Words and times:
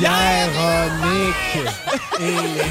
Pierre-Onic 0.00 1.68
et 2.20 2.30
les. 2.30 2.64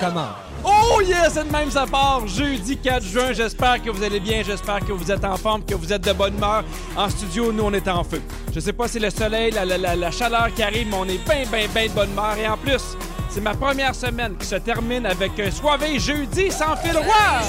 Comment? 0.00 0.28
Oh 0.64 1.00
yes, 1.00 1.32
c'est 1.34 1.44
de 1.44 1.50
même 1.52 1.72
ça 1.72 1.86
part. 1.86 2.22
Jeudi 2.28 2.76
4 2.76 3.02
juin, 3.04 3.32
j'espère 3.32 3.82
que 3.82 3.90
vous 3.90 4.00
allez 4.04 4.20
bien, 4.20 4.44
j'espère 4.46 4.78
que 4.78 4.92
vous 4.92 5.10
êtes 5.10 5.24
en 5.24 5.36
forme, 5.36 5.64
que 5.64 5.74
vous 5.74 5.92
êtes 5.92 6.02
de 6.04 6.12
bonne 6.12 6.34
humeur. 6.36 6.62
En 6.96 7.08
studio, 7.10 7.50
nous, 7.52 7.64
on 7.64 7.72
est 7.72 7.88
en 7.88 8.04
feu. 8.04 8.22
Je 8.54 8.60
sais 8.60 8.72
pas 8.72 8.86
si 8.86 9.00
le 9.00 9.10
soleil, 9.10 9.50
la, 9.50 9.64
la- 9.64 9.76
la- 9.78 9.96
la 9.96 10.10
chaleur 10.12 10.54
qui 10.54 10.62
arrive, 10.62 10.86
mais 10.88 10.96
on 10.96 11.04
est 11.06 11.18
bien, 11.18 11.42
bien, 11.50 11.66
bien 11.74 11.86
de 11.88 11.92
bonne 11.92 12.10
humeur. 12.12 12.36
Et 12.38 12.46
en 12.46 12.56
plus, 12.56 12.96
c'est 13.28 13.40
ma 13.40 13.54
première 13.54 13.96
semaine 13.96 14.36
qui 14.38 14.46
se 14.46 14.54
termine 14.56 15.04
avec 15.04 15.32
un 15.40 15.50
soirée 15.50 15.98
jeudi 15.98 16.48
sans 16.52 16.76
fil 16.76 16.96
roi. 16.96 17.40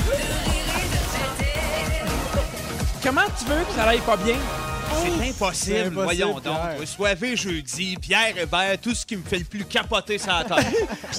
Comment 3.02 3.22
tu 3.38 3.44
veux 3.46 3.64
que 3.64 3.72
ça 3.74 3.84
aille 3.84 4.00
pas 4.00 4.16
bien? 4.16 4.36
C'est 4.36 4.96
C'est 5.22 5.28
impossible, 5.30 5.76
impossible, 5.78 6.02
voyons 6.02 6.34
Pierre. 6.40 6.76
donc. 6.78 6.86
Soivé 6.86 7.36
jeudi, 7.36 7.96
Pierre 8.00 8.36
Hébert, 8.36 8.78
tout 8.82 8.94
ce 8.94 9.06
qui 9.06 9.16
me 9.16 9.22
fait 9.22 9.38
le 9.38 9.44
plus 9.44 9.64
capoter 9.64 10.18
sa 10.18 10.44
tête. 10.44 10.66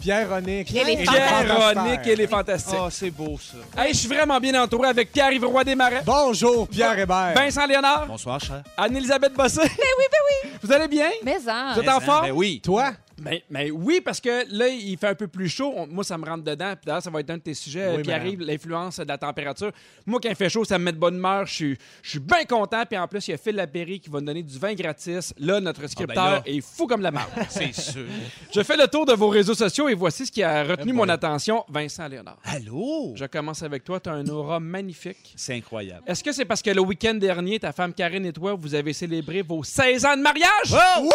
Pierre-Onic 0.00 0.74
Et 0.74 0.84
les 0.84 0.96
les 0.96 1.04
Pierre-Onic 1.04 2.06
et 2.06 2.16
les 2.16 2.26
fantastiques. 2.26 2.78
Ah, 2.80 2.88
c'est 2.90 3.10
beau, 3.10 3.38
ça. 3.38 3.82
Hey, 3.82 3.92
je 3.92 3.98
suis 3.98 4.08
vraiment 4.08 4.40
bien 4.40 4.62
entouré 4.62 4.88
avec 4.88 5.12
Pierre-Yves 5.12 5.44
Roy 5.44 5.62
Desmarais, 5.64 6.02
Bonjour, 6.06 6.66
Pierre 6.68 6.98
Hébert. 6.98 7.34
Vincent 7.34 7.66
Léonard, 7.66 8.06
Bonsoir, 8.06 8.40
cher. 8.40 8.62
Anne-Elisabeth 8.78 9.34
Bossé. 9.34 9.60
Ben 9.60 9.68
oui, 9.68 10.04
ben 10.10 10.18
oui. 10.44 10.50
Vous 10.62 10.72
allez 10.72 10.88
bien? 10.88 11.10
Mais 11.22 11.36
en. 11.46 11.74
Vous 11.74 11.80
êtes 11.80 11.88
en 11.88 12.00
forme? 12.00 12.26
Ben 12.26 12.32
oui. 12.32 12.60
Toi? 12.64 12.92
Mais, 13.20 13.44
mais 13.50 13.70
oui, 13.70 14.00
parce 14.04 14.20
que 14.20 14.44
là, 14.56 14.68
il 14.68 14.96
fait 14.96 15.08
un 15.08 15.14
peu 15.14 15.28
plus 15.28 15.48
chaud. 15.48 15.72
On- 15.76 15.86
moi, 15.86 16.02
ça 16.04 16.16
me 16.18 16.24
rentre 16.24 16.42
dedans. 16.44 16.72
Puis 16.74 16.86
d'ailleurs, 16.86 17.02
ça 17.02 17.10
va 17.10 17.20
être 17.20 17.30
un 17.30 17.36
de 17.36 17.42
tes 17.42 17.54
sujets 17.54 17.88
Oui, 17.96 18.02
qui 18.02 18.08
madame. 18.08 18.20
arrive, 18.26 18.40
l'influence 18.40 18.98
de 18.98 19.04
la 19.04 19.18
température. 19.18 19.70
Moi, 20.06 20.20
quand 20.22 20.28
il 20.30 20.34
fait 20.36 20.48
chaud, 20.48 20.64
ça 20.64 20.78
me 20.78 20.84
met 20.84 20.92
de 20.92 20.98
bonne 20.98 21.16
humeur. 21.16 21.46
Je 21.46 21.54
suis, 21.54 21.78
je 22.02 22.10
suis 22.10 22.18
bien 22.18 22.44
content. 22.44 22.82
Puis 22.88 22.98
en 22.98 23.06
plus, 23.06 23.28
il 23.28 23.32
y 23.32 23.34
a 23.34 23.36
Phil 23.38 23.54
Lapéry 23.56 24.00
qui 24.00 24.08
va 24.10 24.20
nous 24.20 24.26
donner 24.26 24.42
du 24.42 24.58
vin 24.58 24.74
gratis. 24.74 25.34
Là, 25.38 25.60
notre 25.60 25.86
scripteur 25.86 26.24
là. 26.30 26.42
est 26.46 26.60
fou 26.60 26.86
comme 26.86 27.02
la 27.02 27.10
marde. 27.10 27.30
C'est 27.50 27.74
sûr. 27.74 28.06
Je 28.54 28.62
fais 28.62 28.76
le 28.76 28.86
tour 28.88 29.04
de 29.06 29.12
vos 29.12 29.28
réseaux 29.28 29.54
sociaux 29.54 29.88
et 29.88 29.94
voici 29.94 30.26
ce 30.26 30.32
qui 30.32 30.42
a 30.42 30.64
retenu 30.64 30.90
Eh 30.90 30.94
mon 30.96 31.08
attention. 31.08 31.64
Vincent 31.68 32.08
Léonard. 32.08 32.38
Allô? 32.44 33.12
Je 33.16 33.26
commence 33.26 33.62
avec 33.62 33.84
toi. 33.84 34.00
Tu 34.00 34.08
as 34.08 34.12
un 34.14 34.26
aura 34.28 34.58
magnifique. 34.60 35.34
C'est 35.36 35.54
incroyable. 35.54 36.02
Est-ce 36.06 36.24
que 36.24 36.32
c'est 36.32 36.44
parce 36.44 36.62
que 36.62 36.70
le 36.70 36.80
week-end 36.80 37.14
dernier, 37.14 37.58
ta 37.60 37.72
femme 37.72 37.92
Karine 37.92 38.24
et 38.26 38.32
toi, 38.32 38.54
vous 38.54 38.74
avez 38.74 38.92
célébré 38.92 39.42
vos 39.42 39.62
16 39.62 40.04
ans 40.06 40.16
de 40.16 40.22
mariage? 40.22 40.72
Oh! 40.72 41.10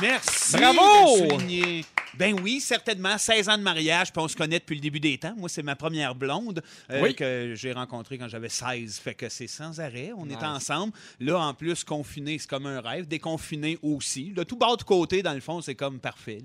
Merci 0.00 0.56
Bravo! 0.56 0.80
De 1.04 1.22
le 1.22 1.28
souligner. 1.30 1.84
Ben 2.18 2.38
oui, 2.42 2.60
certainement. 2.60 3.16
16 3.16 3.48
ans 3.48 3.56
de 3.58 3.62
mariage, 3.62 4.12
puis 4.12 4.22
on 4.22 4.28
se 4.28 4.36
connaît 4.36 4.58
depuis 4.58 4.74
le 4.74 4.80
début 4.80 5.00
des 5.00 5.16
temps. 5.18 5.34
Moi, 5.36 5.48
c'est 5.48 5.62
ma 5.62 5.76
première 5.76 6.14
blonde 6.14 6.62
euh, 6.90 7.00
Oui. 7.02 7.14
que 7.14 7.54
j'ai 7.56 7.72
rencontrée 7.72 8.18
quand 8.18 8.28
j'avais 8.28 8.48
16. 8.48 8.98
Fait 8.98 9.14
que 9.14 9.28
c'est 9.28 9.46
sans 9.46 9.80
arrêt. 9.80 10.12
On 10.16 10.26
Nice. 10.26 10.36
est 10.40 10.44
ensemble. 10.44 10.92
Là, 11.20 11.38
en 11.38 11.54
plus, 11.54 11.84
confiné, 11.84 12.38
c'est 12.38 12.48
comme 12.48 12.66
un 12.66 12.80
rêve. 12.80 13.06
Déconfiné 13.08 13.78
aussi. 13.82 14.30
De 14.30 14.42
tout 14.42 14.56
bas 14.56 14.76
de 14.76 14.82
côté, 14.82 15.22
dans 15.22 15.32
le 15.34 15.40
fond, 15.40 15.60
c'est 15.62 15.74
comme 15.74 15.98
parfait. 16.00 16.38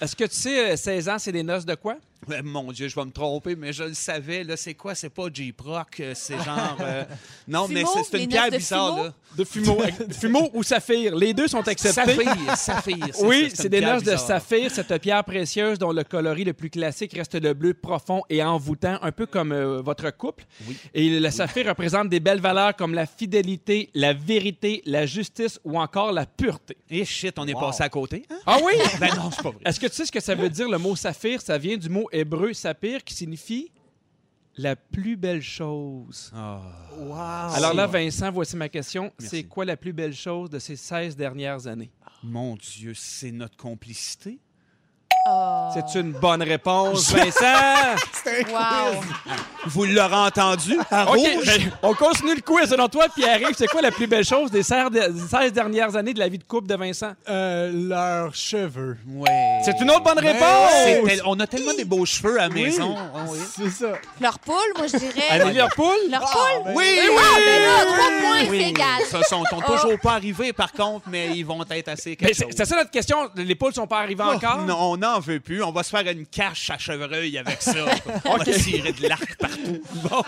Est-ce 0.00 0.14
que 0.16 0.24
tu 0.24 0.36
sais, 0.36 0.72
euh, 0.72 0.76
16 0.76 1.08
ans, 1.08 1.18
c'est 1.18 1.32
des 1.32 1.42
noces 1.42 1.64
de 1.66 1.74
quoi? 1.74 1.96
Euh, 2.30 2.40
Mon 2.42 2.72
Dieu, 2.72 2.88
je 2.88 2.94
vais 2.94 3.04
me 3.04 3.10
tromper, 3.10 3.54
mais 3.54 3.72
je 3.72 3.84
le 3.84 3.94
savais. 3.94 4.44
Là, 4.44 4.56
c'est 4.56 4.74
quoi? 4.74 4.94
C'est 4.94 5.10
pas 5.10 5.26
J-Proc. 5.32 6.00
euh, 6.00 6.12
C'est 6.14 6.36
genre... 6.42 6.76
euh, 6.80 7.04
Non, 7.48 7.68
mais 7.68 7.82
c'est- 8.10 8.22
une 8.22 8.28
pierre 8.28 8.50
de 8.50 8.56
bizarre, 8.56 8.96
là. 9.04 9.12
De 9.36 9.44
fumeau. 9.44 9.78
fumeau 10.12 10.50
ou 10.54 10.62
saphir? 10.62 11.14
Les 11.16 11.34
deux 11.34 11.48
sont 11.48 11.66
acceptés. 11.68 12.14
Saphir, 12.14 12.56
saphir. 12.56 13.06
Oui, 13.24 13.50
c'est 13.54 13.68
des 13.68 13.80
noces 13.80 14.02
de 14.04 14.16
saphir, 14.16 14.70
cette 14.70 14.96
pierre 15.00 15.13
précieuse 15.22 15.78
dont 15.78 15.92
le 15.92 16.02
coloris 16.04 16.44
le 16.44 16.52
plus 16.52 16.70
classique 16.70 17.12
reste 17.14 17.34
le 17.40 17.54
bleu 17.54 17.74
profond 17.74 18.22
et 18.28 18.42
envoûtant, 18.42 18.98
un 19.02 19.12
peu 19.12 19.26
comme 19.26 19.52
euh, 19.52 19.80
votre 19.82 20.10
couple. 20.10 20.44
Oui. 20.66 20.76
Et 20.94 21.20
le 21.20 21.30
saphir 21.30 21.66
représente 21.66 22.08
des 22.08 22.20
belles 22.20 22.40
valeurs 22.40 22.74
comme 22.76 22.94
la 22.94 23.06
fidélité, 23.06 23.90
la 23.94 24.12
vérité, 24.12 24.82
la 24.86 25.06
justice 25.06 25.60
ou 25.64 25.78
encore 25.78 26.12
la 26.12 26.26
pureté. 26.26 26.76
Et 26.90 27.04
shit, 27.04 27.38
on 27.38 27.46
est 27.46 27.54
Wow. 27.54 27.60
passé 27.60 27.82
à 27.84 27.88
côté. 27.88 28.24
hein? 28.30 28.38
Ah 28.46 28.58
oui? 28.64 28.72
Ben 29.00 29.14
non, 29.14 29.30
c'est 29.30 29.42
pas 29.42 29.50
vrai. 29.50 29.60
Est-ce 29.64 29.78
que 29.78 29.86
tu 29.86 29.94
sais 29.94 30.06
ce 30.06 30.12
que 30.12 30.20
ça 30.20 30.34
veut 30.34 30.50
dire 30.50 30.68
le 30.68 30.78
mot 30.78 30.96
saphir? 30.96 31.40
Ça 31.40 31.56
vient 31.58 31.76
du 31.76 31.88
mot 31.88 32.08
hébreu 32.10 32.52
saphir 32.52 33.04
qui 33.04 33.14
signifie 33.14 33.70
la 34.56 34.76
plus 34.76 35.16
belle 35.16 35.42
chose. 35.42 36.32
Wow. 36.96 37.14
Alors 37.54 37.74
là, 37.74 37.86
Vincent, 37.86 38.30
voici 38.30 38.56
ma 38.56 38.68
question. 38.68 39.12
C'est 39.18 39.42
quoi 39.44 39.64
la 39.64 39.76
plus 39.76 39.92
belle 39.92 40.14
chose 40.14 40.48
de 40.50 40.58
ces 40.60 40.76
16 40.76 41.16
dernières 41.16 41.66
années? 41.66 41.90
Mon 42.22 42.54
Dieu, 42.56 42.92
c'est 42.94 43.32
notre 43.32 43.56
complicité. 43.56 44.38
Oh. 45.26 45.70
C'est 45.74 45.98
une 46.00 46.12
bonne 46.12 46.42
réponse, 46.42 47.10
Vincent! 47.14 47.96
Wow. 48.50 49.00
Vous 49.66 49.84
l'aurez 49.84 50.14
entendu 50.14 50.76
à 50.90 51.04
rouge? 51.04 51.46
ben, 51.46 51.70
on 51.82 51.94
continue 51.94 52.34
le 52.34 52.40
quiz. 52.42 52.68
Selon 52.68 52.88
toi, 52.88 53.06
Pierre-Yves, 53.14 53.54
c'est 53.56 53.66
quoi 53.66 53.80
la 53.80 53.90
plus 53.90 54.06
belle 54.06 54.24
chose 54.24 54.50
des 54.50 54.62
16 54.62 54.90
dernières 55.52 55.96
années 55.96 56.12
de 56.12 56.18
la 56.18 56.28
vie 56.28 56.38
de 56.38 56.44
couple 56.44 56.66
de 56.68 56.74
Vincent? 56.76 57.12
Euh, 57.28 57.70
leurs 57.72 58.34
cheveux. 58.34 58.96
Ouais. 59.08 59.60
C'est 59.64 59.80
une 59.80 59.90
autre 59.90 60.02
bonne 60.02 60.18
réponse! 60.18 60.72
Tel- 61.06 61.22
On 61.26 61.38
a 61.40 61.46
tellement 61.46 61.72
des 61.74 61.84
beaux 61.86 62.04
cheveux 62.04 62.38
à 62.38 62.48
la 62.48 62.54
maison. 62.54 62.90
Oui. 62.94 63.02
Ah 63.14 63.20
oui. 63.28 63.38
C'est 63.56 63.70
ça. 63.70 63.92
Leur 64.20 64.38
poule, 64.38 64.54
moi, 64.76 64.86
je 64.86 64.96
dirais. 64.98 65.28
Annélie 65.30 65.60
Poule? 65.74 65.88
Leur 66.10 66.22
Ah, 66.24 66.32
poule? 66.32 66.64
ben- 66.66 66.72
Oui, 66.76 66.98
Ah, 67.00 67.36
ben 67.36 67.62
là, 67.62 67.84
trois 67.86 67.96
points, 68.20 68.50
Oui, 68.50 68.58
c'est 68.60 68.68
égal. 68.70 69.02
Ça 69.10 69.22
sont, 69.22 69.42
sont 69.46 69.60
toujours 69.60 69.98
pas 70.00 70.12
arrivés, 70.12 70.52
par 70.52 70.72
contre, 70.72 71.06
mais 71.10 71.30
ils 71.36 71.44
vont 71.44 71.62
être 71.70 71.88
assez 71.88 72.16
Ben, 72.20 72.30
c'est 72.34 72.64
ça 72.66 72.76
notre 72.76 72.90
question. 72.90 73.30
Les 73.36 73.54
poules 73.54 73.72
sont 73.74 73.86
pas 73.86 74.00
arrivées 74.00 74.22
encore? 74.22 74.58
Oh, 74.80 74.96
non, 74.96 75.13
on 75.14 75.18
n'en 75.18 75.20
veut 75.20 75.40
plus. 75.40 75.62
On 75.62 75.70
va 75.70 75.82
se 75.82 75.90
faire 75.90 76.06
une 76.10 76.26
cache 76.26 76.70
à 76.70 76.78
chevreuil 76.78 77.38
avec 77.38 77.62
ça. 77.62 77.72
On 78.24 78.36
va 78.36 78.44
tirer 78.44 78.92
de 78.92 79.08
l'arc 79.08 79.36
partout. 79.38 79.80
Bon. 80.02 80.22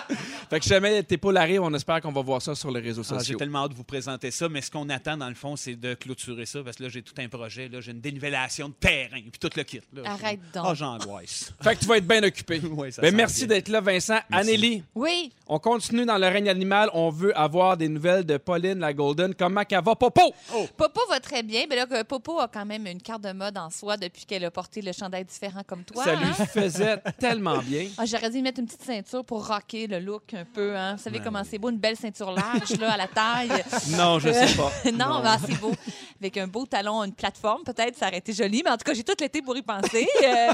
Fait 0.48 0.58
que 0.58 0.64
si 0.64 0.68
jamais 0.70 1.02
tes 1.02 1.16
poules 1.16 1.36
arrivent, 1.36 1.62
on 1.62 1.74
espère 1.74 2.00
qu'on 2.00 2.12
va 2.12 2.22
voir 2.22 2.40
ça 2.40 2.54
sur 2.54 2.70
les 2.70 2.80
réseaux 2.80 3.02
Ah, 3.10 3.14
j'ai 3.14 3.18
sociaux. 3.18 3.38
tellement 3.38 3.64
hâte 3.64 3.72
de 3.72 3.76
vous 3.76 3.82
présenter 3.84 4.30
ça, 4.30 4.48
mais 4.48 4.60
ce 4.62 4.70
qu'on 4.70 4.88
attend, 4.88 5.16
dans 5.16 5.28
le 5.28 5.34
fond, 5.34 5.56
c'est 5.56 5.74
de 5.74 5.94
clôturer 5.94 6.46
ça, 6.46 6.62
parce 6.62 6.76
que 6.76 6.84
là, 6.84 6.88
j'ai 6.88 7.02
tout 7.02 7.14
un 7.18 7.28
projet. 7.28 7.68
Là, 7.68 7.80
j'ai 7.80 7.90
une 7.90 8.00
dénivellation 8.00 8.68
de 8.68 8.74
terrain, 8.74 9.20
puis 9.20 9.38
tout 9.40 9.50
le 9.56 9.62
kit. 9.64 9.80
Là. 9.92 10.02
Arrête 10.12 10.40
donc. 10.54 10.64
Ah, 10.68 10.74
j'angoisse. 10.74 11.52
Fait 11.62 11.74
que 11.74 11.80
tu 11.80 11.86
vas 11.86 11.96
être 11.98 12.06
bien 12.06 12.22
occupé. 12.22 12.60
Ça 12.92 13.02
Ben, 13.02 13.14
merci 13.14 13.46
bien. 13.46 13.56
d'être 13.56 13.68
là, 13.68 13.80
Vincent. 13.80 14.18
Merci. 14.30 14.48
Annélie, 14.50 14.82
Oui. 14.94 15.32
on 15.48 15.58
continue 15.58 16.04
dans 16.06 16.18
le 16.18 16.26
règne 16.28 16.48
animal. 16.48 16.90
On 16.92 17.10
veut 17.10 17.36
avoir 17.36 17.76
des 17.76 17.88
nouvelles 17.88 18.24
de 18.24 18.36
Pauline 18.36 18.78
la 18.78 18.92
Golden. 18.92 19.34
Comment 19.34 19.64
qu'elle 19.64 19.82
va, 19.82 19.96
Popo? 19.96 20.32
Popo 20.76 21.00
va 21.08 21.18
très 21.20 21.42
bien. 21.42 21.64
Mais 21.68 21.76
là, 21.76 22.04
Popo 22.04 22.38
a 22.40 22.46
quand 22.48 22.64
même 22.66 22.86
une 22.86 23.02
carte 23.02 23.22
de 23.22 23.32
mode 23.32 23.58
en 23.58 23.70
soi 23.70 23.96
depuis 23.96 24.24
qu'elle 24.24 24.44
a 24.44 24.50
porté 24.50 24.75
le 24.82 24.92
chandail 24.92 25.24
différent 25.24 25.62
comme 25.66 25.84
toi. 25.84 26.04
ça 26.04 26.14
lui 26.14 26.24
hein? 26.26 26.46
faisait 26.52 26.98
tellement 27.18 27.58
bien. 27.58 27.88
Ah, 27.98 28.04
J'aurais 28.06 28.30
dû 28.30 28.40
mettre 28.42 28.60
une 28.60 28.66
petite 28.66 28.82
ceinture 28.84 29.24
pour 29.24 29.46
rocker 29.46 29.86
le 29.86 29.98
look 30.00 30.34
un 30.34 30.44
peu. 30.44 30.76
Hein. 30.76 30.96
Vous 30.96 31.02
savez 31.02 31.18
Ouais, 31.18 31.24
comment 31.24 31.42
c'est 31.48 31.58
beau, 31.58 31.70
une 31.70 31.78
belle 31.78 31.96
ceinture 31.96 32.30
large 32.32 32.70
là, 32.78 32.92
à 32.92 32.96
la 32.96 33.06
taille. 33.08 33.48
Non, 33.96 34.18
je 34.18 34.30
sais 34.32 34.54
pas. 34.56 34.70
non, 34.92 35.20
ben, 35.22 35.36
c'est 35.46 35.58
beau. 35.60 35.72
Avec 36.20 36.36
un 36.38 36.46
beau 36.46 36.66
talon, 36.66 37.02
une 37.04 37.12
plateforme, 37.12 37.62
peut-être, 37.64 37.96
ça 37.96 38.08
aurait 38.08 38.18
été 38.18 38.32
joli. 38.32 38.62
Mais 38.64 38.70
en 38.70 38.76
tout 38.76 38.84
cas, 38.84 38.94
j'ai 38.94 39.04
tout 39.04 39.14
l'été 39.20 39.42
pour 39.42 39.56
y 39.56 39.62
penser. 39.62 40.06
Euh, 40.24 40.52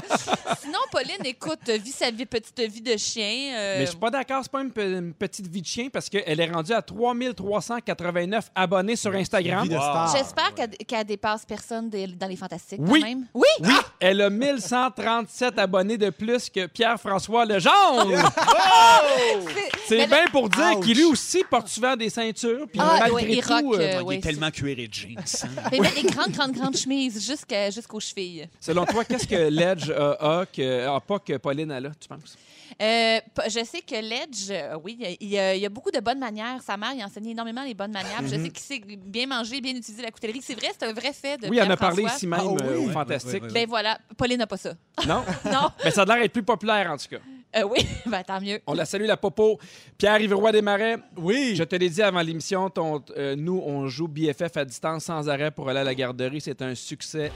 sinon, 0.61 0.79
Pauline, 0.91 1.25
écoute, 1.25 1.69
vit 1.69 1.91
sa 1.91 2.11
vie, 2.11 2.25
petite 2.25 2.59
vie 2.59 2.81
de 2.81 2.95
chien. 2.97 3.53
euh, 3.55 3.75
Mais 3.79 3.85
je 3.85 3.91
suis 3.91 3.99
pas 3.99 4.09
d'accord, 4.11 4.39
c'est 4.43 4.51
pas 4.51 4.61
une, 4.61 4.71
pe- 4.71 4.81
une 4.97 5.13
petite 5.13 5.47
vie 5.47 5.61
de 5.61 5.67
chien 5.67 5.89
parce 5.91 6.09
qu'elle 6.09 6.39
est 6.39 6.51
rendue 6.51 6.73
à 6.73 6.81
3389 6.81 8.51
abonnés 8.55 8.95
sur 8.95 9.13
Instagram. 9.13 9.67
Wow. 9.69 10.15
J'espère 10.15 10.53
qu'elle 10.53 10.69
qu'elle 10.77 11.05
dépasse 11.05 11.45
personne 11.45 11.89
des- 11.89 12.07
dans 12.07 12.27
les 12.27 12.35
fantastiques, 12.35 12.79
Oui. 12.83 13.01
quand 13.01 13.07
même. 13.07 13.25
Oui! 13.33 13.47
Oui, 13.61 13.73
elle 13.99 14.12
a 14.21 14.29
1137 14.29 15.57
abonnés 15.59 15.97
de 15.97 16.09
plus 16.09 16.49
que 16.49 16.65
Pierre-François 16.67 17.45
Legendre. 17.45 18.11
C'est 19.87 20.07
bien 20.07 20.25
pour 20.31 20.49
dire 20.49 20.79
qu'il 20.81 20.97
lui 20.97 21.03
aussi 21.05 21.43
porte 21.49 21.67
souvent 21.67 21.95
des 21.95 22.09
ceintures. 22.09 22.65
Puis 22.71 22.79
Ah, 22.81 22.97
malgré 22.99 23.11
ouais, 23.11 23.25
il 23.33 23.41
tout, 23.43 23.49
rock, 23.53 23.63
euh, 23.75 23.79
euh, 23.79 23.97
il 23.99 24.03
oui, 24.03 24.15
est 24.15 24.19
tellement 24.21 24.51
cuiré 24.51 24.87
de 24.87 24.93
jeans. 24.93 25.15
hein. 25.17 25.47
Mais 25.71 25.79
met 25.79 25.91
des 25.91 26.03
grandes, 26.03 26.31
grandes, 26.31 26.51
grandes 26.53 26.77
chemises 26.77 27.25
jusqu'à- 27.25 27.69
jusqu'aux 27.69 27.99
chevilles. 27.99 28.47
selon 28.59 28.85
toi, 28.85 29.03
qu'est-ce 29.05 29.27
que 29.27 29.49
Ledge 29.49 29.89
a, 29.91 30.39
a 30.41 30.45
que, 30.45 30.87
a 30.87 30.99
pas 30.99 31.19
que 31.19 31.37
Pauline 31.37 31.71
a 31.71 31.79
là, 31.79 31.89
tu 31.99 32.07
penses? 32.07 32.37
Euh, 32.81 33.19
je 33.47 33.63
sais 33.65 33.81
que 33.81 33.95
Ledge, 33.95 34.49
euh, 34.51 34.77
oui, 34.83 34.97
il 34.99 35.27
y 35.29 35.37
a- 35.37 35.53
il 35.55 35.59
y, 35.59 35.63
a, 35.63 35.67
a 35.67 35.69
beaucoup 35.69 35.91
de 35.91 35.99
bonnes 35.99 36.19
manières. 36.19 36.61
Sa 36.61 36.75
mère, 36.77 36.91
il 36.95 37.03
enseignait 37.03 37.31
énormément 37.31 37.63
les 37.63 37.73
bonnes 37.73 37.91
manières. 37.91 38.21
Je 38.23 38.29
sais 38.29 38.49
qu'il 38.49 38.59
sait 38.59 38.81
bien 38.97 39.27
manger, 39.27 39.61
bien 39.61 39.75
utiliser 39.75 40.01
la 40.03 40.11
coutellerie. 40.11 40.41
C'est 40.43 40.55
vrai, 40.55 40.69
c'est 40.77 40.85
un 40.87 40.93
vrai 40.93 41.13
fait 41.13 41.37
de 41.37 41.47
Oui, 41.49 41.59
on 41.61 41.69
a 41.69 41.77
parlé 41.77 42.03
ici 42.03 42.25
même 42.27 42.39
Ah 42.43 42.47
oui. 42.47 42.57
euh, 42.63 42.77
au 42.79 42.87
Ouais, 42.87 42.93
Fantastique. 42.93 43.43
Ben 43.53 43.67
voilà, 43.67 43.97
Pauline 44.17 44.37
n'a 44.39 44.47
pas 44.47 44.57
ça. 44.57 44.73
Non? 45.07 45.23
Non, 45.45 45.69
Mais 45.83 45.91
ça 45.91 46.01
a 46.01 46.05
l'air 46.05 46.17
d'être 46.21 46.33
plus 46.33 46.43
populaire, 46.43 46.89
en 46.91 46.97
tout 46.97 47.07
cas. 47.09 47.17
Euh, 47.55 47.63
oui, 47.69 47.85
ben 48.07 48.23
tant 48.23 48.41
mieux. 48.41 48.59
On 48.65 48.73
la 48.73 48.85
salue, 48.85 49.05
la 49.05 49.17
popo. 49.17 49.59
Pierre-Yves 49.97 50.33
Roy 50.33 50.51
Desmarais, 50.51 50.97
Oui. 51.17 51.53
je 51.55 51.63
te 51.63 51.75
l'ai 51.75 51.89
dit 51.89 52.01
avant 52.01 52.21
l'émission, 52.21 52.69
ton- 52.69 53.03
euh, 53.17 53.35
nous, 53.35 53.61
on 53.65 53.87
joue 53.87 54.07
BFF 54.07 54.57
à 54.57 54.65
distance 54.65 55.03
sans 55.05 55.29
arrêt 55.29 55.51
pour 55.51 55.69
aller 55.69 55.79
à 55.79 55.83
la 55.83 55.93
garderie. 55.95 56.41
C'est 56.41 56.61
un 56.63 56.73
succès 56.73 57.31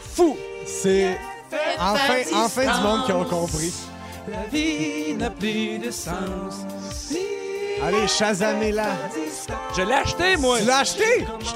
fou. 0.00 0.36
C'est 0.64 1.18
enfin, 1.78 2.14
enfin 2.34 2.76
du 2.78 2.82
monde 2.82 3.04
qui 3.06 3.12
ont 3.12 3.24
compris. 3.24 3.72
La 4.30 4.44
vie 4.52 5.14
n'a 5.14 5.30
plus 5.30 5.78
de 5.78 5.90
sens. 5.90 6.64
Allez, 7.82 8.08
Shazamé-la. 8.08 8.96
Je 9.76 9.82
l'ai 9.82 9.92
acheté, 9.92 10.36
moi. 10.36 10.58
Tu 10.58 10.66
l'as 10.66 10.78
acheté? 10.80 11.04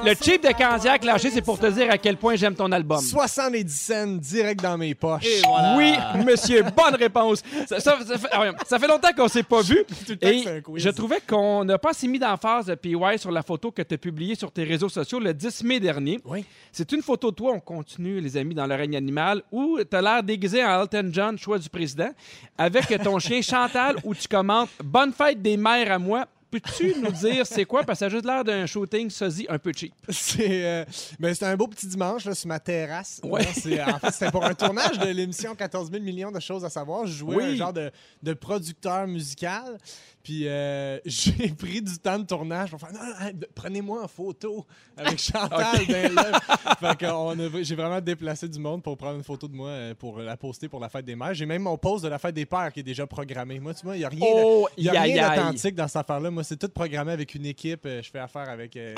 Le 0.04 0.14
cheap 0.14 0.42
de 0.46 0.52
Candiac, 0.52 1.04
lâché, 1.04 1.30
c'est 1.30 1.42
pour 1.42 1.58
te 1.58 1.66
dire 1.66 1.90
à 1.90 1.98
quel 1.98 2.16
point 2.16 2.36
j'aime 2.36 2.54
ton 2.54 2.70
album. 2.70 3.00
70 3.00 3.68
cents 3.68 4.06
direct 4.06 4.62
dans 4.62 4.78
mes 4.78 4.94
poches. 4.94 5.26
Et 5.26 5.42
voilà. 5.46 5.74
Oui, 5.76 5.94
monsieur, 6.24 6.62
bonne 6.62 6.94
réponse. 6.94 7.42
Ça, 7.66 7.80
ça- 7.80 7.98
ça 8.06 8.18
fait, 8.18 8.28
ah 8.32 8.44
ça 8.66 8.78
fait 8.78 8.86
longtemps 8.86 9.12
qu'on 9.16 9.28
s'est 9.28 9.42
pas 9.42 9.62
vu. 9.62 9.84
le 10.08 10.16
temps 10.16 10.26
que 10.26 10.32
Et 10.32 10.42
c'est 10.44 10.56
un 10.56 10.60
quiz. 10.60 10.82
je 10.82 10.90
trouvais 10.90 11.20
qu'on 11.26 11.64
n'a 11.64 11.78
pas 11.78 11.90
assez 11.90 12.06
mis 12.06 12.18
d'emphase 12.18 12.66
de 12.66 12.74
PY 12.76 12.96
sur 13.18 13.30
la 13.32 13.42
photo 13.42 13.70
que 13.70 13.82
tu 13.82 13.94
as 13.94 13.98
publiée 13.98 14.34
sur 14.34 14.52
tes 14.52 14.64
réseaux 14.64 14.88
sociaux 14.88 15.18
le 15.18 15.34
10 15.34 15.64
mai 15.64 15.80
dernier. 15.80 16.20
Oui. 16.24 16.44
C'est 16.70 16.92
une 16.92 17.02
photo 17.02 17.30
de 17.30 17.36
toi, 17.36 17.52
on 17.54 17.60
continue, 17.60 18.20
les 18.20 18.36
amis, 18.36 18.54
dans 18.54 18.66
le 18.66 18.74
règne 18.74 18.96
animal, 18.96 19.42
où 19.50 19.78
tu 19.88 19.96
as 19.96 20.00
l'air 20.00 20.22
déguisé 20.22 20.64
en 20.64 20.82
Elton 20.82 21.10
John, 21.12 21.38
choix 21.38 21.58
du 21.58 21.68
président, 21.68 22.10
avec 22.56 22.86
ton 23.02 23.18
chien 23.18 23.42
Chantal, 23.42 23.96
où 24.04 24.14
tu 24.14 24.28
commentes 24.28 24.70
Bonne 24.82 25.12
fête 25.12 25.42
des 25.42 25.56
mères 25.56 25.90
à 25.92 25.98
moi. 25.98 26.11
Peux-tu 26.52 26.94
nous 27.00 27.10
dire 27.10 27.46
c'est 27.46 27.64
quoi? 27.64 27.82
Parce 27.82 27.98
que 27.98 28.00
ça 28.00 28.06
a 28.06 28.08
juste 28.10 28.26
l'air 28.26 28.44
d'un 28.44 28.66
shooting 28.66 29.08
sosie 29.10 29.46
un 29.48 29.58
peu 29.58 29.72
cheap. 29.74 29.92
C'est 30.10 30.64
euh, 30.64 30.84
ben, 31.18 31.32
c'était 31.32 31.46
un 31.46 31.56
beau 31.56 31.66
petit 31.66 31.86
dimanche 31.86 32.26
là, 32.26 32.34
sur 32.34 32.46
ma 32.46 32.60
terrasse. 32.60 33.20
Ouais. 33.24 33.42
C'est- 33.54 33.82
en 33.82 33.98
fait, 33.98 34.10
c'était 34.12 34.30
pour 34.30 34.44
un 34.44 34.52
tournage 34.54 34.98
de 34.98 35.06
l'émission 35.08 35.54
14 35.54 35.90
000 35.90 36.02
millions 36.04 36.30
de 36.30 36.38
choses 36.40 36.64
à 36.64 36.68
savoir. 36.70 37.06
Je 37.06 37.12
jouais 37.14 37.36
Oui. 37.36 37.44
un 37.44 37.56
genre 37.56 37.72
de, 37.72 37.90
de 38.22 38.32
producteur 38.34 39.06
musical. 39.06 39.78
Puis 40.22 40.46
euh, 40.46 40.98
j'ai 41.04 41.48
pris 41.48 41.82
du 41.82 41.98
temps 41.98 42.18
de 42.18 42.24
tournage 42.24 42.70
pour 42.70 42.78
faire 42.80 42.92
non, 42.92 43.00
prenez-moi 43.54 44.04
en 44.04 44.08
photo 44.08 44.64
avec 44.96 45.18
Chantal 45.20 45.80
j'ai 47.62 47.74
vraiment 47.74 48.00
déplacé 48.00 48.48
du 48.48 48.58
monde 48.58 48.82
pour 48.82 48.96
prendre 48.96 49.16
une 49.16 49.24
photo 49.24 49.48
de 49.48 49.54
moi 49.54 49.68
euh, 49.68 49.94
pour 49.94 50.18
la 50.18 50.36
poster 50.36 50.68
pour 50.68 50.80
la 50.80 50.88
fête 50.88 51.04
des 51.04 51.16
mères. 51.16 51.34
J'ai 51.34 51.46
même 51.46 51.62
mon 51.62 51.76
post 51.76 52.04
de 52.04 52.08
la 52.08 52.18
fête 52.18 52.34
des 52.34 52.46
pères 52.46 52.72
qui 52.72 52.80
est 52.80 52.84
déjà 52.84 53.06
programmé. 53.06 53.58
Moi, 53.60 53.74
tu 53.74 53.84
vois, 53.84 53.96
il 53.96 54.00
n'y 54.00 54.04
a 54.04 54.08
rien 54.08 54.20
Oh, 54.22 54.68
a 54.88 55.00
rien 55.02 55.36
d'authentique 55.36 55.74
dans 55.74 55.88
cette 55.88 55.96
affaire-là. 55.96 56.30
Moi, 56.30 56.44
c'est 56.44 56.56
tout 56.56 56.68
programmé 56.68 57.12
avec 57.12 57.34
une 57.34 57.46
équipe. 57.46 57.84
Euh, 57.86 58.02
Je 58.02 58.10
fais 58.10 58.18
affaire 58.18 58.48
avec 58.48 58.76
euh, 58.76 58.94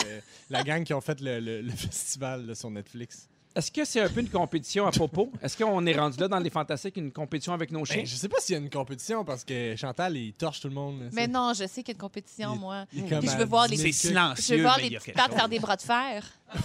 la 0.51 0.63
gang 0.63 0.85
qui 0.85 0.95
ont 0.95 1.01
fait 1.01 1.21
le, 1.21 1.41
le- 1.41 1.61
le 1.63 1.71
festival 1.77 2.47
là, 2.47 2.55
sur 2.55 2.71
Netflix. 2.71 3.29
Est-ce 3.57 3.71
que 3.71 3.85
c'est 3.85 4.01
un 4.01 4.09
peu 4.09 4.21
une 4.21 4.29
compétition 4.29 4.85
à 4.87 4.91
propos? 4.91 5.31
Est-ce 5.41 5.57
qu'on 5.57 5.87
est 5.87 5.97
rendu 5.97 6.19
là 6.19 6.27
dans 6.27 6.41
les 6.41 6.51
fantastiques, 6.51 6.97
une 6.97 7.13
compétition 7.13 7.53
avec 7.53 7.71
nos 7.71 7.85
chiens? 7.85 7.99
Ben, 7.99 8.07
je 8.07 8.17
sais 8.17 8.29
pas 8.29 8.39
s'il 8.41 8.55
y 8.55 8.59
a 8.59 8.61
une 8.61 8.69
compétition 8.71 9.25
parce 9.25 9.45
que 9.45 9.77
Chantal, 9.77 10.17
il 10.17 10.33
torche 10.33 10.61
tout 10.61 10.69
le 10.69 10.75
monde. 10.75 11.01
là, 11.03 11.07
Mais 11.13 11.29
non, 11.29 11.53
je 11.55 11.67
sais 11.69 11.83
qu'il 11.85 11.89
y 11.89 11.91
a 11.91 11.95
une 11.95 11.99
compétition, 12.01 12.55
Il- 12.55 12.61
moi. 12.61 12.85
il 12.93 13.05
Puis 13.05 13.29
je 13.31 13.37
veux 13.37 13.45
voir 13.45 13.69
les 13.69 13.77
10 13.77 13.93
C'est 13.93 14.09
000 14.09 14.19
Je 14.37 14.55
veux 14.57 14.63
voir 14.63 14.79
les 14.79 14.91
petites 14.97 15.15
pattes 15.15 15.35
faire 15.35 15.49
des 15.49 15.61
bras 15.61 15.77
de 15.77 15.83
fer. 15.83 16.25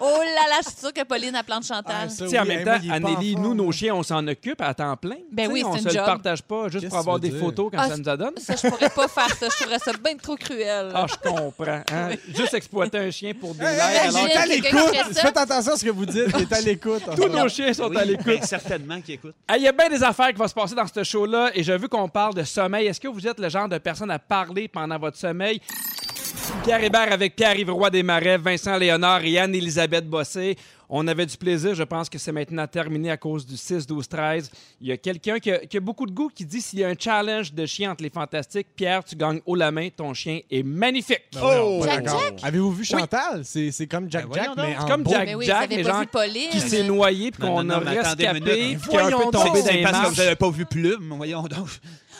oh 0.00 0.18
là 0.20 0.48
là, 0.48 0.56
je 0.64 0.68
suis 0.70 0.78
sûre 0.78 0.92
que 0.92 1.04
Pauline 1.04 1.34
a 1.36 1.42
plante 1.42 1.64
Chantal. 1.64 1.94
Ah, 2.06 2.08
ça, 2.08 2.24
Tu 2.24 2.30
sais, 2.32 2.38
en 2.38 2.42
oui, 2.42 2.48
même 2.48 2.64
temps, 2.64 2.90
Anneli, 2.92 3.36
nous, 3.36 3.54
nos 3.54 3.70
chiens, 3.72 3.94
on 3.94 4.02
s'en 4.02 4.26
occupe 4.26 4.60
à 4.60 4.74
temps 4.74 4.96
plein. 4.96 5.16
Ben 5.32 5.50
oui, 5.50 5.62
on 5.64 5.74
c'est 5.76 5.90
se 5.90 5.96
le 5.96 6.04
partage 6.04 6.42
pas 6.42 6.68
juste 6.68 6.88
pour 6.88 6.98
avoir 6.98 7.18
des 7.20 7.30
photos 7.30 7.70
quand 7.72 7.78
Ah, 7.80 7.88
ça 7.88 7.96
nous 7.96 8.08
en 8.08 8.16
donne. 8.16 8.34
Ça, 8.38 8.54
je 8.56 8.68
pourrais 8.68 8.90
pas 8.90 9.08
faire 9.08 9.34
ça. 9.36 9.48
Je 9.50 9.56
trouverais 9.56 9.78
ça 9.78 9.92
bien 9.92 10.16
trop 10.16 10.36
cruel. 10.36 10.90
Ah, 10.94 11.06
je 11.08 11.28
comprends. 11.28 11.82
hein. 11.92 12.08
Juste 12.34 12.54
exploiter 12.54 12.98
un 12.98 13.10
chien 13.10 13.32
pour 13.34 13.54
des 13.54 13.64
Hey, 13.64 13.98
alors 14.08 14.28
ça. 15.12 15.20
Faites 15.22 15.36
attention 15.36 15.73
ce 15.76 15.84
que 15.84 15.90
vous 15.90 16.06
dites. 16.06 16.26
Il 16.36 16.42
est 16.42 16.52
à 16.52 16.60
l'écoute. 16.60 17.02
en 17.08 17.14
tous 17.14 17.28
nos 17.28 17.48
chiens 17.48 17.72
sont 17.72 17.88
Oui, 17.88 17.96
à 17.98 18.04
l'écoute. 18.04 18.26
ben, 18.26 18.42
certainement 18.42 19.00
qui 19.00 19.12
écoute. 19.14 19.34
Ah, 19.48 19.56
Il 19.56 19.62
y 19.62 19.68
a 19.68 19.72
bien 19.72 19.88
des 19.88 20.02
affaires 20.02 20.28
qui 20.28 20.34
vont 20.38 20.48
se 20.48 20.54
passer 20.54 20.74
dans 20.74 20.86
ce 20.86 21.02
show-là 21.04 21.50
et 21.54 21.62
je 21.62 21.72
veux 21.72 21.88
qu'on 21.88 22.08
parle 22.08 22.34
de 22.34 22.42
sommeil. 22.44 22.86
Est-ce 22.86 23.00
que 23.00 23.08
vous 23.08 23.26
êtes 23.26 23.38
le 23.40 23.48
genre 23.48 23.68
de 23.68 23.78
personne 23.78 24.10
à 24.10 24.18
parler 24.18 24.68
pendant 24.68 24.98
votre 24.98 25.16
sommeil? 25.16 25.60
Pierre 26.62 26.82
Hébert 26.82 27.12
avec 27.12 27.36
Pierre-Yves 27.36 27.70
Roy 27.70 27.90
Desmarais, 27.90 28.38
Vincent 28.38 28.76
Léonard 28.78 29.22
et 29.24 29.38
Anne-Élisabeth 29.38 30.08
Bossé. 30.08 30.56
On 30.88 31.06
avait 31.08 31.26
du 31.26 31.36
plaisir. 31.36 31.74
Je 31.74 31.82
pense 31.82 32.08
que 32.08 32.18
c'est 32.18 32.32
maintenant 32.32 32.66
terminé 32.66 33.10
à 33.10 33.16
cause 33.16 33.44
du 33.44 33.56
6, 33.56 33.86
12, 33.86 34.08
13. 34.08 34.50
Il 34.80 34.86
y 34.88 34.92
a 34.92 34.96
quelqu'un 34.96 35.38
qui, 35.38 35.50
a- 35.50 35.58
qui 35.58 35.76
a 35.76 35.80
beaucoup 35.80 36.06
de 36.06 36.12
goût 36.12 36.30
qui 36.34 36.44
dit 36.46 36.60
s'il 36.62 36.78
y 36.78 36.84
a 36.84 36.88
un 36.88 36.94
challenge 36.98 37.52
de 37.52 37.66
chien 37.66 37.90
entre 37.92 38.02
les 38.02 38.10
fantastiques, 38.10 38.68
Pierre, 38.76 39.02
tu 39.04 39.14
gagnes 39.16 39.40
haut 39.44 39.54
la 39.56 39.70
main. 39.70 39.88
Ton 39.94 40.14
chien 40.14 40.40
est 40.50 40.62
magnifique. 40.62 41.22
Ben 41.34 41.40
voyons, 41.40 41.80
pas 41.80 41.86
Jack. 41.86 42.08
Jack? 42.08 42.34
Avez-vous 42.42 42.72
vu 42.72 42.84
Chantal? 42.84 43.40
C'est 43.44 43.70
c'est 43.70 43.86
comme 43.86 44.10
Jack 44.10 44.26
Ben 44.28 44.34
Jack, 44.44 44.50
mais 44.56 44.76
en 44.78 44.86
comme 44.86 45.02
beau. 45.02 45.10
Jack 45.10 45.26
Mais 45.26 45.34
oui, 45.34 45.46
Jack, 45.46 45.70
vu 45.70 46.06
Pauline. 46.12 46.50
qui 46.50 46.60
s'est 46.60 46.82
noyé 46.84 47.30
puis 47.30 47.42
qu'on 47.42 47.68
a 47.70 47.80
mais 47.80 47.90
rescapé 48.00 48.28
puis 48.40 48.40
qui 48.42 48.96
a 48.96 49.06
un 49.06 49.10
peu 49.10 49.12
Voyons 49.16 49.30
tombé 49.30 49.32
donc. 49.32 49.32
dans 49.58 49.62
C'est 49.64 49.72
les 49.72 49.82
parce 49.82 50.00
que 50.08 50.14
vous 50.14 50.22
n'avez 50.22 50.36
pas 50.36 50.50
vu 50.50 50.66
Plume. 50.66 51.14
Voyons 51.16 51.42
donc. 51.42 51.68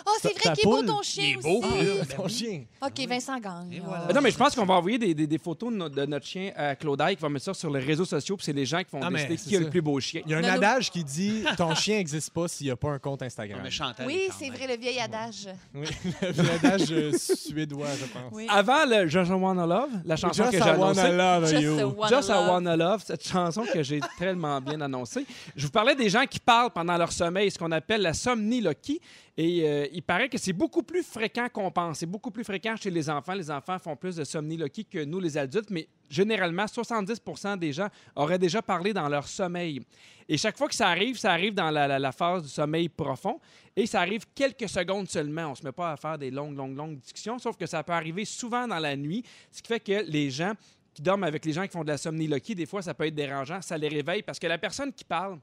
Oh, 0.06 0.10
c'est 0.20 0.28
Ta- 0.28 0.34
vrai 0.34 0.42
ta 0.42 0.52
qu'il 0.52 0.60
est 0.60 0.64
beau 0.70 0.76
poule, 0.78 0.86
ton 0.86 1.02
chien 1.02 1.24
il 1.24 1.32
est 1.32 1.36
aussi. 1.36 1.48
beau, 1.48 1.62
Ah, 2.02 2.14
ton 2.16 2.28
chien. 2.28 2.64
OK, 2.82 3.08
Vincent 3.08 3.38
gagne. 3.40 3.72
Et 3.72 3.76
là. 3.78 3.82
voilà. 3.86 4.06
Ah 4.10 4.12
Non, 4.12 4.20
mais 4.20 4.30
je 4.30 4.36
pense 4.36 4.54
qu'on 4.54 4.66
va 4.66 4.74
envoyer 4.74 4.98
des, 4.98 5.14
des- 5.14 5.26
des 5.26 5.38
photos 5.38 5.72
de, 5.72 5.76
no- 5.78 5.88
de 5.88 6.04
notre 6.04 6.26
chien 6.26 6.52
à 6.56 6.76
Claudaille 6.76 7.16
qui 7.16 7.22
va 7.22 7.28
mettre 7.30 7.46
ça 7.46 7.54
sur 7.54 7.70
les 7.70 7.80
réseaux 7.80 8.04
sociaux, 8.04 8.36
puis 8.36 8.44
c'est 8.44 8.52
les 8.52 8.66
gens 8.66 8.78
qui 8.80 8.90
vont 8.92 9.00
Ah, 9.02 9.08
mais 9.10 9.20
décider 9.26 9.36
c'est 9.38 9.48
qui 9.48 9.56
a 9.56 9.58
ça. 9.60 9.64
le 9.64 9.70
plus 9.70 9.80
beau 9.80 9.98
chien. 10.00 10.20
Il 10.26 10.32
y 10.32 10.34
a 10.34 10.38
un 10.38 10.42
Non, 10.42 10.48
non. 10.48 10.54
adage 10.54 10.90
qui 10.90 11.02
dit 11.04 11.42
ton 11.56 11.74
chien 11.74 11.96
n'existe 11.96 12.30
pas 12.34 12.48
s'il 12.48 12.66
n'y 12.66 12.70
a 12.70 12.76
pas 12.76 12.90
un 12.90 12.98
compte 12.98 13.22
Instagram. 13.22 13.60
Mais 13.62 13.70
Chantal 13.70 14.06
Oui, 14.06 14.14
est 14.14 14.26
quand 14.28 14.34
c'est 14.38 14.50
même- 14.50 14.58
vrai, 14.58 14.66
le 14.76 14.80
vieil 14.80 15.00
adage. 15.00 15.48
Oui, 15.74 15.86
l'adage 16.22 16.92
euh, 16.92 17.12
suédois, 17.16 17.88
je 17.98 18.04
pense. 18.06 18.30
Oui. 18.32 18.46
Avant 18.50 18.84
le 18.86 19.06
Just 19.08 19.30
I 19.30 19.32
Wanna 19.32 19.66
Love, 19.66 19.88
la 20.04 20.16
chanson 20.16 20.42
Just 20.44 20.50
que 20.50 20.56
I 20.56 20.62
j'ai 20.62 20.70
wanna 20.78 21.02
annoncée. 21.02 21.16
love 21.16 21.48
Just 21.50 21.62
you. 21.62 21.78
a 21.78 21.86
wanna 21.86 22.16
Just 22.16 22.28
I 22.28 22.32
love. 22.32 22.48
Wanna 22.50 22.76
Love, 22.76 23.02
cette 23.06 23.26
chanson 23.26 23.64
que 23.72 23.82
j'ai 23.82 24.00
tellement 24.18 24.60
bien 24.60 24.80
annoncée. 24.82 25.24
Je 25.56 25.64
vous 25.64 25.72
parlais 25.72 25.94
des 25.94 26.10
gens 26.10 26.24
qui 26.28 26.38
parlent 26.40 26.70
pendant 26.70 26.96
leur 26.98 27.10
sommeil, 27.12 27.50
ce 27.50 27.58
qu'on 27.58 27.72
appelle 27.72 28.02
la 28.02 28.12
somniloquie. 28.12 29.00
Et 29.36 29.68
euh, 29.68 29.86
il 29.92 30.02
paraît 30.02 30.28
que 30.28 30.38
c'est 30.38 30.52
beaucoup 30.52 30.84
plus 30.84 31.02
fréquent 31.02 31.48
qu'on 31.52 31.70
pense. 31.70 31.98
C'est 31.98 32.06
beaucoup 32.06 32.30
plus 32.30 32.44
fréquent 32.44 32.76
chez 32.76 32.90
les 32.90 33.10
enfants. 33.10 33.34
Les 33.34 33.50
enfants 33.50 33.78
font 33.80 33.96
plus 33.96 34.14
de 34.14 34.22
somniloquie 34.22 34.84
que 34.84 35.04
nous, 35.04 35.18
les 35.18 35.36
adultes, 35.36 35.70
mais 35.70 35.88
généralement, 36.08 36.66
70% 36.66 37.58
des 37.58 37.72
gens 37.72 37.88
auraient 38.14 38.38
déjà 38.38 38.62
parlé 38.62 38.92
dans 38.92 39.08
leur 39.08 39.26
sommeil. 39.26 39.80
Et 40.28 40.36
chaque 40.36 40.56
fois 40.56 40.68
que 40.68 40.74
ça 40.74 40.88
arrive, 40.88 41.18
ça 41.18 41.32
arrive 41.32 41.52
dans 41.52 41.70
la, 41.70 42.12
phase 42.12 42.44
du 42.44 42.48
sommeil 42.48 42.88
profond. 42.88 43.40
Et 43.74 43.86
ça 43.86 44.00
arrive 44.00 44.24
quelques 44.36 44.68
secondes 44.68 45.08
seulement. 45.08 45.46
On 45.46 45.50
ne 45.50 45.56
se 45.56 45.64
met 45.64 45.72
pas 45.72 45.90
à 45.90 45.96
faire 45.96 46.16
des 46.16 46.30
longues, 46.30 46.56
longues, 46.56 46.76
longues 46.76 46.98
discussions, 46.98 47.38
sauf 47.40 47.56
que 47.56 47.66
ça 47.66 47.82
peut 47.82 47.92
arriver 47.92 48.24
souvent 48.24 48.68
dans 48.68 48.78
la 48.78 48.94
nuit, 48.96 49.24
ce 49.50 49.60
qui 49.60 49.68
fait 49.68 49.80
que 49.80 50.08
les 50.08 50.30
gens 50.30 50.52
qui 50.94 51.02
dorment 51.02 51.24
avec 51.24 51.44
les 51.44 51.52
gens 51.52 51.64
qui 51.64 51.72
font 51.72 51.82
de 51.82 51.88
la 51.88 51.98
somniloquie, 51.98 52.54
des 52.54 52.66
fois, 52.66 52.80
ça 52.80 52.94
peut 52.94 53.06
être 53.06 53.16
dérangeant. 53.16 53.60
Ça 53.60 53.76
les 53.76 53.88
réveille 53.88 54.22
parce 54.22 54.38
que 54.38 54.46
la 54.46 54.58
personne 54.58 54.92
qui 54.92 55.04
parle, 55.04 55.40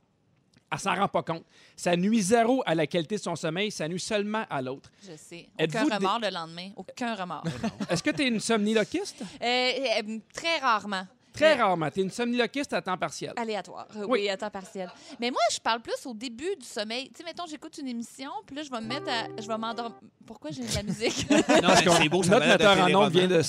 elle 0.71 0.79
s'en 0.79 0.95
rend 0.95 1.07
pas 1.07 1.23
compte. 1.23 1.43
Ça 1.75 1.95
nuit 1.95 2.21
zéro 2.21 2.63
à 2.65 2.73
la 2.75 2.87
qualité 2.87 3.15
de 3.15 3.21
son 3.21 3.35
sommeil, 3.35 3.71
ça 3.71 3.87
nuit 3.87 3.99
seulement 3.99 4.45
à 4.49 4.61
l'autre. 4.61 4.89
Je 5.03 5.15
sais. 5.17 5.47
Aucun 5.61 5.85
des- 5.85 5.93
remords 5.95 6.19
le 6.19 6.29
lendemain. 6.29 6.69
Aucun 6.75 7.15
remords. 7.15 7.43
Est-ce 7.89 8.01
que 8.03 8.11
tu 8.11 8.21
es 8.23 8.27
une 8.27 8.39
somniloquiste? 8.39 9.21
Euh, 9.41 9.45
euh, 9.45 10.17
très 10.33 10.57
rarement. 10.59 11.05
Très 11.33 11.55
rarement. 11.55 11.89
Tu 11.89 11.99
es 11.99 12.03
une 12.03 12.11
somniloquiste 12.11 12.73
à 12.73 12.81
temps 12.81 12.97
partiel. 12.97 13.33
Aléatoire. 13.35 13.87
Euh, 13.95 14.05
Oui. 14.07 14.21
Oui. 14.21 14.29
à 14.29 14.37
temps 14.37 14.49
partiel. 14.49 14.91
Mais 15.19 15.31
moi, 15.31 15.39
je 15.51 15.59
parle 15.59 15.81
plus 15.81 16.05
au 16.05 16.13
début 16.13 16.55
du 16.59 16.65
sommeil. 16.65 17.09
Tu 17.09 17.17
sais, 17.17 17.23
mettons, 17.23 17.45
j'écoute 17.47 17.77
une 17.77 17.87
émission, 17.87 18.29
puis 18.45 18.55
là, 18.55 18.63
je 18.63 18.69
vais 18.69 18.81
me 18.81 18.87
mettre 18.87 19.09
à. 19.09 19.41
Je 19.41 19.47
vais 19.47 19.57
m'endormir. 19.57 19.97
Pourquoi 20.25 20.51
j'ai 20.51 20.63
de 20.63 20.75
la 20.75 20.83
musique? 20.83 21.27
Non, 21.61 21.69
c'est 21.75 22.09
beau, 22.09 22.23
ça 22.23 22.31
Notre 22.31 22.47
metteur 22.47 22.77
en 22.79 22.93
ondes 23.05 23.11
vient 23.11 23.27
de 23.27 23.41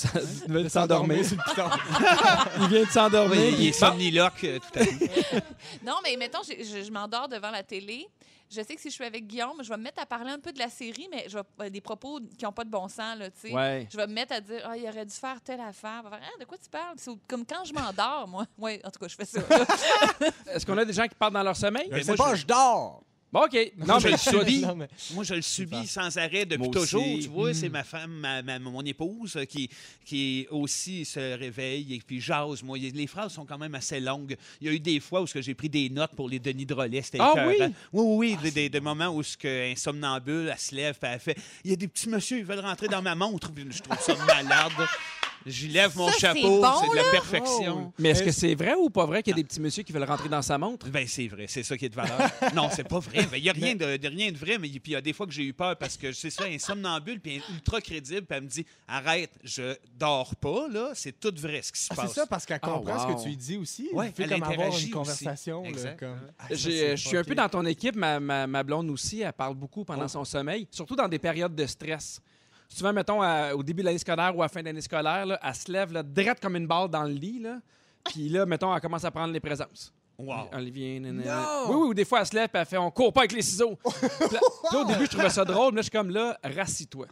de 0.62 0.68
s'endormir. 0.68 1.18
Il 2.60 2.68
vient 2.68 2.84
de 2.84 2.88
s'endormir. 2.90 3.40
Oui, 3.40 3.54
il 3.58 3.68
est 3.68 3.72
somniloque, 3.72 4.44
euh, 4.44 4.58
tout 4.58 4.78
à 4.78 4.84
fait. 4.84 5.44
non, 5.86 5.94
mais 6.02 6.16
mettons, 6.16 6.42
je 6.42 6.90
m'endors 6.90 7.28
devant 7.28 7.50
la 7.50 7.62
télé. 7.62 8.06
Je 8.54 8.62
sais 8.62 8.74
que 8.74 8.80
si 8.80 8.90
je 8.90 8.94
suis 8.94 9.04
avec 9.04 9.26
Guillaume, 9.26 9.62
je 9.62 9.68
vais 9.70 9.76
me 9.76 9.82
mettre 9.82 10.02
à 10.02 10.06
parler 10.06 10.30
un 10.30 10.38
peu 10.38 10.52
de 10.52 10.58
la 10.58 10.68
série, 10.68 11.08
mais 11.10 11.24
je 11.28 11.38
vais, 11.38 11.44
euh, 11.62 11.70
des 11.70 11.80
propos 11.80 12.20
qui 12.38 12.44
n'ont 12.44 12.52
pas 12.52 12.64
de 12.64 12.70
bon 12.70 12.86
sens, 12.88 13.16
là, 13.18 13.30
tu 13.30 13.48
sais. 13.48 13.52
Ouais. 13.54 13.88
Je 13.90 13.96
vais 13.96 14.06
me 14.06 14.12
mettre 14.12 14.34
à 14.34 14.40
dire, 14.40 14.60
ah, 14.64 14.76
il 14.76 14.86
aurait 14.88 15.06
dû 15.06 15.14
faire 15.14 15.40
telle 15.40 15.60
affaire. 15.60 16.02
Faire, 16.02 16.20
Ah, 16.22 16.38
de 16.40 16.44
quoi 16.44 16.58
tu 16.58 16.68
parles? 16.68 16.94
C'est 16.98 17.10
comme 17.26 17.46
quand 17.46 17.64
je 17.64 17.72
m'endors, 17.72 18.28
moi. 18.28 18.44
Oui, 18.58 18.78
en 18.84 18.90
tout 18.90 18.98
cas, 19.00 19.08
je 19.08 19.16
fais 19.16 19.24
ça. 19.24 19.40
Est-ce 20.52 20.66
qu'on 20.66 20.76
a 20.78 20.84
des 20.84 20.92
gens 20.92 21.06
qui 21.08 21.14
parlent 21.14 21.32
dans 21.32 21.42
leur 21.42 21.56
sommeil? 21.56 21.86
Je 21.90 21.94
Mais 21.96 22.02
sais 22.02 22.14
moi, 22.14 22.26
pas, 22.26 22.34
je- 22.34 22.42
je 22.42 22.46
dors. 22.46 23.02
Bon, 23.32 23.44
OK. 23.44 23.72
Non, 23.78 23.98
je 23.98 24.08
le 24.08 24.16
subis. 24.18 24.60
Non, 24.60 24.76
mais- 24.76 24.88
Moi, 25.14 25.24
je 25.24 25.34
le 25.34 25.40
subis 25.42 25.86
sans 25.86 26.18
arrêt 26.18 26.44
depuis 26.44 26.70
toujours. 26.70 27.02
Tu 27.22 27.28
vois, 27.28 27.54
c'est 27.54 27.70
ma 27.70 27.82
femme, 27.82 28.10
ma, 28.12 28.42
ma- 28.42 28.58
mon 28.58 28.82
épouse, 28.82 29.36
euh, 29.36 29.44
qui, 29.46 29.70
qui 30.04 30.46
aussi 30.50 31.06
se 31.06 31.18
réveille 31.38 31.94
et 31.94 32.00
puis 32.06 32.20
jase. 32.20 32.62
Moi, 32.62 32.76
les 32.78 33.06
phrases 33.06 33.32
sont 33.32 33.46
quand 33.46 33.56
même 33.56 33.74
assez 33.74 34.00
longues. 34.00 34.36
Il 34.60 34.66
y 34.66 34.70
a 34.70 34.74
eu 34.74 34.80
des 34.80 35.00
fois 35.00 35.22
où 35.22 35.26
j'ai 35.26 35.54
pris 35.54 35.70
des 35.70 35.88
notes 35.88 36.12
pour 36.14 36.28
les 36.28 36.38
Denis 36.38 36.66
Drolet. 36.66 37.00
C'était 37.00 37.18
Ah 37.20 37.32
oui? 37.48 37.56
Oui, 37.92 38.04
oui, 38.34 38.36
oui. 38.42 38.50
Des, 38.52 38.68
des 38.68 38.80
moments 38.80 39.08
où 39.08 39.22
ce 39.22 39.36
que 39.38 39.72
un 39.72 39.76
somnambule, 39.76 40.50
elle 40.52 40.58
se 40.58 40.74
lève 40.74 40.98
et 41.02 41.06
elle 41.06 41.18
fait 41.20 41.38
Il 41.64 41.70
y 41.70 41.72
a 41.72 41.76
des 41.76 41.88
petits 41.88 42.10
messieurs, 42.10 42.38
ils 42.38 42.44
veulent 42.44 42.60
rentrer 42.60 42.88
dans 42.88 43.00
ma 43.00 43.14
montre. 43.14 43.50
Je 43.56 43.80
trouve 43.80 43.98
ça 43.98 44.14
malade. 44.26 44.72
J'y 45.46 45.68
lève 45.68 45.96
mon 45.96 46.06
Ça, 46.08 46.12
c'est 46.14 46.20
chapeau, 46.20 46.60
bon, 46.60 46.72
c'est 46.82 46.90
de 46.90 46.94
la 46.96 47.02
Oh, 47.06 47.10
perfection. 47.10 47.92
Mais 47.98 48.10
est-ce 48.10 48.22
que 48.22 48.28
Est-ce- 48.28 48.40
c'est 48.40 48.54
vrai 48.54 48.74
ou 48.74 48.90
pas 48.90 49.06
vrai 49.06 49.22
qu'il 49.22 49.30
y 49.32 49.34
a 49.34 49.36
des 49.36 49.44
petits 49.44 49.60
messieurs 49.60 49.82
qui 49.82 49.92
veulent 49.92 50.04
rentrer 50.04 50.28
dans 50.28 50.42
sa 50.42 50.58
montre? 50.58 50.88
Ben, 50.88 51.06
c'est 51.06 51.28
vrai, 51.28 51.46
c'est 51.48 51.62
ça 51.62 51.76
qui 51.76 51.86
est 51.86 51.88
de 51.88 51.94
valeur. 51.94 52.18
non, 52.54 52.68
c'est 52.74 52.86
pas 52.88 52.98
vrai. 52.98 53.26
Il 53.36 53.42
n'y 53.42 53.48
a 53.48 53.52
rien 53.52 53.74
de, 53.74 53.96
de- 53.96 54.08
rien 54.08 54.30
de 54.32 54.36
vrai, 54.36 54.58
mais 54.58 54.68
puis 54.68 54.80
il 54.86 54.92
y 54.92 54.96
a 54.96 55.00
des 55.00 55.12
fois 55.12 55.26
que 55.26 55.32
j'ai 55.32 55.44
eu 55.44 55.52
peur 55.52 55.76
parce 55.76 55.96
que 55.96 56.12
c'est 56.12 56.30
ça, 56.30 56.44
un 56.44 56.58
somnambule, 56.58 57.20
puis 57.20 57.36
un 57.48 57.54
ultra 57.54 57.80
crédible, 57.80 58.22
puis 58.26 58.36
elle 58.36 58.44
me 58.44 58.48
dit 58.48 58.64
Arrête, 58.88 59.30
je 59.44 59.74
dors 59.98 60.34
pas, 60.36 60.68
là, 60.70 60.90
c'est 60.94 61.18
tout 61.18 61.32
vrai 61.36 61.62
ce 61.62 61.72
qui 61.72 61.80
se 61.80 61.88
Ah, 61.90 61.94
passe. 61.96 62.08
c'est 62.08 62.20
ça, 62.20 62.26
parce 62.26 62.46
qu'elle 62.46 62.60
Ah, 62.62 62.68
comprend 62.68 62.98
ce 62.98 63.06
wow. 63.06 63.16
que 63.16 63.22
tu 63.22 63.28
lui 63.28 63.36
dis 63.36 63.56
aussi. 63.56 63.88
Ouais, 63.92 64.06
Elle 64.06 64.12
fait 64.12 64.22
elle 64.24 64.28
comme 64.30 64.42
avoir 64.42 64.52
interagit 64.52 64.76
une 64.78 64.82
aussi. 64.82 64.90
conversation. 64.90 65.62
là, 65.62 65.68
Exact. 65.68 65.98
comme- 66.00 66.20
Ah, 66.38 66.44
ça, 66.48 66.54
J'ai- 66.54 66.70
c'est 66.70 66.96
Je 66.96 67.08
suis 67.08 67.16
un 67.16 67.20
fucké. 67.20 67.28
peu 67.30 67.34
dans 67.34 67.48
ton 67.48 67.64
équipe. 67.66 67.96
Ma, 67.96 68.20
ma, 68.20 68.46
ma 68.46 68.62
blonde 68.62 68.90
aussi, 68.90 69.20
elle 69.22 69.32
parle 69.32 69.54
beaucoup 69.54 69.80
Oh. 69.82 69.84
pendant 69.84 70.08
son 70.08 70.24
sommeil, 70.24 70.66
surtout 70.70 70.94
dans 70.96 71.08
des 71.08 71.18
périodes 71.18 71.54
de 71.54 71.66
stress. 71.66 72.20
Souvent, 72.74 72.92
mettons, 72.92 73.20
à- 73.22 73.54
au 73.54 73.62
début 73.62 73.82
de 73.82 73.86
l'année 73.86 73.98
scolaire 73.98 74.36
ou 74.36 74.42
à 74.42 74.46
la 74.46 74.48
fin 74.48 74.60
de 74.60 74.66
l'année 74.66 74.80
scolaire, 74.80 75.26
là, 75.26 75.38
elle 75.42 75.54
se 75.54 75.70
lève 75.70 75.92
là, 75.92 76.02
drette 76.02 76.40
comme 76.40 76.56
une 76.56 76.66
balle 76.66 76.88
dans 76.88 77.02
le 77.04 77.12
lit. 77.12 77.38
Là. 77.40 77.58
Puis 78.04 78.28
là, 78.28 78.46
mettons, 78.46 78.74
elle 78.74 78.80
commence 78.80 79.04
à 79.04 79.10
prendre 79.10 79.32
les 79.32 79.40
présences. 79.40 79.92
Wow. 80.18 80.48
Olivier, 80.52 81.00
nanana. 81.00 81.36
Non! 81.36 81.64
Oui, 81.68 81.74
oui, 81.80 81.88
ou 81.88 81.94
des 81.94 82.04
fois, 82.04 82.20
elle 82.20 82.26
se 82.26 82.34
lève 82.36 82.48
et 82.54 82.58
elle 82.58 82.66
fait 82.66 82.76
On 82.76 82.90
court 82.90 83.12
pas 83.12 83.20
avec 83.22 83.32
les 83.32 83.42
ciseaux. 83.42 83.78
Là, 84.20 84.40
là, 84.72 84.78
au 84.80 84.84
début, 84.84 85.04
je 85.06 85.10
trouvais 85.10 85.30
ça 85.30 85.44
drôle, 85.44 85.72
mais 85.72 85.76
là, 85.76 85.82
je 85.82 85.84
suis 85.84 85.90
comme 85.90 86.10
là, 86.10 86.38
rassis-toi. 86.42 87.06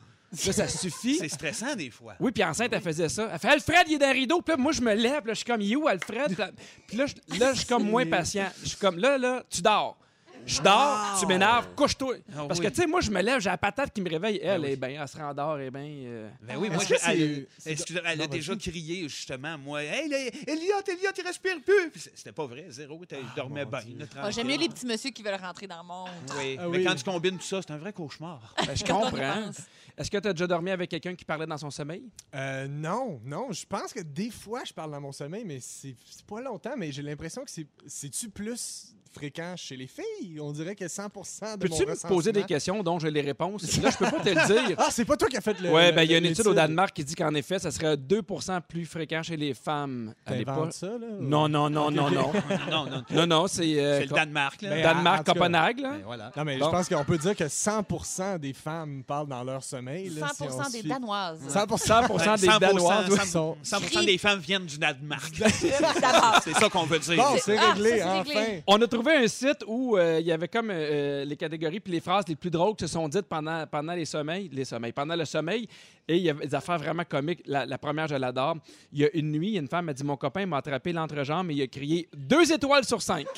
Là, 0.47 0.53
ça 0.53 0.69
suffit. 0.69 1.17
C'est 1.17 1.29
stressant 1.29 1.75
des 1.75 1.91
fois. 1.91 2.15
Oui, 2.21 2.31
puis 2.31 2.45
enceinte, 2.45 2.73
elle 2.73 2.81
faisait 2.81 3.09
ça. 3.09 3.29
Elle 3.33 3.39
fait 3.41 3.49
Alfred, 3.49 3.83
il 3.89 3.95
est 3.95 3.99
dans 3.99 4.07
le 4.07 4.13
rideau. 4.13 4.41
Puis 4.43 4.53
là, 4.55 4.63
moi, 4.63 4.71
je 4.71 4.81
me 4.81 4.95
lève. 4.95 5.27
Là, 5.27 5.33
je 5.33 5.39
suis 5.39 5.45
comme, 5.45 5.61
il 5.61 5.73
est 5.73 5.77
où, 5.77 5.89
Alfred? 5.89 6.27
Puis 6.29 6.37
là- 6.37 6.51
Puis 6.87 6.97
là, 6.97 7.07
je, 7.07 7.39
là, 7.39 7.53
je 7.53 7.59
suis 7.59 7.67
comme 7.67 7.83
moins 7.91 8.07
patient. 8.07 8.47
Je 8.63 8.69
suis 8.69 8.79
comme, 8.79 8.99
là, 8.99 9.19
là, 9.19 9.43
tu 9.51 9.61
dors. 9.61 9.99
Je 10.47 10.61
dors, 10.63 11.17
tu 11.21 11.27
m'énerves, 11.27 11.69
couche-toi. 11.77 12.17
Ah 12.35 12.45
Parce 12.49 12.59
oui. 12.59 12.67
que, 12.67 12.71
tu 12.71 12.81
sais, 12.81 12.87
moi, 12.87 13.01
je 13.01 13.11
me 13.11 13.23
lève, 13.23 13.41
j'ai 13.41 13.51
la 13.51 13.59
patate 13.59 13.93
qui 13.93 14.01
me 14.01 14.11
réveille. 14.11 14.41
Elle, 14.43 14.61
oui. 14.63 14.71
est 14.73 14.77
bien, 14.77 15.01
elle 15.03 15.09
se 15.09 15.17
rendort, 15.17 15.59
elle 15.59 15.67
est 15.67 15.71
bien. 15.71 15.83
euh, 15.83 16.29
Ben 16.43 16.57
oui, 16.57 16.67
Est-ce 16.69 16.75
moi, 16.77 16.85
que 16.85 16.95
je- 16.95 17.01
c'est- 17.01 17.19
elle, 17.19 17.47
excusez, 17.73 18.01
elle 18.05 18.19
Non, 18.19 18.25
a 18.25 18.27
déjà 18.27 18.57
crié, 18.57 19.09
justement, 19.09 19.57
moi, 19.59 19.83
Hey, 19.85 20.09
là, 20.09 20.19
Elliot, 20.19 20.83
Elliot, 20.89 21.11
il 21.19 21.25
respire 21.27 21.57
plus. 21.65 21.93
C'était 22.15 22.33
pas 22.33 22.47
vrai, 22.47 22.67
zéro. 22.71 23.01
Il 23.11 23.19
dormait 23.37 23.65
mon 23.65 23.71
bien. 23.71 23.81
Ah, 24.21 24.31
J'aime 24.31 24.49
mieux 24.49 24.57
les 24.57 24.69
petits 24.69 24.87
messieurs 24.87 25.11
qui 25.11 25.23
veulent 25.23 25.41
rentrer 25.41 25.67
dans 25.67 25.83
le 25.83 25.87
monde. 25.87 26.09
Oui. 26.39 26.57
Ah 26.59 26.63
Mais 26.69 26.79
oui. 26.79 26.85
quand 26.85 26.95
tu 26.95 27.05
combines 27.05 27.37
tout 27.39 27.45
ça, 27.45 27.61
c'est 27.63 27.73
un 27.73 27.79
vrai 27.79 27.93
cauchemar. 27.93 28.55
ben, 28.67 28.75
je 28.75 28.85
comprends. 28.85 29.51
Est-ce 29.97 30.11
que 30.11 30.19
tu 30.19 30.29
as 30.29 30.33
déjà 30.33 30.47
dormi 30.47 30.71
avec 30.71 30.91
quelqu'un 30.91 31.15
qui 31.15 31.25
parlait 31.25 31.47
dans 31.47 31.59
son 31.59 31.71
sommeil? 31.71 32.05
Euh, 32.35 32.67
non, 32.69 33.21
non. 33.25 33.53
Je 33.53 33.65
pense 33.67 33.93
que 33.93 34.01
des 34.01 34.31
fois, 34.31 34.63
je 34.65 34.73
parle 34.73 34.91
dans 34.93 35.01
mon 35.01 35.13
sommeil, 35.13 35.45
mais 35.45 35.59
c'est 35.61 35.97
pas 36.27 36.41
longtemps. 36.41 36.75
Mais 36.77 36.93
j'ai 36.93 37.03
l'impression 37.03 37.45
que 37.45 37.51
c'est- 37.51 37.67
c'est-tu 37.87 38.29
plus 38.31 38.95
fréquent 39.13 39.55
chez 39.57 39.77
les 39.77 39.89
filles? 39.89 40.39
On 40.41 40.53
dirait 40.53 40.77
que 40.77 40.87
100 40.87 41.07
de 41.09 41.09
mon 41.17 41.59
Peux-tu 41.59 41.85
me 41.85 42.09
poser 42.09 42.31
des 42.31 42.45
questions 42.45 42.81
dont 42.85 43.01
j'ai 43.01 43.11
les 43.11 43.23
réponses? 43.23 43.83
Là, 43.83 43.91
je 43.91 43.97
peux 43.99 44.05
pas 44.05 44.21
te 44.23 44.29
le 44.29 44.47
dire. 44.69 44.77
Ah, 44.79 44.87
c'est 44.93 45.05
pas 45.05 45.17
toi 45.17 45.27
qui 45.29 45.37
as 45.37 45.41
fait 45.41 45.61
le. 45.61 45.69
Oui, 45.69 45.91
ben, 45.93 46.03
il 46.05 46.13
y 46.13 46.15
a 46.15 46.19
une 46.19 46.27
étude 46.27 46.47
au 46.47 46.55
Danemark 46.55 46.95
qui 46.95 47.05
dit 47.05 47.17
qu'en 47.17 47.35
effet, 47.35 47.59
ça 47.59 47.73
serait 47.73 47.97
2% 47.97 48.61
plus 48.61 48.85
fréquent 48.87 49.21
chez 49.25 49.37
les 49.37 49.53
femmes 49.53 50.15
à 50.25 50.37
l'époque. 50.37 50.73
Ça, 50.73 50.87
là? 50.87 50.95
ou- 51.19 51.23
Non, 51.25 51.49
non, 51.49 51.69
non, 51.69 51.91
non, 51.91 52.09
non. 52.11 52.33
non, 52.71 52.87
non. 52.87 53.03
Non, 53.11 53.27
non, 53.27 53.47
c'est. 53.49 53.81
euh, 53.83 53.99
C'est 53.99 54.07
le 54.07 54.15
Danemark, 54.15 54.63
là. 54.63 54.71
Ben, 54.71 54.83
Danemark, 54.85 55.15
en 55.15 55.19
tout 55.19 55.25
cas, 55.25 55.33
Copenhague, 55.33 55.81
là. 55.81 55.91
Ben, 55.95 56.03
voilà. 56.05 56.33
Non, 56.37 56.45
mais 56.45 56.59
Bon. 56.59 56.67
je 56.67 56.71
pense 56.71 56.89
qu'on 56.89 57.05
peut 57.05 57.19
dire 57.19 57.35
que 57.35 57.49
100 57.49 58.39
des 58.39 58.53
femmes 58.53 59.03
parlent 59.05 59.27
dans 59.27 59.43
leur 59.43 59.65
sommeil. 59.65 59.80
Là, 59.81 60.29
100 60.29 60.35
si 60.35 60.43
on 60.53 60.71
des 60.71 60.79
suit. 60.81 60.89
Danoises. 60.89 61.41
100 61.49 61.77
100 62.19 62.37
des 62.37 62.47
100%, 62.47 62.59
Danoises. 62.61 63.07
oui. 63.11 63.17
100%, 63.19 63.27
sont- 63.27 63.57
100% 63.63 64.05
des 64.05 64.19
femmes 64.19 64.39
viennent 64.41 64.67
du 64.67 64.79
Danemark. 64.79 65.33
C'est 66.45 66.55
ça 66.55 66.69
qu'on 66.71 66.85
veut 66.85 66.99
dire. 66.99 67.17
Bon, 67.17 67.37
c'est 67.41 67.57
Ah, 67.59 67.73
réglé, 67.73 67.99
ça, 67.99 68.05
c'est 68.05 68.19
réglé. 68.19 68.35
enfin. 68.37 68.61
On 68.67 68.83
a 68.83 68.87
trouvé 68.87 69.13
un 69.17 69.29
site 69.29 69.65
où 69.67 69.97
euh, 69.97 70.19
il 70.21 70.27
y 70.27 70.33
avait 70.33 70.49
comme 70.49 70.71
euh, 70.71 71.25
les 71.25 71.37
catégories 71.37 71.81
puis 71.81 71.93
les 71.93 72.01
phrases 72.01 72.25
les 72.29 72.37
plus 72.37 72.51
drôles 72.51 72.75
qui 72.77 72.87
se 72.87 72.93
sont 72.93 73.09
dites 73.09 73.27
pendant, 73.27 73.67
pendant 73.67 73.93
les 73.93 74.05
sommeils, 74.05 74.49
les 74.53 74.65
sommeils, 74.65 74.93
pendant 74.93 75.17
le 75.17 75.25
sommeil. 75.25 75.69
Et 76.11 76.17
il 76.17 76.23
y 76.25 76.31
avait 76.31 76.45
des 76.45 76.55
affaires 76.57 76.79
vraiment 76.79 77.05
comiques. 77.05 77.41
La, 77.47 77.65
la 77.65 77.79
première, 77.79 78.09
je 78.09 78.17
l'adore. 78.17 78.57
Il 78.93 78.99
y 78.99 79.05
a 79.05 79.11
une 79.15 79.31
nuit, 79.31 79.47
il 79.51 79.55
y 79.55 79.57
a 79.59 79.61
une 79.61 79.69
femme 79.69 79.85
m'a 79.85 79.93
dit 79.93 80.03
Mon 80.03 80.17
copain 80.17 80.45
m'a 80.45 80.57
attrapé 80.57 80.93
l'entrejambe 80.93 81.53
et 81.53 81.55
il 81.55 81.63
a 81.63 81.69
crié 81.69 82.09
deux 82.17 82.53
étoiles 82.53 82.85
sur 82.85 83.01
cinq. 83.01 83.27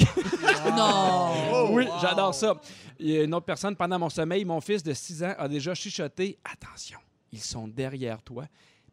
Non. 0.77 1.73
oui, 1.75 1.87
j'adore 2.01 2.35
ça. 2.35 2.59
Il 2.99 3.11
y 3.11 3.19
a 3.19 3.25
une 3.25 3.35
autre 3.35 3.45
personne, 3.45 3.77
pendant 3.77 3.99
mon 3.99 4.09
sommeil, 4.09 4.45
mon 4.45 4.61
fils 4.61 4.83
de 4.83 4.95
6 4.95 5.25
ans 5.25 5.35
a 5.37 5.49
déjà 5.49 5.75
chuchoté 5.75 6.39
Attention, 6.45 6.99
ils 7.33 7.41
sont 7.41 7.67
derrière 7.69 8.23
toi. 8.23 8.45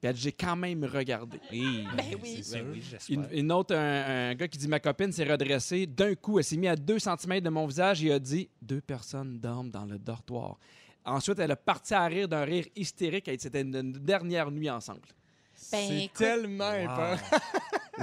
Puis 0.01 0.09
elle 0.09 0.15
dit, 0.15 0.21
j'ai 0.21 0.31
quand 0.31 0.55
même 0.55 0.83
regardé. 0.83 1.39
Oui, 1.51 1.85
Ben 1.95 2.05
oui. 2.23 2.43
Ben 2.51 2.65
oui, 2.71 2.81
j'espère. 2.89 3.15
Une, 3.15 3.27
une 3.31 3.51
autre, 3.51 3.75
un, 3.75 4.29
un 4.31 4.35
gars 4.35 4.47
qui 4.47 4.57
dit 4.57 4.67
Ma 4.67 4.79
copine 4.79 5.11
s'est 5.11 5.29
redressée. 5.29 5.85
D'un 5.85 6.15
coup, 6.15 6.39
elle 6.39 6.43
s'est 6.45 6.57
mise 6.57 6.69
à 6.71 6.75
2 6.75 6.97
cm 6.99 7.39
de 7.41 7.49
mon 7.49 7.67
visage 7.67 8.03
et 8.03 8.11
a 8.11 8.19
dit 8.19 8.49
Deux 8.61 8.81
personnes 8.81 9.39
dorment 9.39 9.69
dans 9.69 9.85
le 9.85 9.99
dortoir. 9.99 10.57
Ensuite, 11.09 11.39
elle 11.39 11.51
a 11.51 11.55
parti 11.55 11.93
à 11.93 12.05
rire 12.05 12.27
d'un 12.27 12.43
rire 12.43 12.65
hystérique. 12.75 13.27
et 13.27 13.37
C'était 13.39 13.61
une, 13.61 13.75
une 13.75 13.91
dernière 13.93 14.49
nuit 14.51 14.69
ensemble. 14.69 15.01
Ben, 15.71 15.85
C'est 15.87 16.03
écoute- 16.05 16.17
tellement 16.17 16.71
Wow. 16.71 17.17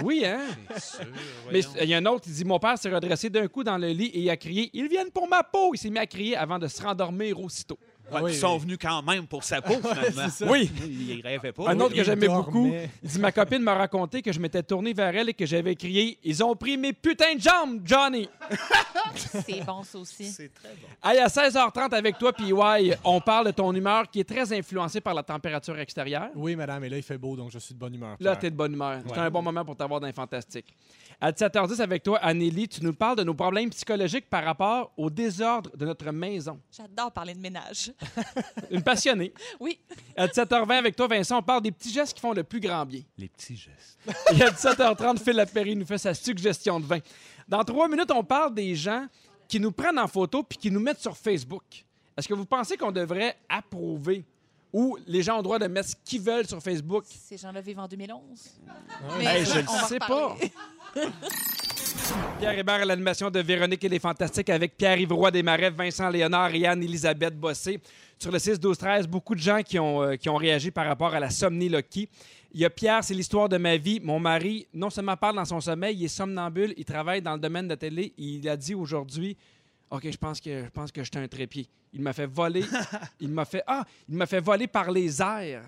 Oui, 0.04 0.24
hein? 0.26 0.40
C'est 0.74 0.82
sûr, 0.96 1.06
Mais 1.50 1.60
il 1.82 1.88
y 1.88 1.94
a 1.94 1.96
un 1.96 2.04
autre 2.06 2.24
qui 2.24 2.30
dit 2.30 2.44
Mon 2.44 2.58
père 2.58 2.76
s'est 2.76 2.90
redressé 2.90 3.30
d'un 3.30 3.48
coup 3.48 3.64
dans 3.64 3.78
le 3.78 3.88
lit 3.88 4.08
et 4.08 4.20
il 4.20 4.28
a 4.30 4.36
crié 4.36 4.68
Ils 4.74 4.88
viennent 4.88 5.10
pour 5.10 5.26
ma 5.26 5.42
peau. 5.42 5.72
Il 5.74 5.78
s'est 5.78 5.88
mis 5.88 5.98
à 5.98 6.06
crier 6.06 6.36
avant 6.36 6.58
de 6.58 6.66
se 6.68 6.82
rendormir 6.82 7.40
aussitôt. 7.40 7.78
Ah 8.12 8.22
oui, 8.22 8.32
ils 8.32 8.38
sont 8.38 8.54
oui. 8.54 8.60
venus 8.60 8.78
quand 8.80 9.02
même 9.02 9.26
pour 9.26 9.42
sa 9.42 9.60
peau, 9.60 9.74
finalement. 9.82 10.32
Oui. 10.48 10.70
Ils 10.86 11.20
rêvaient 11.22 11.52
pas. 11.52 11.70
Un 11.70 11.80
autre 11.80 11.94
que 11.94 12.04
j'aimais 12.04 12.28
beaucoup, 12.28 12.72
il 13.02 13.08
dit 13.08 13.18
Ma 13.18 13.32
copine 13.32 13.62
m'a 13.62 13.74
raconté 13.74 14.22
que 14.22 14.32
je 14.32 14.38
m'étais 14.38 14.62
tourné 14.62 14.92
vers 14.92 15.14
elle 15.14 15.28
et 15.30 15.34
que 15.34 15.46
j'avais 15.46 15.74
crié 15.74 16.18
Ils 16.22 16.42
ont 16.44 16.54
pris 16.54 16.76
mes 16.76 16.92
putains 16.92 17.34
de 17.34 17.40
jambes, 17.40 17.80
Johnny. 17.84 18.28
C'est 19.16 19.64
bon, 19.64 19.82
ça 19.82 19.98
aussi. 19.98 20.26
C'est 20.26 20.52
très 20.52 20.68
bon. 20.68 21.08
Hey, 21.08 21.18
à 21.18 21.26
16h30 21.26 21.94
avec 21.94 22.18
toi, 22.18 22.32
puis 22.32 22.52
ouais, 22.52 22.96
on 23.04 23.20
parle 23.20 23.46
de 23.46 23.50
ton 23.52 23.74
humeur 23.74 24.08
qui 24.10 24.20
est 24.20 24.28
très 24.28 24.52
influencée 24.52 25.00
par 25.00 25.14
la 25.14 25.22
température 25.22 25.78
extérieure. 25.78 26.28
Oui, 26.34 26.56
madame, 26.56 26.84
et 26.84 26.88
là, 26.88 26.96
il 26.96 27.02
fait 27.02 27.18
beau, 27.18 27.36
donc 27.36 27.50
je 27.50 27.58
suis 27.58 27.74
de 27.74 27.78
bonne 27.78 27.94
humeur. 27.94 28.10
Là, 28.10 28.16
Pierre. 28.18 28.38
t'es 28.38 28.50
de 28.50 28.56
bonne 28.56 28.74
humeur. 28.74 29.00
C'est 29.06 29.18
un 29.18 29.30
bon 29.30 29.42
moment 29.42 29.64
pour 29.64 29.76
t'avoir 29.76 30.00
dans 30.00 30.06
les 30.06 30.12
fantastiques. 30.12 30.74
À 31.18 31.32
17h10 31.32 31.80
avec 31.80 32.02
toi, 32.02 32.18
Anneli, 32.18 32.68
tu 32.68 32.84
nous 32.84 32.92
parles 32.92 33.16
de 33.16 33.22
nos 33.22 33.32
problèmes 33.32 33.70
psychologiques 33.70 34.28
par 34.28 34.44
rapport 34.44 34.92
au 34.98 35.08
désordre 35.08 35.74
de 35.74 35.86
notre 35.86 36.10
maison. 36.12 36.60
J'adore 36.70 37.10
parler 37.10 37.32
de 37.32 37.40
ménage. 37.40 37.92
Une 38.70 38.82
passionnée. 38.82 39.32
Oui. 39.60 39.78
À 40.16 40.26
17h20 40.26 40.72
avec 40.72 40.94
toi, 40.96 41.06
Vincent, 41.06 41.38
on 41.38 41.42
parle 41.42 41.62
des 41.62 41.72
petits 41.72 41.90
gestes 41.90 42.14
qui 42.14 42.20
font 42.20 42.32
le 42.32 42.44
plus 42.44 42.60
grand 42.60 42.84
bien. 42.84 43.00
Les 43.16 43.28
petits 43.28 43.56
gestes. 43.56 43.98
Et 44.34 44.42
à 44.42 44.50
17h30, 44.50 45.18
Phil 45.18 45.34
Lapéry 45.36 45.74
nous 45.74 45.86
fait 45.86 45.98
sa 45.98 46.12
suggestion 46.12 46.78
de 46.78 46.84
vin. 46.84 46.98
Dans 47.48 47.64
trois 47.64 47.88
minutes, 47.88 48.10
on 48.10 48.22
parle 48.22 48.54
des 48.54 48.74
gens 48.74 49.06
qui 49.48 49.58
nous 49.58 49.72
prennent 49.72 49.98
en 49.98 50.08
photo 50.08 50.42
puis 50.42 50.58
qui 50.58 50.70
nous 50.70 50.80
mettent 50.80 51.00
sur 51.00 51.16
Facebook. 51.16 51.62
Est-ce 52.16 52.28
que 52.28 52.34
vous 52.34 52.44
pensez 52.46 52.76
qu'on 52.76 52.92
devrait 52.92 53.36
approuver 53.48 54.24
ou 54.72 54.98
les 55.06 55.22
gens 55.22 55.34
ont 55.34 55.38
le 55.38 55.42
droit 55.42 55.58
de 55.58 55.66
mettre 55.66 55.88
ce 55.90 55.94
qu'ils 56.04 56.20
veulent 56.20 56.46
sur 56.46 56.60
Facebook? 56.62 57.04
Ces 57.08 57.36
gens-là 57.36 57.60
vivent 57.60 57.78
en 57.78 57.88
2011. 57.88 58.20
Ouais. 58.66 58.72
Mais 59.18 59.24
Hey, 59.24 59.44
je 59.44 59.60
va 59.60 59.86
sais 59.86 59.94
reparler. 59.94 60.52
Pierre 62.38 62.58
Hébert 62.58 62.74
à 62.74 62.84
l'animation 62.84 63.30
de 63.30 63.40
Véronique 63.40 63.82
et 63.84 63.88
les 63.88 63.98
Fantastiques 63.98 64.50
avec 64.50 64.76
Pierre-Yves 64.76 65.12
Roy 65.12 65.30
Desmarais, 65.30 65.70
Vincent 65.70 66.08
Léonard 66.08 66.54
et 66.54 66.66
Anne-Élisabeth 66.66 67.38
Bossé. 67.38 67.80
Sur 68.18 68.30
le 68.32 68.38
6-12-13, 68.38 69.06
beaucoup 69.06 69.34
de 69.34 69.40
gens 69.40 69.62
qui 69.62 69.78
ont, 69.78 70.02
euh, 70.02 70.16
qui 70.16 70.28
ont 70.28 70.36
réagi 70.36 70.70
par 70.70 70.86
rapport 70.86 71.14
à 71.14 71.20
la 71.20 71.30
somniloquie. 71.30 72.08
Il 72.52 72.60
y 72.60 72.64
a 72.64 72.70
Pierre, 72.70 73.04
c'est 73.04 73.12
l'histoire 73.14 73.48
de 73.48 73.58
ma 73.58 73.76
vie. 73.76 74.00
Mon 74.00 74.18
mari, 74.18 74.66
non 74.72 74.88
seulement 74.88 75.16
parle 75.16 75.36
dans 75.36 75.44
son 75.44 75.60
sommeil, 75.60 75.96
il 75.96 76.04
est 76.04 76.08
somnambule, 76.08 76.72
il 76.78 76.84
travaille 76.84 77.20
dans 77.20 77.34
le 77.34 77.40
domaine 77.40 77.64
de 77.66 77.70
la 77.70 77.76
télé. 77.76 78.14
Il 78.16 78.48
a 78.48 78.56
dit 78.56 78.74
aujourd'hui 78.74 79.36
OK, 79.90 80.10
je 80.10 80.16
pense 80.16 80.40
que 80.40 80.64
je 80.64 80.70
pense 80.70 80.90
que 80.90 81.02
j'étais 81.04 81.18
un 81.18 81.28
trépied. 81.28 81.68
Il 81.92 82.02
m'a 82.02 82.12
fait 82.12 82.26
voler. 82.26 82.64
il 83.20 83.30
m'a 83.30 83.44
fait 83.44 83.62
Ah, 83.66 83.84
il 84.08 84.16
m'a 84.16 84.26
fait 84.26 84.40
voler 84.40 84.66
par 84.66 84.90
les 84.90 85.22
airs. 85.22 85.64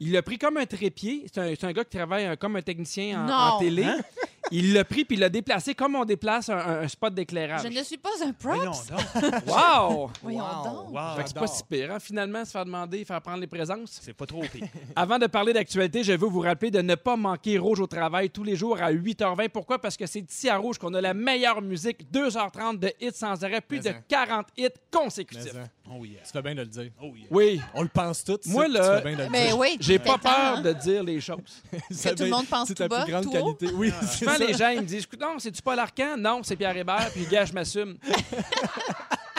Il 0.00 0.12
l'a 0.12 0.22
pris 0.22 0.38
comme 0.38 0.56
un 0.58 0.66
trépied. 0.66 1.24
C'est 1.32 1.40
un, 1.40 1.48
c'est 1.58 1.64
un 1.64 1.72
gars 1.72 1.84
qui 1.84 1.96
travaille 1.96 2.26
euh, 2.26 2.36
comme 2.36 2.56
un 2.56 2.62
technicien 2.62 3.24
en, 3.24 3.28
en 3.30 3.52
Non. 3.54 3.58
télé. 3.58 3.84
Hein? 3.84 3.98
Il 4.52 4.74
l'a 4.74 4.84
pris 4.84 5.04
puis 5.04 5.16
il 5.16 5.20
l'a 5.20 5.28
déplacé 5.28 5.74
comme 5.74 5.96
on 5.96 6.04
déplace 6.04 6.48
un, 6.50 6.56
un- 6.56 6.80
un 6.82 6.86
spot 6.86 7.12
d'éclairage. 7.12 7.62
Je 7.64 7.66
ne 7.76 7.82
suis 7.82 7.96
pas 7.96 8.10
un 8.24 8.32
Voyons 8.38 8.70
props. 8.70 8.86
donc. 8.90 9.32
Wow! 9.48 10.10
Voyons 10.22 10.38
Wow. 10.38 10.64
donc. 10.64 10.90
Wow. 10.92 11.16
Fait 11.16 11.22
que 11.24 11.28
c'est 11.30 11.38
pas 11.38 11.46
si 11.48 11.62
pire, 11.64 11.90
hein, 11.92 11.98
finalement, 11.98 12.44
se 12.44 12.52
faire 12.52 12.64
demander, 12.64 13.04
faire 13.04 13.20
prendre 13.20 13.40
les 13.40 13.48
présences. 13.48 13.98
C'est 14.02 14.12
pas 14.12 14.24
trop 14.24 14.42
pire. 14.42 14.68
Avant 14.94 15.18
de 15.18 15.26
parler 15.26 15.52
d'actualité, 15.52 16.04
je 16.04 16.12
veux 16.12 16.28
vous 16.28 16.38
rappeler 16.38 16.70
de 16.70 16.80
ne 16.80 16.94
pas 16.94 17.16
manquer 17.16 17.58
Rouge 17.58 17.80
au 17.80 17.88
travail 17.88 18.30
tous 18.30 18.44
les 18.44 18.54
jours 18.54 18.80
à 18.80 18.92
8h20. 18.92 19.48
Pourquoi? 19.48 19.80
Parce 19.80 19.96
que 19.96 20.06
c'est 20.06 20.20
ici 20.30 20.48
à 20.48 20.58
Rouge 20.58 20.78
qu'on 20.78 20.94
a 20.94 21.00
la 21.00 21.12
meilleure 21.12 21.60
musique, 21.60 22.06
2h30 22.12 22.78
de 22.78 22.92
hits 23.00 23.10
sans 23.14 23.42
arrêt, 23.42 23.60
plus 23.60 23.78
Mais 23.78 23.82
de 23.90 23.96
hein. 23.96 24.02
40 24.06 24.46
hits 24.56 24.62
Mais, 24.62 24.70
consécutifs. 24.92 25.56
hein, 25.56 25.66
Oh 25.88 26.04
yeah. 26.04 26.20
tu 26.24 26.32
fais 26.32 26.42
bien 26.42 26.54
de 26.54 26.60
le 26.62 26.66
dire. 26.66 26.90
Oh 27.00 27.12
yeah. 27.16 27.26
Oui, 27.30 27.60
On 27.74 27.82
le 27.82 27.88
pense 27.88 28.24
tous. 28.24 28.40
Moi, 28.46 28.66
là- 28.68 28.98
Tu 28.98 29.02
fais 29.02 29.08
bien 29.14 29.18
de 29.18 29.22
le 29.24 29.30
Mais 29.30 29.46
dire. 29.46 29.58
oui. 29.58 29.76
j'ai 29.80 29.98
pas 29.98 30.18
peur 30.18 30.32
hein? 30.56 30.60
de 30.60 30.72
dire 30.72 31.04
les 31.04 31.20
choses. 31.20 31.62
Ça 31.90 32.14
tout 32.14 32.24
le 32.24 32.30
monde 32.30 32.46
pense 32.46 32.68
C'est 32.68 32.74
tout 32.74 32.82
ta 32.82 32.88
bas, 32.88 33.04
plus 33.04 33.12
grande 33.12 33.24
tout 33.24 33.30
haut. 33.36 33.54
qualité. 33.54 33.74
Oui, 33.76 33.92
c'est 34.00 34.18
Souvent, 34.18 34.32
ça. 34.36 34.38
les 34.46 34.52
gens 34.54 34.68
ils 34.70 34.80
me 34.80 34.86
disent 34.86 35.04
Écoute, 35.04 35.20
non, 35.20 35.38
c'est-tu 35.38 35.62
Paul 35.62 35.78
Arcan? 35.78 36.16
Non, 36.18 36.40
c'est 36.42 36.56
Pierre 36.56 36.76
Hébert, 36.76 37.10
puis 37.12 37.24
gars, 37.26 37.44
je 37.44 37.52
m'assume. 37.52 37.96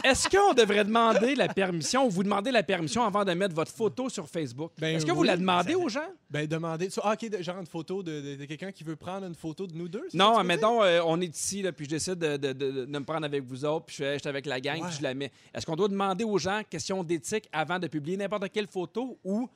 Est-ce 0.09 0.29
qu'on 0.29 0.53
devrait 0.53 0.85
demander 0.85 1.35
la 1.35 1.47
permission 1.49 2.05
ou 2.05 2.09
vous 2.09 2.23
demandez 2.23 2.51
la 2.51 2.63
permission 2.63 3.03
avant 3.03 3.25
de 3.25 3.33
mettre 3.33 3.53
votre 3.53 3.71
photo 3.71 4.07
sur 4.09 4.27
Facebook? 4.29 4.71
Ben 4.77 4.95
Est-ce 4.95 5.05
que 5.05 5.11
vous 5.11 5.23
la 5.23 5.35
demandez 5.35 5.75
aux 5.75 5.89
gens? 5.89 6.07
Ben, 6.29 6.47
demander. 6.47 6.87
Ah, 7.03 7.13
OK, 7.13 7.41
genre 7.41 7.59
une 7.59 7.65
photo 7.65 8.01
de, 8.03 8.21
de- 8.21 8.35
de 8.35 8.45
quelqu'un 8.45 8.71
qui 8.71 8.83
veut 8.83 8.95
prendre 8.95 9.25
une 9.27 9.35
photo 9.35 9.67
de 9.67 9.73
nous 9.75 9.87
deux? 9.87 10.07
Non, 10.13 10.37
admettons, 10.37 10.81
euh, 10.83 11.01
on 11.05 11.19
est 11.21 11.35
ici, 11.35 11.61
là, 11.61 11.71
puis 11.71 11.85
je 11.85 11.89
décide 11.89 12.15
de, 12.19 12.37
de- 12.53 12.85
me 12.85 12.99
prendre 13.03 13.25
avec 13.25 13.43
vous 13.43 13.65
autres, 13.65 13.85
puis 13.87 13.97
je 13.99 14.17
suis 14.19 14.29
avec 14.29 14.45
la 14.45 14.59
gang, 14.61 14.81
Ouais. 14.81 14.87
puis 14.87 14.97
je 14.97 15.03
la 15.03 15.13
mets. 15.13 15.31
Est-ce 15.53 15.65
qu'on 15.65 15.75
doit 15.75 15.87
demander 15.89 16.23
aux 16.23 16.37
gens, 16.37 16.61
question 16.69 17.03
d'éthique, 17.03 17.49
avant 17.51 17.79
de 17.79 17.87
publier 17.87 18.17
n'importe 18.17 18.49
quelle 18.51 18.67
photo 18.67 19.17
ou 19.23 19.49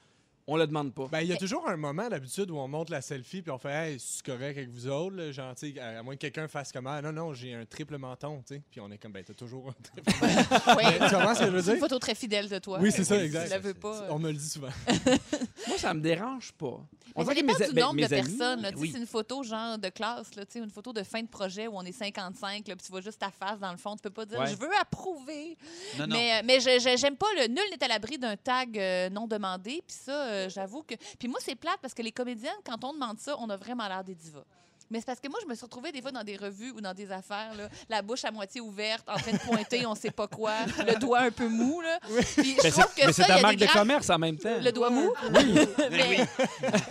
on 0.48 0.58
le 0.58 0.68
demande 0.68 0.94
pas. 0.94 1.08
Ben, 1.08 1.22
il 1.22 1.28
y 1.28 1.34
a 1.34 1.38
toujours 1.38 1.68
un 1.70 1.78
moment 1.78 2.10
d'habitude 2.10 2.50
où 2.52 2.58
on 2.58 2.68
monte 2.68 2.90
la 2.90 3.02
selfie 3.02 3.42
puis 3.42 3.52
on 3.52 3.58
fait 3.58 3.72
Hey, 3.72 4.00
c'est 4.00 4.24
correct 4.26 4.58
avec 4.58 4.70
vous 4.70 4.88
autres, 4.88 5.16
là, 5.16 5.32
genre, 5.32 5.54
tu 5.56 5.74
sais, 5.74 5.80
à, 5.80 6.00
à 6.00 6.04
moins 6.04 6.16
que 6.16 6.22
quelqu'un 6.22 6.48
fasse 6.48 6.72
comme 6.72 6.88
Ah, 6.88 7.02
non, 7.02 7.12
non, 7.12 7.34
j'ai 7.34 7.54
un 7.54 7.66
triple 7.66 7.98
menton, 7.98 8.44
tu 8.48 8.56
sais. 8.56 8.62
Puis 8.72 8.80
on 8.82 8.92
est 8.92 8.98
comme 8.98 9.12
Ben, 9.12 9.24
t'as 9.24 9.34
toujours 9.34 9.70
un 9.70 9.74
triple 9.84 10.12
Oui. 10.22 10.84
menton. 10.84 11.06
tu 11.10 11.16
comprends 11.16 11.36
ce 11.36 11.40
que 11.40 11.46
je 11.46 11.52
veux 11.52 11.62
C'est 11.62 11.68
une 11.72 11.74
dire? 11.76 11.80
photo 11.84 12.00
très 12.00 12.16
fidèle 12.16 12.50
de 12.50 12.60
toi. 12.60 12.80
Oui, 12.82 12.92
c'est 12.92 13.04
ça, 13.04 13.24
exact. 13.24 13.46
Tu 13.46 13.50
la 13.52 13.60
veux 13.60 13.74
pas. 13.74 14.08
On 14.10 14.20
me 14.20 14.32
le 14.32 14.38
dit 14.38 14.50
souvent. 14.50 14.70
Moi, 15.68 15.78
ça 15.78 15.94
me 15.94 16.02
dérange 16.02 16.52
pas. 16.54 16.80
Mais 17.16 17.26
ça 17.26 17.34
dépend 17.34 17.54
mes- 17.60 17.68
du 17.74 17.80
nombre 17.80 18.02
de 18.02 18.08
personnes. 18.08 18.68
oui. 18.78 18.90
C'est 18.94 19.00
une 19.00 19.06
photo 19.06 19.44
genre 19.44 19.78
de 19.78 19.90
classe, 19.90 20.34
là, 20.36 20.46
tu 20.46 20.54
sais, 20.54 20.60
une 20.60 20.70
photo 20.70 20.94
de 20.94 21.04
fin 21.04 21.22
de 21.22 21.28
projet 21.28 21.68
où 21.68 21.74
on 21.76 21.82
est 21.84 21.92
55, 21.92 22.68
là, 22.70 22.76
puis 22.76 22.86
tu 22.86 22.92
vois 22.92 23.02
juste 23.02 23.20
ta 23.20 23.30
face 23.32 23.60
dans 23.60 23.72
le 23.72 23.78
fond. 23.78 23.96
Tu 23.96 24.02
peux 24.02 24.10
pas 24.10 24.26
dire 24.26 24.40
Ouais. 24.40 24.48
je 24.48 24.56
veux 24.56 24.70
approuver. 24.80 25.58
Non, 26.00 26.08
non. 26.08 26.16
Mais, 26.16 26.34
euh, 26.40 26.42
mais 26.46 26.60
je- 26.62 26.80
je- 26.80 26.98
j'aime 26.98 27.18
pas 27.18 27.28
le 27.38 27.48
nul 27.48 27.60
n'est 27.70 27.84
à 27.84 27.88
l'abri 27.90 28.18
d'un 28.18 28.38
tag 28.38 28.78
euh, 28.80 29.10
non 29.10 29.28
demandé. 29.28 29.84
Puis 29.86 29.98
ça, 30.06 30.12
euh, 30.32 30.50
j'avoue 30.50 30.84
que. 30.84 30.96
Puis 31.20 31.28
moi, 31.28 31.40
c'est 31.42 31.56
plate 31.56 31.80
parce 31.82 31.94
que 31.94 32.02
les 32.02 32.12
comédiennes, 32.12 32.54
quand 32.66 32.84
on 32.84 32.94
demande 32.94 33.20
ça, 33.20 33.36
on 33.40 33.50
a 33.50 33.58
vraiment 33.58 33.88
l'air 33.88 34.04
des 34.04 34.16
divas. 34.16 34.46
Mais 34.92 35.00
c'est 35.00 35.06
parce 35.06 35.20
que 35.20 35.30
moi, 35.30 35.40
je 35.42 35.48
me 35.48 35.56
suis 35.56 35.64
retrouvée 35.64 35.92
des 35.92 36.02
fois 36.02 36.12
dans 36.12 36.24
des 36.24 36.36
revues 36.38 36.72
ou 36.72 36.82
dans 36.82 36.94
des 36.94 37.12
affaires, 37.12 37.54
là, 37.56 37.70
la 37.90 38.02
bouche 38.02 38.26
à 38.26 38.32
moitié 38.32 38.62
ouverte, 38.62 39.08
en 39.08 39.16
train 39.18 39.32
de 39.32 39.38
pointer, 39.38 39.86
on 39.86 39.96
sait 39.96 40.12
pas 40.12 40.28
quoi, 40.28 40.54
le 40.86 41.00
doigt 41.00 41.22
un 41.22 41.32
peu 41.32 41.48
mou. 41.48 41.82
Là. 41.82 42.00
Puis 42.38 42.56
je 42.58 42.64
Mais 42.64 42.72
trouve 42.72 42.94
que 42.94 43.06
mais 43.06 43.14
ça, 43.14 43.24
c'est 43.24 43.28
ta 43.36 43.42
marque 43.42 43.56
de 43.58 43.66
commerce 43.68 44.10
en 44.10 44.20
même 44.20 44.38
temps. 44.38 44.60
le 44.62 44.72
doigt 44.72 44.90
mou? 44.90 45.12
Ben 45.32 45.68
mais 45.92 46.26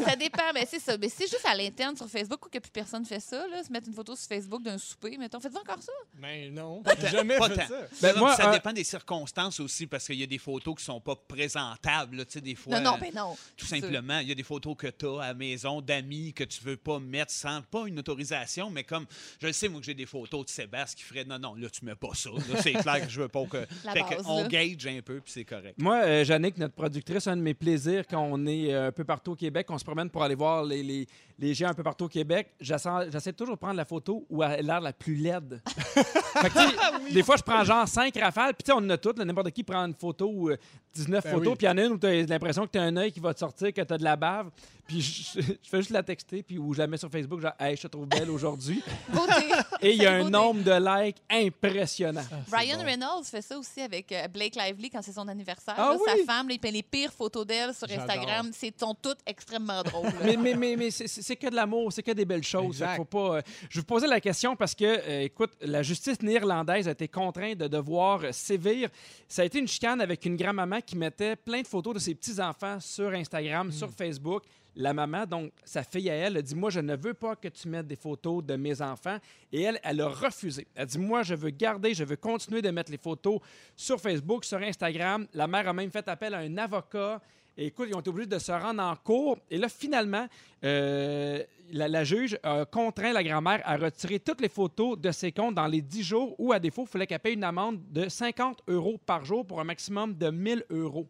ça 0.05 0.17
dépend, 0.17 0.53
mais 0.55 0.67
c'est 0.69 0.79
ça. 0.81 0.97
Mais 0.99 1.09
c'est 1.09 1.29
juste 1.29 1.45
à 1.47 1.55
l'interne 1.55 1.97
sur 1.97 2.09
Facebook 2.09 2.45
ou 2.47 2.49
que 2.49 2.59
plus 2.59 2.71
personne 2.71 3.05
fait 3.05 3.21
ça, 3.21 3.47
là, 3.49 3.63
se 3.63 3.71
mettre 3.73 3.89
une 3.89 3.95
photo 3.95 4.17
sur 4.17 4.27
Facebook 4.27 4.63
d'un 4.63 4.79
souper. 4.79 5.17
Mettons, 5.19 5.41
faites-vous 5.41 5.59
encore 5.59 5.83
ça? 5.83 5.93
Ben, 6.15 6.53
non. 6.55 6.83
J'ai 7.01 7.09
jamais 7.09 7.37
Pas 7.39 7.49
fait 7.51 7.57
tant. 7.57 7.69
ça. 7.69 7.81
Ben, 8.03 8.17
moi, 8.19 8.35
ça 8.37 8.49
euh, 8.49 8.53
dépend 8.53 8.73
des 8.73 8.85
circonstances 8.85 9.61
aussi, 9.61 9.87
parce 9.87 10.07
qu'il 10.07 10.17
y 10.19 10.23
a 10.23 10.27
des 10.27 10.39
photos 10.39 10.75
qui 10.77 10.85
sont 10.85 11.01
pas 11.01 11.17
présentables. 11.17 12.17
là, 12.17 12.25
Tu 12.25 12.33
sais, 12.33 12.41
des 12.41 12.55
fois, 12.55 12.79
Non, 12.81 12.93
non, 12.93 12.99
ben 12.99 13.11
non. 13.15 13.37
tout 13.57 13.67
simplement, 13.67 14.19
il 14.21 14.29
y 14.29 14.33
a 14.33 14.35
des 14.35 14.43
photos 14.43 14.75
que 14.77 14.87
tu 14.87 15.07
as 15.07 15.23
à 15.23 15.27
la 15.29 15.35
maison 15.35 15.81
d'amis 15.81 16.33
que 16.33 16.45
tu 16.45 16.63
veux 16.65 16.77
pas 16.77 16.99
mettre 16.99 17.33
sans 17.33 17.61
pas 17.63 17.85
une 17.91 17.99
autorisation, 17.99 18.71
mais 18.71 18.85
comme 18.85 19.07
je 19.41 19.47
le 19.47 19.53
sais, 19.53 19.69
moi, 19.69 19.81
que 19.81 19.87
j'ai 19.87 19.95
des 19.95 20.07
photos 20.07 20.45
de 20.45 20.51
Sébastien 20.51 20.97
qui 20.97 21.05
ferait 21.05 21.25
non, 21.25 21.39
non, 21.39 21.55
là, 21.55 21.69
tu 21.71 21.85
mets 21.85 21.95
pas 21.95 22.15
ça. 22.15 22.31
C'est 22.63 22.73
clair 22.83 23.05
que 23.05 23.11
je 23.11 23.21
veux 23.21 23.29
pas 23.29 23.45
que. 23.45 23.67
La 23.85 23.93
fait 23.93 24.01
base, 24.01 24.25
on 24.27 24.43
là. 24.43 24.49
gage 24.49 24.87
un 24.87 25.01
peu, 25.03 25.21
puis 25.21 25.33
c'est 25.33 25.45
correct. 25.45 25.75
Moi, 25.79 26.01
euh, 26.05 26.25
Jannick, 26.25 26.57
notre 26.59 26.75
productrice, 26.75 27.27
un 27.27 27.37
de 27.37 27.43
mes 27.43 27.55
plaisirs 27.55 28.05
quand 28.09 28.21
on 28.23 28.47
est 28.47 28.73
euh, 28.73 28.89
un 28.89 28.93
peu 28.93 29.05
partout 29.05 29.33
au 29.33 29.37
Québec, 29.37 29.67
on 29.71 29.79
se 29.79 29.85
promène 29.85 30.11
pour 30.11 30.23
aller 30.23 30.35
voir 30.35 30.65
les, 30.65 30.83
les, 30.83 31.07
les 31.39 31.55
géants 31.55 31.71
un 31.71 31.75
peu 31.75 31.83
partout 31.83 32.05
au 32.05 32.09
Québec, 32.09 32.49
j'essaie 32.61 32.91
j'essaie 33.11 33.33
toujours 33.33 33.57
de 33.57 33.61
prendre 33.61 33.77
la 33.77 33.85
photo 33.85 34.27
où 34.29 34.43
elle 34.43 34.51
a 34.53 34.63
l'air 34.63 34.81
la 34.81 34.93
plus 34.93 35.15
laide. 35.15 35.61
Fait 35.67 36.49
que, 36.49 36.53
tu 36.53 37.09
sais, 37.09 37.13
Des 37.15 37.23
fois, 37.23 37.37
je 37.37 37.43
prends 37.43 37.65
genre 37.65 37.89
5 37.89 38.15
rafales, 38.19 38.55
puis 38.55 38.65
tu 38.65 38.71
sais, 38.71 38.73
on 38.73 38.85
en 38.85 38.91
a 38.91 38.99
toutes. 38.99 39.19
N'importe 39.19 39.51
qui 39.51 39.65
prend 39.65 39.85
une 39.85 39.95
photo 39.95 40.31
ou 40.31 40.51
euh, 40.51 40.57
19 40.95 41.25
Ben 41.25 41.31
photos, 41.31 41.49
oui. 41.49 41.57
puis 41.57 41.67
il 41.67 41.71
y 41.71 41.73
en 41.73 41.79
a 41.79 41.85
une 41.85 41.93
où 41.93 41.99
tu 41.99 42.07
as 42.07 42.23
l'impression 42.23 42.67
que 42.67 42.73
tu 42.73 42.79
as 42.79 42.83
un 42.83 42.97
œil 42.97 43.13
qui 43.13 43.21
va 43.21 43.33
te 43.33 43.39
sortir, 43.39 43.73
que 43.73 43.81
tu 43.81 43.93
as 43.93 43.99
de 43.99 44.05
la 44.05 44.17
bave. 44.17 44.51
Puis 44.87 45.01
je, 45.01 45.41
je 45.41 45.69
fais 45.69 45.79
juste 45.79 45.91
la 45.91 46.03
texter, 46.03 46.43
puis 46.43 46.59
où 46.59 46.73
je 46.75 46.79
la 46.79 46.87
mets 46.87 46.97
sur 46.97 47.11
Facebook, 47.11 47.41
genre, 47.41 47.55
hey, 47.59 47.77
je 47.81 47.87
te 47.87 47.93
trouve 47.93 48.07
belle 48.07 48.31
aujourd'hui. 48.31 48.83
Beauté. 49.09 49.33
Et 49.81 49.93
il 49.93 50.03
y 50.03 50.07
a 50.07 50.13
un 50.13 50.19
beauté. 50.19 50.31
nombre 50.31 50.63
de 50.63 51.05
likes 51.05 51.17
impressionnant. 51.31 52.23
Ryan 52.53 52.83
Reynolds 52.85 53.25
fait 53.25 53.41
ça 53.43 53.59
aussi 53.59 53.81
avec 53.81 54.13
euh, 54.13 54.29
Blake 54.29 54.55
Lively 54.55 54.91
quand 54.91 55.01
c'est 55.03 55.13
son 55.13 55.27
anniversaire. 55.29 55.75
Ah 55.79 55.91
là, 55.93 55.97
oui? 55.97 56.03
Sa 56.21 56.25
femme, 56.33 56.49
là, 56.49 56.55
il 56.55 56.61
fait 56.61 56.71
les 56.71 56.83
pires 56.83 57.13
photos 57.13 57.47
d'elle 57.47 57.75
sur. 57.75 57.91
Instagram. 57.91 58.51
C'est 58.53 58.79
sont 58.79 58.95
toutes 58.95 59.19
extrêmement 59.27 59.83
drôles. 59.83 60.11
mais 60.25 60.37
mais, 60.37 60.55
mais, 60.55 60.77
mais 60.77 60.91
c'est- 60.91 61.37
que 61.37 61.49
de 61.49 61.55
l'amour, 61.55 61.93
c'est 61.93 62.03
que 62.03 62.13
des 62.13 62.25
belles 62.25 62.45
choses. 62.45 62.85
Faut 62.97 63.05
pas, 63.05 63.37
euh, 63.37 63.43
je 63.71 63.81
vous 63.81 63.87
posais 63.87 64.07
la 64.07 64.21
question 64.21 64.57
parce 64.57 64.75
que, 64.75 64.85
euh, 64.85 65.23
écoute, 65.23 65.53
la 65.63 65.83
justice 65.83 66.21
néerlandaise 66.23 66.87
a 66.87 66.91
été 66.91 67.09
contrainte 67.09 67.57
de 67.57 67.67
devoir 67.69 68.21
sévir. 68.33 68.91
Ça 69.27 69.43
a 69.43 69.45
été 69.47 69.59
une 69.59 69.69
chicane 69.69 70.01
avec 70.01 70.25
une 70.27 70.37
grand-maman 70.37 70.81
qui 70.81 70.97
mettait 70.97 71.37
plein 71.37 71.63
de 71.63 71.67
photos 71.67 71.95
de 71.95 71.99
ses 71.99 72.15
petits-enfants 72.15 72.79
sur 72.81 73.09
Instagram, 73.11 73.73
sur 73.73 73.91
Facebook. 73.91 74.43
La 74.77 74.93
maman, 74.93 75.27
donc 75.27 75.53
sa 75.65 75.83
fille 75.83 76.09
à 76.09 76.15
elle, 76.15 76.37
a 76.37 76.43
dit 76.43 76.55
Moi, 76.55 76.71
je 76.71 76.81
ne 76.81 76.95
veux 76.97 77.15
pas 77.15 77.37
que 77.37 77.49
tu 77.49 77.69
mettes 77.69 77.87
des 77.87 77.97
photos 77.97 78.45
de 78.45 78.57
mes 78.57 78.81
enfants. 78.81 79.19
Et 79.53 79.63
elle, 79.63 79.81
elle 79.83 80.01
a 80.01 80.09
refusé. 80.09 80.67
Elle 80.75 80.83
a 80.83 80.87
dit 80.87 80.99
Moi, 80.99 81.23
je 81.23 81.35
veux 81.35 81.51
garder, 81.51 81.93
je 81.93 82.05
veux 82.05 82.17
continuer 82.17 82.63
de 82.63 82.71
mettre 82.71 82.91
les 82.91 82.99
photos 82.99 83.41
sur 83.77 84.01
Facebook, 84.01 84.45
sur 84.45 84.59
Instagram. 84.59 85.27
La 85.35 85.47
mère 85.47 85.69
a 85.69 85.73
même 85.73 85.91
fait 85.91 86.07
appel 86.09 86.35
à 86.35 86.39
un 86.39 86.57
avocat. 86.57 87.21
Et 87.57 87.67
écoute, 87.67 87.89
ils 87.91 87.95
ont 87.95 88.01
été 88.01 88.11
obligés 88.11 88.29
de 88.29 88.39
se 88.39 88.53
rendre 88.53 88.83
en 88.83 88.97
cours. 88.97 89.37
Et 89.51 89.59
là, 89.59 89.69
finalement, 89.69 90.27
euh, 90.65 91.43
la, 91.73 92.05
juge 92.05 92.39
a 92.43 92.65
contraint 92.65 93.13
la 93.13 93.23
grand-mère 93.23 93.61
à 93.65 93.77
retirer 93.77 94.21
toutes 94.21 94.41
les 94.41 94.49
photos 94.49 94.99
de 94.99 95.11
ses 95.11 95.33
comptes 95.33 95.57
dans 95.57 95.67
les 95.67 95.83
10 95.83 96.03
jours 96.03 96.35
ou, 96.39 96.53
à 96.53 96.59
défaut, 96.59 96.85
il 96.85 96.89
fallait 96.89 97.07
qu'elle 97.07 97.21
paye 97.21 97.35
une 97.35 97.45
amende 97.45 97.81
de 97.91 98.09
50 98.09 98.63
euros 98.69 98.99
par 99.05 99.25
jour 99.25 99.45
pour 99.45 99.61
un 99.61 99.65
maximum 99.65 100.15
de 100.15 100.31
1000 100.31 100.65
euros. 100.71 101.07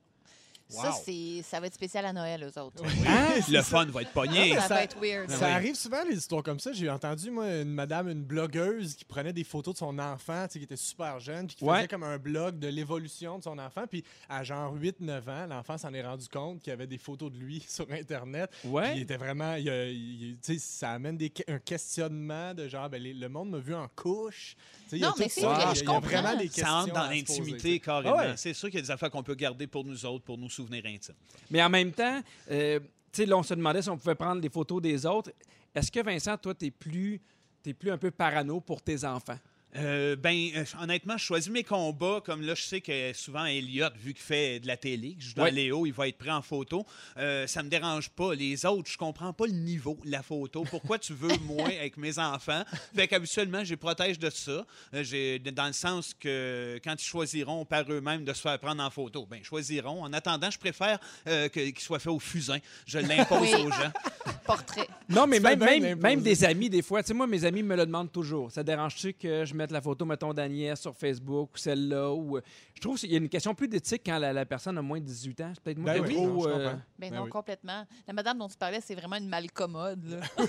Ça, 0.70 0.92
c'est, 1.04 1.42
ça 1.42 1.60
va 1.60 1.66
être 1.66 1.74
spécial 1.74 2.04
à 2.06 2.12
Noël, 2.12 2.42
eux 2.44 2.60
autres. 2.60 2.82
Hein? 3.06 3.28
Le 3.48 3.62
fun 3.62 3.84
va 3.86 4.02
être 4.02 4.12
pogné. 4.12 4.54
Ça, 4.54 4.60
ça- 4.62 4.74
va 4.74 4.82
être 4.84 4.98
weird. 5.00 5.30
Ça 5.30 5.46
oui. 5.46 5.52
arrive 5.52 5.74
souvent, 5.74 6.02
les 6.08 6.16
histoires 6.16 6.42
comme 6.42 6.60
ça. 6.60 6.72
J'ai 6.72 6.88
entendu, 6.88 7.30
moi, 7.30 7.46
une 7.56 7.72
madame, 7.72 8.08
une 8.08 8.22
blogueuse 8.24 8.94
qui 8.94 9.04
prenait 9.04 9.32
des 9.32 9.44
photos 9.44 9.74
de 9.74 9.78
son 9.78 9.98
enfant, 9.98 10.46
tu 10.46 10.52
sais, 10.54 10.58
qui 10.60 10.64
était 10.64 10.76
super 10.76 11.18
jeune, 11.20 11.46
puis 11.46 11.56
qui 11.56 11.64
Ouais. 11.64 11.76
faisait 11.78 11.88
comme 11.88 12.02
un 12.04 12.18
blog 12.18 12.58
de 12.58 12.68
l'évolution 12.68 13.38
de 13.38 13.44
son 13.44 13.58
enfant. 13.58 13.84
Puis 13.88 14.04
à 14.28 14.44
genre 14.44 14.74
8-9 14.74 15.28
ans, 15.28 15.46
l'enfant 15.48 15.76
s'en 15.78 15.92
est 15.94 16.02
rendu 16.02 16.28
compte 16.28 16.60
qu'il 16.60 16.70
y 16.70 16.74
avait 16.74 16.86
des 16.86 16.98
photos 16.98 17.30
de 17.32 17.38
lui 17.38 17.64
sur 17.68 17.90
Internet. 17.90 18.50
Puis 18.62 18.70
il 18.96 19.02
était 19.02 19.16
vraiment. 19.16 19.54
il 19.54 19.68
a- 19.68 19.86
il- 19.88 20.36
tu 20.42 20.54
sais, 20.54 20.58
ça 20.58 20.90
amène 20.92 21.16
des, 21.16 21.32
un 21.48 21.58
questionnement 21.58 22.54
de 22.54 22.68
genre, 22.68 22.88
ben, 22.88 23.02
les- 23.02 23.14
le 23.14 23.28
monde 23.28 23.50
m'a 23.50 23.58
vu 23.58 23.74
en 23.74 23.88
couche. 23.96 24.54
Tu 24.84 24.90
sais, 24.90 24.96
il 24.96 25.02
y 25.02 25.04
a 25.04 25.08
Non, 25.08 25.14
mais 25.18 25.28
c'est 25.28 25.44
a- 25.44 25.74
je 25.74 25.84
comprends. 25.84 26.00
vraiment 26.00 26.36
des 26.36 26.44
questions. 26.48 26.64
Ça 26.66 26.74
entre 26.82 26.92
dans 26.94 27.08
l'intimité 27.08 27.78
carrément. 27.80 28.16
Ah 28.18 28.28
ouais. 28.30 28.32
C'est 28.36 28.54
sûr 28.54 28.68
qu'il 28.68 28.78
y 28.78 28.82
a 28.82 28.84
des 28.84 28.90
affaires 28.90 29.10
qu'on 29.10 29.22
peut 29.22 29.34
garder 29.34 29.66
pour 29.66 29.84
nous 29.84 30.04
autres, 30.06 30.24
pour 30.24 30.38
nos 30.38 30.48
Mais 31.50 31.62
en 31.62 31.68
même 31.70 31.92
temps, 31.92 32.20
euh, 32.50 32.80
tu 33.12 33.32
on 33.32 33.42
se 33.42 33.54
demandait 33.54 33.82
si 33.82 33.90
on 33.90 33.98
pouvait 33.98 34.14
prendre 34.14 34.40
des 34.40 34.48
photos 34.48 34.80
des 34.80 35.04
autres. 35.06 35.30
Est-ce 35.74 35.90
que, 35.90 36.00
Vincent, 36.00 36.36
toi, 36.36 36.54
t'es 36.54 36.70
plus, 36.70 37.20
t'es 37.62 37.74
plus 37.74 37.90
un 37.90 37.98
peu 37.98 38.10
parano 38.10 38.60
pour 38.60 38.82
tes 38.82 39.04
enfants? 39.04 39.38
Euh, 39.76 40.16
ben, 40.16 40.50
euh, 40.56 40.64
honnêtement, 40.82 41.16
je 41.16 41.24
choisis 41.24 41.50
mes 41.50 41.62
combats. 41.62 42.20
Comme 42.24 42.42
là, 42.42 42.54
je 42.56 42.62
sais 42.62 42.80
que 42.80 43.12
souvent, 43.14 43.44
Elliot, 43.44 43.86
vu 44.02 44.12
qu'il 44.14 44.22
fait 44.22 44.58
de 44.58 44.66
la 44.66 44.76
télé, 44.76 45.14
que 45.14 45.22
je 45.22 45.28
joue 45.28 45.34
dans 45.36 45.44
Ouais. 45.44 45.50
Léo, 45.52 45.86
il 45.86 45.92
va 45.92 46.08
être 46.08 46.18
pris 46.18 46.30
en 46.30 46.42
photo. 46.42 46.84
Euh, 47.18 47.46
ça 47.46 47.62
me 47.62 47.68
dérange 47.68 48.08
pas. 48.10 48.34
Les 48.34 48.66
autres, 48.66 48.90
je 48.90 48.98
comprends 48.98 49.32
pas 49.32 49.46
le 49.46 49.52
niveau 49.52 49.96
de 50.04 50.10
la 50.10 50.22
photo. 50.22 50.64
Pourquoi 50.68 50.98
tu 50.98 51.12
veux 51.14 51.28
moins 51.44 51.66
avec 51.70 51.96
mes 51.96 52.18
enfants? 52.18 52.64
Fait 52.94 53.06
qu'habituellement, 53.06 53.62
je 53.64 53.70
les 53.70 53.76
protège 53.76 54.18
de 54.18 54.28
ça. 54.30 54.66
Euh, 54.94 55.04
j'ai- 55.04 55.38
dans 55.38 55.66
le 55.68 55.72
sens 55.72 56.14
que 56.18 56.80
quand 56.82 56.94
ils 57.00 57.06
choisiront 57.06 57.64
par 57.64 57.84
eux-mêmes 57.90 58.24
de 58.24 58.32
se 58.32 58.40
faire 58.40 58.58
prendre 58.58 58.82
en 58.82 58.90
photo, 58.90 59.26
ben, 59.30 59.36
ils 59.40 59.44
choisiront. 59.44 60.02
En 60.02 60.12
attendant, 60.12 60.50
je 60.50 60.58
préfère 60.58 60.98
euh, 61.28 61.48
que- 61.48 61.70
qu'ils 61.70 61.78
soient 61.78 61.98
fait 62.00 62.10
au 62.10 62.18
fusain. 62.18 62.58
Je 62.86 62.98
l'impose 62.98 63.40
Oui. 63.54 63.62
aux 63.66 63.70
gens. 63.70 63.92
Portrait. 64.44 64.88
Non, 65.08 65.28
mais 65.28 65.38
même, 65.38 65.60
même, 65.60 66.00
même 66.00 66.22
des 66.22 66.42
amis, 66.44 66.68
des 66.68 66.82
fois. 66.82 67.02
Tu 67.02 67.08
sais, 67.08 67.14
moi, 67.14 67.28
mes 67.28 67.44
amis 67.44 67.62
me 67.62 67.76
le 67.76 67.86
demandent 67.86 68.10
toujours. 68.10 68.50
Ça 68.50 68.64
dérange-tu 68.64 69.12
que 69.12 69.44
je 69.44 69.54
mette 69.60 69.70
la 69.72 69.80
photo, 69.80 70.04
mettons, 70.04 70.32
d'Agnès 70.34 70.80
sur 70.80 70.94
Facebook 70.96 71.50
ou 71.54 71.58
celle-là? 71.58 72.10
Ou, 72.12 72.36
euh, 72.38 72.40
je 72.74 72.80
trouve 72.80 72.98
qu'il 72.98 73.10
y 73.10 73.14
a 73.14 73.18
une 73.18 73.28
question 73.28 73.54
plus 73.54 73.68
d'éthique 73.68 74.02
quand 74.04 74.18
la, 74.18 74.32
la 74.32 74.44
personne 74.46 74.76
a 74.78 74.82
moins 74.82 74.98
de 75.00 75.04
18 75.04 75.40
ans. 75.42 75.52
C'est 75.54 75.62
peut-être 75.62 75.78
moi 75.78 75.92
Ben 75.92 76.02
oui, 76.06 76.16
non, 76.16 76.28
trop... 76.34 76.48
je 76.48 76.48
euh. 76.54 76.68
Ben, 76.70 76.82
Ben 76.98 77.14
non, 77.14 77.22
oui. 77.24 77.30
complètement. 77.30 77.84
La 78.06 78.12
madame 78.14 78.38
dont 78.38 78.48
tu 78.48 78.56
parlais, 78.56 78.80
c'est 78.80 78.94
vraiment 78.94 79.16
une 79.16 79.28
malcommode. 79.28 80.04
Là. 80.04 80.20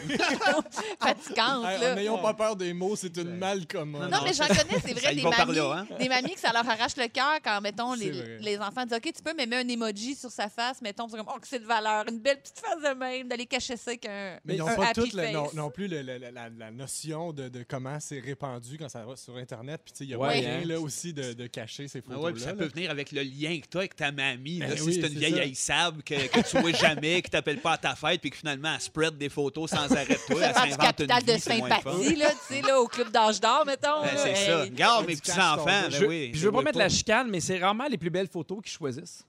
Fatigante. 0.99 1.65
Hey, 1.65 1.79
là. 1.81 1.95
N'ayons 1.95 2.17
pas 2.21 2.33
peur 2.33 2.55
des 2.55 2.73
mots, 2.73 2.95
c'est 2.95 3.15
une 3.17 3.37
malcommode. 3.37 4.09
Non, 4.11 4.19
mais 4.23 4.33
j'en 4.33 4.47
connais, 4.47 4.79
c'est 4.83 4.93
vrai, 4.93 5.15
des 5.15 5.23
mamies, 5.23 5.55
là, 5.55 5.85
hein? 5.89 5.95
des 5.99 6.09
mamies 6.09 6.33
que 6.33 6.39
ça 6.39 6.51
leur 6.53 6.67
arrache 6.67 6.95
le 6.97 7.07
cœur 7.07 7.39
quand, 7.43 7.61
mettons, 7.61 7.93
les, 7.93 8.37
les 8.39 8.57
enfants 8.59 8.85
disent 8.85 8.97
OK, 8.97 9.11
tu 9.15 9.21
peux, 9.23 9.33
mais 9.35 9.45
mets 9.45 9.57
un 9.57 9.67
emoji 9.67 10.15
sur 10.15 10.29
sa 10.31 10.49
face, 10.49 10.81
mettons, 10.81 11.07
comme 11.07 11.21
Oh, 11.27 11.39
que 11.39 11.47
c'est 11.47 11.59
de 11.59 11.65
valeur, 11.65 12.05
une 12.09 12.19
belle 12.19 12.39
petite 12.41 12.59
face 12.59 12.81
de 12.81 12.97
même, 12.97 13.27
d'aller 13.27 13.45
cacher 13.45 13.77
ça 13.77 13.91
avec 13.91 14.05
un. 14.05 14.37
Mais 14.45 14.55
ils 14.55 14.59
n'ont 14.59 14.75
pas 14.75 14.93
toute 14.93 15.13
non, 15.13 15.47
non 15.53 15.69
plus 15.69 15.87
le- 15.87 16.01
le- 16.01 16.17
la, 16.17 16.31
la- 16.31 16.49
la 16.49 16.71
notion 16.71 17.31
de, 17.31 17.47
de 17.49 17.63
comment 17.67 17.99
c'est 17.99 18.19
répandu 18.19 18.77
quand 18.77 18.89
ça 18.89 19.00
va 19.05 19.15
sur 19.15 19.35
Internet. 19.37 19.81
Puis 19.83 19.91
tu 19.93 19.97
sais, 19.99 20.03
il 20.05 20.09
y 20.11 20.13
a 20.13 20.17
Ouais, 20.17 20.41
moyen 20.41 20.59
hein. 20.61 20.65
là, 20.65 20.79
aussi 20.79 21.13
de, 21.13 21.33
de 21.33 21.47
cacher 21.47 21.87
ces 21.87 21.99
Ah 21.99 22.01
photos-là. 22.13 22.31
ouais, 22.33 22.39
ça 22.39 22.45
là. 22.47 22.53
peut 22.55 22.65
venir 22.65 22.91
avec 22.91 23.11
le 23.11 23.21
lien 23.23 23.59
que 23.59 23.67
tu 23.67 23.77
as 23.77 23.81
avec 23.81 23.95
ta 23.95 24.11
mamie. 24.11 24.59
là. 24.59 24.67
Ben 24.67 24.77
si 24.77 24.93
c'est 24.93 25.07
une 25.07 25.19
vieille 25.19 25.39
haïssable 25.39 26.03
que, 26.03 26.27
que 26.27 26.49
tu 26.49 26.59
vois 26.59 26.71
jamais, 26.73 27.21
qui 27.21 27.29
t'appelle 27.29 27.59
pas 27.59 27.73
à 27.73 27.77
ta 27.77 27.95
fête, 27.95 28.21
puis 28.21 28.29
que 28.31 28.37
finalement, 28.37 28.73
elle 28.75 28.81
spread 28.81 29.17
des 29.17 29.29
photos 29.29 29.69
sans 29.69 29.91
arrêt 29.91 30.05
de 30.05 30.33
toi. 30.33 30.41
Ça 30.41 30.47
Elle 30.49 30.55
s'invente 30.71 30.71
une 30.71 30.77
capital 31.07 31.23
de 31.23 31.31
vie, 31.33 31.39
fun. 31.39 31.57
sympathie, 31.57 32.15
là, 32.15 32.29
tu 32.31 32.53
sais, 32.55 32.61
là, 32.61 32.79
au 32.81 32.87
club 32.87 33.11
d'âge 33.11 33.39
d'or, 33.39 33.63
mettons. 33.65 34.01
Ben, 34.03 34.09
c'est 34.17 34.35
ça. 34.35 34.63
Hey. 34.63 34.69
Regarde 34.69 35.07
mes 35.07 35.15
petits-enfants. 35.15 35.65
Ben 35.65 35.89
Je, 35.91 36.05
oui. 36.05 36.29
puis 36.31 36.39
je 36.39 36.45
veux 36.45 36.51
pas 36.51 36.61
mettre 36.61 36.77
la 36.77 36.89
chicane, 36.89 37.29
mais 37.29 37.39
c'est 37.39 37.57
rarement 37.59 37.87
les 37.89 37.97
plus 37.97 38.09
belles 38.09 38.27
photos 38.27 38.59
qui 38.63 38.71
choisissent. 38.71 39.25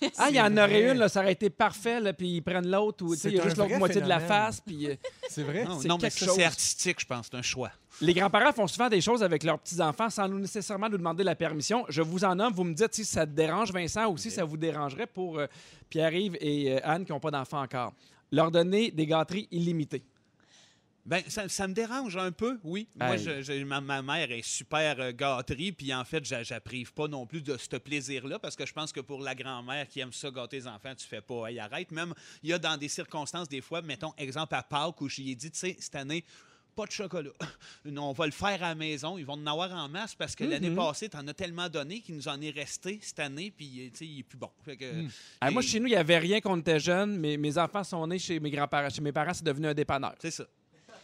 Ah, 0.18 0.28
il 0.30 0.36
y 0.36 0.40
en 0.40 0.56
aurait 0.56 0.90
une, 0.92 0.98
là, 0.98 1.08
ça 1.08 1.20
aurait 1.20 1.32
été 1.32 1.50
parfait, 1.50 2.00
là, 2.00 2.12
puis 2.12 2.36
ils 2.36 2.40
prennent 2.42 2.68
l'autre, 2.70 3.04
ou 3.04 3.14
il 3.14 3.32
y 3.34 3.40
a 3.40 3.44
juste 3.44 3.56
l'autre 3.56 3.76
moitié 3.78 4.00
de 4.00 4.08
la 4.08 4.20
face, 4.20 4.60
puis... 4.60 4.86
euh, 4.88 4.94
C'est 5.28 5.42
vrai? 5.42 5.64
Non, 5.64 5.78
c'est 5.80 5.88
quelque 5.88 6.10
ça, 6.18 6.26
chose. 6.26 6.34
c'est 6.36 6.44
artistique, 6.44 7.00
je 7.00 7.06
pense. 7.06 7.26
C'est 7.30 7.36
un 7.36 7.42
choix. 7.42 7.70
Les 8.02 8.12
grands-parents 8.12 8.52
font 8.52 8.66
souvent 8.66 8.88
des 8.90 9.00
choses 9.00 9.22
avec 9.22 9.42
leurs 9.42 9.58
petits-enfants 9.58 10.10
sans 10.10 10.28
nous 10.28 10.38
nécessairement 10.38 10.88
nous 10.88 10.98
demander 10.98 11.24
la 11.24 11.34
permission. 11.34 11.86
Je 11.88 12.02
vous 12.02 12.24
en 12.24 12.34
nomme, 12.34 12.52
vous 12.52 12.64
me 12.64 12.74
dites 12.74 12.92
si 12.94 13.04
ça 13.04 13.26
te 13.26 13.32
dérange, 13.32 13.72
Vincent, 13.72 14.06
ou 14.10 14.18
si 14.18 14.30
ça 14.30 14.44
vous 14.44 14.58
dérangerait 14.58 15.06
pour 15.06 15.38
euh, 15.38 15.46
Pierre-Yves 15.88 16.36
et 16.40 16.72
euh, 16.74 16.80
Anne 16.84 17.06
qui 17.06 17.12
n'ont 17.12 17.20
pas 17.20 17.30
d'enfants 17.30 17.62
encore. 17.62 17.94
Leur 18.30 18.50
donner 18.50 18.90
des 18.90 19.06
gâteries 19.06 19.48
illimitées. 19.50 20.02
Ben, 21.06 21.22
ça, 21.28 21.48
ça 21.48 21.68
me 21.68 21.72
dérange 21.72 22.16
un 22.16 22.32
peu, 22.32 22.58
oui. 22.64 22.88
Moi, 22.96 23.14
Hey. 23.16 23.22
je- 23.22 23.40
je- 23.40 23.64
ma, 23.64 23.80
ma 23.80 24.02
mère 24.02 24.30
est 24.32 24.44
super 24.44 24.96
euh, 24.98 25.12
gâterie, 25.12 25.70
puis 25.70 25.94
en 25.94 26.04
fait, 26.04 26.24
j'a- 26.24 26.42
j'apprive 26.42 26.92
pas 26.92 27.06
non 27.06 27.24
plus 27.26 27.42
de 27.42 27.56
ce 27.56 27.76
plaisir-là, 27.76 28.40
parce 28.40 28.56
que 28.56 28.66
je 28.66 28.72
pense 28.72 28.92
que 28.92 28.98
pour 29.00 29.20
la 29.22 29.36
grand-mère 29.36 29.86
qui 29.88 30.00
aime 30.00 30.12
ça 30.12 30.32
gâter 30.32 30.56
les 30.56 30.66
enfants, 30.66 30.92
tu 30.96 31.06
fais 31.06 31.20
pas, 31.20 31.46
hey, 31.48 31.60
arrête. 31.60 31.92
Même, 31.92 32.12
il 32.42 32.50
y 32.50 32.52
a 32.52 32.58
dans 32.58 32.76
des 32.76 32.88
circonstances, 32.88 33.48
des 33.48 33.60
fois, 33.60 33.82
mettons, 33.82 34.12
exemple 34.18 34.56
à 34.56 34.64
Pâques, 34.64 35.00
où 35.00 35.08
j'y 35.08 35.30
ai 35.30 35.36
dit, 35.36 35.50
tu 35.52 35.58
sais, 35.60 35.76
cette 35.78 35.94
année, 35.94 36.24
pas 36.76 36.86
de 36.86 36.92
chocolat. 36.92 37.30
Non, 37.86 38.10
on 38.10 38.12
va 38.12 38.26
le 38.26 38.32
faire 38.32 38.62
à 38.62 38.68
la 38.70 38.74
maison. 38.74 39.16
Ils 39.16 39.24
vont 39.24 39.34
en 39.34 39.46
avoir 39.46 39.72
en 39.72 39.88
masse 39.88 40.14
parce 40.14 40.34
que 40.36 40.44
l'année 40.44 40.70
passée, 40.74 41.08
tu 41.08 41.16
en 41.16 41.26
as 41.28 41.34
tellement 41.34 41.68
donné 41.68 42.00
qu'il 42.00 42.16
nous 42.16 42.28
en 42.28 42.40
est 42.40 42.50
resté 42.50 42.98
cette 43.00 43.18
année, 43.20 43.52
puis 43.56 43.90
tu 43.92 43.98
sais, 43.98 44.06
il 44.06 44.18
est 44.20 44.22
plus 44.22 44.36
bon. 44.38 44.50
Fait 44.64 44.76
que, 44.76 44.84
Ah, 45.40 45.50
moi, 45.50 45.62
chez 45.62 45.78
nous, 45.80 45.86
il 45.86 45.90
n'y 45.90 45.96
avait 45.96 46.18
rien 46.18 46.40
quand 46.40 46.52
on 46.52 46.58
était 46.58 46.78
jeunes. 46.80 47.16
mais 47.18 47.36
mes 47.36 47.56
enfants 47.58 47.84
sont 47.84 48.06
nés 48.06 48.18
chez 48.18 48.38
mes 48.40 48.50
grands-parents. 48.50 48.90
Chez 48.90 49.00
mes 49.00 49.12
parents, 49.12 49.32
c'est 49.34 49.44
devenu 49.44 49.68
un 49.68 49.74
dépanneur. 49.74 50.14
C'est 50.20 50.30
ça. 50.30 50.44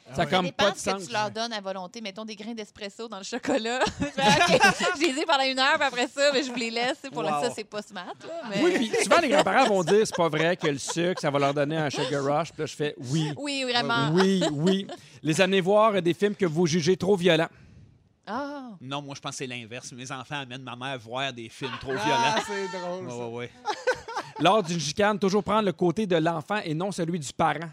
Ça 0.07 0.13
a 0.13 0.17
Ça 0.17 0.27
comme 0.27 0.45
dépend 0.47 0.65
pas 0.65 0.71
de 0.73 0.79
ce 0.79 0.85
que 0.85 0.91
sens. 0.91 1.07
tu 1.07 1.13
leur 1.13 1.31
donnes 1.31 1.53
à 1.53 1.61
volonté. 1.61 2.01
Mettons 2.01 2.25
des 2.25 2.37
grains 2.37 2.55
d'espresso 2.55 3.09
dans 3.09 3.19
le 3.19 3.25
chocolat. 3.25 3.81
Je 4.01 5.01
les 5.07 5.21
ai 5.21 5.25
pendant 5.25 5.45
une 5.45 5.59
heure, 5.59 5.75
puis 5.79 5.87
après 5.89 6.09
ça, 6.09 6.31
mais 6.33 6.43
je 6.43 6.51
vous 6.51 6.57
les 6.59 6.71
laisse. 6.71 7.01
Pour 7.13 7.23
Wow. 7.23 7.29
ça, 7.43 7.51
c'est 7.55 7.65
pas 7.65 7.83
smart. 7.83 8.15
Là, 8.27 8.43
mais... 8.51 8.63
Oui, 8.63 8.73
puis 8.91 9.03
souvent, 9.05 9.21
les 9.21 9.29
grands-parents 9.29 9.67
vont 9.69 9.83
dire 9.85 10.07
c'est 10.07 10.17
pas 10.17 10.29
vrai 10.29 10.57
que 10.57 10.67
le 10.67 10.79
sucre, 10.79 11.21
ça 11.21 11.31
va 11.31 11.39
leur 11.39 11.55
donner 11.55 11.77
un 11.77 11.89
sugar 11.91 12.25
rush. 12.25 12.53
Puis 12.53 12.61
là, 12.61 12.67
je 12.67 12.75
fais 12.77 12.95
oui. 12.99 13.33
Oui, 13.37 13.65
vraiment. 13.65 14.11
Oui, 14.13 14.43
oui. 14.53 14.87
Les 15.23 15.41
amener 15.41 15.61
voir 15.61 16.01
des 16.03 16.15
films 16.15 16.35
que 16.35 16.47
vous 16.47 16.67
jugez 16.67 16.97
trop 16.97 17.17
violents. 17.17 17.49
Ah. 18.27 18.71
Non, 18.81 19.03
moi, 19.03 19.15
je 19.17 19.21
pense 19.21 19.33
que 19.33 19.37
c'est 19.39 19.47
l'inverse. 19.47 19.93
Mes 19.93 20.11
enfants 20.13 20.41
amènent 20.41 20.63
ma 20.63 20.77
mère 20.77 20.99
voir 20.99 21.33
des 21.33 21.49
films 21.49 21.73
trop 21.81 21.93
Ah, 21.99 22.05
violents. 22.05 22.45
c'est 22.47 22.79
drôle. 22.79 23.05
Ouais, 23.07 23.11
ça. 23.11 23.17
ouais, 23.29 23.35
ouais. 23.37 23.51
Lors 24.41 24.63
d'une 24.63 24.81
chicane, 24.81 25.19
toujours 25.19 25.43
prendre 25.45 25.67
le 25.67 25.73
côté 25.73 26.07
de 26.07 26.17
l'enfant 26.17 26.59
et 26.65 26.75
non 26.75 26.91
celui 26.93 27.19
du 27.19 27.33
parent. 27.33 27.69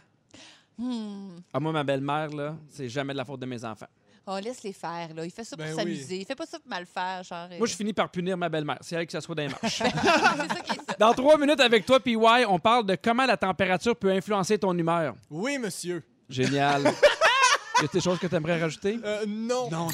Hmm. 0.79 1.41
Ah, 1.53 1.59
moi, 1.59 1.73
ma 1.73 1.83
belle-mère, 1.83 2.29
là, 2.29 2.55
c'est 2.69 2.87
jamais 2.87 3.11
de 3.11 3.17
la 3.17 3.25
faute 3.25 3.41
de 3.41 3.45
mes 3.45 3.63
enfants. 3.65 3.87
Oh, 4.25 4.37
laisse-les 4.41 4.71
faire. 4.73 5.09
Là. 5.13 5.25
Il 5.25 5.31
fait 5.31 5.43
ça 5.43 5.57
pour 5.57 5.65
Ben 5.65 5.75
s'amuser. 5.75 6.19
Il 6.19 6.25
fait 6.25 6.35
pas 6.35 6.45
ça 6.45 6.57
pour 6.59 6.69
mal 6.69 6.85
faire. 6.85 7.21
Genre, 7.23 7.47
Moi, 7.57 7.67
je 7.67 7.75
finis 7.75 7.93
par 7.93 8.09
punir 8.09 8.37
ma 8.37 8.47
belle-mère. 8.47 8.77
C'est 8.79 8.95
elle 8.95 9.05
qui 9.07 9.11
s'assoit 9.11 9.35
dans 9.35 9.41
les 9.43 9.49
marches. 9.49 9.59
c'est 9.83 9.89
ça 9.89 10.61
qui 10.63 10.71
est 10.71 10.75
ça. 10.87 10.95
Dans 10.99 11.13
trois 11.13 11.37
minutes 11.37 11.59
avec 11.59 11.85
toi, 11.85 11.99
PY, 11.99 12.15
on 12.47 12.59
parle 12.59 12.85
de 12.85 12.95
comment 13.01 13.25
la 13.25 13.35
température 13.37 13.95
peut 13.95 14.11
influencer 14.11 14.57
ton 14.57 14.77
humeur. 14.77 15.15
Oui, 15.29 15.57
monsieur. 15.57 16.03
Génial. 16.29 16.83
y 16.83 17.85
a 17.85 17.87
des 17.91 17.99
choses 18.01 18.19
que 18.19 18.27
tu 18.27 18.35
aimerais 18.35 18.61
rajouter? 18.61 18.99
Euh, 19.03 19.25
non. 19.27 19.69
Non, 19.71 19.87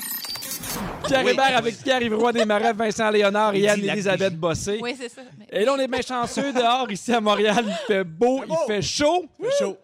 Pierre 1.07 1.23
Oui. 1.23 1.31
Hébert 1.31 1.57
avec 1.57 1.77
Pierre-Yves 1.81 2.15
Roy 2.15 2.33
Desmarais, 2.33 2.73
Vincent 2.73 3.09
Léonard 3.09 3.53
et 3.55 3.59
Il 3.59 3.69
Anne-Élisabeth 3.69 4.35
Bossé. 4.35 4.79
Oui, 4.81 4.95
c'est 4.99 5.09
ça. 5.09 5.21
Mais- 5.37 5.47
Et 5.51 5.63
là, 5.63 5.73
on 5.73 5.79
est 5.79 5.87
bien 5.87 6.01
chanceux 6.01 6.51
dehors, 6.51 6.91
ici 6.91 7.13
à 7.13 7.21
Montréal. 7.21 7.63
Il 7.65 7.85
fait 7.87 8.03
beau, 8.03 8.43
il 8.47 8.55
fait 8.67 8.81
chaud. 8.81 9.25
Fait 9.41 9.49
chaud. 9.59 9.77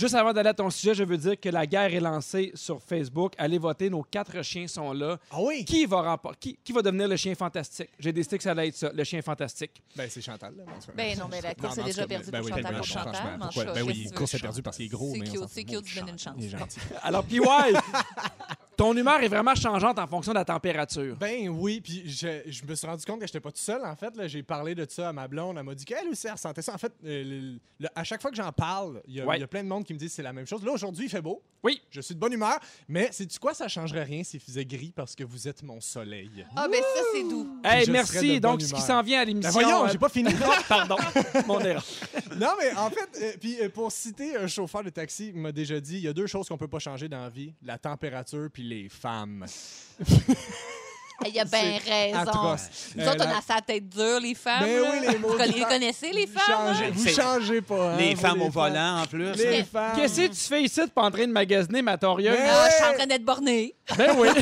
Juste 0.00 0.14
avant 0.14 0.32
d'aller 0.32 0.48
à 0.48 0.54
ton 0.54 0.70
sujet, 0.70 0.94
je 0.94 1.04
veux 1.04 1.18
dire 1.18 1.38
que 1.38 1.50
la 1.50 1.66
guerre 1.66 1.92
est 1.92 2.00
lancée 2.00 2.52
sur 2.54 2.80
Facebook. 2.82 3.34
Allez 3.36 3.58
voter, 3.58 3.90
nos 3.90 4.02
quatre 4.02 4.40
chiens 4.40 4.66
sont 4.66 4.94
là. 4.94 5.18
Ah 5.30 5.36
oui? 5.42 5.62
Qui 5.62 5.84
va, 5.84 5.98
rempor- 6.16 6.34
qui, 6.40 6.56
qui 6.64 6.72
va 6.72 6.80
devenir 6.80 7.06
le 7.06 7.16
chien 7.16 7.34
fantastique? 7.34 7.90
J'ai 7.98 8.10
décidé 8.10 8.38
que 8.38 8.42
ça 8.44 8.52
allait 8.52 8.68
être 8.68 8.76
ça, 8.76 8.90
le 8.94 9.04
chien 9.04 9.20
fantastique. 9.20 9.82
Ben, 9.94 10.08
c'est 10.08 10.22
Chantal. 10.22 10.54
Là. 10.56 10.64
Ben 10.96 11.18
non, 11.18 11.26
mais 11.30 11.42
la 11.42 11.54
course 11.54 11.76
est 11.76 11.84
déjà 11.84 12.06
perdue 12.06 12.30
ben 12.30 12.38
pour 12.38 12.46
oui, 12.46 12.50
Chantal 12.50 12.72
ben 12.72 12.78
pour 12.78 12.80
oui, 12.80 12.86
Chantal. 13.52 13.74
Ben 13.74 13.82
oui, 13.82 13.92
qu'est-ce 13.92 14.04
que 14.04 14.08
tu 14.08 14.14
course 14.14 14.34
est 14.34 14.38
perdue 14.38 14.62
parce 14.62 14.76
qu'il 14.78 14.86
est 14.86 14.88
gros, 14.88 15.12
C'est 15.12 15.20
cute, 15.20 15.48
c'est 15.50 15.64
cute, 15.64 15.84
tu 15.84 15.98
donnes 15.98 16.08
une 16.08 16.18
chance. 16.18 16.34
Il 16.38 16.46
est 16.46 16.48
gentil. 16.48 16.80
Alors, 17.02 17.24
PY, 17.24 17.40
ton 18.80 18.96
humeur 18.96 19.22
est 19.22 19.28
vraiment 19.28 19.54
changeante 19.54 19.98
en 19.98 20.06
fonction 20.06 20.32
de 20.32 20.38
la 20.38 20.44
température. 20.46 21.14
Ben 21.18 21.48
oui, 21.50 21.82
puis 21.82 22.02
je, 22.08 22.28
je 22.46 22.64
me 22.64 22.74
suis 22.74 22.86
rendu 22.86 23.04
compte 23.04 23.20
que 23.20 23.26
j'étais 23.26 23.38
pas 23.40 23.50
tout 23.52 23.58
seul. 23.60 23.84
En 23.84 23.94
fait, 23.94 24.16
là, 24.16 24.26
j'ai 24.26 24.42
parlé 24.42 24.74
de 24.74 24.86
ça 24.88 25.10
à 25.10 25.12
ma 25.12 25.28
blonde. 25.28 25.58
Elle 25.58 25.64
m'a 25.64 25.74
dit 25.74 25.84
qu'elle 25.84 26.08
aussi, 26.08 26.26
elle 26.26 26.32
ressentait 26.32 26.62
ça. 26.62 26.72
En 26.74 26.78
fait, 26.78 26.92
euh, 27.04 27.22
le- 27.24 27.58
le- 27.78 27.88
à 27.94 28.04
chaque 28.04 28.22
fois 28.22 28.30
que 28.30 28.36
j'en 28.38 28.50
parle, 28.52 29.02
il 29.06 29.14
y, 29.16 29.20
a- 29.20 29.26
Ouais. 29.26 29.36
il 29.36 29.40
y 29.40 29.44
a 29.44 29.46
plein 29.46 29.62
de 29.62 29.68
monde 29.68 29.84
qui 29.84 29.92
me 29.92 29.98
dit 29.98 30.06
que 30.06 30.12
c'est 30.12 30.22
la 30.22 30.32
même 30.32 30.46
chose. 30.46 30.64
Là, 30.64 30.72
aujourd'hui, 30.72 31.04
il 31.04 31.10
fait 31.10 31.20
beau. 31.20 31.42
Oui. 31.62 31.82
Je 31.90 32.00
suis 32.00 32.14
de 32.14 32.20
bonne 32.20 32.32
humeur. 32.32 32.58
Mais 32.88 33.10
c'est 33.12 33.26
du 33.26 33.38
quoi, 33.38 33.52
ça 33.52 33.68
changerait 33.68 34.04
rien 34.04 34.24
s'il 34.24 34.40
faisait 34.40 34.64
gris 34.64 34.92
parce 34.96 35.14
que 35.14 35.24
vous 35.24 35.46
êtes 35.46 35.62
mon 35.62 35.78
soleil. 35.82 36.30
Ah, 36.56 36.66
ben 36.66 36.80
ça, 36.80 37.02
c'est 37.12 37.22
doux. 37.28 37.60
Hey, 37.62 37.84
Je 37.84 37.90
merci. 37.92 38.40
Donc, 38.40 38.62
ce 38.62 38.72
qui 38.72 38.80
s'en 38.80 39.02
vient 39.02 39.20
à 39.20 39.24
Ben 39.26 39.28
l'émission. 39.28 39.50
voyons, 39.52 39.84
euh, 39.84 39.88
j'ai 39.92 39.98
pas 39.98 40.08
fini. 40.08 40.30
Pardon, 40.70 40.96
mon 41.46 41.60
erreur. 41.60 41.84
non, 42.38 42.52
mais 42.58 42.74
en 42.78 42.88
fait, 42.88 43.10
euh, 43.20 43.32
puis 43.38 43.60
euh, 43.60 43.68
pour 43.68 43.92
citer 43.92 44.36
un 44.38 44.46
chauffeur 44.46 44.82
de 44.82 44.88
taxi, 44.88 45.32
il 45.34 45.40
m'a 45.40 45.52
déjà 45.52 45.78
dit 45.80 45.96
il 45.96 46.02
y 46.04 46.08
a 46.08 46.14
deux 46.14 46.26
choses 46.26 46.48
qu'on 46.48 46.56
peut 46.56 46.66
pas 46.68 46.78
changer 46.78 47.08
dans 47.10 47.20
la 47.20 47.28
vie 47.28 47.52
la 47.62 47.76
température 47.76 48.48
puis 48.50 48.62
les 48.70 48.88
femmes. 48.88 49.44
Il 51.26 51.38
a 51.38 51.44
bien 51.44 51.78
raison. 51.86 52.16
Atroce. 52.18 52.62
Nous 52.96 53.02
Euh, 53.04 53.10
autres, 53.12 53.24
on 53.26 53.28
la- 53.28 53.36
a 53.36 53.42
sa 53.42 53.60
tête 53.60 53.86
dure, 53.90 54.20
les 54.20 54.34
femmes. 54.34 54.60
Ben 54.64 54.80
oui, 54.90 55.06
les 55.06 55.16
Vous 55.18 55.28
maudites 55.28 55.54
les 55.54 55.64
connaissez, 55.64 56.12
les 56.12 56.24
Vous 56.24 56.32
femmes? 56.38 56.74
changez, 56.74 56.84
hein? 56.86 56.92
vous 56.94 57.08
changez 57.10 57.60
pas. 57.60 57.92
hein, 57.92 57.96
les 57.98 58.14
vous, 58.14 58.20
femmes 58.22 58.38
les 58.38 58.46
au 58.46 58.48
volant 58.50 59.02
en 59.02 59.06
plus. 59.06 59.32
Les 59.34 59.64
femmes. 59.64 59.92
Qu'est-ce 59.96 60.16
que 60.22 60.26
tu 60.28 60.34
fais 60.48 60.62
ici 60.62 60.80
de 60.80 60.86
pas 60.86 61.02
en 61.02 61.10
train 61.10 61.26
de 61.26 61.32
magasiner 61.32 61.82
ma 61.82 61.98
torieuse? 61.98 62.34
Mais- 62.38 62.48
Ah, 62.48 62.68
je 62.70 62.74
suis 62.74 62.84
en 62.84 62.94
train 62.94 63.06
d'être 63.06 63.24
bornée. 63.24 63.74
Ben 63.98 64.14
oui. 64.16 64.28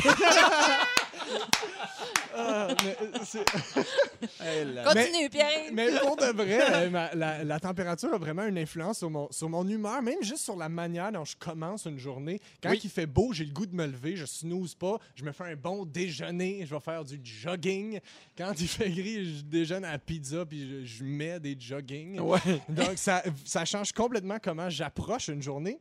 Ah, 2.35 2.67
mais, 2.83 2.97
euh, 4.41 4.83
Continue, 4.85 5.29
Pierre. 5.29 5.69
Mais 5.73 5.87
pour 5.99 6.15
de 6.15 6.25
vrai, 6.25 6.59
euh, 6.73 6.89
ma- 6.89 7.13
la, 7.15 7.43
la 7.43 7.59
température 7.59 8.13
a 8.13 8.17
vraiment 8.17 8.45
une 8.45 8.57
influence 8.57 8.99
sur 8.99 9.09
mon, 9.09 9.27
sur 9.31 9.49
mon 9.49 9.67
humeur, 9.67 10.01
même 10.01 10.21
juste 10.21 10.43
sur 10.43 10.55
la 10.55 10.69
manière 10.69 11.11
dont 11.11 11.25
je 11.25 11.35
commence 11.37 11.85
une 11.85 11.97
journée. 11.99 12.39
Quand 12.61 12.71
Oui. 12.71 12.79
il 12.83 12.89
fait 12.89 13.05
beau, 13.05 13.33
j'ai 13.33 13.45
le 13.45 13.51
goût 13.51 13.65
de 13.65 13.75
me 13.75 13.85
lever, 13.85 14.15
je 14.15 14.25
snooze 14.25 14.75
pas, 14.75 14.97
je 15.15 15.23
me 15.23 15.31
fais 15.31 15.45
un 15.45 15.55
bon 15.55 15.85
déjeuner, 15.85 16.65
je 16.65 16.73
vais 16.73 16.81
faire 16.81 17.03
du 17.03 17.19
jogging. 17.23 17.99
Quand 18.37 18.53
il 18.59 18.67
fait 18.67 18.89
gris, 18.89 19.37
je 19.37 19.41
déjeune 19.43 19.83
à 19.85 19.91
la 19.93 19.99
pizza 19.99 20.45
puis 20.45 20.85
je, 20.85 20.85
je 20.85 21.03
mets 21.03 21.39
des 21.39 21.55
jogging. 21.59 22.19
Ouais. 22.19 22.39
Donc 22.69 22.97
ça, 22.97 23.23
ça 23.45 23.65
change 23.65 23.91
complètement 23.91 24.37
comment 24.41 24.69
j'approche 24.69 25.27
une 25.27 25.41
journée. 25.41 25.79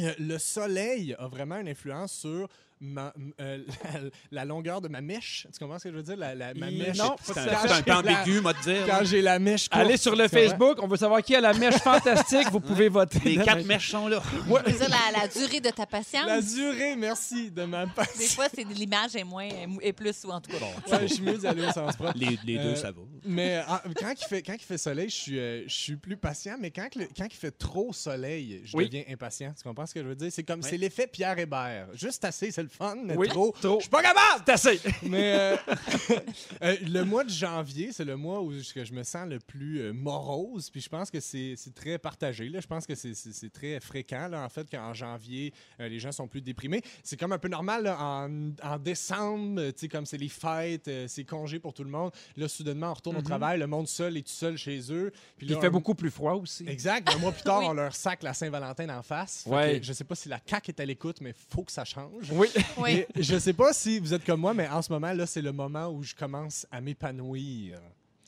Euh, 0.00 0.12
le 0.18 0.38
soleil 0.38 1.14
a 1.18 1.28
vraiment 1.28 1.56
une 1.58 1.68
influence 1.68 2.12
sur 2.12 2.48
ma- 2.84 3.12
euh, 3.40 3.58
la, 3.92 4.00
la 4.30 4.44
longueur 4.44 4.80
de 4.80 4.88
ma 4.88 5.00
mèche. 5.00 5.46
Tu 5.52 5.58
comprends 5.58 5.78
ce 5.78 5.84
que 5.84 5.90
je 5.90 5.96
veux 5.96 6.02
dire? 6.02 6.16
La, 6.16 6.34
la- 6.34 6.54
ma 6.54 6.70
Il- 6.70 6.78
mèche. 6.78 6.96
non, 6.98 7.16
C'est 7.22 7.38
un, 7.38 7.82
peu 7.82 7.92
ambigu, 7.92 8.40
moi, 8.40 8.54
te 8.54 8.62
dire. 8.62 8.86
Quand 8.86 9.04
j'ai 9.04 9.22
la 9.22 9.38
mèche 9.38 9.68
courte, 9.68 9.80
Allez 9.82 9.96
sur 9.96 10.14
le? 10.14 10.28
Facebook, 10.28 10.78
on 10.82 10.86
veut 10.88 10.96
savoir 10.96 11.22
qui 11.22 11.34
a 11.36 11.40
la 11.40 11.52
mèche 11.54 11.74
fantastique. 11.76 12.48
Vous 12.50 12.60
pouvez 12.60 12.88
voter. 12.88 13.18
Les 13.24 13.36
quatre 13.36 13.64
mèches 13.64 13.90
sont 13.90 14.08
là. 14.08 14.22
Je 14.34 14.72
veux 14.72 14.78
dire, 14.78 14.88
la, 14.88 15.20
la 15.22 15.28
durée 15.28 15.60
de 15.60 15.70
ta 15.70 15.86
patience. 15.86 16.26
La 16.26 16.40
durée, 16.40 16.96
merci, 16.96 17.50
de 17.50 17.64
ma 17.64 17.86
Des 17.86 17.92
patience. 17.92 18.34
fois, 18.34 18.46
c'est 18.54 18.64
l'image 18.64 19.14
est 19.16 19.24
moins 19.24 19.48
est 19.80 19.92
plus 19.92 20.24
ou 20.24 20.30
en 20.30 20.40
tout 20.40 20.50
cas. 20.50 20.64
Ouais, 20.96 21.08
je 21.08 21.14
suis 21.14 21.22
mieux 21.22 21.38
d'aller 21.38 21.66
au 21.66 21.72
sens 21.72 21.94
propre. 21.96 22.12
Les, 22.16 22.38
les 22.44 22.58
Euh, 22.58 22.62
deux, 22.70 22.76
ça 22.76 22.90
va. 22.90 23.00
Mais 23.24 23.62
ah, 23.66 23.82
quand, 23.98 24.12
il 24.18 24.24
fait, 24.26 24.42
quand 24.42 24.54
il 24.54 24.62
fait 24.64 24.78
soleil, 24.78 25.08
je 25.08 25.14
suis, 25.14 25.38
euh, 25.38 25.62
je 25.66 25.74
suis 25.74 25.96
plus 25.96 26.16
patient. 26.16 26.56
Mais 26.60 26.70
quand, 26.70 26.88
le- 26.96 27.08
quand 27.16 27.26
il 27.30 27.36
fait 27.36 27.50
trop 27.56 27.92
soleil, 27.92 28.62
je 28.64 28.76
Oui. 28.76 28.86
deviens 28.86 29.04
impatient. 29.10 29.52
Tu 29.56 29.62
comprends 29.62 29.86
ce 29.86 29.94
que 29.94 30.02
je 30.02 30.06
veux 30.08 30.14
dire? 30.14 30.30
C'est 30.32 30.42
comme 30.42 30.60
Oui. 30.60 30.66
c'est 30.68 30.76
l'effet 30.76 31.06
Pierre 31.06 31.38
Hébert. 31.38 31.88
Juste 31.94 32.24
assez, 32.24 32.50
c'est 32.50 32.62
le 32.62 32.68
fun, 32.74 32.96
mais 33.04 33.16
Oui, 33.16 33.28
trop. 33.28 33.54
trop. 33.60 33.76
Je 33.78 33.82
suis 33.82 33.90
pas 33.90 34.02
capable! 34.02 34.44
Assez. 34.46 34.80
Mais 35.02 35.34
euh, 35.36 35.56
euh, 36.62 36.76
le 36.86 37.02
mois 37.02 37.24
de 37.24 37.30
janvier, 37.30 37.90
c'est 37.92 38.04
le 38.04 38.16
mois 38.16 38.40
où 38.42 38.52
je, 38.52 38.92
me 38.92 39.02
sens 39.02 39.28
le 39.28 39.38
plus 39.38 39.80
euh, 39.80 39.92
morose. 39.92 40.70
Puis 40.70 40.80
je 40.80 40.88
pense 40.88 41.10
que 41.10 41.20
c'est 41.20 41.56
très 41.74 41.98
partagé. 41.98 42.48
Là. 42.48 42.60
Je 42.60 42.66
pense 42.66 42.86
que 42.86 42.94
c'est- 42.94 43.14
très 43.52 43.78
fréquent, 43.80 44.28
là, 44.28 44.42
en 44.44 44.48
fait, 44.48 44.68
qu'en 44.70 44.92
janvier, 44.94 45.52
les 45.78 45.98
gens 45.98 46.12
sont 46.12 46.26
plus 46.28 46.40
déprimés. 46.40 46.82
C'est 47.02 47.18
comme 47.18 47.32
un 47.32 47.38
peu 47.38 47.48
normal 47.48 47.84
là, 47.84 47.96
en, 48.00 48.50
en 48.62 48.78
décembre, 48.78 49.62
tu 49.70 49.72
sais, 49.76 49.88
comme 49.88 50.06
c'est 50.06 50.16
les 50.18 50.28
fêtes, 50.28 50.90
c'est 51.08 51.24
congé 51.24 51.58
pour 51.58 51.74
tout 51.74 51.84
le 51.84 51.90
monde. 51.90 52.10
Là, 52.36 52.48
soudainement, 52.48 52.90
on 52.90 52.94
retourne 52.94 53.16
au 53.16 53.22
travail, 53.22 53.58
le 53.58 53.66
monde 53.66 53.86
seul 53.88 54.16
est 54.16 54.22
tout 54.22 54.32
seul 54.32 54.56
chez 54.56 54.80
eux. 54.92 55.12
Puis 55.36 55.46
Il 55.48 55.56
fait 55.58 55.66
un- 55.66 55.70
beaucoup 55.70 55.94
plus 55.94 56.10
froid 56.10 56.32
aussi. 56.34 56.64
Exact. 56.68 57.08
Un 57.14 57.18
mois 57.18 57.32
plus 57.32 57.42
tard, 57.44 57.60
Oui. 57.60 57.66
on 57.68 57.74
leur 57.74 57.94
sac 57.94 58.22
la 58.22 58.34
Saint-Valentin 58.34 58.88
en 58.96 59.02
face. 59.02 59.44
Ouais. 59.46 59.80
que 59.80 59.86
Je 59.86 59.92
sais 59.92 60.04
pas 60.04 60.14
si 60.14 60.28
la 60.28 60.40
CAQ 60.44 60.70
est 60.70 60.80
à 60.80 60.84
l'écoute, 60.84 61.20
mais 61.20 61.34
faut 61.50 61.62
que 61.62 61.72
ça 61.72 61.84
change. 61.84 62.30
Oui. 62.32 62.48
Oui. 62.78 63.04
Et 63.14 63.22
je 63.22 63.38
sais 63.38 63.52
pas 63.52 63.72
si 63.72 63.98
vous 63.98 64.12
êtes 64.14 64.24
comme 64.24 64.40
moi, 64.40 64.54
mais 64.54 64.68
en 64.68 64.82
ce 64.82 64.92
moment, 64.92 65.12
là, 65.12 65.26
c'est 65.26 65.42
le 65.42 65.52
moment 65.52 65.88
où 65.88 66.02
je 66.02 66.14
commence 66.14 66.66
à 66.70 66.80
m'épanouir. 66.80 67.78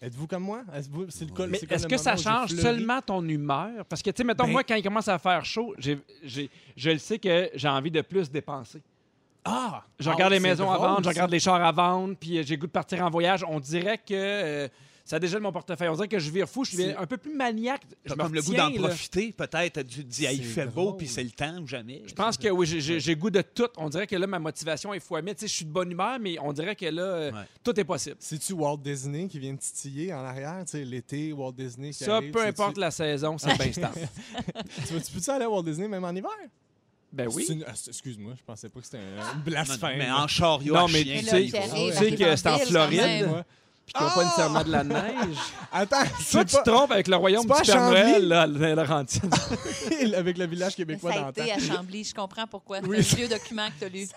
Êtes-vous 0.03 0.27
comme 0.27 0.43
moi? 0.43 0.63
Est-ce 0.75 1.87
que 1.87 1.97
ça 1.97 2.17
change 2.17 2.51
seulement 2.55 3.01
ton 3.01 3.27
humeur? 3.27 3.85
Parce 3.89 4.03
que, 4.03 4.11
tu 4.11 4.19
sais, 4.19 4.25
mettons, 4.25 4.45
Ben- 4.45 4.53
moi, 4.53 4.63
quand 4.65 4.75
il 4.75 4.83
commence 4.83 5.09
à 5.09 5.19
faire 5.19 5.45
chaud, 5.45 5.75
je 5.79 5.97
le 6.91 6.99
sais 6.99 7.19
que 7.19 7.51
j'ai 7.55 7.69
envie 7.69 7.91
de 7.91 8.03
plus 8.03 8.31
dépenser. 8.31 8.83
Ah! 9.45 9.85
Je 9.99 10.11
Ah, 10.11 10.13
regarde 10.15 10.33
les 10.33 10.41
c'est 10.41 10.49
maisons 10.49 10.71
à 10.71 10.77
vendre, 10.77 11.05
je 11.05 11.09
regarde 11.09 11.31
les 11.31 11.39
chars 11.39 11.65
à 11.65 11.71
vendre, 11.73 12.15
puis 12.19 12.39
euh, 12.39 12.43
j'ai 12.45 12.57
goût 12.57 12.67
de 12.67 12.73
partir 12.73 13.03
en 13.05 13.09
voyage. 13.11 13.45
On 13.49 13.61
dirait 13.61 13.97
que 13.99 14.13
euh, 14.13 14.69
ça 15.07 15.19
dégèle 15.21 15.41
mon 15.41 15.53
portefeuille. 15.53 15.89
On 15.89 15.95
dirait 15.95 16.09
que 16.09 16.19
je 16.19 16.31
vire 16.31 16.49
fou, 16.49 16.65
je 16.65 16.73
suis 16.73 16.85
un 16.91 17.07
peu 17.07 17.17
plus 17.17 17.33
maniaque. 17.33 17.83
Je 18.05 18.13
me 18.13 18.17
comme 18.19 18.35
le 18.35 18.43
goût 18.43 18.55
d'en 18.55 18.73
profiter, 18.73 19.33
peut-être. 19.33 19.81
Tu 19.87 20.05
te 20.05 20.11
dis, 20.11 20.27
ah, 20.27 20.33
il 20.33 20.45
fait 20.45 20.67
beau, 20.67 20.93
puis 20.95 21.07
c'est 21.07 21.23
le 21.23 21.31
temps 21.31 21.59
ou 21.63 21.67
jamais. 21.67 22.03
Je 22.07 22.13
pense 22.13 22.37
que 22.37 22.49
oui, 22.49 22.67
j'ai- 22.67 23.17
goût 23.17 23.31
de 23.31 23.41
tout. 23.41 23.69
On 23.79 23.89
dirait 23.89 24.07
que 24.09 24.17
là, 24.17 24.27
ma 24.27 24.39
motivation 24.41 24.93
est 24.93 25.01
fois. 25.01 25.23
Tu 25.23 25.29
sais, 25.37 25.47
je 25.47 25.53
suis 25.55 25.65
de 25.65 25.71
bonne 25.71 25.91
humeur, 25.93 26.19
mais 26.21 26.37
on 26.41 26.53
dirait 26.53 26.75
que 26.75 26.87
là, 26.87 27.03
euh, 27.03 27.31
Ouais. 27.33 27.39
tout 27.63 27.79
est 27.79 27.85
possible. 27.85 28.17
C'est-tu 28.19 28.53
Walt 28.53 28.79
Disney 28.79 29.29
qui 29.29 29.39
vient 29.39 29.55
de 29.55 29.59
titiller 29.61 30.13
en 30.13 30.25
arrière? 30.25 30.63
Tu 30.65 30.73
sais, 30.73 30.85
l'été, 30.85 31.33
Walt 31.33 31.53
Disney 31.53 31.91
qui 31.93 32.05
Ça, 32.05 32.17
arrive, 32.17 32.33
peu 32.33 32.45
importe 32.45 32.77
la 32.77 32.91
saison, 32.91 33.39
c'est 33.39 33.47
bien 33.59 33.73
stable. 33.73 34.01
Tu 34.89 35.13
peux-tu 35.13 35.31
aller 35.31 35.45
à 35.45 35.51
Walt 35.51 35.63
Disney 35.63 35.87
même 35.89 36.05
en 36.05 36.11
hiver? 36.11 36.31
Ben 37.13 37.29
oui. 37.33 37.47
une- 37.49 37.65
ah, 37.67 37.73
Excuse-moi, 37.87 38.35
je 38.37 38.43
pensais 38.45 38.69
pas 38.69 38.81
que 38.81 38.85
c'était 38.87 38.99
un- 38.99 39.03
une 39.33 39.39
Non, 39.39 39.45
blasphème. 39.45 39.99
mais 39.99 40.11
en 40.11 40.27
chariot 40.27 40.75
Non, 40.75 40.89
mais 40.89 41.03
chien, 41.05 41.21
tu 41.21 41.25
sais, 41.27 41.45
tu 41.45 41.93
sais 41.93 42.17
que 42.17 42.37
c'est 42.37 42.49
en 42.49 42.59
Floride. 42.59 43.45
Puis 43.87 43.95
qui 43.95 44.03
n'ont 44.03 44.11
pas 44.11 44.25
nécessairement 44.25 44.65
de 44.65 44.71
la 44.73 44.85
neige. 44.85 45.37
Attends, 45.73 46.03
Toi, 46.31 46.45
tu 46.45 46.57
te 46.57 46.63
trompes 46.71 46.91
avec 46.91 47.07
le 47.09 47.17
royaume 47.17 47.47
du 47.47 47.53
Père? 47.53 47.81
Noël, 47.91 48.27
là, 48.29 48.43
à 48.43 48.47
Laurentide. 48.75 49.33
avec 50.17 50.37
le 50.39 50.47
village 50.47 50.75
québécois 50.77 51.13
ça 51.13 51.27
a 51.27 51.31
été 51.31 51.53
à 51.53 51.59
Chambly, 51.61 52.03
je 52.05 52.15
comprends 52.15 52.47
pourquoi. 52.47 52.81
C'est 52.81 52.87
un 53.15 53.17
vieux 53.17 53.29
document 53.29 53.69
que 53.69 53.79
tu 53.79 53.85
as 53.85 53.89
lu. 53.89 54.09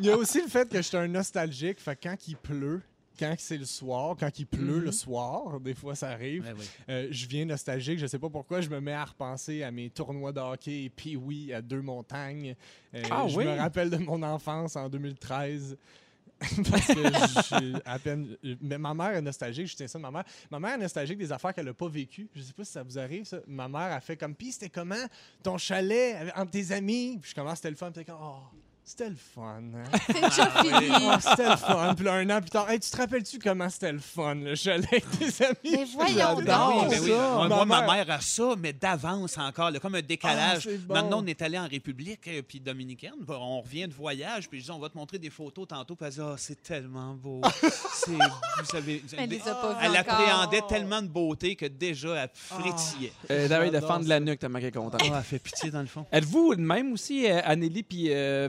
Il 0.00 0.06
y 0.06 0.10
a 0.10 0.16
aussi 0.16 0.42
le 0.42 0.48
fait 0.48 0.68
que 0.68 0.76
je 0.78 0.82
suis 0.82 0.96
un 0.96 1.08
nostalgique. 1.08 1.80
Fait 1.80 1.94
que 1.96 2.08
quand 2.08 2.16
il 2.28 2.36
pleut, 2.36 2.82
quand 3.18 3.34
c'est 3.38 3.58
le 3.58 3.64
soir, 3.66 4.16
quand 4.18 4.38
il 4.38 4.46
pleut 4.46 4.78
Mhm. 4.78 4.84
le 4.84 4.92
soir, 4.92 5.60
des 5.60 5.74
fois 5.74 5.94
ça 5.94 6.08
arrive, 6.08 6.42
Ouais, 6.44 6.52
ouais. 6.52 6.64
euh, 6.88 7.08
je 7.10 7.26
viens 7.26 7.44
nostalgique. 7.44 7.98
Je 7.98 8.06
sais 8.06 8.18
pas 8.18 8.30
pourquoi, 8.30 8.60
je 8.60 8.68
me 8.70 8.80
mets 8.80 8.94
à 8.94 9.04
repenser 9.04 9.62
à 9.62 9.70
mes 9.70 9.90
tournois 9.90 10.32
de 10.32 10.40
hockey 10.40 10.84
et 10.84 10.90
puis 10.90 11.16
oui, 11.16 11.52
à 11.52 11.60
deux 11.60 11.82
montagnes. 11.82 12.54
Euh, 12.94 13.02
Ah 13.10 13.24
je 13.28 13.36
oui? 13.36 13.44
me 13.44 13.56
rappelle 13.58 13.90
de 13.90 13.98
mon 13.98 14.22
enfance 14.22 14.74
en 14.76 14.88
2013. 14.88 15.76
Parce 16.70 16.86
que 16.86 17.88
à 17.88 17.98
peine. 17.98 18.36
Mais 18.62 18.78
ma 18.78 18.94
mère 18.94 19.10
est 19.10 19.20
nostalgique, 19.22 19.66
je 19.66 19.76
tiens 19.76 19.86
ça 19.86 19.98
de 19.98 20.02
ma 20.02 20.10
mère. 20.10 20.24
Ma 20.50 20.58
mère 20.58 20.74
est 20.74 20.78
nostalgique 20.78 21.18
des 21.18 21.30
affaires 21.30 21.52
qu'elle 21.52 21.66
n'a 21.66 21.74
pas 21.74 21.88
vécues. 21.88 22.28
Je 22.34 22.40
sais 22.40 22.52
pas 22.54 22.64
si 22.64 22.72
ça 22.72 22.82
vous 22.82 22.98
arrive, 22.98 23.24
ça. 23.24 23.38
Ma 23.46 23.68
mère 23.68 23.92
a 23.92 24.00
fait 24.00 24.16
comme. 24.16 24.34
Puis 24.34 24.52
c'était 24.52 24.70
comment 24.70 25.04
ton 25.42 25.58
chalet 25.58 26.16
avec- 26.16 26.38
entre 26.38 26.50
tes 26.50 26.72
amis? 26.72 27.18
Puis 27.20 27.30
je 27.30 27.34
commence, 27.34 27.56
c'était 27.56 27.70
le 27.70 27.76
fun. 27.76 27.90
Puis 27.92 28.04
comme, 28.06 28.16
oh, 28.20 28.40
c'était 28.90 29.08
le 29.10 29.16
fun. 29.16 29.62
hein? 29.74 29.98
C'est 30.06 30.20
déjà 30.20 30.46
fini. 30.50 30.94
Oh, 31.02 31.12
c'était 31.20 31.48
le 31.48 31.56
fun. 31.56 31.94
Puis 31.94 32.04
là, 32.04 32.14
un 32.14 32.30
an 32.30 32.40
plus 32.40 32.50
tard, 32.50 32.68
hey, 32.70 32.80
tu 32.80 32.90
te 32.90 32.96
rappelles-tu 32.96 33.38
comment 33.38 33.68
c'était 33.70 33.92
le 33.92 33.98
fun, 34.00 34.34
le 34.34 34.54
chalet 34.54 34.86
avec 34.90 35.10
tes 35.18 35.44
amis? 35.44 35.56
Mais 35.64 35.84
voyons 35.94 36.34
donc. 36.34 36.46
Ben 36.90 37.00
oui. 37.00 37.08
ça. 37.10 37.34
Moi, 37.34 37.48
Ma 37.48 37.54
moi, 37.56 37.64
ma 37.66 37.80
mère- 37.82 38.06
mère 38.06 38.10
a 38.16 38.20
ça, 38.20 38.54
mais 38.58 38.72
d'avance 38.72 39.38
encore, 39.38 39.70
là, 39.70 39.78
comme 39.78 39.94
un 39.94 40.02
décalage. 40.02 40.68
Ah, 40.70 40.76
bon. 40.86 40.94
Maintenant, 40.94 41.22
on 41.22 41.26
est 41.26 41.40
allé 41.42 41.58
en 41.58 41.68
République, 41.68 42.26
euh, 42.28 42.42
puis 42.46 42.60
dominicaine. 42.60 43.12
On 43.28 43.60
revient 43.60 43.86
de 43.88 43.94
voyage, 43.94 44.48
puis 44.48 44.60
je 44.60 44.64
dis, 44.64 44.70
on 44.70 44.78
va 44.78 44.88
te 44.88 44.96
montrer 44.98 45.18
des 45.18 45.30
photos 45.30 45.68
tantôt. 45.68 45.94
Puis 45.94 46.06
elle 46.06 46.12
dit, 46.12 46.20
ah, 46.22 46.34
c'est 46.36 46.62
tellement 46.62 47.14
beau. 47.14 47.40
c'est, 47.94 48.10
vous 48.12 48.64
savez, 48.64 49.02
Elle 49.16 49.30
les 49.30 49.40
a 49.48 49.54
pas 49.54 49.72
vues 49.74 49.78
elle 49.82 49.90
encore. 50.00 50.14
appréhendait 50.14 50.62
tellement 50.68 51.02
de 51.02 51.08
beauté 51.08 51.54
que 51.56 51.66
déjà, 51.66 52.16
elle 52.24 52.30
frétillait. 52.34 53.12
Euh, 53.30 53.48
David, 53.48 53.72
de 53.74 53.80
fendre 53.80 54.04
de 54.04 54.08
la 54.08 54.20
nuque, 54.20 54.38
tellement 54.38 54.58
qu'elle 54.58 54.68
est 54.68 54.72
contente. 54.72 55.00
Ah, 55.04 55.16
elle 55.18 55.22
fait 55.22 55.38
pitié 55.38 55.70
dans 55.70 55.80
le 55.80 55.86
fond. 55.86 56.04
Êtes-vous 56.12 56.56
de 56.56 56.60
même 56.60 56.92
aussi, 56.92 57.30
euh, 57.30 57.40
Anneli 57.44 57.82
puis 57.82 58.06
euh, 58.12 58.48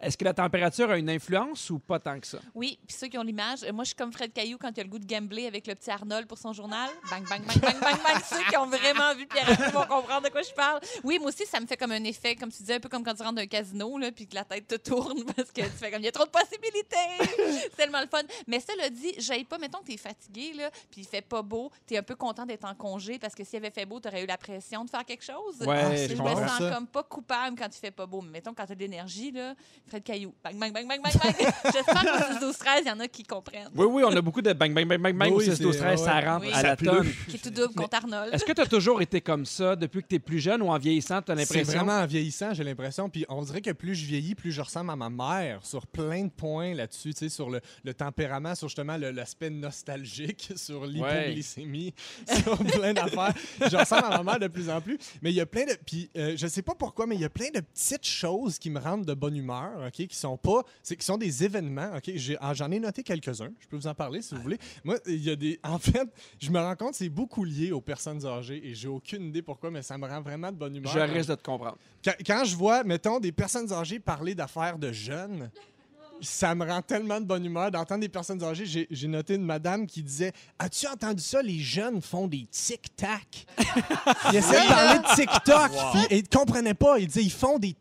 Est-ce 0.00 0.16
que 0.16 0.24
la 0.24 0.34
température 0.34 0.90
a 0.90 0.98
une 0.98 1.10
influence 1.10 1.70
ou 1.70 1.78
pas 1.78 1.98
tant 1.98 2.18
que 2.20 2.26
ça? 2.26 2.38
Oui, 2.54 2.78
puis 2.86 2.96
ceux 2.96 3.08
qui 3.08 3.18
ont 3.18 3.22
l'image, 3.22 3.62
euh, 3.64 3.72
moi 3.72 3.84
je 3.84 3.88
suis 3.88 3.96
comme 3.96 4.12
Fred 4.12 4.32
Caillou 4.32 4.58
quand 4.58 4.70
il 4.76 4.80
a 4.80 4.82
le 4.84 4.88
goût 4.88 4.98
de 4.98 5.06
gambler 5.06 5.46
avec 5.46 5.66
le 5.66 5.74
petit 5.74 5.90
Arnold 5.90 6.26
pour 6.26 6.38
son 6.38 6.52
journal. 6.52 6.88
Bang, 7.10 7.26
bang, 7.28 7.42
bang, 7.46 7.60
bang, 7.60 7.80
bang, 7.80 7.96
bang. 8.02 8.22
Ceux 8.30 8.44
qui 8.48 8.56
ont 8.56 8.66
vraiment 8.66 9.14
vu 9.14 9.26
Pierre 9.26 9.70
vont 9.72 9.86
comprendre 9.86 10.22
de 10.22 10.28
quoi 10.30 10.42
je 10.42 10.52
parle. 10.52 10.80
Oui, 11.04 11.18
moi 11.18 11.28
aussi, 11.28 11.46
ça 11.46 11.60
me 11.60 11.66
fait 11.66 11.76
comme 11.76 11.92
un 11.92 12.04
effet, 12.04 12.36
comme 12.36 12.50
tu 12.50 12.58
disais, 12.58 12.74
un 12.74 12.80
peu 12.80 12.88
comme 12.88 13.02
quand 13.04 13.14
tu 13.14 13.22
rentres 13.22 13.36
dans 13.36 13.42
un 13.42 13.46
casino, 13.46 13.98
là, 13.98 14.12
puis 14.12 14.26
que 14.26 14.34
la 14.34 14.44
tête 14.44 14.66
te 14.68 14.76
tourne 14.76 15.24
parce 15.36 15.50
que 15.50 15.62
tu 15.62 15.68
fais 15.70 15.90
comme 15.90 16.00
il 16.02 16.06
y 16.06 16.08
a 16.08 16.12
trop 16.12 16.24
de 16.24 16.30
possibilités. 16.30 16.96
C'est 17.62 17.76
tellement 17.76 18.00
le 18.00 18.06
fun. 18.08 18.22
Mais 18.46 18.60
cela 18.60 18.90
dit, 18.90 19.14
j'aille 19.18 19.44
pas, 19.44 19.58
mettons 19.58 19.78
que 19.78 19.86
t'es 19.86 19.96
fatigué, 19.96 20.52
là, 20.54 20.70
puis 20.90 21.00
il 21.02 21.06
fait 21.06 21.22
pas 21.22 21.42
beau, 21.42 21.70
t'es 21.86 21.96
un 21.96 22.02
peu 22.02 22.14
content 22.14 22.44
d'être 22.46 22.64
en 22.64 22.74
congé 22.74 23.18
parce 23.18 23.34
que 23.34 23.44
s'il 23.44 23.56
avait 23.58 23.70
fait 23.70 23.86
beau, 23.86 24.00
t'aurais 24.00 24.22
eu 24.22 24.26
la 24.26 24.38
pression 24.38 24.84
de 24.84 24.90
faire 24.90 25.04
quelque 25.04 25.24
chose. 25.24 25.56
Ouais, 25.60 25.76
Ah, 25.84 25.96
je 25.96 26.14
je 26.14 26.22
me 26.22 26.28
sens 26.28 26.58
ça. 26.58 26.70
comme 26.74 26.86
pas 26.86 27.02
coupable 27.02 27.56
quand 27.58 27.68
il 27.74 27.78
fait 27.80 27.90
pas 27.90 28.06
beau. 28.06 28.20
Mais 28.22 28.30
mettons, 28.30 28.54
quand 28.54 28.66
t'as 28.66 28.74
de 28.74 28.80
l'énergie, 28.80 29.32
là, 29.32 29.54
Fred 29.88 30.02
Caillou. 30.02 30.34
Bang, 30.42 30.58
bang, 30.58 30.72
bang, 30.72 30.88
bang, 30.88 31.00
bang, 31.00 31.12
bang. 31.14 31.34
J'espère 31.72 32.02
qu'au 32.02 32.32
6 32.34 32.40
12 32.40 32.58
13 32.58 32.80
il 32.84 32.88
y 32.88 32.90
en 32.90 32.98
a 32.98 33.06
qui 33.06 33.22
comprennent. 33.22 33.68
Oui, 33.76 33.86
oui, 33.88 34.02
on 34.04 34.10
a 34.16 34.20
beaucoup 34.20 34.42
de 34.42 34.52
bang, 34.52 34.74
bang, 34.74 34.84
bang, 34.84 35.00
bang, 35.00 35.16
bang. 35.16 35.28
Oui, 35.30 35.36
au 35.36 35.40
6, 35.40 35.56
c'est- 35.56 35.62
12, 35.62 35.76
13, 35.76 36.00
ça 36.02 36.14
ouais. 36.16 36.24
rentre 36.28 36.44
Oui. 36.46 36.52
à 36.52 36.56
Ça 36.56 36.62
la 36.62 36.76
tonne. 36.76 37.08
Qui 37.28 37.36
est 37.36 37.38
tout 37.38 37.50
double 37.50 37.72
contre 37.74 37.94
Arnold. 37.96 38.34
Est-ce 38.34 38.44
que 38.44 38.50
tu 38.52 38.60
as 38.60 38.66
toujours 38.66 39.00
été 39.00 39.20
comme 39.20 39.46
ça 39.46 39.76
depuis 39.76 40.02
que 40.02 40.08
tu 40.08 40.16
es 40.16 40.18
plus 40.18 40.40
jeune 40.40 40.60
ou 40.62 40.70
en 40.70 40.78
vieillissant, 40.78 41.22
tu 41.22 41.30
as 41.30 41.36
C'est 41.36 41.54
l'impression? 41.54 41.78
vraiment 41.84 42.00
en 42.02 42.06
vieillissant, 42.06 42.52
j'ai 42.52 42.64
l'impression. 42.64 43.08
Puis 43.08 43.24
on 43.28 43.40
dirait 43.42 43.60
que 43.60 43.70
plus 43.70 43.94
je 43.94 44.06
vieillis, 44.06 44.34
plus 44.34 44.50
je 44.50 44.60
ressemble 44.60 44.90
à 44.90 44.96
ma 44.96 45.08
mère 45.08 45.64
sur 45.64 45.86
plein 45.86 46.24
de 46.24 46.30
points 46.30 46.74
là-dessus, 46.74 47.14
tu 47.14 47.20
sais, 47.20 47.28
sur 47.28 47.48
le, 47.48 47.60
le 47.84 47.94
tempérament, 47.94 48.56
sur 48.56 48.66
justement 48.66 48.96
le- 48.96 49.12
l'aspect 49.12 49.50
nostalgique, 49.50 50.50
sur 50.56 50.84
l'hypoglycémie, 50.84 51.94
sur 52.42 52.58
plein 52.58 52.92
d'affaires. 52.92 53.34
Je 53.60 53.76
ressemble 53.76 54.06
à 54.06 54.18
ma 54.22 54.32
mère 54.32 54.40
de 54.40 54.48
plus 54.48 54.68
en 54.68 54.80
plus. 54.80 54.98
Mais 55.22 55.30
il 55.30 55.36
y 55.36 55.40
a 55.40 55.46
plein 55.46 55.64
de. 55.64 55.76
Puis 55.86 56.10
euh, 56.16 56.34
je 56.36 56.46
sais 56.48 56.62
pas 56.62 56.74
pourquoi, 56.74 57.06
mais 57.06 57.14
il 57.14 57.20
y 57.20 57.24
a 57.24 57.30
plein 57.30 57.50
de 57.54 57.60
petites 57.60 58.04
choses 58.06 58.58
qui 58.58 58.68
me 58.70 58.80
rendent 58.80 59.04
de 59.04 59.14
bonne 59.14 59.35
humeur, 59.36 59.70
OK, 59.86 59.92
qui 60.06 60.16
sont 60.16 60.36
pas. 60.36 60.62
c'est- 60.82 60.96
qui 60.96 61.04
sont 61.04 61.18
des 61.18 61.44
événements, 61.44 61.92
OK. 61.96 62.10
J'ai- 62.14 62.36
ah, 62.40 62.54
J'en 62.54 62.70
ai 62.70 62.80
noté 62.80 63.02
quelques-uns. 63.02 63.50
Je 63.60 63.66
peux 63.68 63.76
vous 63.76 63.86
en 63.86 63.94
parler 63.94 64.22
si 64.22 64.34
vous 64.34 64.42
voulez. 64.42 64.58
Moi, 64.84 64.96
il 65.06 65.22
y 65.22 65.30
a 65.30 65.36
des. 65.36 65.60
En 65.62 65.78
fait, 65.78 66.08
je 66.40 66.50
me 66.50 66.58
rends 66.58 66.76
compte 66.76 66.90
que 66.92 66.96
c'est 66.96 67.08
beaucoup 67.08 67.44
lié 67.44 67.72
aux 67.72 67.80
personnes 67.80 68.24
âgées 68.26 68.60
et 68.64 68.74
j'ai 68.74 68.88
aucune 68.88 69.28
idée 69.28 69.42
pourquoi, 69.42 69.70
mais 69.70 69.82
ça 69.82 69.96
me 69.98 70.06
rend 70.06 70.20
vraiment 70.20 70.50
de 70.50 70.56
bonne 70.56 70.74
humeur. 70.76 70.92
Je 70.92 70.98
risque 71.00 71.28
de 71.30 71.34
te 71.34 71.42
comprendre. 71.42 71.76
Quand, 72.04 72.14
quand 72.26 72.44
je 72.44 72.56
vois, 72.56 72.82
mettons, 72.84 73.20
des 73.20 73.32
personnes 73.32 73.72
âgées 73.72 73.98
parler 73.98 74.34
d'affaires 74.34 74.78
de 74.78 74.92
jeunes, 74.92 75.50
ça 76.22 76.54
me 76.54 76.64
rend 76.64 76.80
tellement 76.80 77.20
de 77.20 77.26
bonne 77.26 77.44
humeur 77.44 77.70
d'entendre 77.70 78.00
des 78.00 78.08
personnes 78.08 78.42
âgées. 78.42 78.86
J'ai 78.90 79.08
noté 79.08 79.34
une 79.34 79.44
madame 79.44 79.86
qui 79.86 80.02
disait 80.02 80.32
As-tu 80.58 80.86
entendu 80.86 81.22
ça? 81.22 81.42
Les 81.42 81.58
jeunes 81.58 82.00
font 82.00 82.26
des 82.26 82.46
tic-tac. 82.50 83.46
il 84.32 84.36
essaie 84.36 84.62
de 84.62 84.68
parler 84.68 84.98
de 85.00 85.14
TikTok. 85.14 85.70
Puis 85.92 86.16
il 86.18 86.22
ne 86.22 86.38
comprenait 86.38 86.72
pas. 86.74 86.98
Il 86.98 87.06
disait 87.08 87.22
Ils 87.22 87.30
font 87.32 87.58
des 87.58 87.74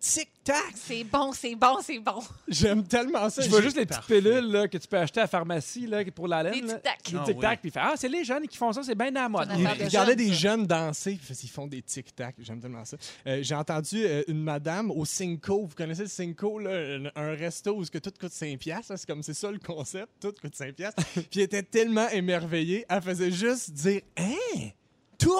tic-tac. 0.46 0.74
C'est 0.76 1.04
bon, 1.04 1.32
c'est 1.34 1.56
bon, 1.56 1.78
c'est 1.82 2.00
bon. 2.00 2.22
J'aime 2.48 2.84
tellement 2.88 3.30
ça. 3.30 3.42
Je 3.42 3.50
vois 3.50 3.62
juste 3.62 3.76
les 3.78 3.86
petites 3.86 4.00
Parfait. 4.02 4.22
pilules 4.22 4.52
là, 4.52 4.68
que 4.68 4.78
tu 4.78 4.88
peux 4.88 4.98
acheter 4.98 5.20
à 5.20 5.24
la 5.24 5.28
pharmacie 5.28 5.88
là, 5.88 6.04
pour 6.14 6.28
la 6.28 6.44
laine. 6.44 6.54
Des 6.54 6.62
là. 6.62 6.74
tic-tac. 6.76 7.12
Les 7.12 7.18
Ah 7.20 7.24
tic-tac. 7.26 7.52
oui. 7.52 7.58
Puis 7.62 7.70
il 7.70 7.72
fait 7.72 7.80
Ah, 7.82 7.94
c'est 7.98 8.08
les 8.10 8.24
jeunes 8.24 8.48
qui 8.48 8.58
font 8.58 8.72
ça, 8.72 8.84
c'est 8.84 8.96
bien 8.96 9.08
à 9.08 9.12
la 9.12 9.30
mode. 9.30 9.48
C'est 9.50 9.56
une 9.56 9.60
Il 9.62 9.66
affaire 9.68 9.78
de 9.80 9.84
regardait 9.86 10.12
jeunes, 10.12 10.18
des 10.18 10.28
ça. 10.30 10.34
jeunes 10.40 10.68
danser, 10.68 11.20
ils 11.44 11.50
font 11.50 11.68
des 11.68 11.82
tic-tac. 11.82 12.36
J'aime 12.40 12.60
tellement 12.60 12.86
ça. 12.86 12.98
Euh, 13.28 13.40
J'ai 13.42 13.56
entendu 13.56 14.04
euh, 14.06 14.24
une 14.28 14.42
madame 14.44 14.92
au 14.92 15.04
Cinco. 15.06 15.66
Vous 15.66 15.76
connaissez 15.76 16.04
le 16.04 16.08
Cinco, 16.10 16.60
là, 16.60 16.72
un, 16.72 17.06
un 17.16 17.36
resto 17.36 17.76
où 17.76 17.84
ce 17.84 17.92
que 17.92 17.98
tout 17.98 18.12
coûte 18.20 18.32
5 18.32 18.58
piastres. 18.60 18.92
hein, 18.92 18.98
C'est 18.98 19.08
comme 19.08 19.24
c'est 19.24 19.34
ça 19.34 19.52
le 19.52 19.60
concept. 19.60 20.10
Tout 20.22 20.34
coûte 20.42 20.56
5 20.56 20.74
piastres. 20.74 21.04
puis 21.14 21.24
elle 21.36 21.42
était 21.42 21.64
tellement 21.64 22.08
émerveillée, 22.10 22.86
elle 22.88 23.02
faisait 23.02 23.32
juste 23.32 23.72
dire 23.72 24.02
Hein? 24.18 24.70
Tout! 25.18 25.32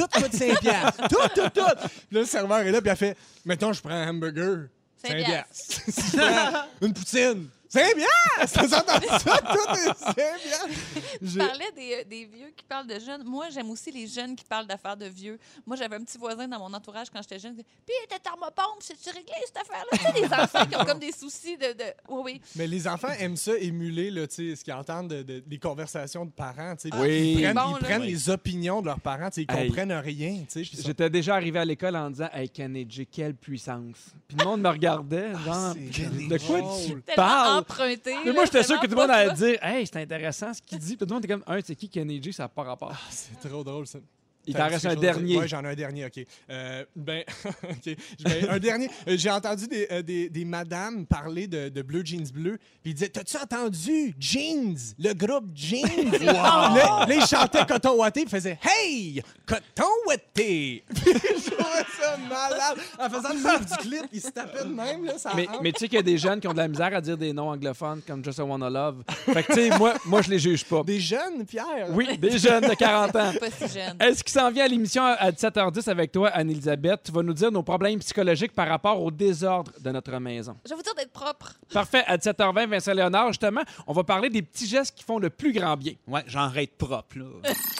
Tout 0.00 0.20
coûte 0.20 0.32
5 0.34 0.60
piastres. 0.60 1.02
Tout, 1.08 1.28
tout, 1.34 1.50
tout. 1.50 1.88
Puis 2.08 2.16
là, 2.16 2.20
le 2.20 2.24
serveur 2.24 2.58
est 2.60 2.70
là, 2.70 2.80
puis 2.80 2.90
elle 2.90 2.96
fait 2.96 3.16
Mettons, 3.44 3.72
je 3.72 3.80
prends 3.80 3.90
un 3.90 4.08
hamburger. 4.08 4.68
Cinq 5.02 5.18
5 5.18 5.24
piastres. 5.24 5.82
Si 5.88 6.02
je 6.12 6.16
prends 6.16 6.64
une 6.82 6.92
poutine. 6.92 7.48
5 7.72 7.94
piastres! 7.94 8.68
Ça 8.68 8.78
entendu 8.80 9.06
ça? 9.06 9.38
Tout 9.38 9.74
est 9.74 9.98
5 9.98 10.14
piastres. 10.14 10.68
Tu 11.20 11.26
J'ai- 11.26 11.38
parlais 11.38 11.70
des, 11.76 11.94
euh, 11.94 12.04
des 12.08 12.24
vieux 12.24 12.52
qui 12.56 12.64
parlent 12.64 12.86
de 12.86 12.98
jeunes. 12.98 13.22
Moi, 13.24 13.48
j'aime 13.50 13.70
aussi 13.70 13.90
les 13.92 14.06
jeunes 14.06 14.34
qui 14.34 14.44
parlent 14.44 14.66
d'affaires 14.66 14.96
de 14.96 15.06
vieux. 15.06 15.38
Moi, 15.66 15.76
j'avais 15.76 15.96
un 15.96 16.02
petit 16.02 16.18
voisin 16.18 16.48
dans 16.48 16.58
mon 16.58 16.72
entourage 16.74 17.08
quand 17.10 17.20
j'étais 17.22 17.38
jeune. 17.38 17.52
qui 17.52 17.58
disait, 17.62 17.68
Puis, 17.86 17.94
ta 18.08 18.18
thermopompe, 18.18 18.80
c'est-tu 18.80 19.10
réglé 19.10 19.32
cette 19.46 19.58
affaire-là? 19.58 19.98
Tu 19.98 20.04
sais, 20.20 20.28
des 20.28 20.34
enfants 20.34 20.66
qui 20.66 20.76
ont 20.76 20.84
comme 20.84 20.98
des 20.98 21.12
soucis 21.12 21.56
de. 21.56 21.72
de... 21.72 21.84
Oui, 22.08 22.22
oui. 22.24 22.40
Mais 22.56 22.66
les 22.66 22.88
enfants 22.88 23.12
aiment 23.18 23.36
ça 23.36 23.56
émuler 23.58 24.10
là, 24.10 24.26
tu 24.26 24.34
sais, 24.50 24.56
ce 24.56 24.64
qu'ils 24.64 24.72
entendent 24.72 25.08
de, 25.08 25.22
de- 25.22 25.40
des 25.40 25.58
conversations 25.58 26.24
de 26.24 26.30
parents. 26.32 26.74
tu 26.76 26.88
sais. 26.88 26.96
Oui. 26.96 27.34
Ils 27.36 27.42
prennent, 27.42 27.54
Bon, 27.54 27.76
ils 27.76 27.82
là. 27.82 27.88
prennent 27.88 28.02
Oui. 28.02 28.08
les 28.12 28.30
opinions 28.30 28.80
de 28.80 28.86
leurs 28.86 29.00
parents. 29.00 29.28
tu 29.30 29.42
sais, 29.42 29.46
Ils 29.48 29.54
Hey. 29.56 29.68
comprennent 29.68 29.92
rien. 29.92 30.44
tu 30.50 30.64
sais, 30.64 30.76
sont- 30.76 30.82
J'étais 30.86 31.10
déjà 31.10 31.34
arrivé 31.34 31.58
à 31.58 31.64
l'école 31.64 31.96
en 31.96 32.10
disant 32.10 32.28
Hey, 32.32 32.48
Kennedy, 32.48 33.06
quelle 33.06 33.34
puissance. 33.34 33.96
Puis 34.26 34.36
le 34.38 34.44
monde 34.44 34.60
me 34.62 34.68
regardait, 34.68 35.32
genre, 35.44 35.74
c'est 35.92 36.28
de 36.28 36.38
quoi 36.46 36.60
drôle. 36.60 37.02
tu 37.06 37.14
parles? 37.14 37.59
Emprunté. 37.60 38.14
Mais 38.24 38.32
moi, 38.32 38.44
j'étais 38.44 38.62
sûr 38.62 38.80
que 38.80 38.86
tout 38.86 38.94
le 38.94 39.00
monde 39.00 39.10
allait 39.10 39.34
dire 39.34 39.58
Hey, 39.62 39.86
c'est 39.86 40.00
intéressant 40.00 40.52
ce 40.52 40.60
qu'il 40.62 40.78
dit. 40.78 40.96
Puis 40.96 40.98
tout 40.98 41.06
le 41.06 41.14
monde 41.14 41.24
était 41.24 41.32
comme 41.32 41.44
Un, 41.46 41.60
c'est 41.64 41.76
qui 41.76 41.88
Kennedy 41.88 42.32
Ça 42.32 42.44
n'a 42.44 42.48
pas 42.48 42.62
rapport. 42.62 42.94
C'est 43.10 43.48
trop 43.48 43.62
drôle, 43.64 43.86
ça. 43.86 43.98
Il 44.46 44.54
t'en 44.54 44.68
reste 44.68 44.86
un 44.86 44.94
dernier. 44.94 45.38
Ouais, 45.38 45.48
j'en 45.48 45.62
ai 45.64 45.68
un 45.68 45.74
dernier, 45.74 46.06
OK. 46.06 46.24
Euh, 46.50 46.84
ben, 46.96 47.24
OK. 47.64 47.96
Ben, 48.24 48.50
un 48.50 48.58
dernier. 48.58 48.88
Euh, 49.06 49.16
J'ai 49.16 49.30
entendu 49.30 49.66
des, 49.66 49.86
euh, 49.90 50.02
des, 50.02 50.28
des 50.28 50.44
madames 50.44 51.06
parler 51.06 51.46
de, 51.46 51.68
de 51.68 51.82
Bleu 51.82 52.02
Jeans 52.04 52.28
Bleu, 52.32 52.58
puis 52.82 52.92
ils 52.92 52.94
disaient 52.94 53.08
T'as-tu 53.10 53.36
entendu 53.36 54.14
Jeans, 54.18 54.76
le 54.98 55.12
groupe 55.12 55.46
Jeans? 55.54 56.10
Là, 56.20 57.06
là, 57.06 57.14
ils 57.14 57.26
chantaient 57.26 57.64
Coton 57.66 57.96
Watté, 57.96 58.22
ils 58.22 58.28
faisaient 58.28 58.58
Hey, 58.62 59.22
Coton 59.46 59.90
Watté 60.06 60.84
Puis 60.94 61.04
Je 61.04 61.50
trouvais 61.50 61.84
ça 62.00 62.16
malade. 62.28 62.78
En 62.98 63.10
faisant 63.10 63.34
le 63.34 63.40
move 63.40 63.66
du 63.66 63.76
clip, 63.76 64.04
ils 64.12 64.20
se 64.20 64.30
tapaient 64.30 64.64
de 64.64 64.72
même, 64.74 65.04
là, 65.04 65.18
ça 65.18 65.32
Mais, 65.34 65.72
tu 65.72 65.80
sais 65.80 65.88
qu'il 65.88 65.96
y 65.96 65.98
a 65.98 66.02
des 66.02 66.18
jeunes 66.18 66.40
qui 66.40 66.48
ont 66.48 66.52
de 66.52 66.58
la 66.58 66.68
misère 66.68 66.94
à 66.94 67.00
dire 67.00 67.16
des 67.16 67.32
noms 67.32 67.50
anglophones 67.50 68.00
comme 68.06 68.24
Just 68.24 68.38
I 68.38 68.42
Wanna 68.42 68.70
Love. 68.70 69.02
Fait 69.08 69.42
que, 69.42 69.52
tu 69.52 69.60
sais, 69.70 69.78
moi, 69.78 69.94
moi, 70.06 70.22
je 70.22 70.30
les 70.30 70.38
juge 70.38 70.64
pas. 70.64 70.82
Des 70.82 71.00
jeunes, 71.00 71.44
Pierre. 71.46 71.88
Oui, 71.90 72.16
des 72.18 72.38
jeunes 72.38 72.68
de 72.68 72.74
40 72.74 73.16
ans. 73.16 73.32
Pas 73.38 73.50
si 73.50 73.74
jeune. 73.74 73.96
Est-ce 74.00 74.24
qu'il 74.30 74.40
s'en 74.40 74.50
vient 74.50 74.64
à 74.64 74.68
l'émission 74.68 75.02
à 75.04 75.30
17h10 75.30 75.88
avec 75.90 76.12
toi, 76.12 76.28
Anne-Elisabeth? 76.28 77.02
Tu 77.04 77.12
vas 77.12 77.22
nous 77.22 77.32
dire 77.32 77.50
nos 77.50 77.62
problèmes 77.62 77.98
psychologiques 77.98 78.52
par 78.52 78.68
rapport 78.68 79.02
au 79.02 79.10
désordre 79.10 79.72
de 79.80 79.90
notre 79.90 80.16
maison. 80.18 80.56
Je 80.64 80.70
vais 80.70 80.76
vous 80.76 80.82
dire 80.82 80.94
d'être 80.94 81.12
propre. 81.12 81.54
Parfait. 81.72 82.04
À 82.06 82.16
17h20, 82.16 82.68
Vincent 82.68 82.92
Léonard, 82.92 83.28
justement, 83.28 83.62
on 83.86 83.92
va 83.92 84.04
parler 84.04 84.30
des 84.30 84.42
petits 84.42 84.66
gestes 84.66 84.96
qui 84.96 85.04
font 85.04 85.18
le 85.18 85.30
plus 85.30 85.52
grand 85.52 85.76
bien. 85.76 85.94
Ouais, 86.06 86.22
j'en 86.26 86.48
rate 86.48 86.76
propre, 86.78 87.18
là. 87.18 87.24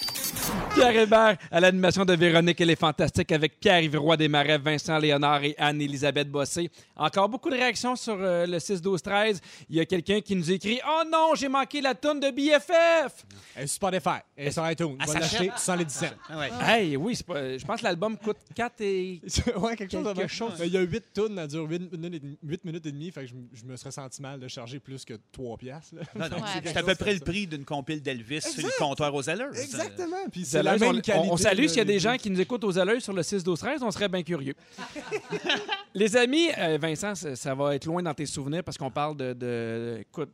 Pierre 0.75 0.97
Hébert 0.97 1.37
à 1.51 1.61
l'animation 1.61 2.05
de 2.05 2.15
Véronique 2.15 2.61
et 2.61 2.65
les 2.65 2.77
Fantastiques 2.77 3.33
avec 3.33 3.59
Pierre-Yves 3.59 3.99
Roy 3.99 4.17
Desmarais, 4.17 4.59
Vincent 4.59 4.99
Léonard 4.99 5.43
et 5.43 5.55
Anne-Élisabeth 5.59 6.31
Bossé. 6.31 6.71
Encore 6.97 7.29
beaucoup 7.29 7.51
de 7.51 7.57
réactions 7.57 7.97
sur 7.97 8.17
euh, 8.19 8.47
le 8.47 8.59
6-12-13. 8.59 9.41
Il 9.69 9.77
y 9.77 9.81
a 9.81 9.85
quelqu'un 9.85 10.21
qui 10.21 10.37
nous 10.37 10.51
écrit 10.51 10.81
«Oh 10.89 11.03
non, 11.11 11.35
j'ai 11.35 11.49
manqué 11.49 11.81
la 11.81 11.95
toune 11.95 12.21
de 12.21 12.31
BFF! 12.31 13.27
Elle 13.57 13.65
est 13.65 13.67
sur 13.67 13.77
Spotify. 13.77 14.21
Elle 14.37 14.47
est 14.49 14.51
sur 14.53 14.71
iTunes. 14.71 14.97
Elle 15.01 15.07
Va 15.07 15.15
l'acheter 15.21 15.51
sans 15.57 15.75
les 15.75 15.85
17. 15.85 16.15
Ah 16.29 16.39
ouais. 16.39 16.51
Hey, 16.63 16.97
oui, 16.97 17.17
c'est 17.17 17.27
pas- 17.27 17.59
je 17.59 17.65
pense 17.65 17.81
que 17.81 17.85
l'album 17.85 18.17
coûte 18.17 18.39
4 18.55 18.81
et... 18.81 19.21
ouais, 19.57 19.77
quelque 19.77 19.93
chose. 19.93 20.15
Quelque 20.15 20.65
Il 20.67 20.73
y 20.73 20.77
a 20.77 20.81
8 20.83 21.05
tonnes, 21.13 21.37
ça 21.37 21.47
dure 21.47 21.69
8 21.69 21.93
minutes, 21.93 22.15
et 22.15 22.21
demie- 22.21 22.39
huit 22.45 22.65
minutes 22.65 22.87
et 22.87 22.93
demie, 22.93 23.11
fait 23.11 23.25
que 23.27 23.31
je, 23.53 23.65
me 23.65 23.77
serais 23.77 23.91
senti 23.91 24.23
mal 24.23 24.39
de 24.39 24.49
charger 24.49 24.79
plus 24.79 25.05
que 25.05 25.15
3 25.33 25.57
piastres. 25.59 25.97
là. 25.97 26.03
Non, 26.15 26.37
non, 26.37 26.43
Ouais, 26.43 26.49
c'est 26.65 26.77
à 26.77 26.83
peu 26.83 26.95
près 26.95 27.13
le 27.15 27.21
prix 27.21 27.47
d'une 27.47 27.65
compile 27.65 28.01
d'Elvis 28.03 28.43
sur 28.43 28.63
le 28.63 28.73
comptoir 28.79 29.13
aux 29.15 29.29
Alleurs. 29.29 29.55
Exactement. 29.57 30.17
Puis 30.43 30.49
c'est 30.51 30.63
la 30.63 30.79
Zellers, 30.79 30.85
on, 30.89 30.93
même 30.93 30.99
on- 30.99 31.03
qualité. 31.03 31.29
on 31.33 31.37
salue 31.37 31.67
s'il 31.67 31.77
y 31.79 31.81
a 31.81 31.85
les 31.85 31.93
des 31.95 31.99
gens 31.99 32.17
qui 32.17 32.31
nous 32.31 32.41
écoutent 32.41 32.65
aux 32.65 32.79
alleux 32.79 33.01
sur 33.01 33.13
le 33.13 33.23
6-12-13, 33.23 33.79
on 33.83 33.91
serait 33.91 34.09
bien 34.09 34.23
curieux. 34.23 34.55
Les 35.95 36.17
amis, 36.17 36.49
euh, 36.59 36.79
Vincent, 36.81 37.15
ça, 37.15 37.35
ça 37.37 37.55
va 37.55 37.75
être 37.75 37.85
loin 37.87 38.03
dans 38.03 38.15
tes 38.15 38.27
souvenirs 38.27 38.63
parce 38.65 38.79
qu'on 38.79 38.91
parle 38.91 39.17
de... 39.17 39.33
de- 39.33 39.99
écoute, 40.01 40.31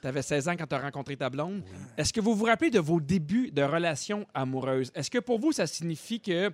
tu 0.00 0.08
avais 0.08 0.22
16 0.22 0.48
ans 0.48 0.54
quand 0.56 0.66
tu 0.66 0.74
as 0.74 0.80
rencontré 0.80 1.16
ta 1.16 1.30
blonde. 1.30 1.62
Est-ce 1.96 2.12
que 2.12 2.20
vous 2.20 2.34
vous 2.34 2.44
rappelez 2.44 2.70
de 2.70 2.78
vos 2.80 3.00
débuts 3.00 3.50
de 3.50 3.62
relations 3.62 4.26
amoureuses? 4.34 4.90
Est-ce 4.94 5.10
que 5.10 5.18
pour 5.18 5.38
vous, 5.38 5.52
ça 5.52 5.66
signifie 5.66 6.20
que 6.20 6.50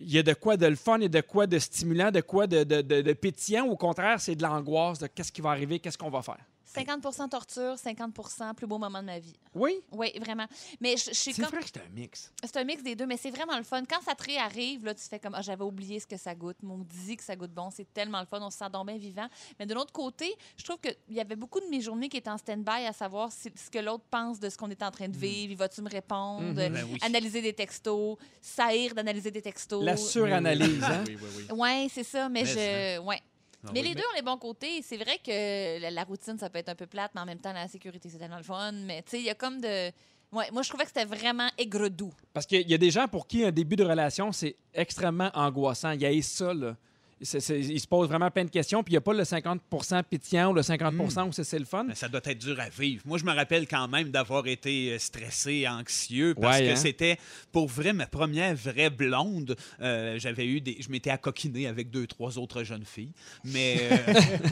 il 0.00 0.10
y 0.10 0.18
a 0.18 0.22
de 0.22 0.32
quoi 0.32 0.56
de 0.56 0.66
le 0.66 0.76
fun 0.76 0.98
et 1.00 1.08
de 1.08 1.20
quoi 1.20 1.46
de 1.46 1.58
stimulant, 1.58 2.10
de 2.10 2.20
quoi 2.22 2.46
de, 2.46 2.64
de, 2.64 2.80
de- 2.80 3.02
de 3.02 3.12
pétillant, 3.12 3.66
ou 3.66 3.72
au 3.72 3.76
contraire, 3.76 4.18
c'est 4.20 4.34
de 4.34 4.42
l'angoisse 4.42 4.98
de 4.98 5.06
qu'est-ce 5.08 5.30
qui 5.30 5.40
va 5.42 5.50
arriver, 5.50 5.78
qu'est-ce 5.78 5.98
qu'on 5.98 6.10
va 6.10 6.22
faire? 6.22 6.38
50% 6.74 7.28
torture, 7.28 7.78
50 7.78 8.54
plus 8.56 8.66
beau 8.66 8.78
moment 8.78 9.00
de 9.00 9.06
ma 9.06 9.18
vie. 9.18 9.34
Oui, 9.54 9.80
Oui, 9.92 10.12
vraiment. 10.20 10.46
Mais 10.80 10.96
je, 10.96 11.06
je 11.06 11.14
suis 11.14 11.32
c'est 11.32 11.42
comme. 11.42 11.50
vrai 11.50 11.60
que 11.60 11.66
c'est 11.72 11.80
un 11.80 11.88
mix. 11.92 12.32
C'est 12.44 12.56
un 12.56 12.64
mix 12.64 12.82
des 12.82 12.94
deux, 12.94 13.06
mais 13.06 13.16
c'est 13.16 13.30
vraiment 13.30 13.56
le 13.58 13.64
fun. 13.64 13.82
Quand 13.88 14.00
ça 14.02 14.14
te 14.14 14.22
réarrive, 14.24 14.84
là, 14.84 14.94
tu 14.94 15.02
fais 15.02 15.18
comme 15.18 15.34
ah, 15.34 15.42
j'avais 15.42 15.64
oublié 15.64 15.98
ce 16.00 16.06
que 16.06 16.16
ça 16.16 16.34
goûte. 16.34 16.56
Mon 16.62 16.78
dit 16.78 17.16
que 17.16 17.24
ça 17.24 17.34
goûte 17.36 17.52
bon. 17.52 17.70
C'est 17.70 17.92
tellement 17.92 18.20
le 18.20 18.26
fun. 18.26 18.38
On 18.40 18.50
se 18.50 18.58
sent 18.58 18.70
donc 18.72 18.86
bien 18.86 18.98
vivant. 18.98 19.26
Mais 19.58 19.66
de 19.66 19.74
l'autre 19.74 19.92
côté, 19.92 20.32
je 20.56 20.64
trouve 20.64 20.78
qu'il 20.78 20.96
y 21.10 21.20
avait 21.20 21.36
beaucoup 21.36 21.60
de 21.60 21.66
mes 21.66 21.80
journées 21.80 22.08
qui 22.08 22.16
étaient 22.16 22.30
en 22.30 22.38
stand-by 22.38 22.86
à 22.86 22.92
savoir 22.92 23.32
si- 23.32 23.52
ce 23.56 23.70
que 23.70 23.78
l'autre 23.78 24.04
pense 24.10 24.38
de 24.38 24.48
ce 24.48 24.56
qu'on 24.56 24.70
est 24.70 24.82
en 24.82 24.90
train 24.90 25.08
de 25.08 25.16
vivre. 25.16 25.52
Il 25.52 25.56
Va-tu 25.56 25.82
me 25.82 25.90
répondre? 25.90 26.52
Ben 26.54 26.72
oui. 26.90 26.98
Analyser 27.02 27.42
des 27.42 27.52
textos. 27.52 28.16
Saïr 28.40 28.94
d'analyser 28.94 29.30
des 29.30 29.42
textos. 29.42 29.84
La 29.84 29.96
suranalyse, 29.96 30.82
hein? 30.84 31.04
Oui, 31.06 31.16
oui, 31.20 31.28
oui. 31.50 31.58
Ouais, 31.58 31.88
c'est 31.92 32.04
ça. 32.04 32.28
Mais, 32.28 32.42
Mais 32.44 32.46
je. 32.46 32.98
Ouais. 33.00 33.20
Mais 33.64 33.80
oui, 33.80 33.88
les 33.88 33.94
deux 33.94 34.00
ont 34.02 34.16
les 34.16 34.22
bons 34.22 34.38
côtés. 34.38 34.82
C'est 34.82 34.96
vrai 34.96 35.18
que 35.18 35.80
la, 35.80 35.90
la 35.90 36.04
routine, 36.04 36.38
ça 36.38 36.48
peut 36.48 36.58
être 36.58 36.70
un 36.70 36.74
peu 36.74 36.86
plate, 36.86 37.10
mais 37.14 37.20
en 37.20 37.26
même 37.26 37.40
temps, 37.40 37.52
la 37.52 37.68
sécurité, 37.68 38.08
c'est 38.08 38.18
tellement 38.18 38.38
le 38.38 38.42
fun. 38.42 38.72
Mais 38.72 39.02
tu 39.02 39.10
sais, 39.10 39.18
il 39.18 39.24
y 39.24 39.30
a 39.30 39.34
comme 39.34 39.60
de. 39.60 39.90
Ouais, 40.32 40.48
moi, 40.52 40.62
je 40.62 40.68
trouvais 40.68 40.84
que 40.84 40.90
c'était 40.94 41.04
vraiment 41.04 41.48
aigre-doux. 41.58 42.12
Parce 42.32 42.46
qu'il 42.46 42.68
y 42.68 42.74
a 42.74 42.78
des 42.78 42.90
gens 42.90 43.08
pour 43.08 43.26
qui 43.26 43.44
un 43.44 43.50
début 43.50 43.76
de 43.76 43.84
relation, 43.84 44.30
c'est 44.32 44.56
extrêmement 44.72 45.30
angoissant. 45.34 45.90
Il 45.90 46.00
y 46.02 46.06
a 46.06 46.22
ça, 46.22 46.54
là. 46.54 46.76
C'est- 47.22 47.58
ils 47.60 47.80
se 47.80 47.86
posent 47.86 48.08
vraiment 48.08 48.30
plein 48.30 48.44
de 48.44 48.50
questions, 48.50 48.82
puis 48.82 48.92
il 48.92 48.94
n'y 48.94 48.98
a 48.98 49.02
pas 49.02 49.12
le 49.12 49.24
50 49.24 49.60
pétillant 50.08 50.50
ou 50.50 50.54
le 50.54 50.62
50 50.62 50.94
où 51.28 51.32
c'est 51.32 51.58
le 51.58 51.64
fun. 51.66 51.84
Mais 51.84 51.94
ça 51.94 52.08
doit 52.08 52.20
être 52.24 52.38
dur 52.38 52.58
à 52.58 52.68
vivre. 52.70 53.02
Moi, 53.04 53.18
je 53.18 53.24
me 53.24 53.32
rappelle 53.32 53.66
quand 53.68 53.86
même 53.88 54.10
d'avoir 54.10 54.46
été 54.46 54.92
euh, 54.92 54.98
stressé, 54.98 55.68
anxieux, 55.68 56.34
parce 56.34 56.58
Ouais, 56.58 56.66
que 56.66 56.70
hein? 56.72 56.76
c'était 56.76 57.18
pour 57.52 57.68
vrai 57.68 57.92
ma 57.92 58.06
première 58.06 58.54
vraie 58.54 58.88
blonde. 58.90 59.54
Euh, 59.82 60.18
J'avais 60.18 60.46
eu 60.46 60.60
des, 60.62 60.78
je 60.80 60.88
m'étais 60.90 61.10
accoquiné 61.10 61.66
avec 61.66 61.90
deux, 61.90 62.06
trois 62.06 62.38
autres 62.38 62.62
jeunes 62.64 62.84
filles, 62.86 63.12
mais 63.44 63.76
euh, 63.92 63.96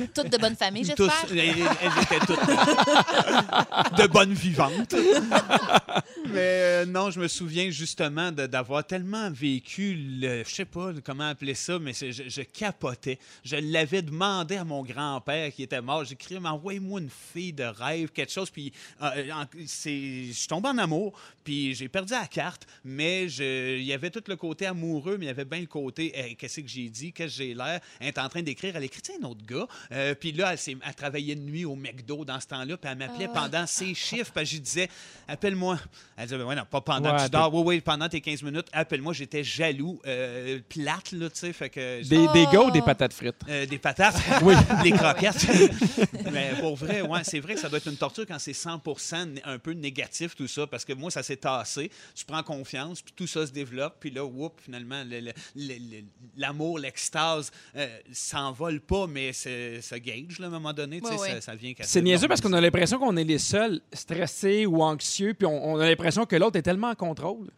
Toutes 0.15 0.31
de 0.31 0.37
bonne 0.39 0.57
famille, 0.57 0.85
j'espère. 0.85 1.11
elles, 1.31 1.39
elles 1.39 2.03
étaient 2.03 2.27
toutes 2.27 2.39
de 3.99 4.07
bonnes 4.09 4.35
vivantes. 4.35 4.95
mais 6.33 6.38
euh, 6.41 6.87
non, 6.87 7.11
je 7.11 7.21
me 7.21 7.29
souviens 7.29 7.71
justement 7.71 8.31
d'avoir 8.33 8.87
tellement 8.87 9.31
vécu, 9.31 9.95
le, 9.95 10.45
je 10.45 10.55
sais 10.55 10.64
pas 10.64 10.93
comment 11.05 11.29
appeler 11.29 11.55
ça, 11.55 11.79
mais 11.79 11.93
je, 11.93 12.11
je 12.29 12.43
capotais. 12.43 13.19
Je 13.45 13.57
l'avais 13.57 14.03
demandé 14.03 14.57
à 14.57 14.64
mon 14.64 14.83
grand-père 14.83 15.53
qui 15.53 15.62
était 15.62 15.81
mort. 15.81 16.05
J'ai 16.05 16.17
crié, 16.17 16.41
mais 16.41 16.49
envoie-moi 16.49 17.01
une 17.01 17.11
fille 17.11 17.53
de 17.53 17.64
rêve, 17.64 18.11
quelque 18.11 18.33
chose. 18.33 18.51
Puis 18.51 18.73
euh, 19.03 19.45
c'est- 19.67 20.27
je 20.27 20.33
suis 20.33 20.49
tombé 20.49 20.69
en 20.69 20.79
amour, 20.79 21.19
puis 21.45 21.75
j'ai 21.75 21.88
perdu 21.88 22.12
la 22.12 22.27
carte, 22.27 22.67
mais 22.85 23.29
je- 23.29 23.77
il 23.79 23.85
y 23.85 23.93
avait 23.93 24.11
tout 24.11 24.23
le 24.27 24.37
côté 24.37 24.67
amoureux, 24.67 25.17
mais 25.19 25.27
il 25.27 25.29
y 25.29 25.31
avait 25.31 25.45
bien 25.45 25.61
le 25.61 25.67
côté, 25.67 26.17
Hey, 26.19 26.37
qu'est-ce 26.37 26.61
que 26.61 26.69
j'ai 26.69 26.88
dit, 26.88 27.12
qu'est-ce 27.12 27.37
que 27.38 27.45
j'ai 27.45 27.55
l'air. 27.55 27.81
Elle 28.01 28.09
est 28.09 28.19
en 28.19 28.29
train 28.29 28.43
d'écrire, 28.43 28.77
elle 28.77 28.85
écrit 28.85 29.03
un 29.21 29.25
autre 29.27 29.45
gars. 29.47 29.67
Euh, 29.93 30.14
puis 30.14 30.33
là, 30.33 30.53
elle, 30.53 30.59
s'est- 30.59 30.77
elle 30.87 30.95
travaillait 30.95 31.35
de 31.35 31.41
nuit 31.43 31.64
au 31.64 31.75
McDo 31.77 32.25
dans 32.25 32.41
ce 32.41 32.47
temps-là, 32.49 32.77
puis 32.77 32.91
elle 32.91 32.99
m'appelait 32.99 33.29
Ah. 33.35 33.41
pendant 33.43 33.67
ses 33.67 33.95
chiffres, 33.95 34.33
puis 34.35 34.47
je 34.47 34.53
lui 34.55 34.61
disais, 34.61 34.88
appelle-moi. 35.27 35.79
Elle 36.21 36.25
disait, 36.25 36.37
ben 36.39 36.45
ouais, 36.47 36.57
non, 36.57 36.65
pas 36.69 36.81
pendant 36.81 37.13
Ouais, 37.13 37.17
que 37.19 37.25
tu 37.27 37.31
dors. 37.31 37.55
Oui, 37.55 37.63
oui, 37.65 37.81
pendant 37.81 38.09
tes 38.09 38.21
15 38.21 38.43
minutes, 38.43 38.67
appelle-moi. 38.73 39.13
J'étais 39.13 39.45
jaloux, 39.45 40.01
euh, 40.07 40.59
plate, 40.69 41.13
là, 41.13 41.31
tu 41.31 41.39
sais, 41.39 41.53
fait 41.53 41.71
que... 41.71 42.03
Des, 42.09 42.27
des 42.33 42.45
gars 42.53 42.63
ou 42.63 42.71
des 42.73 42.81
Oh. 42.81 42.85
patates 42.85 43.13
frites? 43.13 43.37
Euh, 43.49 43.67
des 43.67 43.79
patates, 43.79 44.17
Oui. 44.43 44.55
des 44.83 44.91
croquettes. 44.91 45.47
Mais 46.33 46.51
pour 46.61 46.75
vrai, 46.77 47.03
ouais, 47.03 47.21
c'est 47.23 47.39
vrai 47.41 47.55
que 47.55 47.61
ça 47.61 47.69
doit 47.69 47.79
être 47.79 47.87
une 47.89 47.97
torture 47.97 48.25
quand 48.27 48.39
c'est 48.41 48.53
100 48.53 48.81
né- 49.27 49.41
un 49.45 49.59
peu 49.59 49.73
négatif, 49.73 50.35
tout 50.35 50.49
ça, 50.49 50.67
parce 50.67 50.85
que 50.85 50.93
moi, 50.93 51.11
ça 51.11 51.23
s'est 51.23 51.37
tassé. 51.37 51.91
Tu 52.17 52.25
prends 52.25 52.43
confiance, 52.43 53.01
puis 53.01 53.13
tout 53.17 53.27
ça 53.29 53.47
se 53.47 53.53
développe, 53.53 53.95
puis 54.01 54.11
là, 54.11 54.25
whoop, 54.25 54.61
finalement, 54.61 55.05
le- 55.09 55.21
le- 55.21 55.33
le- 55.55 55.75
le- 55.99 56.05
l'amour, 56.37 56.79
l'extase 56.81 57.53
euh, 57.77 57.87
s'envole 58.13 58.81
pas, 58.81 59.07
mais 59.07 59.33
se 59.33 59.95
gage, 59.99 60.39
là, 60.41 60.47
à 60.47 60.49
un 60.49 60.51
moment 60.53 60.73
donné. 60.73 61.01
tu 61.01 61.07
sais, 61.07 61.13
Ouais, 61.15 61.21
ouais. 61.21 61.31
Ça, 61.35 61.41
ça 61.43 61.55
vient 61.55 61.75
casser 61.75 61.91
C'est 61.91 62.03
niaiseux 62.03 62.27
parce 62.29 62.41
qu'on 62.41 62.53
a 62.55 62.61
l'impression 62.61 62.99
qu'on 62.99 63.17
est 63.17 63.25
les 63.25 63.39
seuls 63.39 63.81
stressés 63.93 64.67
ou 64.67 64.83
anxieux, 64.83 65.35
puis 65.35 65.47
on, 65.47 65.71
on 65.75 65.79
a 65.79 65.87
l'impression 65.87 66.08
que 66.29 66.37
l'autre 66.37 66.57
est 66.57 66.62
tellement 66.62 66.90
en 66.90 66.94
contrôle. 66.94 67.51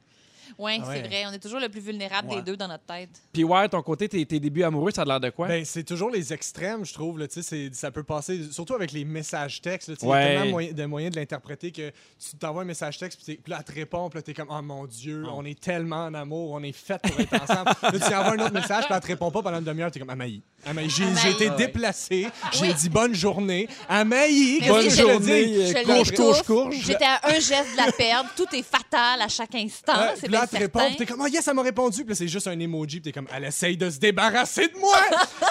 Oui, 0.59 0.81
Ah 0.83 0.89
ouais. 0.89 0.95
c'est 1.03 1.09
vrai. 1.09 1.25
On 1.27 1.33
est 1.33 1.39
toujours 1.39 1.61
le 1.61 1.69
plus 1.69 1.81
vulnérable 1.81 2.29
Ouais. 2.29 2.37
des 2.37 2.43
deux 2.43 2.57
dans 2.57 2.69
notre 2.69 2.85
tête. 2.85 3.11
Puis 3.33 3.45
ouais, 3.45 3.69
ton 3.69 3.83
côté, 3.83 4.09
tes, 4.09 4.25
tes 4.27 4.41
débuts 4.41 4.63
amoureux, 4.63 4.91
ça 4.91 5.03
a 5.03 5.05
l'air 5.05 5.21
de 5.21 5.31
quoi? 5.31 5.49
Ben, 5.49 5.65
c'est 5.65 5.85
toujours 5.85 6.11
les 6.11 6.33
extrêmes, 6.33 6.85
je 6.85 6.93
trouve. 6.93 7.19
Là, 7.19 7.27
ça 7.73 7.91
peut 7.91 8.03
passer, 8.05 8.41
surtout 8.53 8.75
avec 8.75 8.93
les 8.93 9.05
messages 9.05 9.61
textes. 9.61 9.91
Il 10.03 10.09
Ouais. 10.09 10.19
y 10.19 10.23
a 10.25 10.27
tellement 10.29 10.51
moyen- 10.51 10.73
de 10.73 10.85
moyens 10.87 11.15
de 11.15 11.21
l'interpréter 11.21 11.71
que 11.73 11.91
tu 11.91 12.37
t'envoies 12.39 12.63
un 12.63 12.67
message 12.67 12.99
texte, 12.99 13.19
puis, 13.23 13.35
t'es- 13.37 13.41
puis 13.43 13.51
là, 13.51 13.59
elle 13.61 13.65
te 13.65 13.73
répond, 13.79 14.09
puis 14.09 14.19
là, 14.19 14.23
t'es 14.23 14.35
comme, 14.35 14.49
oh 14.51 14.63
mon 14.63 14.87
Dieu, 14.87 15.25
on 15.33 15.45
est 15.45 15.59
tellement 15.59 16.05
en 16.07 16.15
amour, 16.15 16.53
on 16.53 16.63
est 16.63 16.73
fait 16.73 17.01
pour 17.03 17.19
être 17.21 17.35
ensemble. 17.43 17.71
là, 17.83 17.91
tu 17.93 18.15
envoies 18.15 18.33
un 18.35 18.45
autre 18.47 18.53
message, 18.55 18.85
puis 18.85 18.95
elle 18.95 19.01
te 19.01 19.07
répond 19.07 19.31
pas 19.31 19.43
pendant 19.43 19.59
une 19.59 19.65
demi-heure, 19.65 19.91
t'es 19.91 19.99
comme, 20.01 20.11
Amaï. 20.11 20.43
Amaï, 20.67 20.89
j'ai 20.91 21.31
été 21.31 21.49
Ouais. 21.51 21.57
déplacé, 21.57 22.29
j'ai 22.53 22.61
Oui. 22.63 22.75
dit 22.75 22.89
bonne 22.91 23.15
journée. 23.15 23.69
Amaï, 23.89 24.59
oui, 24.61 24.89
dire? 24.89 25.67
Je 25.67 25.85
courge, 25.85 26.13
courge, 26.15 26.43
courge. 26.43 26.77
J'étais 26.85 27.05
à 27.05 27.21
un 27.29 27.35
geste 27.35 27.73
de 27.73 27.77
la 27.77 27.93
perdre. 27.93 28.31
Tout 28.37 28.47
est 28.55 28.63
fatal 28.63 29.21
à 29.23 29.29
chaque 29.29 29.55
instant. 29.55 29.93
Ouais, 29.99 30.15
c'est 30.17 30.29
là, 30.41 30.49
elle 30.51 30.59
te 30.59 30.63
répond, 30.63 30.81
puis 30.89 30.97
t'es 30.97 31.07
comme, 31.07 31.21
oh 31.21 31.27
yes, 31.27 31.47
elle 31.49 31.55
m'a 31.55 31.63
répondu. 31.63 32.05
Puis 32.05 32.17
c'est 32.17 32.29
juste 32.29 32.47
un 32.47 32.59
emoji, 32.59 33.01
puis 33.01 33.13
t'es 33.13 33.19
comme, 33.19 33.29
elle 33.35 33.45
essaye 33.45 33.77
de 33.77 33.89
se 33.91 33.99
débarrasser 33.99 34.69
de 34.69 34.79
moi. 34.79 34.97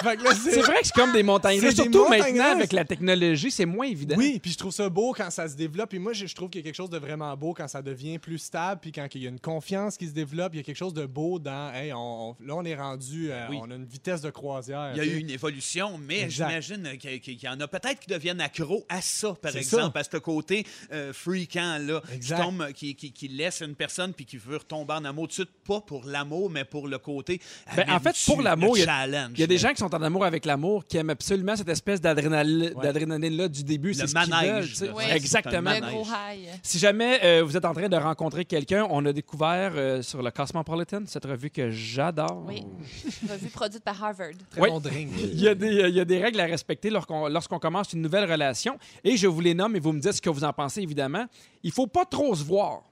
C'est 0.00 0.60
vrai 0.62 0.80
que 0.80 0.86
c'est 0.86 0.94
comme 0.94 1.12
des 1.12 1.22
montagnes 1.22 1.60
russes. 1.60 1.74
Surtout 1.74 2.04
montagnes 2.04 2.20
maintenant, 2.20 2.44
russes. 2.50 2.54
avec 2.56 2.72
la 2.72 2.84
technologie, 2.84 3.50
c'est 3.50 3.66
moins 3.66 3.86
évident. 3.86 4.16
Oui, 4.16 4.38
puis 4.40 4.52
je 4.52 4.58
trouve 4.58 4.72
ça 4.72 4.88
beau 4.88 5.12
quand 5.12 5.30
ça 5.30 5.48
se 5.48 5.54
développe. 5.56 5.92
Et 5.94 5.98
moi, 5.98 6.12
je 6.12 6.26
je 6.26 6.34
trouve 6.34 6.48
qu'il 6.48 6.60
y 6.60 6.64
a 6.64 6.64
quelque 6.64 6.76
chose 6.76 6.90
de 6.90 6.98
vraiment 6.98 7.36
beau 7.36 7.52
quand 7.54 7.66
ça 7.68 7.82
devient 7.82 8.18
plus 8.18 8.38
stable, 8.38 8.80
puis 8.80 8.92
quand 8.92 9.06
il 9.14 9.22
y 9.22 9.26
a 9.26 9.30
une 9.30 9.40
confiance 9.40 9.96
qui 9.96 10.06
se 10.06 10.12
développe. 10.12 10.54
Il 10.54 10.58
y 10.58 10.60
a 10.60 10.62
quelque 10.62 10.76
chose 10.76 10.94
de 10.94 11.06
beau 11.06 11.38
dans, 11.38 11.72
hey, 11.74 11.92
on, 11.92 12.30
on- 12.30 12.36
là, 12.44 12.54
on 12.54 12.64
est 12.64 12.74
rendu, 12.76 13.30
euh, 13.32 13.46
Oui. 13.50 13.58
on 13.60 13.70
a 13.70 13.74
une 13.74 13.84
vitesse 13.84 14.20
de 14.22 14.30
croisière. 14.30 14.92
Il 14.94 14.98
y 14.98 15.00
a 15.00 15.04
eu 15.04 15.18
une 15.18 15.30
évolution, 15.30 15.98
mais 15.98 16.30
j'imagine 16.30 16.96
qu'il 16.98 17.42
y 17.42 17.48
en 17.48 17.58
a 17.60 17.68
peut-être 17.68 18.00
qui 18.00 18.08
deviennent 18.08 18.40
accros 18.40 18.84
à 18.88 19.00
ça, 19.02 19.34
par 19.40 19.54
exemple, 19.56 19.92
ça. 19.94 20.00
à 20.00 20.04
ce 20.04 20.16
côté 20.18 20.66
euh, 20.92 21.12
freakant, 21.12 21.78
là, 21.80 22.00
qui, 22.20 22.30
tombe, 22.32 22.72
qui, 22.72 22.94
qui- 22.94 23.12
qui 23.12 23.28
laisse 23.28 23.60
une 23.60 23.74
personne 23.74 24.12
puis 24.14 24.24
qui 24.24 24.36
veut 24.38 24.56
retomber 24.58 24.79
en 24.88 25.04
amour 25.04 25.24
tout 25.24 25.28
de 25.28 25.32
suite, 25.34 25.50
pas 25.66 25.80
pour 25.80 26.04
l'amour, 26.06 26.50
mais 26.50 26.64
pour 26.64 26.88
le 26.88 26.98
côté. 26.98 27.40
Ben, 27.76 27.84
en 27.90 28.00
fait, 28.00 28.16
pour 28.26 28.42
l'amour, 28.42 28.76
il 28.76 28.80
y 28.80 28.82
a- 28.82 28.86
challenge, 28.86 29.30
Il 29.34 29.40
y 29.40 29.44
a 29.44 29.46
des 29.46 29.58
gens 29.58 29.70
qui 29.70 29.76
sont 29.78 29.94
en 29.94 30.02
amour 30.02 30.24
avec 30.24 30.44
l'amour, 30.44 30.86
qui 30.86 30.96
aiment 30.96 31.10
absolument 31.10 31.56
cette 31.56 31.68
espèce 31.68 32.00
Ouais. 32.00 32.72
d'adrénaline-là 32.82 33.48
du 33.48 33.64
début. 33.64 33.94
C'est 33.94 34.02
Le 34.02 34.08
ce 34.08 34.14
qu'ils 34.14 34.30
manège, 34.30 34.76
veulent. 34.80 34.92
Oui. 34.96 35.04
Exactement. 35.10 35.70
Le 35.72 35.80
manège. 35.80 35.90
gros 35.94 36.04
high. 36.04 36.48
Si 36.62 36.78
jamais 36.78 37.20
euh, 37.24 37.42
vous 37.44 37.56
êtes 37.56 37.64
en 37.64 37.72
train 37.74 37.88
de 37.88 37.96
rencontrer 37.96 38.44
quelqu'un, 38.44 38.86
on 38.90 39.04
a 39.06 39.12
découvert 39.12 39.72
euh, 39.74 40.02
sur 40.02 40.22
le 40.22 40.30
Cosmopolitan, 40.30 41.02
cette 41.06 41.24
revue 41.24 41.50
que 41.50 41.70
j'adore. 41.70 42.44
Oui. 42.46 42.62
Revue 43.30 43.48
produite 43.48 43.82
par 43.84 44.02
Harvard. 44.02 44.30
Très 44.50 44.60
Oui. 44.60 44.68
bon 44.70 44.80
drink. 44.80 45.10
Il 45.32 45.40
y, 45.40 45.48
a 45.48 45.54
des, 45.54 45.68
il 45.88 45.94
y 45.94 46.00
a 46.00 46.04
des 46.04 46.18
règles 46.18 46.40
à 46.40 46.44
respecter 46.46 46.90
lorsqu'on 46.90 47.28
lorsqu'on 47.28 47.58
commence 47.58 47.92
une 47.92 48.02
nouvelle 48.02 48.30
relation. 48.30 48.78
Et 49.04 49.16
je 49.16 49.26
vous 49.26 49.40
les 49.40 49.54
nomme 49.54 49.76
et 49.76 49.80
vous 49.80 49.92
me 49.92 50.00
dites 50.00 50.12
ce 50.12 50.22
que 50.22 50.30
vous 50.30 50.44
en 50.44 50.52
pensez, 50.52 50.80
évidemment. 50.82 51.26
Il 51.62 51.72
faut 51.72 51.86
pas 51.86 52.04
trop 52.04 52.34
se 52.34 52.42
voir. 52.44 52.82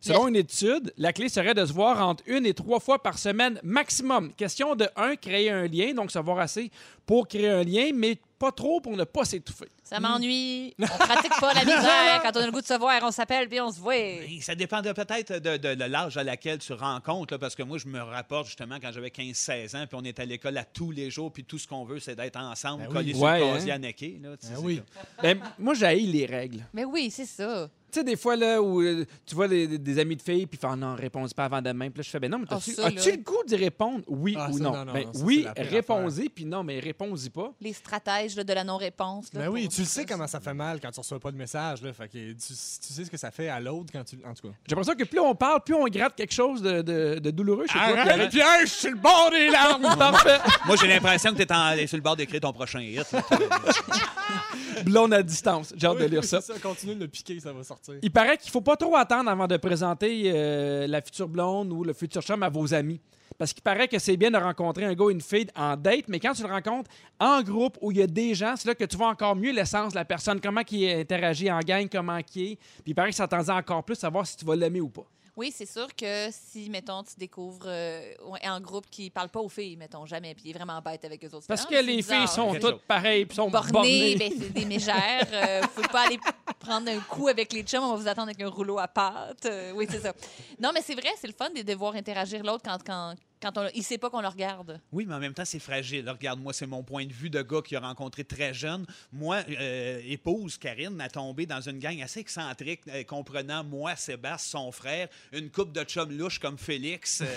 Selon 0.00 0.28
une 0.28 0.36
étude, 0.36 0.92
la 0.96 1.12
clé 1.12 1.28
serait 1.28 1.52
de 1.54 1.64
se 1.66 1.72
voir 1.72 2.06
entre 2.06 2.22
une 2.26 2.46
et 2.46 2.54
trois 2.54 2.80
fois 2.80 3.02
par 3.02 3.18
semaine 3.18 3.60
maximum. 3.62 4.32
Question 4.32 4.74
de, 4.74 4.88
un, 4.96 5.14
créer 5.16 5.50
un 5.50 5.66
lien, 5.66 5.92
donc 5.92 6.10
se 6.10 6.18
voir 6.18 6.38
assez 6.38 6.70
pour 7.06 7.28
créer 7.28 7.48
un 7.48 7.62
lien, 7.64 7.90
mais 7.94 8.16
pas 8.38 8.50
trop 8.52 8.80
pour 8.80 8.96
ne 8.96 9.04
pas 9.04 9.26
s'étouffer. 9.26 9.68
Ça 9.84 10.00
m'ennuie. 10.00 10.72
On 10.80 10.86
pratique 10.86 11.32
pas 11.38 11.52
la 11.52 11.60
misère. 11.64 12.22
Quand 12.22 12.30
on 12.36 12.40
a 12.40 12.46
le 12.46 12.52
goût 12.52 12.62
de 12.62 12.66
se 12.66 12.78
voir, 12.78 12.98
on 13.02 13.10
s'appelle 13.10 13.46
puis 13.48 13.60
on 13.60 13.70
se 13.70 13.78
voit. 13.78 13.94
Ça 14.40 14.54
dépend 14.54 14.80
de- 14.80 14.92
peut-être 14.92 15.34
de, 15.38 15.58
de- 15.58 15.74
de 15.74 15.84
l'âge 15.84 16.16
à 16.16 16.24
laquelle 16.24 16.58
tu 16.60 16.72
rencontres, 16.72 17.34
là, 17.34 17.38
parce 17.38 17.54
que 17.54 17.62
moi, 17.62 17.76
je 17.76 17.86
me 17.88 18.00
rapporte 18.00 18.46
justement 18.46 18.76
quand 18.80 18.92
j'avais 18.92 19.08
15-16 19.10 19.76
ans, 19.76 19.86
puis 19.86 19.98
on 20.00 20.04
est 20.04 20.18
à 20.18 20.24
l'école 20.24 20.56
à 20.56 20.64
tous 20.64 20.92
les 20.92 21.10
jours, 21.10 21.30
puis 21.30 21.44
tout 21.44 21.58
ce 21.58 21.68
qu'on 21.68 21.84
veut, 21.84 21.98
c'est 22.00 22.14
d'être 22.16 22.36
ensemble, 22.38 22.84
Ben 22.84 22.88
oui. 22.88 22.94
collés 22.94 23.14
Ouais, 23.14 23.38
sur 23.38 23.46
le 23.46 23.50
hein. 23.50 23.54
casier 23.56 23.72
à 23.72 23.78
necker, 23.78 24.18
là, 24.22 24.36
tu 24.38 24.46
sais, 24.46 24.52
Ben 24.54 24.58
c'est 24.58 24.64
oui. 24.64 24.82
Ben, 25.22 25.40
moi, 25.58 25.74
j'haïs 25.74 26.06
les 26.06 26.24
règles. 26.24 26.64
Mais 26.72 26.86
oui, 26.86 27.10
c'est 27.10 27.26
ça. 27.26 27.68
Tu 27.90 27.98
sais, 27.98 28.04
des 28.04 28.16
fois, 28.16 28.36
là, 28.36 28.62
où 28.62 28.80
euh, 28.82 29.04
tu 29.26 29.34
vois 29.34 29.48
des, 29.48 29.66
des 29.78 29.98
amis 29.98 30.16
de 30.16 30.22
filles, 30.22 30.46
puis 30.46 30.58
ils 30.62 30.66
font 30.66 30.76
non, 30.76 30.94
réponds 30.94 31.26
pas 31.34 31.44
avant 31.44 31.60
demain? 31.62 31.90
Puis 31.90 31.98
là, 31.98 32.02
je 32.02 32.10
fais 32.10 32.20
ben 32.20 32.30
non, 32.30 32.38
mais 32.38 32.46
Ah, 32.50 32.58
ça, 32.60 32.86
as-tu 32.86 33.10
là. 33.10 33.16
le 33.16 33.22
goût 33.22 33.42
d'y 33.46 33.56
répondre? 33.56 34.02
Oui 34.06 34.36
Ah, 34.38 34.48
ou 34.50 34.58
ça, 34.58 34.64
non? 34.64 34.72
non, 34.72 34.84
non, 34.86 34.92
Ben 34.92 35.06
non, 35.06 35.12
ça, 35.12 35.24
oui, 35.24 35.38
c'est 35.40 35.44
la 35.48 35.54
pire 35.54 35.70
réponds-y, 35.72 36.28
puis 36.28 36.44
non, 36.44 36.62
mais 36.62 36.78
réponds-y 36.80 37.30
pas. 37.30 37.52
Les 37.60 37.72
stratèges 37.72 38.36
là, 38.36 38.44
de 38.44 38.52
la 38.52 38.64
non-réponse. 38.64 39.32
là, 39.34 39.40
Ben 39.40 39.48
oui, 39.48 39.64
pour- 39.64 39.74
tu 39.74 39.80
le 39.80 39.86
sais 39.86 40.04
comment 40.04 40.26
ça 40.26 40.40
fait 40.40 40.54
mal 40.54 40.80
quand 40.80 40.90
tu 40.90 41.00
reçois 41.00 41.18
pas 41.20 41.32
de 41.32 41.36
message. 41.36 41.82
Là, 41.82 41.92
fait 41.92 42.08
que 42.08 42.12
tu, 42.32 42.36
tu 42.36 42.54
sais 42.54 43.04
ce 43.04 43.10
que 43.10 43.16
ça 43.16 43.30
fait 43.30 43.48
à 43.48 43.58
l'autre 43.60 43.90
quand 43.92 44.04
tu. 44.04 44.16
En 44.24 44.34
tout 44.34 44.48
cas. 44.48 44.54
J'ai 44.66 44.74
l'impression 44.74 44.94
que 44.94 45.04
plus 45.04 45.20
on 45.20 45.34
parle, 45.34 45.62
plus 45.64 45.74
on 45.74 45.84
gratte 45.86 46.14
quelque 46.16 46.32
chose 46.34 46.62
de, 46.62 46.82
de- 46.82 47.18
de 47.18 47.30
douloureux 47.30 47.66
chez 47.66 47.72
toi. 47.74 47.82
Arrête, 47.82 48.16
Pierre. 48.16 48.28
Pierre, 48.30 48.60
je 48.66 48.66
suis 48.72 48.90
le 48.90 48.96
bord 48.96 49.30
des 49.30 49.48
larmes! 49.50 49.82
Parfait. 49.98 50.38
Moi, 50.66 50.76
j'ai 50.80 50.86
l'impression 50.88 51.34
que 51.34 51.42
tu 51.42 51.80
es 51.82 51.86
sur 51.86 51.96
le 51.96 52.02
bord 52.02 52.16
d'écrire 52.16 52.40
ton 52.40 52.52
prochain 52.52 52.80
hit. 52.80 53.10
là. 53.12 53.22
Blonde 54.84 55.12
à 55.12 55.22
distance. 55.22 55.74
J'ai 55.76 55.86
hâte 55.86 55.98
de 55.98 56.04
lire 56.04 56.24
ça. 56.24 56.40
Continue 56.62 56.94
de 56.94 57.00
le 57.00 57.08
piquer, 57.08 57.38
ça 57.40 57.52
va 57.52 57.62
sortir. 57.64 57.79
Il 58.02 58.10
paraît 58.10 58.36
qu'il 58.36 58.50
faut 58.50 58.60
pas 58.60 58.76
trop 58.76 58.96
attendre 58.96 59.30
avant 59.30 59.46
de 59.46 59.56
présenter 59.56 60.24
euh, 60.26 60.86
la 60.86 61.00
future 61.00 61.28
blonde 61.28 61.72
ou 61.72 61.84
le 61.84 61.92
futur 61.92 62.22
chum 62.22 62.42
à 62.42 62.48
vos 62.48 62.74
amis. 62.74 63.00
Parce 63.38 63.54
qu'il 63.54 63.62
paraît 63.62 63.88
que 63.88 63.98
c'est 63.98 64.16
bien 64.16 64.30
de 64.30 64.36
rencontrer 64.36 64.84
un 64.84 64.92
gars 64.92 65.04
ou 65.04 65.10
une 65.10 65.20
fille 65.20 65.46
en 65.56 65.76
date, 65.76 66.08
mais 66.08 66.20
quand 66.20 66.34
tu 66.34 66.42
le 66.42 66.48
rencontres 66.48 66.90
en 67.18 67.42
groupe 67.42 67.78
où 67.80 67.90
il 67.90 67.98
y 67.98 68.02
a 68.02 68.06
des 68.06 68.34
gens, 68.34 68.54
c'est 68.56 68.68
là 68.68 68.74
que 68.74 68.84
tu 68.84 68.96
vois 68.96 69.08
encore 69.08 69.34
mieux 69.34 69.52
l'essence 69.52 69.92
de 69.92 69.98
la 69.98 70.04
personne, 70.04 70.40
comment 70.40 70.60
il 70.70 70.90
interagit 70.90 71.50
en 71.50 71.60
gang, 71.60 71.88
comment 71.90 72.18
il 72.18 72.42
est. 72.42 72.56
Puis 72.56 72.88
il 72.88 72.94
paraît 72.94 73.10
que 73.10 73.16
ça 73.16 73.26
t'en 73.26 73.48
encore 73.48 73.82
plus 73.82 73.94
savoir 73.94 74.26
si 74.26 74.36
tu 74.36 74.44
vas 74.44 74.56
l'aimer 74.56 74.82
ou 74.82 74.88
pas. 74.90 75.06
Oui, 75.36 75.52
c'est 75.54 75.66
sûr 75.66 75.94
que 75.94 76.28
si, 76.30 76.68
mettons, 76.70 77.02
tu 77.02 77.14
découvres 77.16 77.66
euh, 77.66 78.14
un 78.42 78.60
groupe 78.60 78.86
qui 78.90 79.10
parle 79.10 79.28
pas 79.28 79.40
aux 79.40 79.48
filles, 79.48 79.76
mettons, 79.76 80.04
jamais, 80.06 80.34
puis 80.34 80.44
il 80.46 80.50
est 80.50 80.54
vraiment 80.54 80.80
bête 80.80 81.04
avec 81.04 81.24
eux 81.24 81.34
autres. 81.34 81.46
Parce 81.46 81.66
que 81.66 81.74
les 81.74 81.96
bizarre. 81.96 82.18
filles 82.18 82.34
sont 82.34 82.54
toutes 82.54 82.82
pareilles, 82.82 83.26
puis 83.26 83.36
sont 83.36 83.50
bornées, 83.50 83.70
bornées. 83.72 84.16
ben, 84.16 84.32
c'est 84.38 84.52
des 84.52 84.64
mégères. 84.64 85.28
Euh, 85.32 85.62
faut 85.74 85.82
pas 85.82 86.06
aller 86.06 86.18
prendre 86.58 86.90
un 86.90 87.00
coup 87.00 87.28
avec 87.28 87.52
les 87.52 87.62
chums, 87.62 87.82
on 87.82 87.90
va 87.90 87.96
vous 87.96 88.08
attendre 88.08 88.28
avec 88.28 88.40
un 88.40 88.48
rouleau 88.48 88.78
à 88.78 88.88
pâte. 88.88 89.46
Euh, 89.46 89.72
oui, 89.74 89.86
c'est 89.88 90.00
ça. 90.00 90.12
Non, 90.60 90.70
mais 90.74 90.82
c'est 90.82 90.94
vrai, 90.94 91.10
c'est 91.20 91.26
le 91.26 91.32
fun 91.32 91.50
de 91.50 91.62
devoir 91.62 91.94
interagir 91.94 92.42
l'autre 92.42 92.62
quand, 92.64 92.78
quand, 92.84 93.14
quand 93.40 93.56
on, 93.58 93.68
il 93.74 93.82
sait 93.82 93.98
pas 93.98 94.10
qu'on 94.10 94.20
le 94.20 94.28
regarde. 94.28 94.80
Oui, 94.92 95.06
mais 95.06 95.14
en 95.14 95.18
même 95.18 95.32
temps, 95.34 95.44
c'est 95.44 95.58
fragile. 95.58 96.08
Regarde, 96.08 96.40
moi, 96.40 96.52
c'est 96.52 96.66
mon 96.66 96.82
point 96.82 97.06
de 97.06 97.12
vue 97.12 97.30
de 97.30 97.40
gars 97.42 97.62
qui 97.64 97.74
a 97.76 97.80
rencontré 97.80 98.24
très 98.24 98.52
jeune. 98.52 98.86
Moi, 99.12 99.42
euh, 99.48 100.00
épouse 100.06 100.58
Karine 100.58 101.00
a 101.00 101.08
tombé 101.08 101.46
dans 101.46 101.60
une 101.60 101.78
gang 101.78 102.00
assez 102.02 102.20
excentrique, 102.20 102.80
euh, 102.88 103.02
comprenant 103.04 103.64
moi, 103.64 103.96
Sébastien, 103.96 104.60
son 104.60 104.72
frère, 104.72 105.08
une 105.32 105.50
coupe 105.50 105.72
de 105.72 105.82
chums 105.84 106.16
louches 106.16 106.38
comme 106.38 106.58
Félix. 106.58 107.22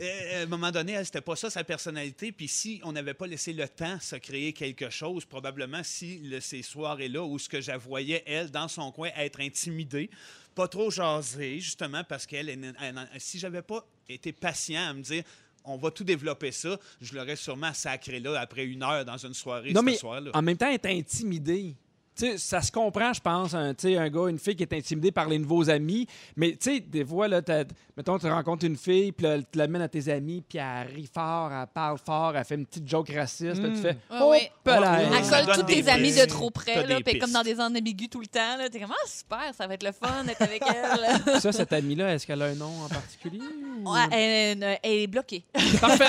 Euh, 0.00 0.40
à 0.40 0.42
un 0.42 0.46
moment 0.46 0.70
donné, 0.70 0.92
elle, 0.92 1.04
c'était 1.04 1.20
pas 1.20 1.34
ça 1.34 1.50
sa 1.50 1.64
personnalité. 1.64 2.30
Puis 2.30 2.46
si 2.48 2.80
on 2.84 2.92
n'avait 2.92 3.14
pas 3.14 3.26
laissé 3.26 3.52
le 3.52 3.66
temps 3.68 3.98
se 4.00 4.16
créer 4.16 4.52
quelque 4.52 4.90
chose, 4.90 5.24
probablement 5.24 5.82
si 5.82 6.18
le- 6.18 6.40
ces 6.40 6.62
soirées-là 6.62 7.22
où 7.24 7.38
ce 7.38 7.48
que 7.48 7.60
je 7.60 7.70
la 7.70 7.78
voyais, 7.78 8.22
elle, 8.26 8.50
dans 8.50 8.68
son 8.68 8.92
coin, 8.92 9.08
être 9.16 9.40
intimidée, 9.40 10.10
pas 10.58 10.66
trop 10.66 10.90
jaser, 10.90 11.60
justement, 11.60 12.02
parce 12.02 12.26
qu'elle, 12.26 12.48
elle- 12.48 12.74
elle- 12.80 13.08
elle- 13.14 13.20
si 13.20 13.38
j'avais 13.38 13.62
pas 13.62 13.86
été 14.08 14.32
patient 14.32 14.88
à 14.88 14.92
me 14.92 15.02
dire, 15.02 15.22
on 15.64 15.76
va 15.76 15.92
tout 15.92 16.02
développer 16.02 16.50
ça, 16.50 16.76
je 17.00 17.14
l'aurais 17.14 17.36
sûrement 17.36 17.72
sacré 17.72 18.18
là 18.18 18.40
après 18.40 18.64
une 18.64 18.82
heure 18.82 19.04
dans 19.04 19.16
une 19.18 19.34
soirée 19.34 19.72
Non, 19.72 19.82
ce 19.82 19.84
mais 19.86 19.94
soir-là. 19.94 20.32
en 20.34 20.42
même 20.42 20.56
temps, 20.56 20.68
être 20.68 20.86
intimidé. 20.86 21.76
Tu 21.76 21.87
sais, 22.26 22.38
ça 22.38 22.60
se 22.62 22.72
comprend, 22.72 23.12
je 23.12 23.20
pense, 23.20 23.54
un, 23.54 23.74
tu 23.74 23.88
sais, 23.88 23.96
un 23.96 24.08
gars, 24.08 24.28
une 24.28 24.38
fille 24.38 24.56
qui 24.56 24.62
est 24.62 24.72
intimidé 24.72 25.10
par 25.12 25.28
les 25.28 25.38
nouveaux 25.38 25.68
amis. 25.70 26.06
Mais 26.36 26.52
tu 26.52 26.74
sais, 26.74 26.80
des 26.80 27.04
fois, 27.04 27.28
là, 27.28 27.42
t'as- 27.42 27.64
mettons, 27.96 28.18
tu 28.18 28.26
rencontres 28.28 28.64
une 28.66 28.76
fille, 28.76 29.12
puis 29.12 29.26
là, 29.26 29.38
tu 29.38 29.58
l'amènes 29.58 29.82
à 29.82 29.88
tes 29.88 30.08
amis, 30.10 30.42
puis 30.48 30.58
elle 30.58 30.88
rit 30.94 31.08
fort, 31.12 31.50
elle 31.52 31.66
parle 31.72 31.98
fort, 31.98 32.36
elle 32.36 32.44
fait 32.44 32.54
une 32.56 32.66
petite 32.66 32.88
joke 32.88 33.10
raciste. 33.14 33.62
là, 33.62 33.68
tu 33.70 33.76
fais 33.76 33.96
Ouais, 34.10 34.50
Oh, 34.50 34.58
pelaise. 34.64 35.08
Elle 35.16 35.46
colle 35.46 35.54
tous 35.56 35.62
tes 35.62 35.88
amis 35.88 36.12
de 36.14 36.24
trop 36.26 36.50
près, 36.50 36.86
là, 36.86 36.98
puis 37.04 37.18
comme 37.18 37.32
dans 37.32 37.42
des 37.42 37.54
zones 37.54 37.76
ambigus 37.76 38.08
tout 38.10 38.20
le 38.20 38.26
temps. 38.26 38.56
là. 38.58 38.68
T'es 38.68 38.80
comme, 38.80 38.92
ah, 38.92 39.08
super, 39.08 39.54
ça 39.56 39.66
va 39.66 39.74
être 39.74 39.82
le 39.84 39.92
fun 39.92 40.24
d'être 40.24 40.42
avec 40.42 40.62
elle. 40.66 41.40
Ça, 41.40 41.52
cette 41.52 41.72
amie-là, 41.72 42.14
est-ce 42.14 42.26
qu'elle 42.26 42.42
a 42.42 42.46
un 42.46 42.54
nom 42.54 42.72
en 42.84 42.88
particulier? 42.88 43.40
ou- 43.84 43.92
Ouais, 43.92 44.00
elle, 44.10 44.62
elle- 44.62 44.78
elle 44.82 44.92
est 44.92 45.06
bloquée. 45.06 45.44
Parfait. 45.80 46.04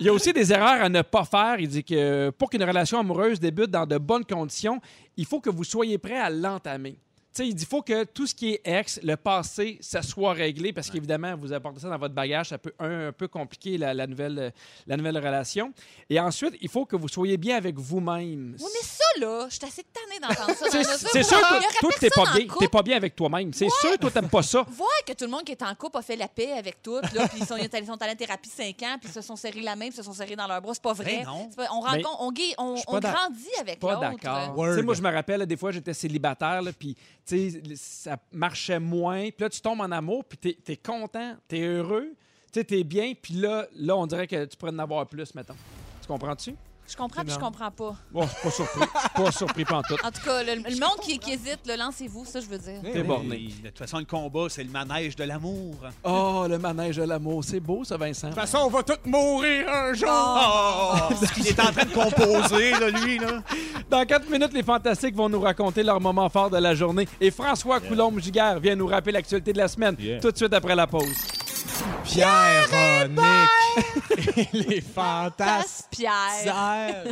Il 0.00 0.06
y 0.06 0.08
a 0.08 0.12
aussi 0.12 0.32
des 0.32 0.52
erreurs 0.52 0.82
à 0.82 0.88
ne 0.88 1.02
pas 1.02 1.24
faire. 1.24 1.56
Il 1.58 1.68
dit 1.68 1.84
que 1.84 2.30
pour 2.30 2.50
qu'une 2.50 2.64
relation 2.64 2.98
amoureuse 2.98 3.38
débute 3.40 3.70
dans 3.70 3.86
de 3.86 3.98
bonnes 3.98 4.24
conditions, 4.24 4.80
il 5.16 5.26
faut 5.26 5.40
que 5.40 5.50
vous 5.50 5.64
soyez 5.64 5.98
prêt 5.98 6.18
à 6.18 6.30
l'entamer. 6.30 6.96
Tu 7.34 7.42
sais, 7.42 7.48
il 7.48 7.54
dit 7.56 7.64
faut 7.64 7.82
que 7.82 8.04
tout 8.04 8.28
ce 8.28 8.34
qui 8.34 8.52
est 8.52 8.60
ex, 8.64 9.00
le 9.02 9.16
passé, 9.16 9.76
ça 9.80 10.02
soit 10.02 10.34
réglé 10.34 10.72
parce 10.72 10.88
qu'évidemment, 10.88 11.34
vous 11.36 11.52
apportez 11.52 11.80
ça 11.80 11.88
dans 11.88 11.98
votre 11.98 12.14
bagage, 12.14 12.50
ça 12.50 12.58
peut 12.58 12.72
un, 12.78 13.08
un 13.08 13.12
peu 13.12 13.26
compliquer 13.26 13.76
la, 13.76 13.92
la 13.92 14.06
nouvelle, 14.06 14.52
la 14.86 14.96
nouvelle 14.96 15.16
relation. 15.18 15.72
Et 16.08 16.20
ensuite, 16.20 16.54
il 16.60 16.68
faut 16.68 16.84
que 16.84 16.94
vous 16.94 17.08
soyez 17.08 17.36
bien 17.36 17.56
avec 17.56 17.76
vous-même. 17.76 18.54
Oui, 18.56 18.66
mais 18.72 18.86
ça, 18.86 19.04
là, 19.18 19.46
je 19.50 19.56
suis 19.56 19.64
assez 19.64 19.82
tannée 19.82 20.20
d'entendre 20.20 20.56
ça. 20.56 20.70
C'est 20.94 21.24
sûr 21.24 21.40
que 21.40 21.80
toi, 21.80 21.90
t'es 21.98 22.10
pas 22.10 22.20
en 22.22 22.34
bien. 22.36 22.46
T'es 22.56 22.68
pas 22.68 22.82
bien 22.84 22.96
avec 22.96 23.16
toi-même. 23.16 23.52
C'est 23.52 23.68
sûr, 23.68 23.98
toi, 23.98 24.12
t'aimes 24.12 24.28
pas 24.30 24.42
ça. 24.42 24.62
Voir 24.68 24.88
que 25.04 25.12
tout 25.12 25.24
le 25.24 25.30
monde 25.32 25.42
qui 25.42 25.50
est 25.52 25.62
en 25.62 25.74
couple 25.74 25.98
a 25.98 26.02
fait 26.02 26.14
la 26.14 26.28
paix 26.28 26.52
avec 26.52 26.80
tout, 26.84 27.00
là, 27.00 27.26
puis 27.28 27.40
ils 27.40 27.46
sont, 27.46 27.56
ils 27.56 27.86
sont 27.86 28.00
allés 28.00 28.12
en 28.12 28.16
thérapie 28.16 28.48
5 28.48 28.66
ans, 28.84 28.96
puis 29.00 29.08
ils 29.08 29.12
se 29.12 29.22
sont 29.22 29.34
serrés 29.34 29.60
la 29.60 29.74
main, 29.74 29.86
puis 29.88 29.94
ils 29.94 29.96
se 29.96 30.02
sont 30.04 30.12
serrés 30.12 30.36
dans 30.36 30.46
leurs 30.46 30.62
bras. 30.62 30.72
C'est 30.74 30.82
pas 30.82 30.92
vrai. 30.92 31.24
Ben 31.24 31.26
non. 31.26 31.50
Pas- 31.56 31.66
on 31.72 31.80
rencontre, 31.80 32.54
on, 32.58 33.00
pas 33.00 33.00
grandit 33.00 33.48
avec 33.60 33.80
pas 33.80 33.94
l'autre. 33.94 34.00
d'accord. 34.22 34.54
Tu 34.68 34.74
sais, 34.76 34.82
moi, 34.82 34.94
je 34.94 35.02
me 35.02 35.10
rappelle, 35.10 35.40
là, 35.40 35.46
des 35.46 35.56
fois, 35.56 35.72
j'étais 35.72 35.94
célibataire, 35.94 36.62
là, 36.62 36.70
puis 36.78 36.96
ça 37.76 38.18
marchait 38.32 38.80
moins. 38.80 39.30
Puis 39.30 39.40
là, 39.40 39.48
tu 39.48 39.60
tombes 39.60 39.80
en 39.80 39.90
amour, 39.90 40.24
puis 40.24 40.38
t'es 40.38 40.72
es 40.72 40.76
content, 40.76 41.36
t'es 41.48 41.60
heureux, 41.60 42.14
tu 42.52 42.64
t'es 42.64 42.84
bien, 42.84 43.14
puis 43.20 43.34
là, 43.34 43.66
là, 43.74 43.96
on 43.96 44.06
dirait 44.06 44.26
que 44.26 44.44
tu 44.44 44.56
pourrais 44.56 44.72
en 44.72 44.78
avoir 44.78 45.06
plus, 45.06 45.34
mettons. 45.34 45.56
Tu 46.00 46.06
comprends-tu? 46.06 46.54
Je 46.94 47.02
comprends, 47.02 47.22
puis 47.24 47.34
je 47.34 47.38
comprends 47.40 47.72
pas. 47.72 47.96
Bon, 48.12 48.22
je 48.22 48.28
suis 48.28 48.40
pas 48.44 48.50
surpris. 48.52 48.80
pas 49.16 49.32
surpris 49.32 49.64
pantoute. 49.64 49.98
En 50.04 50.12
tout 50.12 50.22
cas, 50.24 50.44
le, 50.44 50.54
le 50.54 50.78
monde 50.78 51.00
qui, 51.02 51.18
qui 51.18 51.32
hésite, 51.32 51.58
lancez-vous, 51.66 52.24
ça, 52.24 52.38
je 52.38 52.46
veux 52.46 52.56
dire. 52.58 52.80
T'es 52.84 53.02
borné. 53.02 53.34
Et 53.36 53.62
De 53.62 53.68
toute 53.70 53.78
façon, 53.80 53.98
le 53.98 54.04
combat, 54.04 54.46
c'est 54.48 54.62
le 54.62 54.70
manège 54.70 55.16
de 55.16 55.24
l'amour. 55.24 55.74
Oh, 56.04 56.46
le 56.48 56.56
manège 56.56 56.96
de 56.98 57.02
l'amour. 57.02 57.42
C'est 57.42 57.58
beau, 57.58 57.82
ça, 57.82 57.96
Vincent. 57.96 58.28
De 58.28 58.32
toute 58.34 58.40
façon, 58.42 58.58
on 58.66 58.68
va 58.68 58.84
tous 58.84 59.08
mourir 59.10 59.68
un 59.68 59.92
jour! 59.92 60.08
Oh! 60.08 61.14
Il 61.38 61.48
est 61.48 61.58
en 61.60 61.72
train 61.72 61.84
de 61.84 61.92
composer, 61.92 62.70
là, 62.70 62.90
lui, 62.90 63.18
là. 63.18 63.42
Dans 63.90 64.04
4 64.06 64.30
minutes, 64.30 64.52
les 64.52 64.62
Fantastiques 64.62 65.16
vont 65.16 65.28
nous 65.28 65.40
raconter 65.40 65.82
leur 65.82 66.00
moment 66.00 66.28
fort 66.28 66.48
de 66.50 66.58
la 66.58 66.76
journée. 66.76 67.08
Et 67.20 67.32
François 67.32 67.80
Coulombe-Giguère 67.80 68.60
vient 68.60 68.76
nous 68.76 68.86
rappeler 68.86 69.12
l'actualité 69.12 69.52
de 69.52 69.58
la 69.58 69.66
semaine 69.68 69.96
Yeah. 69.98 70.20
tout 70.20 70.30
de 70.30 70.36
suite 70.36 70.52
après 70.54 70.74
la 70.76 70.86
pause. 70.86 71.16
Pierre, 72.04 73.08
Nick 73.08 74.36
et 74.36 74.48
les 74.52 74.80
fantasmes. 74.80 75.86
Pierre. 75.90 77.04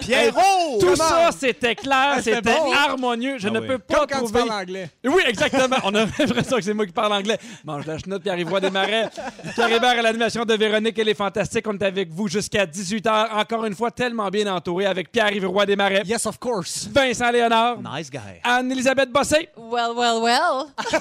Pierrot! 0.00 0.78
Tout 0.80 0.96
ça, 0.96 1.30
c'était 1.36 1.74
clair, 1.74 2.14
Ah, 2.16 2.22
c'était 2.22 2.40
bon. 2.40 2.72
harmonieux. 2.72 3.38
Je 3.38 3.48
Ah 3.48 3.50
ne 3.50 3.60
oui. 3.60 3.66
peux 3.66 3.78
pas 3.78 3.98
Comme 3.98 4.06
quand 4.08 4.18
tu 4.26 4.32
trouver... 4.32 4.46
parles 4.48 4.62
anglais. 4.62 4.90
Oui, 5.04 5.22
exactement. 5.26 5.76
On 5.84 5.94
a 5.94 6.00
l'impression 6.18 6.56
que 6.56 6.62
c'est 6.62 6.74
moi 6.74 6.86
qui 6.86 6.92
parle 6.92 7.12
anglais. 7.12 7.38
Mange 7.64 7.86
la 7.86 7.98
chenoute, 7.98 8.22
Pierre-Yves 8.22 8.60
des 8.60 8.70
Marais. 8.70 9.10
Pierre 9.54 9.72
Hébert 9.72 9.98
à 9.98 10.02
l'animation 10.02 10.44
de 10.44 10.54
Véronique 10.54 10.98
et 10.98 11.04
les 11.04 11.14
Fantastiques. 11.14 11.66
On 11.66 11.72
est 11.76 11.82
avec 11.82 12.10
vous 12.12 12.28
jusqu'à 12.28 12.64
18h. 12.66 13.32
Encore 13.34 13.64
une 13.64 13.74
fois, 13.74 13.90
tellement 13.90 14.28
bien 14.30 14.52
entouré 14.54 14.86
avec 14.86 15.10
Pierre-Yves 15.10 15.46
Roy 15.48 15.66
des 15.66 15.76
Marais, 15.76 16.02
Yes, 16.06 16.24
of 16.26 16.38
course. 16.38 16.88
Vincent 16.92 17.30
Léonard, 17.30 17.78
Nice 17.82 18.10
guy. 18.10 18.20
Anne-Elisabeth 18.44 19.10
Bossé. 19.10 19.48
Well, 19.56 19.92
well, 19.96 20.22
well. 20.22 20.66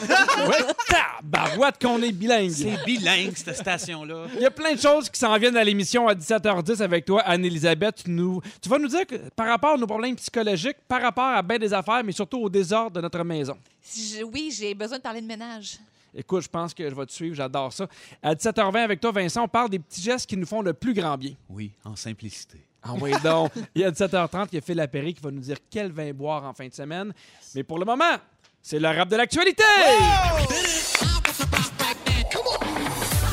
Oui, 0.47 0.55
tabarouette 0.89 1.75
qu'on 1.81 2.01
est 2.01 2.11
bilingue. 2.11 2.51
C'est 2.51 2.83
bilingue, 2.85 3.34
cette 3.37 3.55
station-là. 3.57 4.25
Il 4.35 4.41
y 4.41 4.45
a 4.45 4.51
plein 4.51 4.73
de 4.73 4.79
choses 4.79 5.09
qui 5.09 5.19
s'en 5.19 5.37
viennent 5.37 5.57
à 5.57 5.63
l'émission 5.63 6.07
à 6.07 6.13
17h10 6.15 6.81
avec 6.81 7.05
toi, 7.05 7.21
Anne-Elisabeth. 7.21 8.03
Tu, 8.03 8.09
nous, 8.11 8.41
tu 8.61 8.69
vas 8.69 8.77
nous 8.77 8.87
dire 8.87 9.05
que 9.05 9.15
par 9.35 9.47
rapport 9.47 9.73
à 9.73 9.77
nos 9.77 9.87
problèmes 9.87 10.15
psychologiques, 10.15 10.77
par 10.87 11.01
rapport 11.01 11.25
à 11.29 11.41
bien 11.41 11.57
des 11.57 11.73
affaires, 11.73 12.03
mais 12.03 12.11
surtout 12.11 12.39
au 12.39 12.49
désordre 12.49 12.91
de 12.91 13.01
notre 13.01 13.23
maison. 13.23 13.57
Je- 13.95 14.23
oui, 14.23 14.53
j'ai 14.57 14.73
besoin 14.73 14.97
de 14.97 15.03
parler 15.03 15.21
de 15.21 15.27
ménage. 15.27 15.77
Écoute, 16.17 16.43
je 16.43 16.47
pense 16.49 16.73
que 16.73 16.89
je 16.89 16.95
vais 16.95 17.05
te 17.05 17.11
suivre, 17.11 17.35
j'adore 17.35 17.73
ça. 17.73 17.87
À 18.23 18.33
17h20 18.33 18.77
avec 18.83 18.99
toi, 19.01 19.11
Vincent, 19.11 19.43
on 19.43 19.47
parle 19.49 19.69
des 19.69 19.79
petits 19.79 20.01
gestes 20.01 20.27
qui 20.29 20.37
nous 20.37 20.45
font 20.45 20.61
le 20.61 20.73
plus 20.73 20.93
grand 20.93 21.17
bien. 21.17 21.33
Oui, 21.49 21.71
en 21.83 21.95
simplicité. 21.97 22.59
Ah 22.81 22.93
oui, 23.01 23.11
donc. 23.23 23.51
Il 23.75 23.81
y 23.81 23.83
a 23.83 23.91
17h30, 23.91 24.47
il 24.51 24.55
y 24.55 24.57
a 24.59 24.61
Phil 24.61 24.75
Lapéry 24.77 25.13
qui 25.13 25.21
va 25.21 25.31
nous 25.31 25.41
dire 25.41 25.57
quel 25.69 25.91
vin 25.91 26.13
boire 26.13 26.43
en 26.45 26.53
fin 26.53 26.67
de 26.67 26.73
semaine. 26.73 27.13
Mais 27.53 27.63
pour 27.63 27.79
le 27.79 27.85
moment, 27.85 28.15
c'est 28.61 28.79
le 28.79 28.87
rap 28.87 29.09
de 29.09 29.15
l'actualité! 29.17 29.63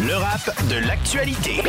Le 0.04 0.16
rap 0.16 0.68
de 0.68 0.84
l'actualité. 0.84 1.62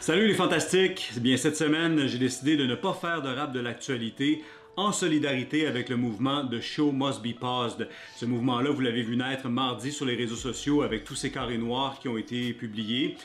Salut 0.00 0.26
les 0.26 0.34
fantastiques! 0.34 1.12
Bien, 1.20 1.36
cette 1.36 1.56
semaine, 1.56 2.08
j'ai 2.08 2.18
décidé 2.18 2.56
de 2.56 2.66
ne 2.66 2.74
pas 2.74 2.92
faire 2.92 3.22
de 3.22 3.28
rap 3.28 3.52
de 3.52 3.60
l'actualité 3.60 4.42
en 4.76 4.90
solidarité 4.90 5.68
avec 5.68 5.90
le 5.90 5.96
mouvement 5.96 6.42
de 6.42 6.60
Show 6.60 6.90
Must 6.90 7.22
Be 7.22 7.38
Paused. 7.38 7.88
Ce 8.16 8.26
mouvement-là, 8.26 8.70
vous 8.70 8.80
l'avez 8.80 9.02
vu 9.02 9.16
naître 9.16 9.48
mardi 9.48 9.92
sur 9.92 10.06
les 10.06 10.16
réseaux 10.16 10.34
sociaux 10.34 10.82
avec 10.82 11.04
tous 11.04 11.14
ces 11.14 11.30
carrés 11.30 11.58
noirs 11.58 12.00
qui 12.00 12.08
ont 12.08 12.18
été 12.18 12.52
publiés. 12.52 13.16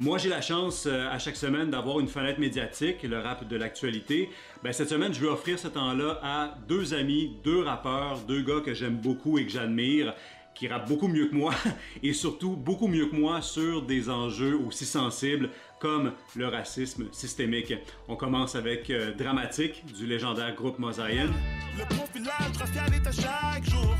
Moi, 0.00 0.18
j'ai 0.18 0.30
la 0.30 0.40
chance 0.40 0.86
euh, 0.86 1.08
à 1.12 1.20
chaque 1.20 1.36
semaine 1.36 1.70
d'avoir 1.70 2.00
une 2.00 2.08
fenêtre 2.08 2.40
médiatique, 2.40 3.04
le 3.04 3.20
rap 3.20 3.46
de 3.46 3.56
l'actualité. 3.56 4.30
Ben, 4.64 4.72
cette 4.72 4.88
semaine, 4.88 5.14
je 5.14 5.20
vais 5.20 5.28
offrir 5.28 5.60
ce 5.60 5.68
temps-là 5.68 6.18
à 6.24 6.56
deux 6.66 6.92
amis, 6.92 7.36
deux 7.44 7.62
rappeurs, 7.62 8.18
deux 8.26 8.42
gars 8.42 8.60
que 8.64 8.74
j'aime 8.74 8.96
beaucoup 8.96 9.38
et 9.38 9.44
que 9.44 9.52
j'admire, 9.52 10.12
qui 10.54 10.68
rappent 10.68 10.88
beaucoup 10.88 11.08
mieux 11.08 11.26
que 11.26 11.34
moi 11.34 11.54
et 12.02 12.12
surtout 12.12 12.56
beaucoup 12.56 12.88
mieux 12.88 13.06
que 13.06 13.16
moi 13.16 13.42
sur 13.42 13.82
des 13.82 14.10
enjeux 14.10 14.56
aussi 14.56 14.84
sensibles 14.84 15.50
comme 15.78 16.12
le 16.36 16.46
racisme 16.46 17.08
systémique. 17.10 17.74
On 18.08 18.16
commence 18.16 18.54
avec 18.54 18.88
euh, 18.90 19.12
Dramatique 19.14 19.84
du 19.98 20.06
légendaire 20.06 20.54
groupe 20.54 20.78
Mosaïen. 20.78 21.28
Le 21.76 21.84
profilage 21.84 22.92
est 22.94 23.06
à 23.06 23.12
chaque 23.12 23.64
jour. 23.64 23.96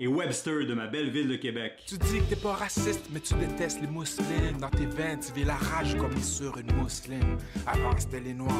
Et 0.00 0.06
Webster 0.06 0.64
de 0.64 0.72
ma 0.72 0.86
belle 0.86 1.10
ville 1.10 1.28
de 1.28 1.36
Québec. 1.36 1.82
Tu 1.86 1.98
dis 1.98 2.20
que 2.20 2.30
t'es 2.30 2.36
pas 2.36 2.54
raciste, 2.54 3.04
mais 3.12 3.20
tu 3.20 3.34
détestes 3.34 3.82
les 3.82 3.86
musulmans. 3.86 4.58
Dans 4.58 4.70
tes 4.70 4.86
veines, 4.86 5.20
tu 5.20 5.30
vis 5.32 5.44
la 5.44 5.56
rage 5.56 5.94
comme 5.98 6.16
sur 6.22 6.56
une 6.56 6.72
musulmane. 6.72 7.36
Avant, 7.66 7.92
c'était 7.98 8.20
les 8.20 8.32
Noirs. 8.32 8.50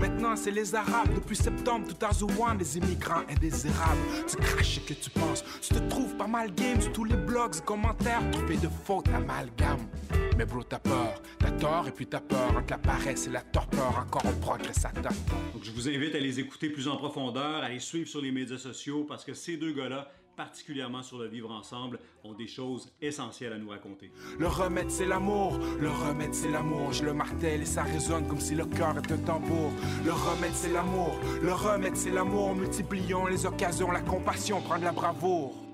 Maintenant, 0.00 0.34
c'est 0.36 0.50
les 0.50 0.74
Arabes. 0.74 1.14
Depuis 1.14 1.36
septembre, 1.36 1.86
tout 1.86 2.06
Azouan, 2.06 2.54
des 2.54 2.78
immigrants 2.78 3.22
indésirables. 3.28 4.00
Tu 4.26 4.36
craches 4.36 4.76
ce 4.76 4.80
que 4.80 4.94
tu 4.94 5.10
penses. 5.10 5.44
Tu 5.60 5.74
te 5.74 5.78
trouves 5.90 6.16
pas 6.16 6.26
mal 6.26 6.54
game 6.54 6.80
sur 6.80 6.92
tous 6.92 7.04
les 7.04 7.16
blogs 7.16 7.56
et 7.56 7.64
commentaires. 7.64 8.22
Trouvés 8.32 8.56
de 8.56 8.68
fautes 8.84 9.08
amalgame. 9.08 9.86
Mais 10.38 10.46
bro, 10.46 10.62
t'as 10.62 10.78
peur. 10.78 11.20
T'as 11.38 11.50
tort 11.50 11.88
et 11.88 11.92
puis 11.92 12.06
t'as 12.06 12.20
peur. 12.20 12.56
Entre 12.56 12.70
la 12.70 12.78
paresse 12.78 13.26
et 13.26 13.30
la 13.30 13.42
torpeur, 13.42 13.98
encore 13.98 14.22
on 14.24 14.40
progresse 14.40 14.84
à. 14.86 14.92
Donc 14.92 15.62
je 15.62 15.70
vous 15.72 15.90
invite 15.90 16.14
à 16.14 16.20
les 16.20 16.40
écouter 16.40 16.70
plus 16.70 16.88
en 16.88 16.96
profondeur, 16.96 17.62
à 17.62 17.68
les 17.68 17.80
suivre 17.80 18.08
sur 18.08 18.22
les 18.22 18.32
médias 18.32 18.56
sociaux 18.56 19.04
parce 19.04 19.24
que 19.24 19.34
ces 19.34 19.58
deux 19.58 19.72
gars-là, 19.72 20.10
particulièrement 20.36 21.02
sur 21.02 21.18
le 21.18 21.26
vivre 21.26 21.50
ensemble, 21.50 21.98
ont 22.24 22.34
des 22.34 22.46
choses 22.46 22.92
essentielles 23.00 23.52
à 23.52 23.58
nous 23.58 23.70
raconter. 23.70 24.10
Le 24.38 24.46
remède 24.46 24.90
c'est 24.90 25.06
l'amour, 25.06 25.58
le 25.80 25.90
remède 25.90 26.34
c'est 26.34 26.50
l'amour. 26.50 26.92
Je 26.92 27.04
le 27.04 27.14
martèle 27.14 27.62
et 27.62 27.66
ça 27.66 27.82
résonne 27.82 28.26
comme 28.28 28.40
si 28.40 28.54
le 28.54 28.66
cœur 28.66 28.96
était 28.98 29.14
un 29.14 29.18
tambour. 29.18 29.72
Le 30.04 30.12
remède 30.12 30.54
c'est 30.54 30.72
l'amour, 30.72 31.18
le 31.42 31.52
remède 31.52 31.96
c'est 31.96 32.10
l'amour. 32.10 32.54
Multiplions 32.54 33.26
les 33.26 33.46
occasions, 33.46 33.90
la 33.90 34.00
compassion 34.00 34.60
prend 34.60 34.78
de 34.78 34.84
la 34.84 34.92
bravoure. 34.92 35.65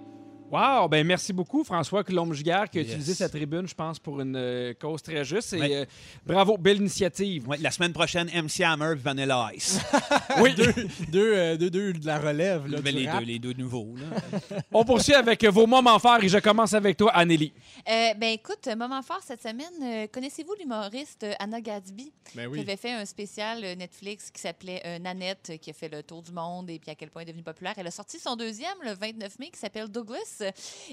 Wow! 0.53 0.87
Ben 0.87 1.07
merci 1.07 1.33
beaucoup, 1.33 1.65
François 1.65 2.05
Coulombe-Giguère, 2.05 2.69
qui 2.69 2.79
a 2.79 2.83
Yes. 2.83 2.91
utilisé 2.91 3.15
sa 3.15 3.29
tribune, 3.31 3.67
je 3.67 3.75
pense, 3.75 3.99
pour 3.99 4.21
une 4.21 4.37
euh, 4.37 4.75
cause 4.79 5.03
très 5.03 5.25
juste. 5.25 5.55
Et 5.55 5.77
euh, 5.79 5.85
bravo, 6.27 6.59
belle 6.59 6.77
initiative. 6.77 7.47
La 7.59 7.71
semaine 7.71 7.95
prochaine, 7.95 8.27
MC 8.29 8.61
Hammer, 8.63 8.95
Vanilla 8.97 9.49
Ice. 9.55 9.81
Oui. 10.41 10.55
deux, 10.55 10.73
deux, 11.09 11.35
euh, 11.35 11.57
deux, 11.57 11.71
deux 11.71 11.93
de 11.95 12.07
la 12.07 12.19
relève. 12.19 12.67
Là, 12.67 12.81
Ben, 12.83 12.95
les, 12.95 13.09
rap. 13.09 13.21
deux, 13.21 13.27
les 13.27 13.39
deux 13.39 13.53
nouveaux. 13.55 13.95
Là. 13.97 14.61
On 14.73 14.85
poursuit 14.85 15.15
avec 15.15 15.43
vos 15.47 15.67
moments 15.67 15.99
forts 15.99 16.23
et 16.23 16.29
je 16.29 16.39
commence 16.39 16.75
avec 16.75 16.97
toi, 16.99 17.11
Anneli. 17.13 17.53
Euh, 17.89 18.15
ben 18.15 18.31
écoute, 18.35 18.69
moment 18.77 19.01
fort 19.03 19.21
cette 19.27 19.43
semaine, 19.43 19.67
euh, 19.83 20.07
connaissez-vous 20.13 20.55
l'humoriste 20.61 21.25
Anna 21.39 21.61
Gadsby? 21.63 22.13
Ben 22.35 22.43
qui 22.45 22.49
oui. 22.49 22.61
avait 22.61 22.77
fait 22.77 22.93
un 22.93 23.05
spécial 23.07 23.61
Netflix 23.79 24.31
qui 24.31 24.41
s'appelait 24.41 24.83
euh, 24.87 24.99
Nanette, 24.99 25.53
qui 25.61 25.71
a 25.71 25.73
fait 25.73 25.89
le 25.89 26.03
tour 26.03 26.23
du 26.23 26.33
monde 26.33 26.69
et 26.71 26.79
puis 26.79 26.91
à 26.91 26.95
quel 26.95 27.11
point 27.11 27.23
elle 27.23 27.29
est 27.29 27.33
devenue 27.33 27.45
populaire. 27.45 27.75
Elle 27.77 27.87
a 27.87 27.91
sorti 27.91 28.19
son 28.19 28.37
deuxième 28.37 28.77
le 28.85 28.93
29 28.93 29.39
mai 29.39 29.51
qui 29.51 29.59
s'appelle 29.59 29.89
Douglas. 29.89 30.41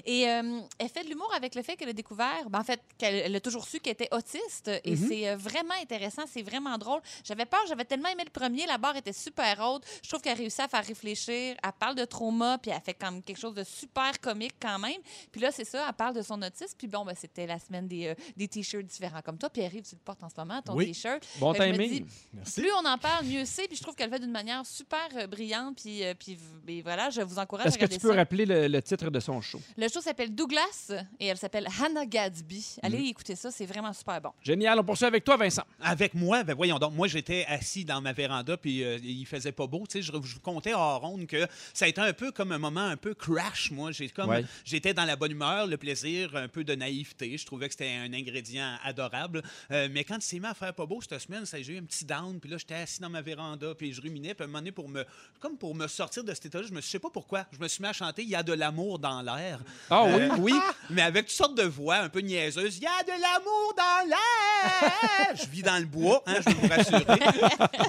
Et 0.06 0.28
euh, 0.28 0.60
elle 0.78 0.88
fait 0.88 1.04
de 1.04 1.08
l'humour 1.08 1.32
avec 1.34 1.54
le 1.54 1.62
fait 1.62 1.76
qu'elle 1.76 1.88
a 1.88 1.92
découvert, 1.92 2.48
ben, 2.48 2.60
en 2.60 2.64
fait, 2.64 2.80
qu'elle 2.98 3.14
elle 3.16 3.36
a 3.36 3.40
toujours 3.40 3.66
su 3.66 3.80
qu'elle 3.80 3.92
était 3.94 4.08
autiste. 4.12 4.70
Et 4.84 4.96
c'est 4.96 5.28
euh, 5.28 5.36
vraiment 5.36 5.74
intéressant, 5.82 6.22
c'est 6.30 6.42
vraiment 6.42 6.76
drôle. 6.78 7.00
J'avais 7.24 7.44
peur, 7.46 7.60
j'avais 7.68 7.84
tellement 7.84 8.08
aimé 8.08 8.22
le 8.24 8.30
premier, 8.30 8.66
la 8.66 8.78
barre 8.78 8.96
était 8.96 9.12
super 9.12 9.58
haute. 9.60 9.82
Je 10.02 10.08
trouve 10.08 10.20
qu'elle 10.20 10.32
a 10.32 10.36
réussi 10.36 10.60
à 10.62 10.68
faire 10.68 10.84
réfléchir. 10.84 11.56
Elle 11.62 11.72
parle 11.78 11.94
de 11.94 12.04
trauma, 12.04 12.58
puis 12.58 12.70
elle 12.70 12.80
fait 12.80 12.94
comme 12.94 13.22
quelque 13.22 13.38
chose 13.38 13.54
de 13.54 13.64
super 13.64 14.20
comique 14.20 14.54
quand 14.60 14.78
même. 14.78 15.00
Puis 15.32 15.40
là, 15.40 15.50
c'est 15.52 15.64
ça, 15.64 15.84
elle 15.88 15.94
parle 15.94 16.14
de 16.14 16.22
son 16.22 16.40
autisme. 16.42 16.74
Puis 16.78 16.86
bon, 16.88 17.04
ben, 17.04 17.14
c'était 17.18 17.46
la 17.46 17.58
semaine 17.58 17.86
des, 17.88 18.08
euh, 18.08 18.14
des 18.36 18.48
t-shirts 18.48 18.86
différents 18.86 19.22
comme 19.22 19.38
toi. 19.38 19.50
Puis 19.50 19.64
arrive, 19.64 19.82
tu 19.82 19.94
le 19.94 20.00
portes 20.04 20.22
en 20.22 20.28
ce 20.28 20.34
moment, 20.38 20.60
ton 20.62 20.74
Oui. 20.74 20.86
t-shirt. 20.86 21.22
Bon 21.38 21.52
Fait 21.52 21.70
que 21.70 21.76
me 21.76 21.82
timing. 21.84 22.04
dis, 22.04 22.06
Merci. 22.34 22.60
plus 22.60 22.70
on 22.72 22.86
en 22.86 22.98
parle, 22.98 23.26
mieux 23.26 23.44
c'est. 23.44 23.66
Puis 23.68 23.76
je 23.76 23.82
trouve 23.82 23.94
qu'elle 23.94 24.08
le 24.10 24.14
fait 24.16 24.20
d'une 24.20 24.30
manière 24.30 24.64
super 24.66 25.08
euh, 25.16 25.26
brillante. 25.26 25.76
Puis, 25.80 26.04
euh, 26.04 26.14
puis 26.18 26.38
et 26.68 26.82
voilà, 26.82 27.10
je 27.10 27.20
vous 27.22 27.38
encourage 27.38 27.66
Est-ce 27.66 27.74
à 27.74 27.78
que 27.78 27.84
regarder 27.84 27.96
tu 27.96 28.00
peux 28.02 28.10
ça. 28.10 28.16
rappeler 28.16 28.46
le, 28.46 28.68
le 28.68 28.82
titre 28.82 29.10
de 29.10 29.20
son 29.20 29.39
show? 29.40 29.60
Le 29.76 29.88
show 29.88 30.00
s'appelle 30.00 30.34
Douglas 30.34 30.92
et 31.18 31.26
elle 31.26 31.36
s'appelle 31.36 31.66
Hannah 31.80 32.06
Gadsby. 32.06 32.76
Allez 32.82 32.98
Mm. 32.98 33.04
écouter 33.06 33.36
ça, 33.36 33.50
c'est 33.50 33.66
vraiment 33.66 33.92
super 33.92 34.20
bon. 34.20 34.30
Génial. 34.42 34.78
On 34.78 34.84
poursuit 34.84 35.06
avec 35.06 35.24
toi, 35.24 35.36
Vincent. 35.36 35.62
Avec 35.80 36.14
moi, 36.14 36.42
ben 36.44 36.54
voyons 36.54 36.78
donc, 36.78 36.94
moi 36.94 37.08
j'étais 37.08 37.44
assis 37.48 37.84
dans 37.84 38.00
ma 38.00 38.12
véranda 38.12 38.56
puis 38.56 38.82
euh, 38.84 38.98
il 39.02 39.26
faisait 39.26 39.52
pas 39.52 39.66
beau, 39.66 39.84
tu 39.88 39.98
sais, 39.98 40.02
je, 40.02 40.12
je 40.12 40.34
vous 40.34 40.40
comptais 40.40 40.74
en 40.74 40.98
ronde 40.98 41.26
que 41.26 41.46
ça 41.74 41.84
a 41.84 41.88
été 41.88 42.00
un 42.00 42.12
peu 42.12 42.32
comme 42.32 42.52
un 42.52 42.58
moment 42.58 42.80
un 42.80 42.96
peu 42.96 43.14
crash 43.14 43.70
moi, 43.70 43.92
j'ai 43.92 44.08
comme 44.08 44.30
Ouais. 44.30 44.44
j'étais 44.64 44.94
dans 44.94 45.04
la 45.04 45.16
bonne 45.16 45.32
humeur, 45.32 45.66
le 45.66 45.76
plaisir, 45.76 46.36
un 46.36 46.48
peu 46.48 46.64
de 46.64 46.74
naïveté, 46.74 47.36
je 47.38 47.46
trouvais 47.46 47.68
que 47.68 47.74
c'était 47.74 47.90
un 47.96 48.12
ingrédient 48.12 48.76
adorable, 48.84 49.42
Euh, 49.70 49.88
mais 49.90 50.04
quand 50.04 50.16
il 50.16 50.22
s'est 50.22 50.38
mis 50.38 50.46
à 50.46 50.54
faire 50.54 50.74
pas 50.74 50.86
beau 50.86 51.00
cette 51.00 51.18
semaine, 51.18 51.46
ça 51.46 51.60
j'ai 51.62 51.74
eu 51.74 51.78
un 51.78 51.84
petit 51.84 52.04
down 52.04 52.38
puis 52.40 52.50
là 52.50 52.56
j'étais 52.58 52.74
assis 52.74 53.00
dans 53.00 53.10
ma 53.10 53.22
véranda 53.22 53.74
puis 53.74 53.92
je 53.92 54.00
ruminais 54.00 54.34
puis 54.34 54.42
à 54.42 54.44
un 54.44 54.46
moment 54.48 54.58
donné 54.58 54.72
pour 54.72 54.88
me 54.88 55.04
comme 55.38 55.56
pour 55.56 55.74
me 55.74 55.86
sortir 55.86 56.24
de 56.24 56.32
cet 56.34 56.46
état-là, 56.46 56.66
je 56.68 56.72
me 56.74 56.80
je 56.80 56.86
sais 56.86 56.98
pas 56.98 57.10
pourquoi, 57.10 57.46
je 57.52 57.58
me 57.58 57.68
suis 57.68 57.82
mis 57.82 57.88
à 57.88 57.92
chanter 57.92 58.22
il 58.22 58.28
y 58.28 58.34
a 58.34 58.42
de 58.42 58.52
l'amour 58.52 58.98
dans 58.98 59.22
l'air. 59.22 59.29
Ah 59.90 60.04
oui? 60.04 60.12
Euh, 60.22 60.28
oui, 60.38 60.54
mais 60.90 61.02
avec 61.02 61.26
toutes 61.26 61.36
sortes 61.36 61.56
de 61.56 61.64
voix 61.64 61.96
un 61.96 62.08
peu 62.08 62.20
niaiseuses. 62.20 62.76
Il 62.78 62.82
y 62.82 62.86
a 62.86 63.02
de 63.04 63.10
l'amour 63.20 63.74
dans 63.76 64.08
l'air! 64.08 65.34
je 65.34 65.46
vis 65.48 65.62
dans 65.62 65.78
le 65.78 65.86
bois, 65.86 66.22
hein, 66.26 66.34
je 66.46 66.50
veux 66.50 66.56
vous 66.56 66.68
rassurer. 66.68 67.04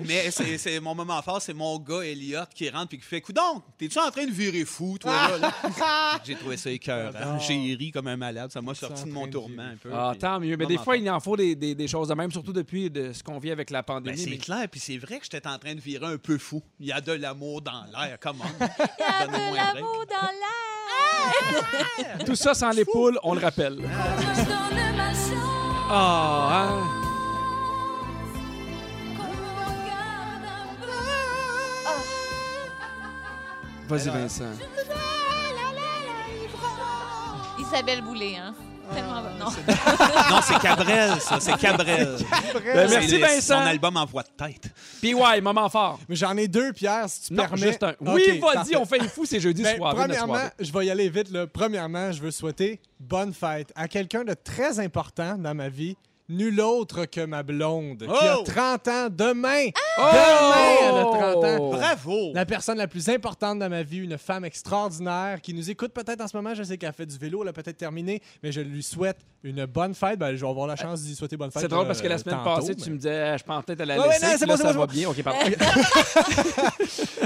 mais 0.05 0.31
c'est, 0.31 0.79
mon 0.79 0.95
moment 0.95 1.21
fort, 1.21 1.41
c'est 1.41 1.53
mon 1.53 1.77
gars 1.79 2.01
Elliot 2.01 2.39
qui 2.53 2.69
rentre 2.69 2.93
et 2.93 2.97
qui 2.97 3.03
fait 3.05 3.21
Coudon, 3.21 3.61
t'es-tu 3.77 3.99
en 3.99 4.09
train 4.11 4.25
de 4.25 4.31
virer 4.31 4.65
fou, 4.65 4.97
toi, 4.99 5.11
là? 5.29 5.37
là? 5.37 6.19
J'ai 6.23 6.35
trouvé 6.35 6.57
ça 6.57 6.69
écœurant. 6.69 7.39
J'ai 7.39 7.75
ri 7.77 7.91
comme 7.91 8.07
un 8.07 8.17
malade. 8.17 8.51
Ça 8.51 8.61
m'a 8.61 8.73
sorti 8.73 9.03
de 9.05 9.11
mon 9.11 9.27
tourment 9.27 9.61
un 9.63 9.75
peu. 9.77 9.89
Ah, 9.93 10.09
puis- 10.11 10.19
tant 10.19 10.39
mieux. 10.39 10.55
Mais 10.57 10.65
des 10.65 10.75
fois, 10.75 10.85
fort. 10.85 10.95
il 10.95 11.09
en 11.09 11.19
faut 11.19 11.35
des, 11.37 11.55
des- 11.55 11.75
des 11.75 11.87
choses 11.87 12.07
de 12.07 12.13
même, 12.13 12.31
surtout 12.31 12.53
depuis 12.53 12.89
de 12.89 13.11
ce 13.13 13.23
qu'on 13.23 13.39
vit 13.39 13.51
avec 13.51 13.69
la 13.69 13.81
Ben, 13.81 13.93
pandémie. 13.95 14.17
c'est 14.17 14.29
mais- 14.29 14.37
clair, 14.37 14.67
puis 14.69 14.79
c'est 14.79 14.97
vrai 14.97 15.19
que 15.19 15.25
j'étais 15.29 15.47
en 15.47 15.57
train 15.57 15.75
de 15.75 15.79
virer 15.81 16.05
un 16.07 16.17
peu 16.17 16.37
fou. 16.37 16.61
Il 16.79 16.87
y 16.87 16.91
a 16.91 17.01
de 17.01 17.11
l'amour 17.13 17.61
dans 17.61 17.83
l'air, 17.91 18.17
comment? 18.21 18.43
Il 18.59 19.01
y 19.01 19.03
a 19.03 19.27
de 19.27 19.55
l'amour 19.55 20.05
dans 20.09 20.27
l'air! 20.27 21.20
Tout 22.25 22.35
ça 22.35 22.53
sans 22.53 22.71
les 22.71 22.85
poules, 22.85 23.19
on 23.23 23.33
le 23.33 23.41
rappelle. 23.41 23.77
Ah, 25.89 26.49
hein? 26.51 26.83
Vas-y, 33.87 34.09
Vincent. 34.09 34.45
Isabelle 37.59 38.01
Boulay, 38.01 38.37
hein? 38.37 38.53
Tellement 38.93 39.21
bon. 39.21 39.29
Non. 39.39 39.45
non, 40.35 40.39
c'est 40.43 40.59
Cabrel, 40.59 41.19
ça. 41.19 41.39
C'est 41.39 41.57
Cabrel. 41.57 42.15
Ben, 42.63 42.89
merci, 42.89 43.17
Vincent. 43.17 43.59
Son 43.61 43.67
album 43.67 43.97
en 43.97 44.05
voix 44.05 44.23
de 44.23 44.29
tête. 44.45 44.69
Puis 45.01 45.13
ouais, 45.13 45.41
moment 45.41 45.69
fort. 45.69 45.99
Mais 46.07 46.15
j'en 46.15 46.35
ai 46.37 46.47
deux, 46.47 46.73
Pierre, 46.73 47.05
si 47.07 47.27
tu 47.27 47.33
Non, 47.33 47.43
permets. 47.43 47.67
juste 47.67 47.83
un. 47.83 47.93
Oui, 48.01 48.39
Ok, 48.41 48.53
vas-y, 48.55 48.75
on 48.75 48.85
fait 48.85 48.99
les 48.99 49.07
fous, 49.07 49.25
c'est 49.25 49.39
jeudi 49.39 49.63
Ben, 49.63 49.77
soir. 49.77 49.95
premièrement, 49.95 50.37
je 50.59 50.71
vais 50.71 50.85
y 50.85 50.91
aller 50.91 51.09
vite. 51.09 51.31
Là. 51.31 51.47
Premièrement, 51.47 52.11
je 52.11 52.21
veux 52.21 52.31
souhaiter 52.31 52.79
bonne 52.99 53.33
fête 53.33 53.71
à 53.75 53.87
quelqu'un 53.87 54.23
de 54.23 54.33
très 54.33 54.79
important 54.79 55.35
dans 55.37 55.55
ma 55.55 55.69
vie. 55.69 55.95
Nul 56.29 56.61
autre 56.61 57.03
que 57.05 57.25
ma 57.25 57.43
blonde, 57.43 57.97
qui 58.07 58.25
a 58.27 58.37
Oh! 58.39 58.43
30 58.43 58.87
ans 58.87 59.07
demain. 59.11 59.65
Oh! 59.97 60.01
Demain, 60.13 60.75
elle 60.81 60.95
a 60.97 61.03
30 61.03 61.15
ans. 61.23 61.30
Bravo! 61.95 62.31
La 62.33 62.45
personne 62.45 62.77
la 62.77 62.87
plus 62.87 63.09
importante 63.09 63.59
dans 63.59 63.69
ma 63.69 63.83
vie, 63.83 63.97
une 63.99 64.17
femme 64.17 64.45
extraordinaire 64.45 65.41
qui 65.41 65.53
nous 65.53 65.69
écoute 65.69 65.91
peut-être 65.93 66.21
en 66.21 66.27
ce 66.27 66.35
moment. 66.37 66.53
Je 66.53 66.63
sais 66.63 66.77
qu'elle 66.77 66.93
fait 66.93 67.05
du 67.05 67.17
vélo, 67.17 67.41
elle 67.43 67.49
a 67.49 67.53
peut-être 67.53 67.77
terminé, 67.77 68.21
mais 68.43 68.51
je 68.51 68.61
lui 68.61 68.83
souhaite 68.83 69.17
une 69.43 69.65
bonne 69.65 69.93
fête. 69.95 70.19
Ben, 70.19 70.35
je 70.35 70.41
vais 70.43 70.49
avoir 70.49 70.67
la 70.67 70.75
chance 70.75 71.01
d'y 71.01 71.15
souhaiter 71.15 71.35
bonne 71.37 71.51
fête. 71.51 71.63
C'est 71.63 71.67
drôle 71.67 71.83
euh, 71.85 71.87
parce 71.87 72.01
que 72.01 72.07
la 72.07 72.17
semaine 72.17 72.35
tantôt, 72.35 72.55
passée, 72.61 72.75
mais- 72.77 72.83
tu 72.83 72.91
me 72.91 72.97
disais, 72.97 73.37
je 73.37 73.43
pense 73.43 73.63
peut-être 73.65 73.81
à 73.81 73.85
la 73.85 73.99
Ouais, 73.99 74.07
ouais, 74.07 74.19
laisser. 74.19 74.25
non, 74.25 74.31
là, 74.31 74.45
bon, 74.47 74.57
c'est 74.57 74.63
ça 74.63 74.73
bon, 74.73 74.79
va 74.79 74.87
bien. 74.87 75.09
OK, 75.09 75.23
pardon. 75.23 75.39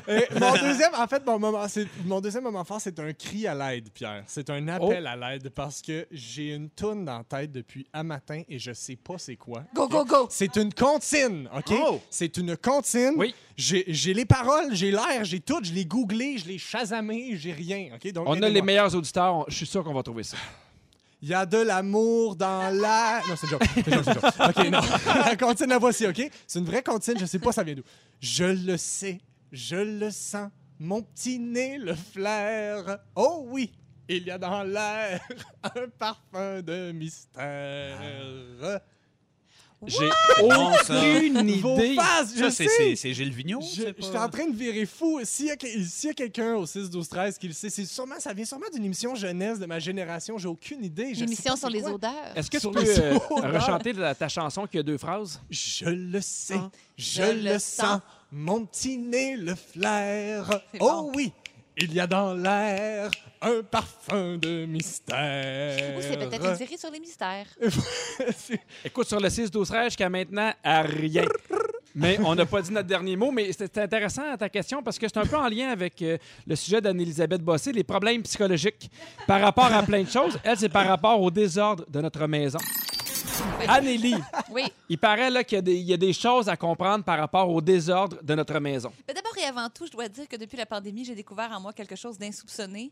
Et 0.08 0.28
mon 0.40 0.54
deuxième, 0.54 0.94
en 0.98 1.08
fait, 1.08 1.26
mon, 1.26 1.40
moment, 1.40 1.68
c'est- 1.68 1.88
mon 2.06 2.22
deuxième 2.22 2.44
moment 2.44 2.64
fort, 2.64 2.80
c'est 2.80 2.98
un 3.00 3.12
cri 3.14 3.48
à 3.48 3.54
l'aide, 3.56 3.90
Pierre. 3.92 4.24
C'est 4.28 4.50
un 4.50 4.68
appel 4.68 5.04
Oh. 5.06 5.10
à 5.10 5.16
l'aide 5.16 5.50
parce 5.50 5.82
que 5.82 6.08
j'ai 6.12 6.54
une 6.54 6.70
toune 6.70 7.06
dans 7.06 7.18
la 7.20 7.24
tête 7.24 7.52
depuis 7.52 7.86
un 7.94 8.04
matin 8.04 8.42
et 8.48 8.60
je 8.60 8.72
sais 8.74 8.96
pas 8.96 9.18
c'est 9.18 9.36
quoi. 9.36 9.64
Go, 9.74 9.88
go, 9.88 10.06
go! 10.06 10.28
C'est 10.30 10.56
une 10.56 10.74
comptine, 10.74 11.50
OK? 11.56 11.74
Oh. 11.86 12.00
C'est 12.10 12.38
une 12.38 12.56
comptine. 12.58 13.14
Oui. 13.18 13.34
J'ai 13.58 13.86
j'ai 13.88 14.14
les 14.14 14.26
paroles, 14.26 14.55
j'ai 14.72 14.92
l'air, 14.92 15.24
j'ai 15.24 15.40
tout, 15.40 15.60
je 15.64 15.72
l'ai 15.74 15.86
googlé, 15.86 16.38
je 16.38 16.46
l'ai 16.48 16.58
chasamé, 16.58 17.36
j'ai 17.38 17.52
rien, 17.54 17.90
OK? 17.96 18.12
Donc, 18.12 18.26
On 18.28 18.42
a 18.42 18.50
les 18.50 18.62
meilleurs 18.62 18.94
auditeurs. 18.96 19.36
on- 19.36 19.46
Je 19.48 19.56
suis 19.56 19.66
sûr 19.66 19.84
qu'on 19.84 19.94
va 19.94 20.04
trouver 20.04 20.24
ça. 20.24 20.38
Il 21.22 21.30
y 21.30 21.34
a 21.34 21.46
de 21.46 21.58
l'amour 21.58 22.36
dans 22.36 22.70
la... 22.76 23.22
Non, 23.28 23.36
c'est 23.36 23.48
une 23.48 23.52
joke. 23.52 23.64
C'est 23.74 23.88
une 23.88 23.94
joke, 23.94 24.04
c'est 24.06 24.14
une 24.14 24.22
joke. 24.46 24.58
OK, 24.58 24.70
non. 24.70 25.24
La 25.26 25.36
comptine, 25.36 25.68
la 25.68 25.78
voici, 25.80 26.06
OK? 26.06 26.30
C'est 26.46 26.60
une 26.60 26.66
vraie 26.66 26.84
comptine, 26.84 27.16
je 27.20 27.26
sais 27.26 27.40
pas 27.40 27.52
ça 27.52 27.64
vient 27.64 27.74
d'où. 27.76 27.84
Je 28.20 28.44
le 28.44 28.78
sais, 28.78 29.20
je 29.52 29.76
le 29.78 30.12
sens, 30.12 30.50
mon 30.80 31.02
petit 31.02 31.40
nez 31.40 31.78
le 31.78 31.96
flaire. 31.96 33.00
Oh 33.16 33.46
oui, 33.48 33.72
il 34.08 34.24
y 34.24 34.30
a 34.32 34.38
dans 34.38 34.62
l'air 34.64 35.20
un 35.64 35.88
parfum 35.98 36.62
de 36.62 36.92
mystère. 36.92 38.00
J'ai 39.86 40.10
aucune 40.42 41.50
idée. 41.50 41.96
faces, 41.96 42.34
je 42.36 42.44
Ça, 42.46 42.52
c'est- 42.52 42.64
sais. 42.68 42.70
c'est 42.78 42.96
c'est 42.96 43.14
Gilles 43.14 43.32
Vigneault. 43.34 43.62
Je- 43.62 43.82
J'étais 43.86 44.18
en 44.18 44.30
train 44.30 44.48
de 44.48 44.56
virer 44.56 44.86
fou. 44.86 45.20
S'il 45.24 45.48
y 45.48 45.52
a, 45.52 45.54
a 45.54 46.14
quelqu'un 46.14 46.56
au 46.56 46.66
6, 46.66 46.90
12, 46.90 47.08
13 47.10 47.38
qui 47.38 47.48
le 47.48 47.54
sait, 47.54 47.70
c'est 47.70 47.86
sûrement, 47.86 48.16
ça 48.20 48.34
vient 48.34 48.46
sûrement 48.46 48.66
d'une 48.74 48.86
émission 48.86 49.16
jeunesse 49.16 49.60
de 49.60 49.66
ma 49.66 49.80
génération. 49.80 50.38
J'ai 50.38 50.48
aucune 50.48 50.84
idée. 50.84 51.14
Je 51.14 51.22
L'émission 51.22 51.52
pas 51.54 51.58
sur 51.58 51.70
les 51.70 51.82
quoi. 51.82 51.92
odeurs. 51.94 52.12
Est-ce 52.36 52.50
que 52.50 52.58
tu 52.58 52.62
Sur 52.62 52.72
peux 52.72 52.82
les 52.82 53.00
euh, 53.00 53.18
odeurs. 53.30 53.54
rechanter 53.54 53.94
la- 53.94 54.16
ta 54.16 54.28
chanson 54.30 54.66
qui 54.66 54.78
a 54.80 54.84
deux 54.84 54.98
phrases? 54.98 55.40
Je 55.50 55.86
le 55.86 56.22
sais, 56.22 56.56
Ah. 56.58 56.70
je, 56.98 57.22
Je 57.22 57.32
le 57.32 57.42
le 57.54 57.60
sens, 57.60 57.62
sens. 57.76 58.00
mon 58.32 58.66
petit 58.66 58.98
nez 58.98 59.36
le 59.36 59.56
flaire. 59.56 60.62
C'est 60.74 60.80
Oh 60.82 61.04
bon. 61.04 61.12
oui, 61.16 61.32
il 61.78 61.94
y 61.94 62.00
a 62.00 62.08
dans 62.08 62.34
l'air 62.34 63.10
un 63.42 63.62
parfum 63.64 64.38
de 64.38 64.66
mystère. 64.66 65.98
Ou 65.98 66.02
c'est 66.02 66.18
peut-être 66.18 66.46
une 66.46 66.56
série 66.56 66.78
sur 66.78 66.90
les 66.92 67.00
mystères. 67.00 67.46
C'est- 68.38 68.60
Écoute, 68.84 69.08
sur 69.08 69.20
le 69.20 69.30
6, 69.30 69.52
12, 69.52 69.68
13, 69.68 69.84
jusqu'à 69.86 70.10
maintenant, 70.10 70.52
à 70.64 70.82
rien. 70.82 71.26
Mais 71.94 72.18
on 72.26 72.36
n'a 72.36 72.46
pas 72.46 72.62
dit 72.62 72.72
notre 72.72 72.88
dernier 72.88 73.16
mot. 73.16 73.32
Mais 73.32 73.52
c'était 73.54 73.82
intéressant 73.82 74.36
ta 74.38 74.50
question 74.50 74.84
parce 74.84 74.98
que 75.00 75.08
c'est 75.08 75.18
un 75.18 75.26
peu 75.26 75.38
en 75.38 75.48
lien 75.48 75.70
avec 75.70 76.02
euh, 76.02 76.18
le 76.46 76.56
sujet 76.56 76.82
d'Anne-Élisabeth 76.82 77.42
Bossé, 77.42 77.72
les 77.72 77.84
problèmes 77.84 78.22
psychologiques 78.24 78.90
par 79.28 79.40
rapport 79.42 79.72
à 79.72 79.82
plein 79.84 80.04
de 80.04 80.10
choses. 80.10 80.38
Elle, 80.44 80.58
c'est 80.58 80.70
par 80.70 80.88
rapport 80.88 81.22
au 81.22 81.32
désordre 81.32 81.86
de 81.90 82.02
notre 82.02 82.26
maison. 82.28 82.60
Annélie, 83.68 84.16
Oui. 84.52 84.64
il 84.90 84.98
paraît 84.98 85.30
là, 85.30 85.44
qu'il 85.44 85.56
y 85.58 85.60
a, 85.60 85.62
des, 85.62 85.76
il 85.76 85.86
y 85.86 85.94
a 85.94 85.98
des 85.98 86.14
choses 86.14 86.48
à 86.50 86.56
comprendre 86.58 87.04
par 87.04 87.18
rapport 87.18 87.50
au 87.50 87.62
désordre 87.62 88.18
de 88.22 88.36
notre 88.36 88.60
maison. 88.60 88.92
Mais 89.08 89.14
D'abord 89.14 89.38
et 89.38 89.44
avant 89.44 89.70
tout, 89.70 89.86
je 89.86 89.92
dois 89.92 90.08
dire 90.08 90.28
que 90.28 90.36
depuis 90.36 90.58
la 90.58 90.66
pandémie, 90.66 91.06
j'ai 91.06 91.16
découvert 91.16 91.52
en 91.52 91.60
moi 91.60 91.74
quelque 91.74 91.96
chose 91.96 92.18
d'insoupçonné. 92.18 92.92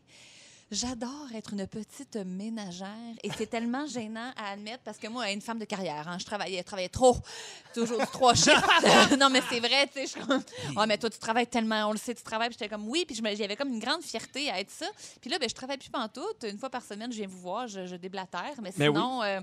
J'adore 0.70 1.28
être 1.34 1.52
une 1.52 1.66
petite 1.66 2.16
ménagère 2.24 2.88
et 3.22 3.30
c'est 3.36 3.46
tellement 3.46 3.86
gênant 3.86 4.32
à 4.36 4.52
admettre 4.52 4.82
parce 4.82 4.96
que 4.96 5.06
moi, 5.08 5.30
une 5.30 5.42
femme 5.42 5.58
de 5.58 5.66
carrière, 5.66 6.08
hein, 6.08 6.16
je 6.18 6.24
travaillais, 6.24 6.58
je 6.58 6.62
travaillais 6.64 6.88
trop, 6.88 7.16
toujours 7.74 7.98
du 7.98 8.06
trois 8.06 8.34
chiffres. 8.34 8.66
non, 9.20 9.28
mais 9.28 9.42
c'est 9.50 9.60
vrai, 9.60 9.86
tu 9.94 10.04
sais, 10.06 10.18
je 10.18 10.26
comme, 10.26 10.42
oh, 10.76 10.82
mais 10.88 10.96
toi, 10.96 11.10
tu 11.10 11.18
travailles 11.18 11.46
tellement, 11.46 11.88
on 11.90 11.92
le 11.92 11.98
sait, 11.98 12.14
tu 12.14 12.22
travailles. 12.22 12.48
Puis 12.48 12.56
j'étais 12.58 12.70
comme, 12.74 12.88
oui, 12.88 13.04
puis 13.06 13.14
j'avais 13.14 13.56
comme 13.56 13.68
une 13.68 13.78
grande 13.78 14.02
fierté 14.02 14.50
à 14.50 14.58
être 14.58 14.70
ça. 14.70 14.86
Puis 15.20 15.28
là, 15.30 15.38
ben, 15.38 15.48
je 15.48 15.54
travaille 15.54 15.76
plus 15.76 15.90
pantoute. 15.90 16.44
Une 16.50 16.58
fois 16.58 16.70
par 16.70 16.82
semaine, 16.82 17.12
je 17.12 17.18
viens 17.18 17.28
vous 17.28 17.40
voir, 17.40 17.68
je, 17.68 17.84
je 17.86 17.96
déblatère. 17.96 18.54
Mais 18.62 18.72
Mais 18.78 18.88
oui. 18.88 18.94
sinon, 18.96 19.22
euh, 19.22 19.40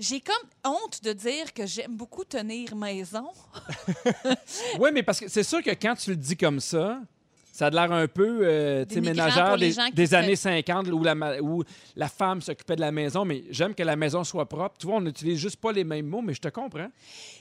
j'ai 0.00 0.20
comme 0.20 0.34
honte 0.64 1.02
de 1.02 1.12
dire 1.12 1.52
que 1.52 1.66
j'aime 1.66 1.96
beaucoup 1.96 2.24
tenir 2.24 2.74
maison. 2.76 3.28
Oui, 4.78 4.90
mais 4.92 5.02
parce 5.02 5.20
que 5.20 5.28
c'est 5.28 5.42
sûr 5.42 5.62
que 5.62 5.70
quand 5.70 5.94
tu 5.94 6.10
le 6.10 6.16
dis 6.16 6.36
comme 6.36 6.60
ça, 6.60 7.00
ça 7.52 7.66
a 7.66 7.70
l'air 7.70 7.92
un 7.92 8.08
peu 8.08 8.40
euh, 8.42 8.84
tu 8.86 8.94
sais, 8.94 9.00
Dénigrant 9.00 9.26
ménagère 9.26 9.58
des, 9.58 9.74
des 9.92 10.14
années 10.14 10.36
50 10.36 10.88
où 10.88 11.02
la, 11.04 11.14
ma- 11.14 11.38
où 11.38 11.62
la 11.96 12.08
femme 12.08 12.40
s'occupait 12.40 12.76
de 12.76 12.80
la 12.80 12.90
maison, 12.90 13.24
mais 13.24 13.44
j'aime 13.50 13.74
que 13.74 13.82
la 13.82 13.94
maison 13.94 14.24
soit 14.24 14.46
propre. 14.48 14.76
Tu 14.78 14.86
vois, 14.86 14.96
on 14.96 15.00
n'utilise 15.02 15.38
juste 15.38 15.56
pas 15.56 15.70
les 15.70 15.84
mêmes 15.84 16.06
mots, 16.06 16.22
mais 16.22 16.34
je 16.34 16.40
te 16.40 16.48
comprends. 16.48 16.88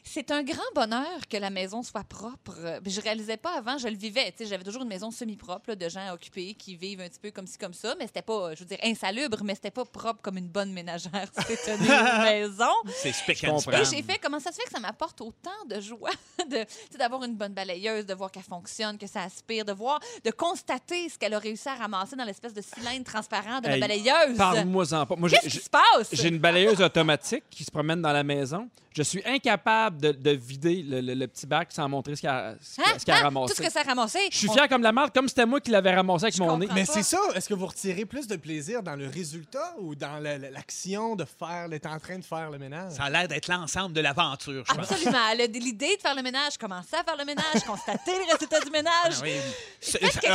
C'est 0.04 0.30
un 0.32 0.44
grand 0.44 0.62
bonheur 0.76 1.28
que 1.30 1.38
la 1.38 1.50
maison 1.50 1.82
soit 1.82 2.04
propre. 2.04 2.56
Je 2.86 3.02
réalisais 3.02 3.38
pas 3.38 3.58
avant, 3.58 3.78
je 3.78 3.88
le 3.88 3.96
vivais. 3.96 4.32
Tu 4.32 4.44
sais, 4.44 4.46
J'avais 4.48 4.64
toujours 4.64 4.82
une 4.84 4.90
maison 4.90 5.12
semi-propre 5.12 5.74
de 5.76 5.90
gens 5.90 6.14
occupés 6.14 6.54
qui 6.56 6.76
vivent 6.76 7.02
un 7.02 7.08
petit 7.08 7.20
peu 7.20 7.32
comme 7.32 7.48
ci, 7.48 7.58
comme 7.58 7.74
ça, 7.74 7.96
mais 7.98 8.08
c'était 8.08 8.22
pas, 8.22 8.54
je 8.54 8.60
veux 8.60 8.66
dire, 8.66 8.80
insalubre, 8.84 9.38
mais 9.44 9.56
c'était 9.56 9.72
pas 9.72 9.86
propre 9.86 10.22
comme 10.22 10.38
une 10.38 10.48
bonne 10.50 10.74
ménagère. 10.74 11.30
C'était 11.48 11.76
une 11.76 12.24
maison. 12.24 12.66
C'est 12.94 13.12
comprends. 13.46 13.72
Et 13.72 13.86
j'ai 13.86 14.02
fait 14.02 14.20
comment 14.22 14.40
ça 14.40 14.52
se 14.52 14.58
fait 14.58 14.64
que 14.66 14.72
ça 14.72 14.80
m'apporte 14.80 15.22
autant 15.22 15.50
de 15.70 15.80
joie 15.80 16.10
d'avoir 16.98 17.24
une 17.24 17.36
bonne 17.36 17.54
balayeuse, 17.54 18.06
de 18.06 18.14
voir 18.14 18.32
qu'elle 18.32 18.44
fonctionne, 18.44 18.98
que 18.98 19.08
ça 19.08 19.24
aspire, 19.24 19.66
de 19.66 19.74
voir, 19.74 20.00
de 20.24 20.32
constater 20.32 21.10
ce 21.10 21.18
qu'elle 21.18 21.34
a 21.34 21.40
réussi 21.40 21.68
à 21.70 21.76
ramasser 21.76 22.16
dans 22.16 22.24
l'espèce 22.26 22.54
de 22.54 22.62
cylindre 22.62 23.04
transparent 23.06 23.60
de 23.62 23.68
la 23.68 23.76
Hey, 23.76 23.80
balayeuse. 23.82 24.38
Parle-moi-en 24.38 25.06
pas. 25.06 25.16
Moi, 25.16 25.30
j'ai- 25.30 25.38
Qu'est-ce 25.38 25.58
qui 25.60 25.64
se 25.66 25.70
passe? 25.70 26.10
j'ai 26.12 26.28
une 26.30 26.40
balayeuse 26.40 26.82
automatique 26.82 27.44
qui 27.50 27.64
se 27.64 27.72
promène 27.72 28.02
dans 28.02 28.12
la 28.14 28.24
maison. 28.24 28.70
Je 28.94 29.04
suis 29.04 29.24
incapable 29.26 30.02
de, 30.02 30.12
de 30.12 30.32
vider 30.32 30.84
le, 30.84 31.00
le- 31.00 31.14
le 31.14 31.28
petit 31.28 31.48
bac 31.48 31.70
sans 31.72 31.88
montrer 31.88 32.14
ce 32.18 32.22
qu'elle 32.22 32.30
a, 32.30 32.56
ce 32.62 32.82
Hein? 32.82 32.84
qu'elle- 32.86 33.00
ce 33.00 33.06
qu'elle 33.06 33.16
a 33.16 33.20
Hein? 33.20 33.24
ramassé. 33.24 33.54
Tout 33.54 33.62
ce 33.64 33.68
que 33.68 33.72
ça 33.72 33.80
a 33.80 33.84
ramassé? 33.84 34.20
Je 34.30 34.38
suis 34.38 34.50
on- 34.50 34.54
fier 34.54 34.68
comme 34.68 34.82
la 34.82 34.92
marde, 34.92 35.14
comme 35.14 35.30
c'était 35.30 35.46
moi 35.46 35.62
qui 35.62 35.72
l'avais 35.72 35.96
ramassé 35.96 36.26
avec 36.26 36.36
Je 36.36 36.42
mon 36.42 36.58
nez. 36.58 36.66
comprends. 36.68 36.76
Mais 36.76 36.86
c'est 36.86 37.04
ça. 37.04 37.20
Est-ce 37.34 37.48
que 37.48 37.54
vous 37.54 37.68
retirez 37.68 38.04
plus 38.06 38.28
de 38.28 38.36
plaisir 38.36 38.84
dans 38.84 38.98
le 38.98 39.08
résultat 39.08 39.76
ou 39.80 39.96
dans 39.96 40.22
l'action 40.22 41.16
de 41.16 41.24
faire, 41.24 41.70
d'être 41.70 41.86
en 41.86 42.00
train 42.00 42.18
de 42.20 42.26
faire 42.26 42.50
le 42.52 42.58
ménage? 42.58 42.92
Ça 42.92 43.04
a 43.04 43.10
l'air 43.10 43.28
d'être 43.30 43.48
l'ensemble 43.48 43.94
de 43.94 44.02
l'aventure, 44.02 44.64
je 44.68 44.74
pense. 44.76 44.92
Absolument. 44.92 45.20
Elle 45.32 45.42
a 45.42 45.46
l'idée 45.48 45.96
de 45.96 46.02
faire 46.02 46.16
le 46.16 46.22
ménage, 46.22 46.58
commencer 46.58 46.96
à 46.96 47.04
faire 47.04 47.16
le 47.18 47.24
ménage, 47.26 47.46
constater 47.66 48.12
les 48.12 48.34
résultats 48.34 48.60
du 48.60 48.72
ménage, 48.72 48.92
Ah 49.20 49.24
oui. 49.24 49.32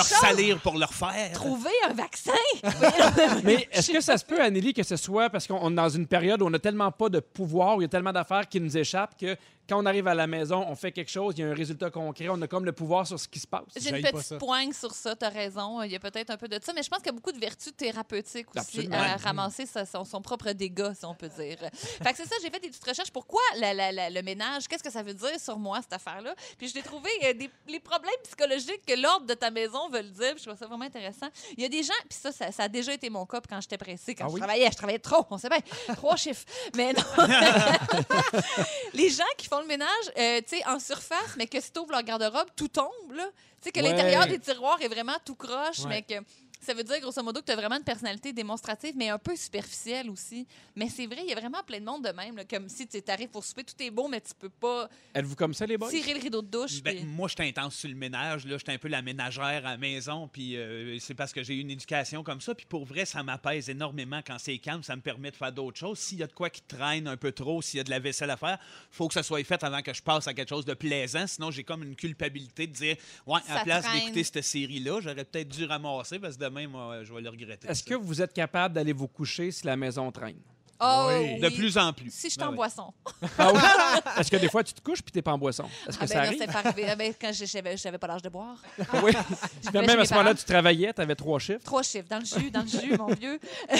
Salir 0.03 0.59
pour 0.61 0.77
leur 0.79 0.93
faire. 0.93 1.33
trouver 1.33 1.71
un 1.89 1.93
vaccin. 1.93 2.33
Mais 3.45 3.69
est-ce 3.73 3.91
que 3.91 4.01
ça 4.01 4.17
se 4.19 4.25
peut, 4.25 4.41
Anneli, 4.41 4.73
que 4.73 4.83
ce 4.83 4.97
soit 4.97 5.31
parce 5.31 5.47
qu'on 5.47 5.71
est 5.71 5.75
dans 5.75 5.89
une 5.89 6.07
période 6.07 6.43
où 6.43 6.47
on 6.47 6.51
n'a 6.51 6.59
tellement 6.59 6.91
pas 6.91 7.09
de 7.09 7.21
pouvoir, 7.21 7.77
où 7.77 7.81
il 7.81 7.85
y 7.85 7.87
a 7.87 7.89
tellement 7.89 8.13
d'affaires 8.13 8.49
qui 8.49 8.61
nous 8.61 8.77
échappent 8.77 9.19
que 9.19 9.37
quand 9.69 9.83
on 9.83 9.87
arrive 9.87 10.07
à 10.09 10.14
la 10.14 10.27
maison, 10.27 10.64
on 10.69 10.75
fait 10.77 10.93
quelque 10.93 11.11
chose, 11.11 11.35
il 11.37 11.41
y 11.41 11.45
a 11.45 11.49
un 11.51 11.55
résultat 11.55 11.91
concret, 11.91 12.29
on 12.29 12.41
a 12.43 12.47
comme 12.47 12.64
le 12.64 12.73
pouvoir 12.73 13.07
sur 13.07 13.19
ce 13.19 13.27
qui 13.29 13.39
se 13.39 13.47
passe. 13.47 13.64
J'ai 13.77 13.91
une 13.91 14.03
petite 14.03 14.39
poigne 14.39 14.73
sur 14.73 14.93
ça, 14.93 15.14
t'as 15.17 15.29
raison. 15.29 15.83
Il 15.83 15.91
y 15.93 15.97
a 15.97 16.01
peut-être 16.01 16.31
un 16.31 16.37
peu 16.37 16.49
de 16.49 16.59
ça, 16.62 16.73
mais 16.73 16.83
je 16.83 16.89
pense 16.89 16.99
qu'il 16.99 17.07
y 17.07 17.11
a 17.11 17.12
beaucoup 17.12 17.33
de 17.33 17.39
vertus 17.39 17.75
thérapeutiques 17.77 18.49
aussi 18.55 18.59
Absolument. 18.81 18.97
à 18.97 19.17
ramasser 19.17 19.67
sa- 19.67 19.85
son, 19.87 20.05
son 20.05 20.21
propre 20.23 20.51
dégât, 20.53 20.95
si 20.95 21.05
on 21.05 21.14
peut 21.14 21.29
dire. 21.29 21.59
Fait 22.03 22.12
que 22.12 22.17
c'est 22.17 22.27
ça, 22.29 22.37
j'ai 22.43 22.51
fait 22.51 22.61
des 22.61 22.69
petites 22.69 22.87
recherches. 22.87 23.11
Pourquoi 23.11 23.41
la- 23.59 23.75
la- 23.75 23.93
la- 23.93 24.11
le 24.11 24.23
ménage? 24.23 24.69
Qu'est-ce 24.69 24.83
que 24.83 24.93
ça 24.93 25.03
veut 25.03 25.14
dire 25.14 25.39
sur 25.41 25.59
moi, 25.59 25.81
cette 25.83 25.93
affaire-là? 25.93 26.35
Puis 26.59 26.69
je 26.69 26.75
l'ai 26.75 26.83
trouvé 26.83 27.11
euh, 27.25 27.33
des, 27.35 27.51
les 27.69 27.81
problèmes 27.81 28.12
psychologiques 28.25 28.85
que 28.87 29.01
l'ordre 29.01 29.27
de 29.27 29.35
ta 29.35 29.51
maison 29.51 29.89
veut 29.91 30.03
le 30.03 30.11
dire. 30.11 30.35
Je 30.39 30.45
trouve 30.45 30.59
ça 30.59 30.67
vraiment 30.67 30.85
intéressant. 30.85 31.27
Il 31.57 31.62
y 31.62 31.67
a 31.67 31.69
des 31.69 31.83
gens, 31.83 31.93
puis 32.09 32.19
ça, 32.21 32.33
ça, 32.33 32.53
ça 32.53 32.64
a 32.64 32.69
déjà 32.69 32.93
été 32.93 33.11
mon 33.11 33.27
cas 33.27 33.41
quand 33.49 33.61
j'étais 33.61 33.79
pressée, 33.79 34.14
quand 34.14 34.25
Ah 34.27 34.29
je 34.29 34.35
oui? 34.35 34.41
travaillais. 34.41 34.71
Je 34.71 34.77
travaillais 34.77 34.99
trop, 34.99 35.25
on 35.31 35.39
sait 35.39 35.49
bien. 35.49 35.59
Trois 35.97 36.17
chiffres. 36.17 36.45
Mais 36.77 36.93
non. 36.93 37.03
les 38.95 39.11
gens 39.11 39.25
qui 39.37 39.47
font 39.49 39.56
le 39.61 39.67
ménage, 39.67 39.89
euh, 40.19 40.41
tu 40.49 40.57
sais, 40.59 40.67
en 40.67 40.79
surface, 40.79 41.37
mais 41.37 41.47
que 41.47 41.61
si 41.61 41.71
tu 41.73 41.79
ouvres 41.79 41.93
leur 41.93 42.03
garde-robe, 42.03 42.49
tout 42.57 42.69
tombe, 42.69 43.13
là. 43.15 43.25
Tu 43.63 43.65
sais, 43.65 43.73
que 43.73 43.81
Ouais. 43.81 43.89
l'intérieur 43.91 44.27
des 44.27 44.39
tiroirs 44.39 44.81
est 44.83 44.89
vraiment 44.89 45.17
tout 45.25 45.35
croche, 45.35 45.81
Ouais. 45.81 45.87
mais 45.89 46.03
que 46.03 46.15
ça 46.61 46.75
veut 46.75 46.83
dire, 46.85 46.99
grosso 47.01 47.23
modo, 47.23 47.41
que 47.41 47.47
tu 47.47 47.53
as 47.53 47.57
vraiment 47.57 47.77
une 47.77 47.85
personnalité 47.85 48.33
démonstrative, 48.33 48.95
mais 48.97 49.09
un 49.09 49.19
peu 49.19 49.37
superficielle 49.37 50.11
aussi. 50.11 50.47
Mais 50.75 50.89
c'est 50.89 51.07
vrai, 51.07 51.19
il 51.23 51.29
y 51.31 51.33
a 51.33 51.39
vraiment 51.39 51.63
plein 51.65 51.79
de 51.81 51.85
monde 51.85 52.05
de 52.05 52.11
même, 52.11 52.37
là, 52.37 52.45
comme 52.45 52.69
si 52.69 52.87
tu 52.87 53.01
arrives 53.09 53.29
pour 53.29 53.45
souper, 53.45 53.65
tout 53.65 53.75
est 53.81 53.91
beau, 53.91 54.09
mais 54.09 54.21
tu 54.21 54.33
peux 54.39 54.49
pas 54.49 54.89
Êtes-vous 55.15 55.37
comme 55.37 55.55
ça, 55.55 55.67
les 55.67 55.77
boys? 55.79 55.91
tirer 55.91 56.15
le 56.15 56.21
rideau 56.21 56.43
de 56.43 56.49
douche. 56.49 56.83
Ben, 56.83 56.97
puis- 56.97 57.05
moi, 57.07 57.29
j'étais 57.29 57.45
intense 57.45 57.77
sur 57.77 57.89
le 57.89 57.95
ménage. 57.95 58.47
Là, 58.47 58.59
j'étais 58.59 58.73
un 58.73 58.79
peu 58.79 58.89
la 58.89 59.03
ménagère 59.03 59.45
à 59.67 59.71
la 59.73 59.77
maison. 59.77 60.29
Puis 60.29 60.57
euh, 60.57 60.99
c'est 60.99 61.15
parce 61.15 61.33
que 61.33 61.43
j'ai 61.43 61.55
eu 61.55 61.61
une 61.61 61.71
éducation 61.71 62.23
comme 62.23 62.41
ça. 62.41 62.55
Puis 62.55 62.67
pour 62.67 62.85
vrai, 62.85 63.05
ça 63.05 63.23
m'apaise 63.23 63.69
énormément 63.71 64.21
quand 64.27 64.39
c'est 64.39 64.59
calme. 64.59 64.83
Ça 64.83 64.97
me 64.97 65.03
permet 65.03 65.31
de 65.31 65.37
faire 65.37 65.53
d'autres 65.53 65.79
choses. 65.79 65.99
S'il 65.99 66.19
y 66.19 66.23
a 66.23 66.27
de 66.27 66.33
quoi 66.33 66.51
qui 66.51 66.63
traîne 66.63 67.07
un 67.09 67.17
peu 67.17 67.33
trop, 67.33 67.63
s'il 67.63 67.79
y 67.79 67.81
a 67.81 67.85
de 67.85 67.91
la 67.91 67.99
vaisselle 67.99 68.31
à 68.31 68.37
faire, 68.37 68.59
faut 68.91 69.09
que 69.09 69.15
ça 69.15 69.23
soit 69.23 69.43
fait 69.45 69.63
avant 69.63 69.83
que 69.83 69.93
je 69.95 70.03
passe 70.03 70.27
à 70.27 70.35
quelque 70.35 70.49
chose 70.49 70.65
de 70.65 70.75
plaisant. 70.75 71.27
Sinon, 71.27 71.51
j'ai 71.51 71.65
comme 71.65 71.83
une 71.83 71.97
culpabilité 71.97 72.67
de 72.67 72.73
dire, 72.73 72.97
ouais, 73.27 73.41
à 73.47 73.49
Ça 73.49 73.55
la 73.57 73.65
place 73.65 73.85
traîne. 73.85 74.01
d'écouter 74.01 74.25
cette 74.25 74.43
série-là, 74.43 75.01
j'aurais 75.01 75.25
peut-être 75.25 75.49
dû 75.49 75.65
ramasser 75.65 76.19
parce 76.19 76.37
que 76.37 76.45
demain, 76.45 76.56
moi, 76.65 77.05
je 77.05 77.13
vais 77.13 77.21
le 77.21 77.29
regretter. 77.29 77.69
Est-ce 77.69 77.83
que 77.83 77.95
vous 77.95 78.23
êtes 78.23 78.33
capable 78.33 78.75
d'aller 78.75 78.95
vous 78.95 79.09
coucher 79.09 79.51
si 79.51 79.67
la 79.67 79.77
maison 79.77 80.11
traîne? 80.11 80.41
Oh, 80.81 81.07
Oui. 81.09 81.41
De 81.41 81.49
oui. 81.49 81.55
plus 81.57 81.79
en 81.79 81.93
plus. 81.93 82.11
Si 82.12 82.29
je 82.29 82.33
suis 82.35 82.43
en 82.43 82.51
oui. 82.51 82.57
boisson. 82.57 82.93
Ah 83.39 83.53
oui? 83.53 83.61
Est-ce 84.20 84.31
que 84.31 84.37
des 84.37 84.49
fois 84.49 84.62
tu 84.62 84.74
te 84.74 84.81
couches 84.81 85.03
puis 85.03 85.12
t'es 85.12 85.22
pas 85.22 85.33
en 85.33 85.39
boisson? 85.39 85.64
Est-ce 85.89 85.97
que 85.99 86.05
Ah 86.05 86.07
ça 86.07 86.14
ben 86.14 86.20
arrive? 86.27 86.39
c'est 86.39 86.53
pas 86.53 86.59
arrivé. 86.59 86.87
Ah 86.89 86.97
ben, 86.97 87.12
quand 87.20 87.31
j'avais 87.33 87.77
j'avais 87.77 87.99
pas 87.99 88.07
l'âge 88.07 88.22
de 88.22 88.29
boire. 88.29 88.57
oui. 89.03 89.12
Je 89.64 89.70
Même 89.79 89.99
à 90.01 90.05
ce 90.05 90.12
moment-là, 90.14 90.35
tu 90.35 90.45
travaillais, 90.45 90.93
tu 90.93 91.01
avais 91.01 91.14
trois 91.14 91.39
chiffres. 91.39 91.64
Trois 91.64 91.83
chiffres, 91.83 92.09
dans 92.09 92.18
le 92.18 92.24
jus, 92.24 92.51
dans 92.51 92.62
le 92.62 92.68
jus, 92.68 92.97
mon 92.99 93.07
vieux. 93.14 93.39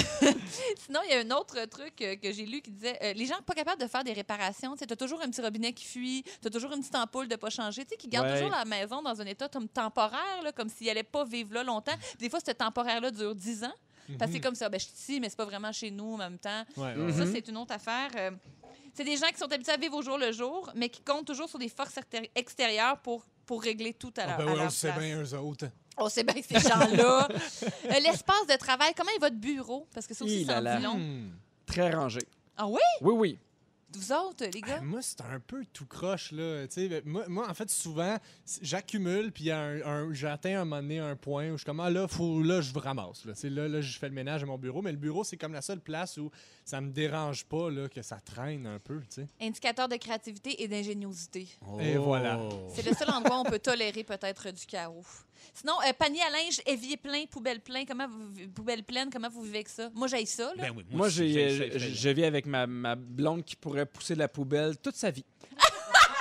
Sinon, 0.87 1.01
il 1.05 1.11
y 1.11 1.15
a 1.15 1.21
un 1.21 1.31
autre 1.37 1.65
truc 1.67 2.01
euh, 2.03 2.17
que 2.17 2.33
j'ai 2.33 2.47
lu 2.47 2.61
qui 2.61 2.71
disait 2.71 2.99
euh, 3.03 3.13
les 3.13 3.27
gens 3.27 3.37
pas 3.45 3.55
capables 3.55 3.81
de 3.81 3.87
faire 3.89 4.05
des 4.05 4.13
réparations. 4.13 4.75
Tu 4.77 4.85
as 4.91 4.97
toujours 4.97 5.21
un 5.23 5.29
petit 5.31 5.41
robinet 5.43 5.73
qui 5.73 5.85
fuit, 5.85 6.23
tu 6.41 6.49
as 6.49 6.51
toujours 6.51 6.73
une 6.73 6.81
petite 6.81 6.95
ampoule 6.95 7.29
de 7.29 7.37
pas 7.37 7.51
changer, 7.51 7.85
tu 7.85 7.91
sais, 7.91 7.97
qui 7.97 8.09
garde 8.09 8.27
Ouais. 8.27 8.35
toujours 8.41 8.51
la 8.57 8.65
maison 8.65 9.03
dans 9.03 9.21
un 9.21 9.27
état 9.27 9.49
comme 9.49 9.69
temporaire, 9.69 10.43
là, 10.43 10.51
comme 10.53 10.69
s'il 10.69 10.89
allait 10.91 11.03
pas 11.05 11.25
vivre 11.25 11.55
là 11.55 11.63
longtemps. 11.63 11.93
Des 12.19 12.29
fois, 12.29 12.41
ce 12.45 12.51
temporaire-là 12.53 13.11
dure 13.11 13.35
10 13.35 13.65
ans. 13.65 13.73
Parce 14.19 14.31
que 14.31 14.37
c'est 14.37 14.41
comme 14.43 14.55
ça, 14.55 14.69
ben, 14.69 14.79
je 14.79 14.85
suis 14.87 14.95
ici, 14.95 15.21
mais 15.21 15.29
c'est 15.29 15.37
pas 15.37 15.45
vraiment 15.45 15.73
chez 15.73 15.91
nous 15.91 16.15
en 16.15 16.19
même 16.19 16.39
temps. 16.39 16.65
Ouais, 16.77 16.85
ouais. 16.85 16.95
Mhm. 16.97 17.13
Ça, 17.27 17.33
c'est 17.33 17.49
une 17.49 17.57
autre 17.57 17.73
affaire. 17.75 18.11
Euh, 18.17 18.31
c'est 18.95 19.05
des 19.05 19.17
gens 19.17 19.27
qui 19.29 19.39
sont 19.39 19.53
habitués 19.53 19.73
à 19.73 19.77
vivre 19.77 19.97
au 19.97 20.03
jour 20.03 20.17
le 20.19 20.33
jour, 20.33 20.71
mais 20.75 20.89
qui 20.89 21.03
comptent 21.03 21.27
toujours 21.27 21.49
sur 21.49 21.59
des 21.59 21.69
forces 21.69 21.97
extéri- 21.97 22.31
extérieures 22.35 22.99
pour, 22.99 23.27
pour 23.45 23.63
régler 23.63 23.93
tout 23.95 24.13
à, 24.17 24.23
Ah 24.23 24.27
leur, 24.29 24.37
ben 24.39 24.49
à 24.49 24.55
leur 24.57 24.67
on 24.67 24.71
sait 24.71 24.89
place. 24.89 24.99
bien, 25.01 25.23
eux 25.23 25.35
autres. 25.35 25.67
On 25.99 26.09
sait 26.09 26.25
bien 26.25 26.35
que 26.35 26.47
ces 26.47 26.61
gens-là. 26.69 27.29
Euh, 27.87 28.01
L'espace 28.01 28.47
de 28.49 28.57
travail, 28.57 28.93
comment 28.97 29.11
est 29.17 29.21
votre 29.21 29.37
bureau? 29.37 29.87
Parce 29.95 30.07
que 30.07 30.15
ça 30.15 30.25
aussi, 30.25 30.45
long. 30.81 30.97
Hmm. 30.99 31.31
Très 31.67 31.91
rangé. 31.91 32.21
Ah 32.57 32.67
oui? 32.67 32.81
Oui, 33.01 33.15
oui. 33.17 33.39
Vous 33.95 34.13
autres, 34.13 34.45
les 34.47 34.61
Ah, 34.65 34.67
gars? 34.69 34.81
Moi, 34.83 35.01
c'est 35.01 35.21
un 35.21 35.39
peu 35.39 35.65
tout 35.73 35.87
croche, 35.87 36.33
là. 36.33 36.67
Tu 36.67 36.75
sais, 36.75 36.89
ben, 36.89 37.03
moi, 37.05 37.25
moi, 37.29 37.49
en 37.49 37.55
fait, 37.55 37.71
souvent, 37.71 38.17
j'accumule, 38.61 39.31
puis 39.33 39.51
un, 39.51 39.81
un- 39.87 40.13
j'atteins 40.13 40.61
un 40.61 40.65
moment 40.65 40.83
donné 40.83 40.99
un 40.99 41.15
point 41.17 41.49
où 41.49 41.53
je 41.53 41.59
suis 41.59 41.65
comme, 41.65 41.81
ah, 41.81 41.89
là, 41.89 42.09
faut, 42.09 42.43
là, 42.43 42.61
je 42.61 42.77
ramasse. 42.77 43.25
Là, 43.25 43.33
là, 43.45 43.69
là, 43.69 43.81
je 43.81 43.99
fais 43.99 44.09
le 44.09 44.15
ménage 44.15 44.43
à 44.43 44.47
mon 44.47 44.59
bureau, 44.59 44.83
mais 44.83 44.91
le 44.93 44.99
bureau, 44.99 45.23
c'est 45.25 45.37
comme 45.37 45.53
la 45.53 45.63
seule 45.63 45.81
place 45.81 46.17
où 46.19 46.31
ça 46.65 46.81
me 46.81 46.91
dérange 46.91 47.45
pas, 47.45 47.71
là, 47.71 47.89
que 47.89 48.03
ça 48.03 48.17
traîne 48.25 48.67
un 48.67 48.79
peu, 48.81 48.99
tu 49.01 49.07
sais. 49.23 49.27
Indicateur 49.41 49.89
de 49.89 49.97
créativité 49.97 50.63
et 50.63 50.69
d'ingéniosité. 50.69 51.49
Et 51.81 51.97
voilà. 51.97 52.41
C'est 52.75 52.85
le 52.85 52.93
seul 52.95 53.09
endroit 53.11 53.39
où 53.39 53.41
on 53.47 53.51
peut 53.51 53.59
tolérer 53.61 54.03
peut-être 54.05 54.51
du 54.51 54.67
chaos. 54.67 55.05
Sinon, 55.55 55.75
euh, 55.89 55.93
panier 55.93 56.21
à 56.23 56.31
linge, 56.31 56.61
évier 56.67 56.97
plein, 56.97 57.25
poubelle 57.27 57.61
plein, 57.61 57.85
comment 57.85 58.07
vous, 58.09 58.49
poubelle 58.55 58.83
pleine, 58.85 59.11
comment 59.13 59.29
vous 59.29 59.43
vivez 59.43 59.59
avec 59.59 59.69
ça? 59.69 59.91
Moi, 59.95 60.09
j'ai 60.09 60.25
ça, 60.27 60.53
là. 60.57 60.63
Ben 60.65 60.73
oui, 60.77 60.85
Moi, 60.91 61.07
aussi, 61.09 61.17
j'ai, 61.33 61.49
j'ai- 61.51 61.71
euh, 61.75 61.79
j'ai- 61.79 61.95
je 61.95 62.09
vis 62.11 62.25
avec 62.25 62.47
ma, 62.47 62.67
ma 62.67 62.95
blonde 62.95 63.45
qui 63.45 63.57
pourrait 63.57 63.87
pousser 63.87 64.15
la 64.15 64.29
poubelle 64.29 64.77
toute 64.79 64.97
sa 64.97 65.11
vie. 65.11 65.25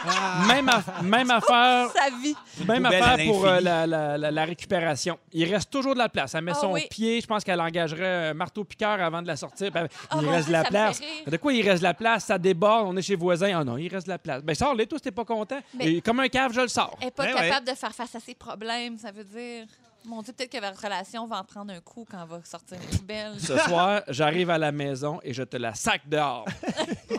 Ah! 0.07 0.43
Même, 0.47 0.67
aff- 0.69 1.01
même 1.03 1.31
affaire, 1.31 1.89
Sa 1.95 2.09
vie. 2.21 2.35
même 2.67 2.85
affaire 2.85 3.17
pour 3.25 3.45
euh, 3.45 3.59
la, 3.59 3.87
la- 3.87 4.17
la- 4.17 4.31
la 4.31 4.45
récupération. 4.45 5.17
Il 5.33 5.51
reste 5.53 5.69
toujours 5.71 5.93
de 5.93 5.99
la 5.99 6.09
place. 6.09 6.35
Elle 6.35 6.43
met 6.43 6.51
Ah 6.55 6.59
son 6.59 6.71
oui. 6.73 6.85
pied. 6.89 7.21
Je 7.21 7.27
pense 7.27 7.43
qu'elle 7.43 7.61
engagerait 7.61 8.29
un 8.29 8.33
marteau-piqueur 8.33 9.01
avant 9.01 9.21
de 9.21 9.27
la 9.27 9.35
sortir. 9.35 9.71
Ben, 9.71 9.87
Ah, 10.09 10.17
il 10.21 10.29
reste 10.29 10.47
de 10.47 10.53
la 10.53 10.63
place. 10.63 10.99
De 11.25 11.37
quoi 11.37 11.53
il 11.53 11.61
reste 11.67 11.79
de 11.79 11.87
la 11.87 11.93
place? 11.93 12.25
Ça 12.25 12.37
déborde. 12.37 12.87
On 12.87 12.97
est 12.97 13.01
chez 13.01 13.15
voisins. 13.15 13.51
Ah 13.59 13.63
non, 13.63 13.77
il 13.77 13.87
reste 13.93 14.07
de 14.07 14.11
la 14.11 14.19
place. 14.19 14.43
Ben, 14.43 14.55
sors-les, 14.55 14.85
toi, 14.87 14.97
si 14.97 15.03
t'es 15.03 15.11
pas 15.11 15.25
content. 15.25 15.59
Mais- 15.73 15.93
Et 15.95 16.01
comme 16.01 16.19
un 16.19 16.27
cave, 16.27 16.51
je 16.53 16.61
le 16.61 16.67
sors. 16.67 16.95
Elle 16.99 17.05
n'est 17.07 17.11
pas 17.11 17.25
Ben 17.25 17.35
ouais. 17.35 17.49
capable 17.49 17.67
de 17.67 17.73
faire 17.73 17.93
face 17.93 18.15
à 18.15 18.19
ses 18.19 18.35
problèmes, 18.35 18.97
ça 18.97 19.11
veut 19.11 19.23
dire. 19.23 19.65
Mon 20.07 20.21
Dieu, 20.21 20.33
peut-être 20.33 20.51
que 20.51 20.59
votre 20.59 20.81
relation 20.81 21.25
va 21.27 21.39
en 21.39 21.43
prendre 21.43 21.73
un 21.73 21.79
coup 21.81 22.05
quand 22.09 22.21
elle 22.21 22.29
va 22.29 22.41
sortir 22.43 22.77
une 22.81 22.97
poubelle. 22.97 23.33
Ce 23.39 23.57
soir, 23.57 24.01
j'arrive 24.07 24.49
à 24.49 24.57
la 24.57 24.71
maison 24.71 25.19
et 25.23 25.33
je 25.33 25.43
te 25.43 25.57
la 25.57 25.73
sac 25.73 26.01
dehors. 26.07 26.45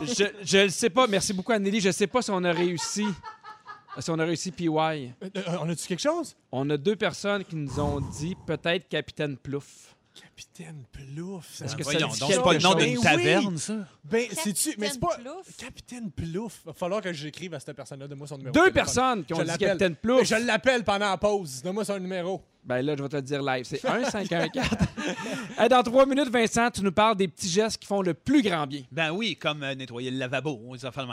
je, 0.03 0.25
je 0.43 0.59
le 0.59 0.69
sais 0.71 0.91
pas. 0.91 1.07
Merci 1.07 1.33
beaucoup, 1.33 1.53
Anneli. 1.53 1.81
Je 1.81 1.91
sais 1.91 2.07
pas 2.07 2.23
si 2.23 2.31
on 2.31 2.43
a 2.45 2.53
réussi 2.53 3.05
Si 3.99 4.11
on 4.11 4.19
a 4.19 4.25
réussi 4.25 4.51
PY, 4.53 4.69
Euh, 4.69 5.11
on 5.61 5.69
a-tu 5.71 5.87
quelque 5.87 6.01
chose? 6.03 6.37
on 6.53 6.69
a 6.71 6.77
deux 6.77 6.97
personnes 6.97 7.45
qui 7.45 7.57
nous 7.57 7.81
ont 7.81 8.01
dit 8.01 8.37
peut-être 8.47 8.89
Capitaine 8.89 9.37
Plouf. 9.37 9.95
Capitaine 10.15 10.85
Plouf. 10.93 11.61
Est-ce 11.63 11.77
que 11.77 11.83
c'est 11.85 12.43
pas 12.43 12.53
le 12.55 12.59
nom 12.59 12.75
d'une 12.75 12.95
Ben 12.95 12.97
oui. 12.97 13.03
taverne, 13.03 13.59
ça. 13.59 13.75
Ben, 14.05 14.27
c'est-tu. 14.33 14.75
Mais 14.79 14.89
c'est 14.89 14.99
pas. 14.99 15.09
Capitaine 15.09 15.25
Plouf. 15.33 15.57
Capitaine 15.59 16.11
Plouf. 16.11 16.63
Va 16.65 16.73
falloir 16.73 17.03
que 17.03 17.13
j'écrive 17.13 17.53
à 17.53 17.61
cette 17.61 17.77
personne-là. 17.77 18.09
Donne-moi 18.09 18.27
son 18.27 18.39
numéro. 18.39 18.55
Deux 18.55 18.71
personnes 18.71 19.25
qui 19.27 19.35
ont 19.35 19.41
Je 19.41 19.45
dit. 19.45 19.59
Capitaine 19.59 19.95
Plouf. 19.97 20.25
Je 20.25 20.37
l'appelle 20.37 20.85
pendant 20.85 21.11
la 21.11 21.19
pause. 21.19 21.61
Donne-moi 21.63 21.85
son 21.85 21.99
numéro. 21.99 22.43
Ben 22.67 22.83
là, 22.83 22.95
je 22.99 23.03
vais 23.03 23.09
te 23.09 23.17
le 23.17 23.23
dire 23.23 23.43
live. 23.43 23.65
C'est 23.69 23.85
1 23.85 24.11
514. 24.11 24.67
Hey, 25.59 25.69
dans 25.69 25.83
trois 25.85 26.05
minutes, 26.05 26.29
Vincent, 26.29 26.69
tu 26.71 26.83
nous 26.83 26.91
parles 26.93 27.17
des 27.17 27.29
petits 27.29 27.49
gestes 27.49 27.79
qui 27.79 27.87
font 27.87 28.03
le 28.03 28.13
plus 28.13 28.43
grand 28.43 28.67
bien. 28.67 28.83
Ben 28.91 29.13
oui, 29.13 29.37
comme 29.37 29.63
euh, 29.63 29.75
nettoyer 29.75 30.11
le 30.11 30.19
lavabo, 30.19 30.61
on 30.67 30.75
les 30.75 30.81
de 30.81 30.87
même. 30.87 31.13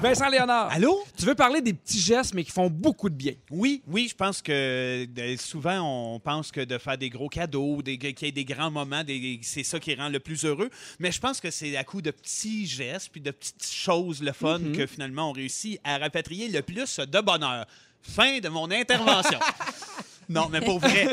Vincent 0.00 0.28
Léonard. 0.28 0.70
Allô? 0.70 1.02
Tu 1.18 1.24
veux 1.24 1.34
parler 1.34 1.60
des 1.60 1.72
petits 1.72 1.98
gestes, 1.98 2.32
mais 2.34 2.44
qui 2.44 2.50
font 2.52 2.70
beaucoup 2.70 3.08
de 3.08 3.14
bien. 3.14 3.32
Oui, 3.50 3.82
oui, 3.88 4.06
je 4.08 4.14
pense 4.14 4.40
que 4.40 5.06
souvent 5.38 6.14
on 6.14 6.20
pense 6.20 6.52
que 6.52 6.60
de 6.60 6.78
faire 6.78 6.96
des 6.96 7.10
gros 7.10 7.28
cadeaux, 7.28 7.82
des, 7.82 7.98
qu'il 7.98 8.26
y 8.26 8.28
ait 8.28 8.32
des 8.32 8.44
grands 8.44 8.70
moments, 8.70 9.02
des- 9.02 9.40
c'est 9.42 9.64
ça 9.64 9.80
qui 9.80 9.94
rend 9.94 10.08
le 10.08 10.20
plus 10.20 10.44
heureux. 10.44 10.70
Mais 11.00 11.10
je 11.12 11.20
pense 11.20 11.40
que 11.40 11.50
c'est 11.50 11.76
à 11.76 11.84
coup 11.84 12.02
de 12.02 12.10
petits 12.10 12.66
gestes 12.66 13.08
puis 13.10 13.20
de 13.20 13.30
petites 13.30 13.66
choses 13.66 14.22
le 14.22 14.32
fun 14.32 14.60
que 14.74 14.86
finalement 14.86 15.30
on 15.30 15.32
réussit 15.32 15.80
à 15.84 15.98
rapatrier 15.98 16.48
le 16.48 16.62
plus 16.62 17.00
de 17.00 17.20
bonheur. 17.20 17.66
Fin 18.02 18.38
de 18.38 18.48
mon 18.48 18.70
intervention. 18.70 19.38
Non, 20.28 20.48
mais 20.50 20.60
pour 20.60 20.80
vrai, 20.80 21.08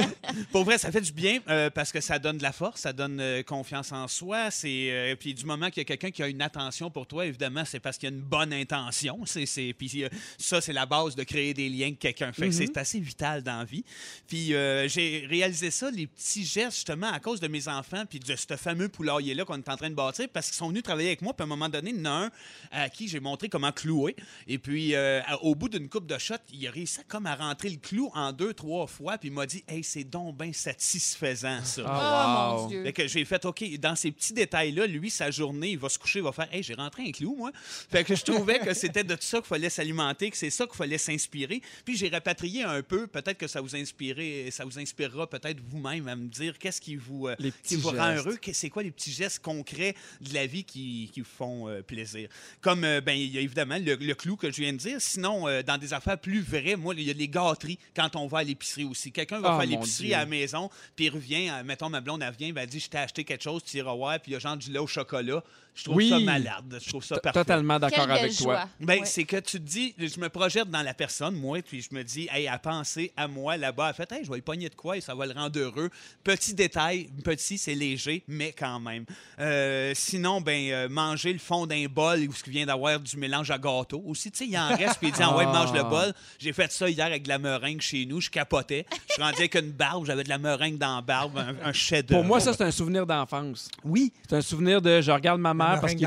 pour 0.51 0.64
vrai, 0.64 0.78
ça 0.78 0.91
fait 0.91 1.01
du 1.01 1.11
bien 1.11 1.39
euh, 1.47 1.70
parce 1.70 1.91
que 1.91 2.01
ça 2.01 2.18
donne 2.18 2.38
de 2.38 2.43
la 2.43 2.51
force, 2.51 2.82
ça 2.82 2.93
donne 2.93 3.20
euh, 3.20 3.43
confiance 3.43 3.91
en 3.91 4.07
soi. 4.07 4.49
C'est 4.49 4.89
euh, 4.91 5.16
puis 5.16 5.36
du 5.36 5.45
moment 5.45 5.70
qu'il 5.70 5.82
y 5.82 5.82
a 5.82 5.86
quelqu'un 5.86 6.09
qui 6.09 6.24
a 6.24 6.28
une 6.28 6.41
attention 6.41 6.89
pour 6.89 7.05
toi, 7.05 7.26
évidemment, 7.26 7.64
c'est 7.64 7.80
parce 7.80 7.97
qu'il 7.97 8.09
y 8.09 8.11
a 8.11 8.16
une 8.16 8.24
bonne 8.24 8.51
intention. 8.51 9.20
C'est 9.26 9.45
c'est 9.45 9.74
puis 9.74 10.05
ça, 10.38 10.61
c'est 10.61 10.74
la 10.74 10.88
base 10.88 11.16
de 11.16 11.24
créer 11.24 11.53
des 11.53 11.70
liens 11.70 11.88
avec 11.88 11.99
quelqu'un. 11.99 12.34
Fait 12.34 12.47
que 12.47 12.53
c'est 12.53 12.76
assez 12.78 12.99
vital 12.99 13.43
dans 13.43 13.59
la 13.59 13.66
vie. 13.66 13.84
Puis 14.28 14.47
j'ai 14.47 15.28
réalisé 15.30 15.70
ça, 15.70 15.91
les 15.91 16.07
petits 16.07 16.45
gestes 16.45 16.78
justement 16.78 17.11
à 17.11 17.20
cause 17.20 17.39
de 17.39 17.47
mes 17.47 17.68
enfants 17.68 18.05
puis 18.09 18.20
de 18.20 18.36
ce 18.36 18.55
fameux 18.57 18.89
poulailler 18.89 19.36
là 19.36 19.45
qu'on 19.45 19.57
est 19.57 19.70
en 19.70 19.78
train 19.78 19.89
de 19.89 19.95
bâtir 19.95 20.28
parce 20.34 20.47
qu'ils 20.47 20.55
sont 20.55 20.70
venus 20.70 20.84
travailler 20.84 21.09
avec 21.09 21.22
moi. 21.22 21.34
Puis 21.34 21.43
à 21.43 21.45
un 21.45 21.47
moment 21.47 21.70
donné, 21.70 21.91
il 21.91 21.97
y 21.97 22.01
en 22.01 22.05
a 22.05 22.09
un 22.09 22.32
à 22.72 22.89
qui 22.89 23.07
j'ai 23.07 23.20
montré 23.20 23.47
comment 23.47 23.72
clouer. 23.72 24.16
Et 24.47 24.57
puis 24.57 24.95
au 25.41 25.53
bout 25.53 25.70
d'une 25.70 25.88
coupe 25.88 26.07
de 26.07 26.18
shot, 26.18 26.36
il 26.51 26.68
a 26.68 26.72
réussi 26.72 27.01
comme 27.07 27.28
à 27.28 27.36
rentrer 27.36 27.70
le 27.70 27.78
clou 27.78 28.09
en 28.16 28.32
deux 28.32 28.53
trois 28.53 28.88
fois. 28.88 29.03
Puis 29.20 29.30
il 29.30 29.34
m'a 29.34 29.45
dit, 29.45 29.64
hey, 29.68 29.84
c'est 29.84 30.04
donc 30.04 30.38
bien 30.38 30.51
satisfaisant 30.54 31.64
ça. 31.64 31.82
Oh 31.86 32.58
wow. 32.58 32.62
mon 32.64 32.68
Dieu. 32.68 32.84
Fait 32.84 32.93
que 32.93 33.08
j'ai 33.08 33.26
fait, 33.26 33.43
OK, 33.45 33.64
dans 33.80 33.95
ces 33.95 34.12
petits 34.12 34.34
détails-là, 34.34 34.88
lui, 34.88 35.10
sa 35.10 35.32
journée, 35.32 35.72
il 35.72 35.78
va 35.80 35.89
se 35.89 35.97
coucher, 35.99 36.20
il 36.20 36.24
va 36.26 36.32
faire, 36.32 36.47
hey, 36.54 36.64
j'ai 36.64 36.74
rentré 36.74 37.04
un 37.08 37.12
clou, 37.12 37.36
moi. 37.36 37.51
Fait 37.89 38.04
que 38.04 38.16
je 38.16 38.24
trouvais 38.24 38.60
que 38.60 38.74
c'était 38.74 39.04
de 39.04 39.16
ça 39.20 39.38
qu'il 39.39 39.47
fallait 39.47 39.70
s'alimenter, 39.70 40.30
que 40.30 40.38
c'est 40.38 40.49
ça 40.49 40.66
qu'il 40.66 40.76
fallait 40.76 40.97
s'inspirer. 40.97 41.62
Puis 41.86 41.97
j'ai 41.97 42.10
rapatrié 42.10 42.64
un 42.64 42.82
peu, 42.82 43.08
peut-être 43.08 43.38
que 43.38 43.47
ça 43.47 43.62
vous 43.62 43.76
inspirer, 43.76 44.49
ça 44.51 44.66
vous 44.66 44.80
inspirera 44.80 45.30
peut-être 45.30 45.60
vous-même 45.68 46.08
à 46.08 46.16
me 46.16 46.28
dire 46.28 46.58
qu'est-ce 46.58 46.82
qui 46.82 46.95
vous, 46.95 47.28
euh, 47.28 47.36
Les 47.39 47.51
qui 47.64 47.76
vous 47.76 47.89
rend 47.89 48.16
heureux, 48.16 48.38
que- 48.38 48.54
c'est 48.54 48.70
quoi 48.70 48.84
les 48.84 48.91
petits 48.91 49.12
gestes 49.12 49.39
concrets 49.39 49.95
de 50.22 50.34
la 50.34 50.45
vie 50.45 50.64
qui, 50.64 51.10
qui 51.14 51.22
vous 51.22 51.28
font 51.38 51.68
euh, 51.68 51.82
plaisir. 51.82 52.30
Comme, 52.62 52.84
euh, 52.84 53.01
ben, 53.01 53.14
il 53.14 53.32
y 53.32 53.38
a 53.38 53.41
évidemment 53.41 53.78
le, 53.78 53.95
le 53.95 54.16
clou 54.16 54.36
que 54.36 54.51
je 54.51 54.62
viens 54.62 54.74
de 54.74 54.78
dire. 54.78 55.01
Sinon, 55.01 55.47
euh, 55.47 55.62
dans 55.64 55.78
des 55.78 55.93
affaires 55.93 56.20
plus 56.20 56.41
vraies, 56.41 56.76
moi, 56.76 56.93
il 56.97 57.04
y 57.04 57.10
a 57.10 57.14
les 57.14 57.28
gâteries 57.28 57.80
quand 57.95 58.16
on 58.16 58.28
va 58.28 58.39
à 58.39 58.43
l'épicerie 58.43 58.86
aussi. 58.93 59.11
Quelqu'un 59.11 59.39
va 59.39 59.55
Ah, 59.55 59.59
faire 59.59 59.69
l'épicerie 59.69 60.13
à 60.13 60.19
la 60.19 60.25
maison, 60.25 60.69
puis 60.95 61.05
il 61.05 61.09
revient, 61.09 61.49
euh, 61.49 61.63
mettons, 61.63 61.89
ma 61.89 61.99
blonde, 62.01 62.23
elle 62.23 62.33
vient, 62.33 62.53
ben, 62.53 62.61
elle 62.61 62.69
dit, 62.69 62.79
je 62.79 62.89
t'ai 62.89 62.97
acheté 62.99 63.23
quelque 63.23 63.43
chose, 63.43 63.63
tu 63.63 63.77
iras 63.77 63.93
voir, 63.93 64.19
puis 64.19 64.31
il 64.31 64.33
y 64.33 64.37
a 64.37 64.39
genre 64.39 64.55
du 64.57 64.71
lait 64.71 64.79
au 64.79 64.87
chocolat. 64.87 65.43
Je 65.76 65.86
trouve 65.86 65.95
Oui. 65.97 66.09
ça 66.09 66.19
malade. 66.19 66.78
Je 66.84 66.89
trouve 66.89 67.03
ça 67.03 67.17
parfait. 67.17 67.39
Totalement 67.39 67.80
d'accord 67.80 68.09
avec 68.09 68.36
toi. 68.38 68.65
Ben, 68.80 68.99
Ouais. 68.99 69.05
c'est 69.05 69.24
que 69.24 69.38
tu 69.38 69.53
te 69.59 69.63
dis, 69.65 69.95
je 69.97 70.19
me 70.19 70.30
projette 70.30 70.69
dans 70.69 70.84
la 70.84 70.93
personne, 70.93 71.36
moi, 71.36 71.59
puis 71.65 71.82
je 71.82 71.95
me 71.95 72.03
dis, 72.03 72.28
hey, 72.32 72.47
à 72.47 72.59
penser 72.59 73.11
à 73.17 73.28
moi 73.28 73.57
là-bas, 73.57 73.89
elle 73.89 73.95
fait, 73.95 74.11
hey, 74.11 74.24
je 74.24 74.32
vais 74.32 74.38
y 74.38 74.41
pogner 74.41 74.69
de 74.69 74.76
quoi 74.76 74.97
et 74.97 75.01
ça 75.01 75.15
va 75.15 75.26
le 75.26 75.34
rendre 75.34 75.59
heureux. 75.59 75.89
Petit 76.24 76.53
détail, 76.53 77.09
petit, 77.24 77.57
c'est 77.57 77.74
léger, 77.74 78.24
mais 78.28 78.51
quand 78.51 78.80
même. 78.80 79.05
Euh, 79.39 79.93
sinon, 79.95 80.41
ben, 80.41 80.69
euh, 80.71 80.89
manger 80.89 81.34
le 81.34 81.39
fond 81.39 81.65
d'un 81.65 81.86
bol 81.86 82.19
où 82.30 82.34
ce 82.34 82.43
qui 82.43 82.51
vient 82.51 82.65
d'avoir 82.67 82.99
du 82.99 83.17
mélange 83.17 83.49
à 83.49 83.57
gâteau 83.57 84.03
aussi, 84.05 84.30
tu 84.32 84.38
sais, 84.39 84.45
il 84.47 84.57
en 84.57 84.67
reste, 84.78 84.99
puis 84.99 85.07
il 85.07 85.13
dit, 85.13 85.21
ah 85.24 85.36
ouais, 85.36 85.45
mange 85.45 85.74
le 85.74 85.80
Ah. 85.80 85.84
bol. 85.86 86.13
J'ai 86.38 86.53
fait 86.53 86.71
ça 86.71 86.88
hier 86.89 87.05
avec 87.07 87.24
de 87.24 87.30
la 87.30 87.39
meringue 87.39 87.82
chez 87.82 88.05
nous, 88.05 88.21
je 88.21 88.30
capotais. 88.30 88.86
Je 89.09 89.13
suis 89.13 89.24
rendu 89.24 89.38
avec 89.39 89.55
une 89.55 89.71
barbe, 89.71 90.05
j'avais 90.05 90.24
de 90.24 90.30
la 90.30 90.38
meringue 90.38 90.78
dans 90.78 90.95
la 90.97 91.01
barbe, 91.01 91.38
un, 91.38 91.55
un 91.69 91.74
chef 91.74 92.05
Pour 92.05 92.24
moi, 92.24 92.39
ça, 92.39 92.53
c'est 92.53 92.63
un 92.63 92.71
souvenir 92.71 93.05
d'enfance. 93.07 93.69
oui. 93.84 94.13
C'est 94.30 94.36
un 94.36 94.41
souvenir 94.41 94.82
de 94.82 95.01
je 95.01 95.11
regarde 95.11 95.41
ma 95.41 95.53
mère 95.72 95.82
parce 95.82 95.93
qu'il 95.95 96.05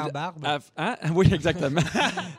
hein? 0.77 0.97
Oui, 1.13 1.29
exactement. 1.33 1.81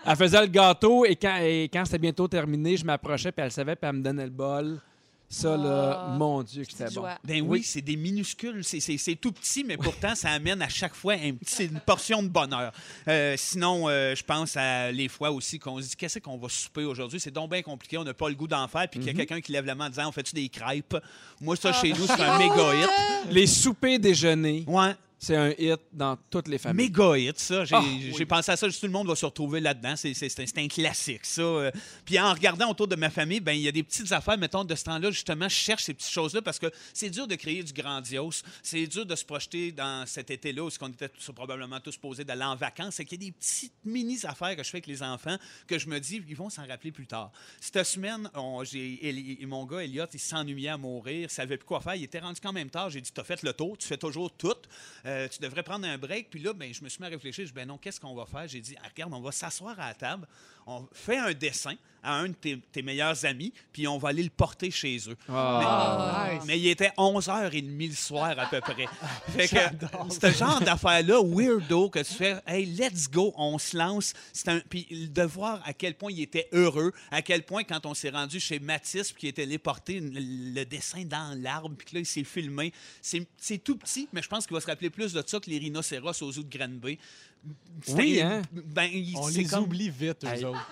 elle 0.06 0.16
faisait 0.16 0.42
le 0.42 0.48
gâteau 0.48 1.06
et 1.06 1.16
quand, 1.16 1.38
et 1.42 1.70
quand 1.72 1.86
c'était 1.86 1.98
bientôt 2.00 2.28
terminé, 2.28 2.78
je 2.78 2.86
m'approchais 2.86 3.32
puis 3.32 3.44
elle 3.44 3.52
savait 3.52 3.76
puis 3.76 3.90
elle 3.90 3.96
me 3.98 4.02
donnait 4.04 4.26
le 4.26 4.30
bol. 4.32 4.80
Ça 5.30 5.58
là, 5.58 6.06
Ah, 6.08 6.16
mon 6.18 6.42
dieu 6.42 6.64
que 6.64 6.72
c'était 6.72 6.86
bon. 6.86 6.92
joie. 6.92 7.18
Ben 7.22 7.42
oui, 7.46 7.62
c'est 7.62 7.82
des 7.82 7.98
minuscules, 7.98 8.64
c'est- 8.64 8.80
tout 9.20 9.34
petit, 9.34 9.66
mais 9.66 9.76
pourtant, 9.76 10.16
ça 10.16 10.30
amène 10.30 10.62
à 10.62 10.70
chaque 10.70 10.96
fois 10.96 11.16
un 11.16 11.34
petit- 11.34 11.66
une 11.66 11.82
portion 11.82 12.24
de 12.24 12.30
bonheur. 12.30 12.72
Euh, 13.10 13.36
sinon, 13.38 13.90
euh, 13.90 14.16
je 14.16 14.24
pense 14.24 14.56
à 14.56 14.90
les 14.90 15.10
fois 15.10 15.32
aussi 15.32 15.60
qu'on 15.60 15.82
se 15.82 15.90
dit 15.90 15.96
qu'est-ce 15.98 16.20
qu'on 16.20 16.38
va 16.38 16.48
souper 16.48 16.86
aujourd'hui? 16.86 17.20
C'est 17.20 17.32
donc 17.32 17.52
bien 17.52 17.62
compliqué, 17.62 17.98
on 17.98 18.06
n'a 18.06 18.14
pas 18.14 18.30
le 18.30 18.36
goût 18.36 18.48
d'en 18.48 18.66
faire, 18.70 18.88
puis 18.88 19.02
qu'il 19.02 19.08
y 19.08 19.12
a 19.12 19.14
quelqu'un 19.16 19.42
qui 19.42 19.52
lève 19.52 19.66
la 19.66 19.76
main 19.76 19.88
en 19.88 19.90
disant 19.90 20.08
on 20.08 20.14
fait-tu 20.14 20.34
des 20.34 20.48
crêpes? 20.48 20.96
Moi, 21.42 21.58
ça, 21.58 21.74
chez 21.74 21.90
nous, 21.90 22.08
c'est 22.08 22.22
un 22.24 22.38
méga 22.38 22.74
hit. 22.76 22.90
Les 23.30 23.48
soupers 23.48 24.00
déjeuners, 24.00 24.64
Ouais. 24.66 24.96
C'est 25.20 25.36
un 25.36 25.50
hit 25.58 25.80
dans 25.92 26.16
toutes 26.30 26.48
les 26.48 26.58
familles. 26.58 26.88
Méga 26.90 27.18
hit, 27.18 27.40
ça. 27.40 27.66
J'ai 27.66 27.76
Ah, 27.76 27.82
oui. 27.84 28.26
pensé 28.26 28.52
à 28.52 28.58
ça, 28.58 28.68
tout 28.70 28.76
le 28.84 28.90
monde 28.92 29.08
va 29.08 29.16
se 29.16 29.26
retrouver 29.26 29.60
là-dedans. 29.60 29.96
C'est- 29.96 30.58
un, 30.58 30.68
classique, 30.68 31.26
ça. 31.26 31.42
Euh, 31.42 31.72
Puis 32.06 32.20
en 32.20 32.34
regardant 32.34 32.70
autour 32.70 32.88
de 32.88 32.96
ma 32.96 33.10
famille, 33.10 33.40
ben 33.40 33.54
il 33.54 33.62
y 33.62 33.68
a 33.68 33.72
des 33.72 33.84
petites 33.84 34.12
affaires, 34.12 34.38
mettons, 34.38 34.64
de 34.64 34.76
ce 34.76 34.84
temps-là, 34.86 35.12
justement, 35.12 35.48
je 35.50 35.56
cherche 35.56 35.84
ces 35.84 35.94
petites 35.94 36.12
choses-là 36.12 36.42
parce 36.42 36.60
que 36.60 36.68
c'est 36.94 37.10
dur 37.10 37.28
de 37.28 37.36
créer 37.36 37.64
du 37.64 37.74
grandiose. 37.74 38.44
C'est 38.64 38.86
dur 38.88 39.06
de 39.06 39.16
se 39.16 39.26
projeter 39.26 39.72
dans 39.72 40.06
cet 40.06 40.30
été-là 40.32 40.64
où 40.64 40.70
on 40.82 40.88
était 40.90 41.10
tous- 41.10 41.32
probablement 41.34 41.80
tous 41.80 41.98
posés 41.98 42.24
d'aller 42.24 42.44
en 42.44 42.56
vacances. 42.56 42.96
C'est 42.96 43.06
qu'il 43.06 43.22
y 43.22 43.26
a 43.28 43.30
des 43.30 43.32
petites 43.34 43.74
mini-affaires 43.86 44.56
que 44.56 44.64
je 44.64 44.70
fais 44.70 44.78
avec 44.78 44.88
les 44.88 45.02
enfants 45.04 45.38
que 45.68 45.78
je 45.80 45.88
me 45.88 46.00
dis, 46.00 46.22
ils 46.28 46.36
vont 46.36 46.50
s'en 46.50 46.66
rappeler 46.68 46.92
plus 46.92 47.08
tard. 47.08 47.32
Cette 47.60 47.84
semaine, 47.84 48.30
on- 48.36 48.64
j'ai 48.64 49.00
Eli- 49.08 49.46
mon 49.46 49.66
gars, 49.66 49.80
Elliot, 49.84 50.06
il 50.14 50.20
s'ennuyait 50.20 50.70
à 50.70 50.78
mourir, 50.78 51.22
il 51.24 51.30
savait 51.30 51.58
plus 51.58 51.66
quoi 51.66 51.82
faire. 51.82 51.96
Il 51.96 52.04
était 52.04 52.20
rendu 52.20 52.40
quand 52.42 52.54
même 52.54 52.70
tard. 52.70 52.90
J'ai 52.90 53.02
dit, 53.02 53.12
tu 53.12 53.20
as 53.22 53.24
fait 53.24 53.42
le 53.44 53.54
tour, 53.54 53.78
tu 53.78 53.88
fais 53.88 53.98
toujours 53.98 54.32
tout. 54.32 54.54
Euh, 55.08 55.28
tu 55.30 55.40
devrais 55.42 55.64
prendre 55.64 55.88
un 55.88 55.98
break. 55.98 56.30
Puis 56.30 56.42
là, 56.42 56.54
ben, 56.54 56.74
je 56.74 56.84
me 56.84 56.90
suis 56.90 57.00
mis 57.02 57.08
à 57.08 57.10
réfléchir. 57.10 57.46
Je 57.46 57.50
dis, 57.52 57.56
ben 57.56 57.66
non, 57.66 57.78
qu'est-ce 57.78 58.00
qu'on 58.00 58.14
va 58.14 58.26
faire? 58.26 58.48
J'ai 58.48 58.60
dit, 58.60 58.76
Ah, 58.84 58.88
regarde, 58.90 59.14
on 59.14 59.22
va 59.22 59.32
s'asseoir 59.32 59.80
à 59.80 59.88
la 59.88 59.94
table, 59.94 60.28
on 60.68 60.86
fait 60.92 61.18
un 61.18 61.34
dessin 61.34 61.76
à 62.04 62.20
un 62.20 62.30
de 62.30 62.34
tes, 62.34 62.58
tes 62.72 62.82
meilleurs 62.82 63.26
amis, 63.26 63.52
puis 63.74 63.88
on 63.88 63.98
va 63.98 64.10
aller 64.10 64.24
le 64.24 64.30
porter 64.30 64.72
chez 64.72 64.98
eux. 65.10 65.18
Ah. 65.28 66.30
Nice. 66.32 66.44
Mais 66.46 66.60
il 66.60 66.68
était 66.68 66.92
11h30 66.98 67.90
le 67.90 67.94
soir 67.94 68.38
à 68.38 68.46
peu 68.46 68.62
près. 68.62 68.86
fait 69.30 69.48
que 69.48 69.58
ce 70.10 70.32
genre 70.32 70.62
d'affaire-là, 70.62 71.22
weirdo, 71.22 71.90
que 71.90 72.00
tu 72.00 72.14
fais, 72.14 72.38
hey, 72.48 72.66
let's 72.66 73.10
go, 73.10 73.34
on 73.36 73.58
se 73.58 73.76
lance. 73.76 74.14
Un... 74.46 74.60
Puis 74.60 75.10
de 75.14 75.24
voir 75.24 75.62
à 75.66 75.74
quel 75.74 75.96
point 75.96 76.12
il 76.12 76.22
était 76.22 76.48
heureux, 76.54 76.94
à 77.12 77.22
quel 77.22 77.44
point 77.44 77.64
quand 77.64 77.86
on 77.86 77.94
s'est 77.94 78.12
rendu 78.12 78.40
chez 78.40 78.60
Matisse, 78.60 79.12
puis 79.12 79.22
qu'il 79.22 79.30
était 79.30 79.44
allé 79.44 79.58
porter 79.58 80.00
le, 80.00 80.64
dessin 80.64 81.04
dans 81.04 81.38
l'arbre, 81.42 81.76
puis 81.78 81.88
que 81.88 81.96
là, 81.96 82.00
il 82.00 82.06
s'est 82.06 82.24
filmé. 82.24 82.72
C'est 83.02 83.28
c'est 83.38 83.58
tout 83.58 83.76
petit, 83.76 84.08
mais 84.14 84.22
je 84.22 84.30
pense 84.30 84.46
qu'il 84.46 84.54
va 84.54 84.62
se 84.62 84.68
rappeler 84.68 84.90
plus 84.90 85.14
de 85.14 85.24
ça 85.26 85.40
que 85.40 85.50
les 85.50 85.58
rhinocéros 85.58 86.22
aux 86.22 86.32
zoo 86.32 86.44
de 86.44 86.58
Granby. 86.58 86.98
Oui, 87.96 88.20
hein? 88.22 88.42
Ben, 88.52 88.90
il- 88.92 89.16
On 89.18 89.24
c'est 89.30 89.40
les 89.40 89.46
comme- 89.46 89.64
oublie 89.64 89.90
vite, 89.90 90.24
eux 90.24 90.28
Hey. 90.28 90.46
autres. 90.46 90.68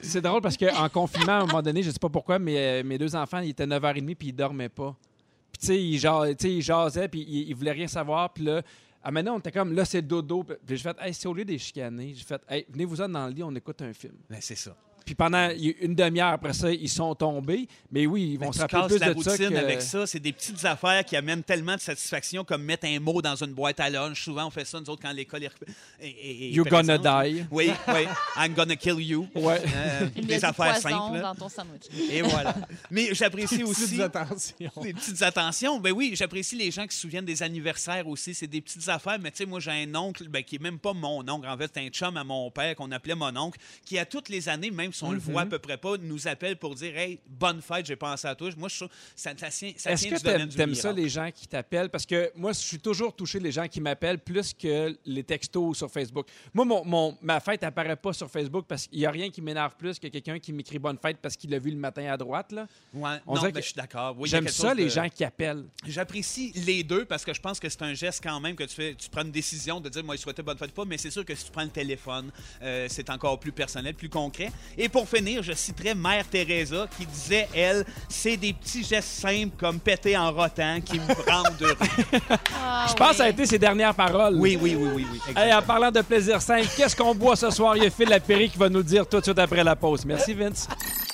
C'est 0.00 0.20
drôle 0.20 0.40
parce 0.40 0.56
qu'en 0.56 0.88
confinement, 0.88 1.32
à 1.32 1.42
un 1.42 1.46
moment 1.46 1.60
donné, 1.62 1.82
je 1.82 1.90
sais 1.90 1.98
pas 1.98 2.08
pourquoi, 2.08 2.38
mais 2.38 2.56
euh, 2.56 2.84
mes 2.84 2.98
deux 2.98 3.14
enfants, 3.16 3.40
ils 3.40 3.50
étaient 3.50 3.66
9h30 3.66 4.14
puis 4.14 4.28
ils 4.28 4.32
dormaient 4.32 4.68
pas. 4.68 4.96
Puis 5.52 5.58
tu 5.60 5.66
sais, 5.66 5.82
ils, 5.82 5.98
ja- 5.98 6.22
tu 6.34 6.46
sais, 6.46 6.54
ils 6.54 6.62
jasaient 6.62 7.08
puis 7.08 7.24
ils, 7.28 7.48
ils 7.48 7.54
voulaient 7.54 7.72
rien 7.72 7.88
savoir. 7.88 8.32
Puis 8.32 8.44
là, 8.44 8.62
à 9.02 9.10
maintenant, 9.10 9.34
on 9.34 9.38
était 9.40 9.50
comme, 9.50 9.72
là, 9.72 9.84
c'est 9.84 10.02
dodo. 10.02 10.44
Puis 10.44 10.56
j'ai 10.68 10.76
fait, 10.78 10.96
hey, 11.00 11.12
c'est 11.12 11.26
au 11.26 11.34
lieu 11.34 11.44
des 11.44 11.58
chicaner. 11.58 12.14
J'ai 12.14 12.24
fait, 12.24 12.40
hey, 12.48 12.64
venez-vous-en 12.68 13.08
dans 13.08 13.26
le 13.26 13.32
lit, 13.32 13.42
on 13.42 13.54
écoute 13.56 13.82
un 13.82 13.92
film. 13.92 14.14
Ben, 14.30 14.38
c'est 14.40 14.54
ça. 14.54 14.76
Puis 15.08 15.14
pendant 15.14 15.48
une 15.80 15.94
demi-heure 15.94 16.34
après 16.34 16.52
ça, 16.52 16.70
ils 16.70 16.86
sont 16.90 17.14
tombés. 17.14 17.66
Mais 17.90 18.04
oui, 18.04 18.32
ils 18.32 18.38
vont 18.38 18.48
Ben, 18.50 18.52
se 18.52 18.58
rappeler 18.60 18.86
plus 18.88 18.98
la 18.98 19.14
de 19.14 19.22
ça 19.22 19.30
routine 19.30 19.48
que... 19.48 19.54
avec 19.56 19.80
ça. 19.80 20.06
C'est 20.06 20.18
des 20.20 20.34
petites 20.34 20.62
affaires 20.66 21.02
qui 21.02 21.16
amènent 21.16 21.42
tellement 21.42 21.76
de 21.76 21.80
satisfaction 21.80 22.44
comme 22.44 22.62
mettre 22.62 22.84
un 22.86 23.00
mot 23.00 23.22
dans 23.22 23.34
une 23.42 23.54
boîte 23.54 23.80
à 23.80 23.88
lunch. 23.88 24.22
Souvent, 24.22 24.48
on 24.48 24.50
fait 24.50 24.66
ça, 24.66 24.78
nous 24.78 24.90
autres, 24.90 25.00
quand 25.00 25.12
l'école 25.12 25.44
est... 25.44 25.50
est- 25.98 26.08
est- 26.08 26.42
est 26.48 26.50
You're 26.50 26.66
gonna 26.68 26.98
die. 26.98 27.42
Oui, 27.50 27.70
oui. 27.88 28.06
I'm 28.36 28.52
gonna 28.52 28.76
kill 28.76 29.00
you. 29.00 29.26
Ouais. 29.34 29.62
Euh, 29.74 30.08
a 30.14 30.20
des 30.20 30.44
affaires 30.44 30.76
simples. 30.76 31.20
dans 31.22 31.34
ton 31.34 31.48
sandwich. 31.48 31.84
Et 32.10 32.20
voilà. 32.20 32.54
Mais 32.90 33.14
j'apprécie 33.14 33.56
Petites 33.64 33.68
aussi... 33.84 34.02
attentions. 34.02 34.70
Des 34.82 34.92
petites 34.92 35.22
attentions. 35.22 35.80
Ben 35.80 35.92
oui, 35.92 36.12
j'apprécie 36.16 36.54
les 36.56 36.70
gens 36.70 36.86
qui 36.86 36.94
se 36.94 37.00
souviennent 37.00 37.24
des 37.24 37.42
anniversaires 37.42 38.06
aussi. 38.06 38.34
C'est 38.34 38.46
des 38.46 38.60
petites 38.60 38.86
affaires. 38.90 39.16
Mais 39.18 39.30
tu 39.30 39.38
sais, 39.38 39.46
moi, 39.46 39.58
j'ai 39.58 39.70
un 39.70 39.94
oncle 39.94 40.28
ben, 40.28 40.42
qui 40.44 40.56
est 40.56 40.62
même 40.62 40.78
pas 40.78 40.92
mon 40.92 41.26
oncle. 41.26 41.48
En 41.48 41.56
fait, 41.56 41.70
c'est 41.72 41.80
un 41.80 41.88
chum 41.88 42.14
à 42.18 42.24
mon 42.24 42.50
père 42.50 42.76
qu'on 42.76 42.92
appelait 42.92 43.14
mon 43.14 43.34
oncle, 43.38 43.58
qui, 43.86 43.98
à 43.98 44.04
toutes 44.04 44.28
les 44.28 44.50
années, 44.50 44.70
même 44.70 44.92
si 44.98 45.04
on 45.04 45.12
le 45.12 45.18
voit 45.18 45.42
à 45.42 45.46
peu 45.46 45.58
près 45.58 45.76
pas, 45.76 45.96
nous 45.98 46.26
appelle 46.28 46.56
pour 46.56 46.74
dire 46.74 46.96
Hey, 46.96 47.20
bonne 47.26 47.62
fête, 47.62 47.86
j'ai 47.86 47.96
pensé 47.96 48.26
à 48.26 48.34
toi. 48.34 48.50
Moi, 48.56 48.68
je 48.68 48.76
trouve 48.76 48.88
ça, 49.14 49.30
ça, 49.36 49.48
tient- 49.50 49.72
ça 49.76 49.92
Est-ce 49.92 50.08
que 50.08 50.14
du 50.46 50.56
t'aimes 50.56 50.74
ça, 50.74 50.92
les 50.92 51.08
gens 51.08 51.30
qui 51.34 51.46
t'appellent? 51.46 51.88
Parce 51.90 52.06
que 52.06 52.30
moi, 52.34 52.52
je 52.52 52.58
suis 52.58 52.78
toujours 52.78 53.14
touché 53.14 53.38
les 53.38 53.52
gens 53.52 53.68
qui 53.68 53.80
m'appellent 53.80 54.18
plus 54.18 54.52
que 54.54 54.96
les 55.06 55.22
textos 55.24 55.78
sur 55.78 55.90
Facebook. 55.90 56.26
Moi, 56.52 56.64
mon, 56.64 56.84
mon- 56.84 57.18
ma 57.22 57.40
fête 57.40 57.62
apparaît 57.64 57.96
pas 57.96 58.12
sur 58.12 58.30
Facebook 58.30 58.64
parce 58.68 58.86
qu'il 58.86 58.98
n'y 58.98 59.06
a 59.06 59.10
rien 59.10 59.30
qui 59.30 59.40
m'énerve 59.40 59.74
plus 59.76 59.98
que 59.98 60.08
quelqu'un 60.08 60.38
qui 60.38 60.52
m'écrit 60.52 60.78
bonne 60.78 60.98
fête 60.98 61.18
parce 61.22 61.36
qu'il 61.36 61.50
l'a 61.50 61.58
vu 61.58 61.70
le 61.70 61.76
matin 61.76 62.04
à 62.12 62.16
droite. 62.16 62.52
là. 62.52 62.66
Ouais, 62.94 63.18
On 63.26 63.34
non, 63.36 63.42
mais 63.42 63.52
que 63.52 63.60
je 63.60 63.66
suis 63.66 63.74
d'accord. 63.74 64.14
Oui, 64.18 64.28
J'aime 64.28 64.48
ça, 64.48 64.74
les 64.74 64.88
gens 64.88 65.08
qui 65.08 65.24
appellent. 65.24 65.64
J'apprécie 65.86 66.52
les 66.66 66.82
deux 66.82 67.04
parce 67.04 67.24
que 67.24 67.32
je 67.32 67.40
pense 67.40 67.60
que 67.60 67.68
c'est 67.68 67.82
un 67.82 67.94
geste 67.94 68.22
quand 68.22 68.38
même 68.40 68.56
que 68.56 68.64
tu 68.64 68.74
fais. 68.74 68.94
Tu 68.94 69.08
prends 69.08 69.22
une 69.22 69.30
décision 69.30 69.80
de 69.80 69.88
dire, 69.88 70.02
moi, 70.04 70.16
je 70.16 70.20
souhaitais 70.22 70.42
bonne 70.42 70.58
fête 70.58 70.70
ou 70.70 70.74
pas, 70.74 70.84
mais 70.84 70.98
c'est 70.98 71.10
sûr 71.10 71.24
que 71.24 71.34
si 71.34 71.44
tu 71.44 71.50
prends 71.50 71.62
le 71.62 71.68
téléphone, 71.70 72.30
euh, 72.62 72.86
c'est 72.88 73.10
encore 73.10 73.38
plus 73.38 73.52
personnel, 73.52 73.94
plus 73.94 74.08
concret. 74.08 74.50
Et 74.76 74.87
pour 74.88 75.08
finir, 75.08 75.42
je 75.42 75.52
citerai 75.52 75.94
Mère 75.94 76.26
Teresa 76.28 76.86
qui 76.96 77.06
disait, 77.06 77.48
elle, 77.54 77.84
c'est 78.08 78.36
des 78.36 78.52
petits 78.52 78.84
gestes 78.84 79.08
simples 79.20 79.56
comme 79.58 79.78
péter 79.80 80.16
en 80.16 80.32
rotant 80.32 80.80
qui 80.80 80.98
me 80.98 81.30
rendent 81.30 81.60
heureux. 81.60 81.76
Ah, 82.60 82.86
Je 82.88 82.94
pense 82.94 83.10
que 83.10 83.16
ça 83.16 83.24
a 83.24 83.28
été 83.28 83.46
ses 83.46 83.58
dernières 83.58 83.94
paroles. 83.94 84.34
Oui, 84.36 84.58
oui, 84.60 84.74
oui, 84.74 84.88
oui, 84.94 85.06
oui. 85.10 85.20
Hey, 85.36 85.52
en 85.54 85.62
parlant 85.62 85.90
de 85.90 86.00
plaisir 86.02 86.40
simple, 86.42 86.66
qu'est-ce 86.76 86.94
qu'on 86.96 87.14
boit 87.14 87.36
ce 87.36 87.50
soir? 87.50 87.76
Il 87.76 87.82
y 87.84 87.86
a 87.86 87.90
Phil 87.90 88.08
Lapéry 88.08 88.50
qui 88.50 88.58
va 88.58 88.68
nous 88.68 88.78
le 88.78 88.84
dire 88.84 89.06
tout 89.06 89.18
de 89.18 89.24
suite 89.24 89.38
après 89.38 89.62
la 89.64 89.76
pause. 89.76 90.04
Merci, 90.04 90.34
Vince. 90.34 90.68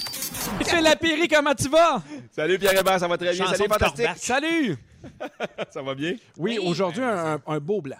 Phil 0.66 0.82
Lapéry, 0.82 1.28
comment 1.28 1.54
tu 1.54 1.68
vas? 1.68 2.02
Salut 2.34 2.58
Pierre 2.58 2.78
Hébert, 2.80 2.98
ça 2.98 3.08
va 3.08 3.16
très 3.16 3.32
bien. 3.32 3.44
Chanson 3.44 3.56
Salut 3.56 3.68
fantastique. 3.68 4.08
Salut! 4.16 4.76
Ça 5.70 5.82
va 5.82 5.94
bien? 5.94 6.14
Oui, 6.38 6.58
aujourd'hui, 6.58 7.02
un, 7.02 7.38
un 7.46 7.58
beau 7.58 7.80
blanc. 7.82 7.96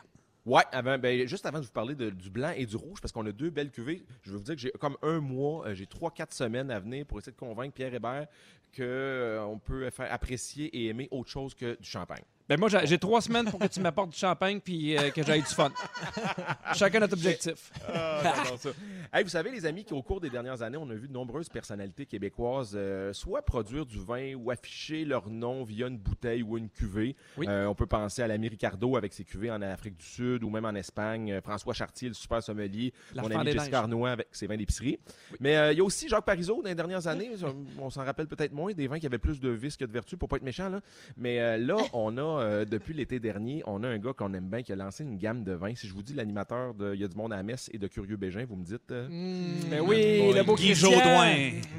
Ouais, 0.47 0.63
ben, 0.83 1.27
juste 1.27 1.47
avant 1.47 1.59
de 1.59 1.65
vous 1.65 1.71
parler 1.73 1.95
de- 1.95 2.11
du 2.11 2.29
blanc 2.29 2.53
et 2.55 2.67
du 2.67 2.77
rouge, 2.77 3.01
parce 3.01 3.13
qu'on 3.13 3.25
a 3.25 3.33
deux 3.33 3.49
belles 3.49 3.71
cuvées, 3.71 4.05
je 4.23 4.31
veux 4.31 4.37
vous 4.37 4.43
dire 4.45 4.55
que 4.55 4.61
j'ai 4.61 4.71
comme 4.73 4.97
un 5.03 5.19
mois, 5.21 5.67
euh, 5.69 5.75
j'ai 5.75 5.87
trois, 5.87 6.11
quatre 6.11 6.35
semaines 6.35 6.71
à 6.71 6.79
venir 6.81 7.07
pour 7.07 7.19
essayer 7.19 7.33
de 7.33 7.39
convaincre 7.39 7.73
Pierre 7.73 7.95
Hébert 7.95 8.27
qu'on 8.77 9.59
peut 9.65 9.89
faire 9.91 10.13
apprécier 10.13 10.67
et 10.67 10.89
aimer 10.89 11.09
autre 11.13 11.31
chose 11.31 11.55
que 11.55 11.79
du 11.81 11.89
champagne. 11.89 12.25
Ben 12.47 12.61
moi, 12.61 12.69
j'ai 12.69 12.99
trois 12.99 13.23
semaines 13.23 13.47
pour 13.51 13.59
que 13.59 13.67
tu 13.67 13.81
m'apportes 13.81 14.11
du 14.11 14.19
champagne 14.19 14.61
puis 14.61 14.99
euh, 14.99 15.09
que 15.09 15.23
j'aille 15.23 15.41
du 15.41 15.47
fun. 15.47 15.73
Chacun 16.75 17.01
notre 17.01 17.15
objectif. 17.15 17.73
Ah, 17.89 18.35
ça. 18.59 18.69
Hey, 19.15 19.25
vous 19.25 19.31
savez, 19.31 19.51
les 19.51 19.65
amis, 19.65 19.83
qu'au 19.87 20.03
cours 20.03 20.21
des 20.21 20.29
dernières 20.29 20.61
années, 20.61 20.77
on 20.77 20.91
a 20.91 20.95
vu 20.95 21.09
de 21.09 21.13
nombreuses 21.13 21.49
personnalités 21.49 22.05
québécoises 22.05 22.73
euh, 22.75 23.15
soit 23.15 23.41
produire 23.41 23.87
du 23.87 23.99
vin 23.99 24.35
ou 24.35 24.51
afficher 24.51 25.07
leur 25.07 25.31
nom 25.31 25.65
via 25.65 25.87
une 25.87 25.97
bouteille 25.97 26.43
ou 26.43 26.59
une 26.59 26.69
cuvée. 26.69 27.17
Oui. 27.39 27.47
Euh, 27.49 27.65
on 27.65 27.75
peut 27.75 27.87
penser 27.87 28.21
à 28.21 28.27
l'ami 28.27 28.49
Ricardo 28.49 28.99
avec 28.99 29.15
ses 29.15 29.25
cuvées 29.25 29.51
en 29.51 29.63
Afrique 29.63 29.97
du 29.97 30.05
Sud 30.05 30.45
ou 30.45 30.51
même 30.51 30.67
en 30.67 30.75
Espagne. 30.75 31.41
François 31.43 31.73
Chartier, 31.73 32.09
le 32.09 32.15
super 32.15 32.43
sommelier. 32.43 32.93
L'enfant 33.15 33.31
Mon 33.31 33.41
ami 33.41 33.53
Jessica. 33.53 33.79
Arnois 33.79 34.11
avec 34.11 34.29
ses 34.33 34.47
vins 34.47 34.59
d'épicerie. 34.59 34.99
Mais 35.41 35.73
il 35.73 35.79
y 35.79 35.81
a 35.81 35.85
aussi 35.85 36.11
Jacques 36.11 36.27
Parizeau 36.27 36.61
dans 36.63 36.69
les 36.69 36.75
dernières 36.75 37.07
années. 37.07 37.31
on 37.79 37.89
s'en 37.89 38.05
rappelle 38.05 38.27
peut-être 38.27 38.53
moins, 38.53 38.75
des 38.75 38.87
vins 38.87 38.99
qui 38.99 39.07
avaient 39.07 39.17
plus 39.17 39.41
de 39.41 39.49
vices 39.49 39.79
que 39.79 39.87
de 39.87 39.93
vertus, 39.93 40.19
pour 40.19 40.29
pas 40.29 40.37
être 40.37 40.43
méchant. 40.43 40.69
Là. 40.69 40.81
Mais 41.17 41.59
là, 41.59 41.77
on 41.95 42.19
a, 42.19 42.34
euh, 42.39 42.65
depuis 42.65 42.95
l'été 42.95 43.19
dernier, 43.21 43.63
on 43.67 43.83
a 43.83 43.89
un 43.89 43.99
gars 43.99 44.13
qu'on 44.13 44.33
aime 44.35 44.49
bien 44.49 44.63
qui 44.63 44.73
a 44.73 44.77
lancé 44.77 45.05
une 45.05 45.17
gamme 45.19 45.45
de 45.45 45.53
vins. 45.53 45.75
Si 45.75 45.87
je 45.87 45.95
vous 45.95 46.03
dis 46.03 46.15
l'animateur 46.15 46.75
de 46.75 46.95
Il 46.95 47.01
y 47.01 47.05
a 47.05 47.09
du 47.09 47.17
monde 47.17 47.33
à 47.33 47.37
la 47.37 47.43
messe 47.43 47.71
et 47.73 47.79
de 47.79 47.87
Curieux 47.87 48.17
Bégin, 48.17 48.45
vous 48.49 48.57
me 48.57 48.65
dites... 48.65 48.91
euh, 48.91 49.09
Ben 49.71 49.81
oui, 49.81 50.33
le 50.35 50.43
beau 50.43 50.55
Guy 50.55 50.69
Christian. 50.69 50.91
Jodoin. 50.91 51.35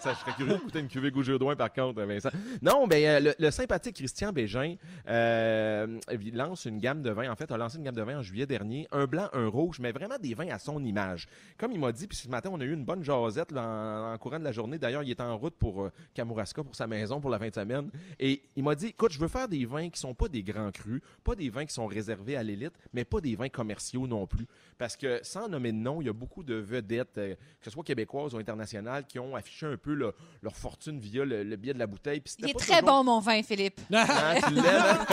ça, 0.00 0.12
je 0.12 0.18
serais 0.18 0.32
curieux 0.36 0.54
d'écouter 0.54 0.80
une 0.80 0.88
cuvée 0.88 1.10
Goujodoin, 1.10 1.56
par 1.56 1.72
contre, 1.72 2.02
Vincent. 2.02 2.30
Non, 2.62 2.86
ben, 2.86 3.04
euh, 3.04 3.20
le, 3.20 3.34
le 3.38 3.50
sympathique 3.50 3.96
Christian 3.96 4.32
Bégin 4.32 4.76
euh, 5.08 5.98
il 6.20 6.34
lance 6.36 6.64
une 6.64 6.78
gamme 6.78 7.02
de 7.02 7.10
vins. 7.10 7.30
En 7.30 7.36
fait, 7.36 7.50
a 7.52 7.56
lancé 7.56 7.78
une 7.78 7.84
gamme 7.84 7.94
de 7.94 8.02
vins 8.02 8.18
en 8.18 8.22
juillet 8.22 8.46
dernier. 8.46 8.86
Un 8.92 9.06
blanc, 9.06 9.28
un 9.32 9.46
rouge, 9.48 9.78
mais 9.80 9.92
vraiment 9.92 10.16
des 10.20 10.34
vins 10.34 10.48
à 10.48 10.58
son 10.58 10.82
image. 10.84 11.26
Comme 11.58 11.72
il 11.72 11.80
m'a 11.80 11.92
dit, 11.92 12.06
puis 12.06 12.16
ce 12.16 12.28
matin, 12.28 12.50
on 12.52 12.60
a 12.60 12.64
eu 12.64 12.72
une 12.72 12.84
bonne 12.84 13.02
jasette 13.04 13.52
là, 13.52 13.62
en, 14.10 14.14
en 14.14 14.18
courant 14.18 14.38
de 14.38 14.44
la 14.44 14.52
journée. 14.52 14.78
D'ailleurs, 14.78 15.02
il 15.02 15.10
est 15.10 15.20
en 15.20 15.36
route 15.36 15.54
pour 15.54 15.82
euh, 15.84 15.92
Kamouraska, 16.14 16.62
pour 16.62 16.74
sa 16.74 16.86
maison, 16.86 17.20
pour 17.20 17.30
la 17.30 17.38
fin 17.38 17.48
de 17.48 17.54
semaine. 17.54 17.90
Et 18.18 18.42
il 18.56 18.64
m'a 18.64 18.74
dit, 18.74 18.88
écoute, 18.88 19.12
je 19.12 19.18
veux 19.18 19.23
faire 19.28 19.48
des 19.48 19.64
vins 19.64 19.88
qui 19.90 19.98
sont 20.00 20.14
pas 20.14 20.28
des 20.28 20.42
grands 20.42 20.70
crus, 20.70 21.00
pas 21.22 21.34
des 21.34 21.48
vins 21.50 21.64
qui 21.66 21.74
sont 21.74 21.86
réservés 21.86 22.36
à 22.36 22.42
l'élite, 22.42 22.72
mais 22.92 23.04
pas 23.04 23.20
des 23.20 23.36
vins 23.36 23.48
commerciaux 23.48 24.06
non 24.06 24.26
plus. 24.26 24.46
Parce 24.78 24.96
que, 24.96 25.20
sans 25.22 25.48
nommer 25.48 25.72
de 25.72 25.76
nom, 25.78 26.00
il 26.00 26.06
y 26.06 26.10
a 26.10 26.12
beaucoup 26.12 26.42
de 26.42 26.54
vedettes, 26.54 27.18
euh, 27.18 27.34
que 27.34 27.64
ce 27.64 27.70
soit 27.70 27.84
québécoises 27.84 28.34
ou 28.34 28.38
internationales, 28.38 29.04
qui 29.06 29.18
ont 29.18 29.36
affiché 29.36 29.66
un 29.66 29.76
peu 29.76 29.94
le- 29.94 30.12
leur 30.42 30.56
fortune 30.56 30.98
via 30.98 31.24
le, 31.24 31.42
le 31.44 31.56
biais 31.56 31.74
de 31.74 31.78
la 31.78 31.86
bouteille. 31.86 32.20
Puis 32.20 32.34
Il 32.40 32.50
est 32.50 32.52
pas 32.52 32.58
très 32.58 32.80
toujours- 32.80 32.94
bon, 32.96 33.04
mon 33.04 33.20
vin, 33.20 33.42
Philippe. 33.42 33.80
Hein, 33.90 34.40
tu 34.48 34.54
l'aimes, 34.54 34.64
hein? 34.66 35.06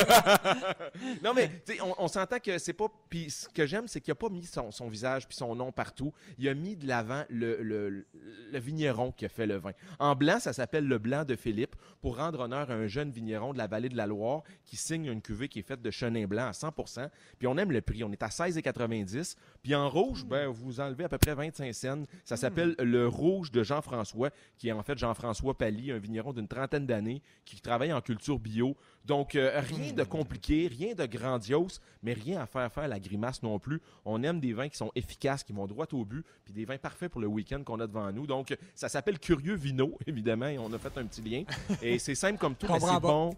non, 1.23 1.33
mais 1.33 1.49
tu 1.65 1.73
sais, 1.75 1.81
on, 1.81 1.93
on 2.03 2.07
s'entend 2.07 2.39
que 2.39 2.57
c'est 2.57 2.73
pas. 2.73 2.87
Puis 3.09 3.29
ce 3.29 3.47
que 3.49 3.65
j'aime, 3.65 3.87
c'est 3.87 4.01
qu'il 4.01 4.11
a 4.11 4.15
pas 4.15 4.29
mis 4.29 4.45
son, 4.45 4.71
son 4.71 4.87
visage 4.89 5.27
puis 5.27 5.35
son 5.35 5.55
nom 5.55 5.71
partout. 5.71 6.13
Il 6.37 6.47
a 6.49 6.53
mis 6.53 6.75
de 6.75 6.87
l'avant 6.87 7.23
le, 7.29 7.61
le, 7.61 8.05
le 8.51 8.59
vigneron 8.59 9.11
qui 9.11 9.25
a 9.25 9.29
fait 9.29 9.45
le 9.47 9.57
vin. 9.57 9.71
En 9.99 10.15
blanc, 10.15 10.39
ça 10.39 10.53
s'appelle 10.53 10.87
le 10.87 10.97
blanc 10.97 11.23
de 11.25 11.35
Philippe 11.35 11.75
pour 12.01 12.17
rendre 12.17 12.39
honneur 12.41 12.69
à 12.71 12.73
un 12.73 12.87
jeune 12.87 13.11
vigneron 13.11 13.53
de 13.53 13.57
la 13.57 13.67
vallée 13.67 13.89
de 13.89 13.97
la 13.97 14.00
Loire 14.05 14.43
qui 14.65 14.77
signe 14.77 15.05
une 15.05 15.21
cuvée 15.21 15.47
qui 15.47 15.59
est 15.59 15.63
faite 15.63 15.81
de 15.81 15.91
chenin 15.91 16.25
blanc 16.25 16.47
à 16.47 16.51
100% 16.51 17.09
Puis 17.37 17.47
on 17.47 17.57
aime 17.57 17.71
le 17.71 17.81
prix. 17.81 18.03
On 18.03 18.11
est 18.11 18.23
à 18.23 18.27
16,90 18.27 19.35
Puis 19.61 19.75
en 19.75 19.89
rouge, 19.89 20.25
ben, 20.25 20.47
vous 20.47 20.79
enlevez 20.79 21.05
à 21.05 21.09
peu 21.09 21.17
près 21.17 21.35
25 21.35 21.73
cents. 21.73 22.03
Ça 22.23 22.37
s'appelle 22.37 22.75
le 22.79 23.07
rouge 23.07 23.51
de 23.51 23.63
Jean-François, 23.63 24.29
qui 24.57 24.69
est 24.69 24.71
en 24.71 24.83
fait 24.83 24.97
Jean-François 24.97 25.57
Pally, 25.57 25.91
un 25.91 25.97
vigneron 25.97 26.33
d'une 26.33 26.47
trentaine 26.47 26.85
d'années 26.85 27.21
qui 27.45 27.59
travaille 27.61 27.93
en 27.93 28.01
culture 28.01 28.39
bio. 28.39 28.75
Donc, 29.05 29.35
euh, 29.35 29.59
rien 29.59 29.93
de 29.93 30.03
compliqué, 30.03 30.67
rien 30.67 30.93
de 30.93 31.05
grandiose, 31.05 31.81
mais 32.03 32.13
rien 32.13 32.41
à 32.41 32.45
faire 32.45 32.71
faire 32.71 32.87
la 32.87 32.99
grimace 32.99 33.41
non 33.41 33.59
plus. 33.59 33.81
On 34.05 34.21
aime 34.23 34.39
des 34.39 34.53
vins 34.53 34.69
qui 34.69 34.77
sont 34.77 34.91
efficaces, 34.95 35.43
qui 35.43 35.53
vont 35.53 35.65
droit 35.65 35.87
au 35.93 36.05
but, 36.05 36.23
puis 36.43 36.53
des 36.53 36.65
vins 36.65 36.77
parfaits 36.77 37.11
pour 37.11 37.21
le 37.21 37.27
week-end 37.27 37.63
qu'on 37.63 37.79
a 37.79 37.87
devant 37.87 38.11
nous. 38.11 38.27
Donc, 38.27 38.55
ça 38.75 38.89
s'appelle 38.89 39.19
Curieux 39.19 39.55
Vino, 39.55 39.97
évidemment, 40.07 40.47
et 40.47 40.59
on 40.59 40.71
a 40.71 40.77
fait 40.77 40.95
un 40.97 41.05
petit 41.05 41.21
lien. 41.21 41.43
Et 41.81 41.99
c'est 41.99 42.15
simple 42.15 42.37
comme 42.37 42.55
tout, 42.55 42.67
mais 42.71 42.79
c'est 42.79 42.99
bon. 42.99 43.35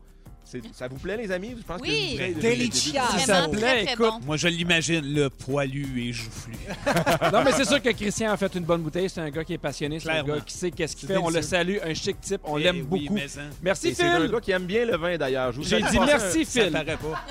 Ça 0.74 0.88
vous 0.88 0.98
plaît, 0.98 1.18
les 1.18 1.32
amis? 1.32 1.56
Je 1.58 1.64
pense 1.64 1.82
Oui. 1.82 2.16
que 2.18 2.34
vous 2.34 2.42
Delicia. 2.42 3.04
Si 3.18 3.26
ça 3.26 3.48
plaît, 3.48 3.60
très, 3.60 3.84
très 3.86 3.94
écoute. 3.94 4.06
bon. 4.20 4.20
Moi, 4.26 4.38
je 4.38 4.48
l'imagine, 4.48 5.02
le 5.14 5.30
poilu 5.30 5.88
et 6.10 6.14
joufflu. 6.14 6.54
Non, 7.34 7.42
mais 7.44 7.52
c'est 7.54 7.66
sûr 7.66 7.82
que 7.82 7.90
Christian 7.90 8.32
a 8.32 8.38
fait 8.38 8.54
une 8.56 8.64
bonne 8.64 8.82
bouteille. 8.82 9.10
C'est 9.10 9.22
un 9.22 9.30
gars 9.30 9.44
qui 9.44 9.54
est 9.54 9.58
passionné. 9.58 10.00
C'est 10.00 10.10
un 10.12 10.24
gars 10.24 10.40
qui 10.46 10.54
sait 10.56 10.70
qu'est-ce 10.72 10.96
qu'il 10.96 11.08
fait. 11.08 11.18
On 11.18 11.30
le 11.30 11.42
salue. 11.42 11.78
Un 11.84 11.94
chic 11.94 12.20
type. 12.22 12.42
On 12.44 12.58
Eh 12.60 12.64
l'aime 12.64 12.86
oui, 12.92 13.04
beaucoup. 13.08 13.14
mais 13.16 13.26
hein, 13.40 13.50
Merci, 13.62 13.88
Et 13.90 13.94
c'est 13.96 14.04
un 14.04 14.22
Phil. 14.22 14.32
gars 14.32 14.40
qui 14.42 14.52
aime 14.52 14.66
bien 14.66 14.86
le 14.86 14.98
vin, 14.98 15.18
d'ailleurs. 15.18 15.52
J'ai 15.60 15.82
dit 15.82 16.00
merci, 16.00 16.46
Phil. 16.46 16.72
pas. 16.72 16.84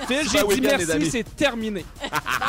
Phil, 0.09 0.29
j'ai 0.31 0.55
dit 0.55 0.61
merci, 0.61 1.11
c'est 1.11 1.37
terminé. 1.37 1.85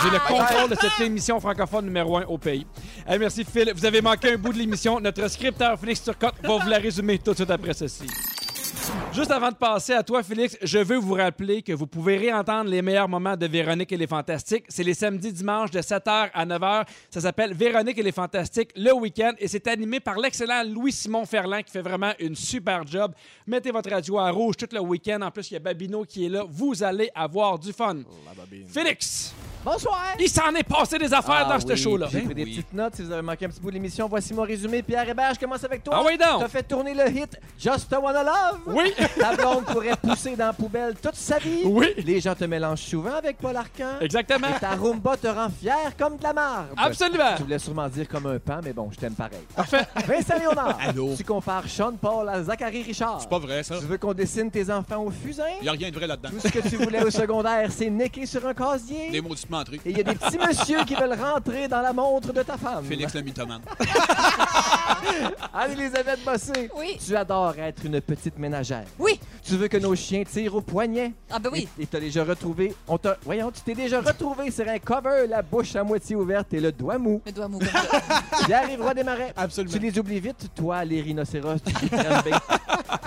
J'ai 0.04 0.10
le 0.10 0.20
contrôle 0.28 0.70
de 0.70 0.76
cette 0.80 1.06
émission 1.06 1.40
francophone 1.40 1.86
numéro 1.86 2.18
un 2.18 2.24
au 2.24 2.38
pays. 2.38 2.66
Hey, 3.08 3.20
merci, 3.20 3.44
Phil. 3.46 3.72
Vous 3.76 3.86
avez 3.86 4.02
manqué 4.02 4.34
un 4.34 4.38
bout 4.38 4.54
de 4.54 4.58
l'émission. 4.58 5.00
Notre 5.00 5.28
scripteur, 5.30 5.80
Félix 5.80 6.02
Turcotte, 6.04 6.36
va 6.42 6.58
vous 6.58 6.70
la 6.70 6.78
résumer 6.78 7.20
tout 7.20 7.32
de 7.32 7.36
suite 7.36 7.52
après 7.52 7.74
ceci. 7.74 8.04
Juste 9.14 9.32
avant 9.32 9.50
de 9.50 9.56
passer 9.56 9.94
à 9.94 10.02
toi, 10.04 10.24
Félix, 10.24 10.58
je 10.62 10.80
veux 10.80 10.98
vous 10.98 11.14
rappeler 11.14 11.62
que 11.62 11.72
vous 11.72 11.86
pouvez 11.86 12.18
réentendre 12.18 12.70
les 12.70 12.82
meilleurs 12.82 13.08
moments 13.08 13.38
de 13.38 13.46
Véronique 13.46 13.92
et 13.92 13.98
les 13.98 14.08
Fantastiques. 14.08 14.66
C'est 14.70 14.84
les 14.84 14.96
samedis, 14.96 15.32
dimanches 15.32 15.72
de 15.72 15.80
7h 15.80 16.32
à 16.34 16.46
9h. 16.46 16.86
Ça 17.12 17.22
s'appelle 17.22 17.54
Véronique 17.54 17.98
et 17.98 18.04
les 18.04 18.12
Fantastiques 18.12 18.72
le 18.76 18.92
week-end 18.94 19.34
et 19.38 19.48
c'est 19.48 19.68
animé 19.68 20.00
par 20.00 20.18
l'excellent 20.18 20.64
Louis-Simon 20.64 21.26
Ferland 21.26 21.64
qui 21.64 21.72
fait 21.72 21.82
vraiment 21.82 22.14
une 22.20 22.36
super 22.36 22.86
job. 22.88 23.14
Mettez 23.46 23.72
votre 23.72 23.90
radio 23.92 24.18
à 24.18 24.32
rouge 24.32 24.58
tout 24.58 24.70
le 24.72 24.80
week-end. 24.80 25.22
En 25.22 25.32
plus, 25.32 25.52
il 25.52 25.54
y 25.54 25.58
a 25.58 25.60
Babino 25.60 26.04
qui 26.06 26.26
est 26.26 26.30
là. 26.30 26.44
Vous 26.50 26.82
allez 26.84 27.10
avoir 27.14 27.60
du 27.60 27.72
fun. 27.72 27.98
Félix, 28.68 29.34
Bonsoir! 29.64 29.98
il 30.20 30.28
s'en 30.30 30.54
est 30.56 30.64
passé 30.64 30.98
des 30.98 31.14
affaires 31.14 31.46
Ah 31.50 31.54
dans 31.54 31.60
ce 31.60 31.66
oui, 31.68 31.78
show-là. 31.78 32.08
J'ai 32.12 32.22
pris 32.22 32.36
des 32.36 32.44
oui. 32.44 32.52
petites 32.52 32.74
notes. 32.74 32.96
Si 32.96 33.02
vous 33.04 33.12
avez 33.12 33.22
manqué 33.22 33.46
un 33.46 33.50
petit 33.50 33.62
bout 33.62 33.70
de 33.70 33.76
l'émission, 33.76 34.08
voici 34.10 34.34
mon 34.34 34.42
résumé. 34.44 34.82
Pierre 34.84 35.08
Hébert, 35.08 35.34
je 35.34 35.40
commence 35.40 35.64
avec 35.64 35.84
toi. 35.84 35.96
Ah 35.98 36.04
oui, 36.06 36.18
donc? 36.18 36.42
T'as 36.42 36.48
fait 36.50 36.64
tourner 36.64 36.94
le 36.94 37.10
hit 37.10 37.40
Just 37.58 37.92
a 37.94 38.00
Wanna 38.00 38.24
Love. 38.24 38.60
Oui, 38.68 38.94
Ta 39.20 39.36
blonde 39.36 39.64
pourrait 39.66 39.96
pousser 40.02 40.36
dans 40.36 40.48
la 40.48 40.54
poubelle 40.54 40.96
toute 41.02 41.16
sa 41.16 41.38
vie. 41.40 41.62
oui, 41.66 41.94
Les 42.04 42.20
gens 42.20 42.36
te 42.36 42.44
mélangent 42.44 42.82
souvent 42.82 43.16
avec 43.16 43.38
Paul 43.38 43.56
Arcan. 43.56 44.00
exactement. 44.02 44.48
Et 44.56 44.60
ta 44.60 44.72
rumba 44.72 45.16
te 45.16 45.28
rend 45.28 45.48
fier 45.50 45.96
comme 45.98 46.18
de 46.18 46.24
la 46.24 46.34
marde. 46.34 46.68
Absolument. 46.76 47.36
Tu 47.38 47.44
voulais 47.44 47.60
sûrement 47.60 47.88
dire 47.88 48.08
comme 48.10 48.26
un 48.26 48.40
pan, 48.40 48.60
mais 48.64 48.74
bon, 48.74 48.90
je 48.92 48.98
t'aime 48.98 49.16
pareil. 49.16 49.40
Parfait. 49.56 49.86
Vincent 50.06 50.38
Léonard, 50.40 50.78
Allô? 50.82 51.14
tu 51.16 51.24
compares 51.24 51.68
Sean 51.70 51.94
Paul 51.94 52.28
à 52.28 52.44
Zachary 52.44 52.84
Richard. 52.84 53.20
C'est 53.22 53.30
pas 53.30 53.40
vrai, 53.40 53.64
ça. 53.64 53.80
Tu 53.80 53.86
veux 53.86 53.98
qu'on 53.98 54.14
dessine 54.14 54.52
tes 54.52 54.70
enfants 54.70 55.04
au 55.04 55.10
fusain? 55.12 55.44
Il 55.62 55.70
a 55.70 55.72
rien 55.72 55.90
de 55.90 55.96
vrai 55.96 56.08
là-dedans. 56.08 56.30
Tout 56.32 56.40
ce 56.48 56.52
que 56.52 56.68
tu 56.68 56.76
voulais 56.76 57.02
au 57.04 57.10
secondaire, 57.10 57.70
c'est 57.72 57.90
niquer 57.90 58.26
sur 58.26 58.46
un 58.46 58.54
casier? 58.54 59.10
Des 59.10 59.22
maudites 59.22 59.50
Et 59.86 59.92
il 59.92 59.98
y 59.98 60.00
a 60.00 60.04
des 60.04 60.16
petits 60.16 60.38
messieurs 60.48 60.84
qui 60.86 60.96
veulent 60.96 61.18
rentrer 61.20 61.68
dans 61.68 61.82
la 61.82 61.94
montre 61.94 62.34
de 62.34 62.42
ta 62.42 62.58
femme. 62.58 62.84
Félix 62.86 63.14
le 63.14 63.22
mythomane. 63.22 63.62
Anne-Elisabeth 65.54 66.24
Bossé, 66.26 66.70
Oui. 66.78 66.98
tu 67.06 67.16
adores 67.16 67.58
être 67.60 67.86
une 67.86 68.02
petite 68.02 68.38
ménagère. 68.40 68.86
Oui. 68.98 69.20
Tu 69.44 69.56
veux 69.56 69.68
que 69.68 69.78
nos 69.78 69.96
chiens 69.96 70.24
tirent 70.24 70.56
au 70.56 70.62
poignet? 70.62 71.12
Ah, 71.30 71.40
ben 71.40 71.50
oui. 71.52 71.68
Et 71.80 71.86
t'as 71.86 72.00
déjà 72.00 72.24
retrouvé... 72.24 72.74
On 72.88 72.98
t'a... 72.98 73.18
Voyons, 73.24 73.52
tu 73.52 73.62
t'es 73.62 73.76
déjà 73.76 74.02
retrouvé 74.02 74.50
sur 74.52 74.68
un 74.68 74.80
cover, 74.80 75.26
la 75.30 75.42
bouche 75.42 75.76
à 75.76 75.84
moitié 75.84 76.16
ouverte 76.16 76.54
et 76.54 76.60
le 76.60 76.72
doigt 76.72 76.98
mou. 76.98 77.22
Le 77.26 77.32
doigt 77.32 77.48
mou. 77.48 77.60
Pierre 78.46 78.70
Roy 78.80 78.94
des 78.94 79.04
Marais. 79.04 79.34
Absolument. 79.36 79.74
Tu 79.74 79.80
les 79.80 80.00
oublies 80.00 80.20
vite, 80.20 80.48
toi, 80.56 80.84
les 80.86 81.02
rhinocéros, 81.02 81.58
tu. 81.66 81.74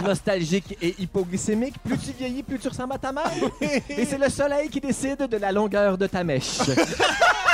Nostalgique 0.05 0.77
et 0.83 0.95
hypoglycémique, 0.99 1.75
plus 1.83 1.97
tu 1.99 2.13
vieillis, 2.13 2.43
plus 2.43 2.59
tu 2.59 2.69
ressembles 2.69 2.95
à 2.95 2.99
ta 2.99 3.13
mère. 3.13 3.31
et 3.61 4.05
c'est 4.05 4.19
le 4.19 4.29
soleil 4.29 4.69
qui 4.69 4.81
décide 4.81 5.19
de 5.27 5.37
la 5.39 5.53
longueur 5.53 5.97
de 5.97 6.07
ta 6.07 6.23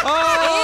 Eh 0.04 0.08
oh! 0.08 0.62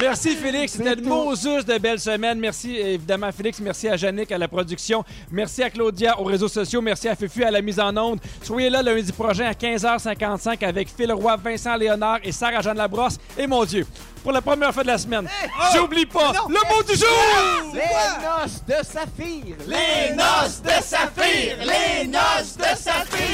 Merci 0.00 0.36
Félix, 0.36 0.72
c'était 0.72 0.94
une 0.94 1.08
Moses 1.08 1.64
de 1.64 1.78
belle 1.78 2.00
semaine. 2.00 2.38
Merci 2.38 2.76
évidemment 2.76 3.30
Félix, 3.32 3.60
merci 3.60 3.88
à 3.88 3.96
Yannick 3.96 4.30
à 4.32 4.38
la 4.38 4.48
production, 4.48 5.04
merci 5.30 5.62
à 5.62 5.70
Claudia 5.70 6.20
aux 6.20 6.24
réseaux 6.24 6.48
sociaux, 6.48 6.82
merci 6.82 7.08
à 7.08 7.14
Fufu 7.14 7.44
à 7.44 7.50
la 7.50 7.62
mise 7.62 7.78
en 7.78 7.96
onde. 7.96 8.20
Soyez 8.42 8.70
là 8.70 8.82
lundi 8.82 9.12
prochain 9.12 9.46
à 9.46 9.52
15h55 9.52 10.64
avec 10.64 10.88
Phil 10.94 11.12
Roy, 11.12 11.36
Vincent 11.36 11.76
Léonard 11.76 12.18
et 12.24 12.32
Sarah 12.32 12.60
Jeanne 12.60 12.76
Labrosse 12.76 13.18
et 13.38 13.46
mon 13.46 13.64
Dieu. 13.64 13.86
Pour 14.22 14.32
la 14.32 14.40
première 14.40 14.72
fois 14.72 14.82
de 14.82 14.88
la 14.88 14.98
semaine, 14.98 15.28
eh, 15.28 15.48
oh! 15.48 15.62
j'oublie 15.74 16.06
pas 16.06 16.32
le 16.48 16.54
mot 16.54 16.82
du 16.82 16.96
jour! 16.96 17.74
Les 17.74 17.80
noces 18.24 18.64
de 18.66 18.84
saphir! 18.84 19.56
Les 19.66 20.14
noces 20.14 20.62
de 20.62 20.82
saphir! 20.82 21.58
Les 21.60 22.06
noces 22.06 22.56
de 22.56 22.76
saphir! 22.76 23.28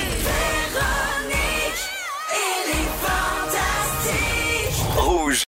Véronique! 0.74 1.99
Il 2.32 2.70
est 2.70 2.90
fantastique. 3.02 4.84
Rouge. 4.96 5.44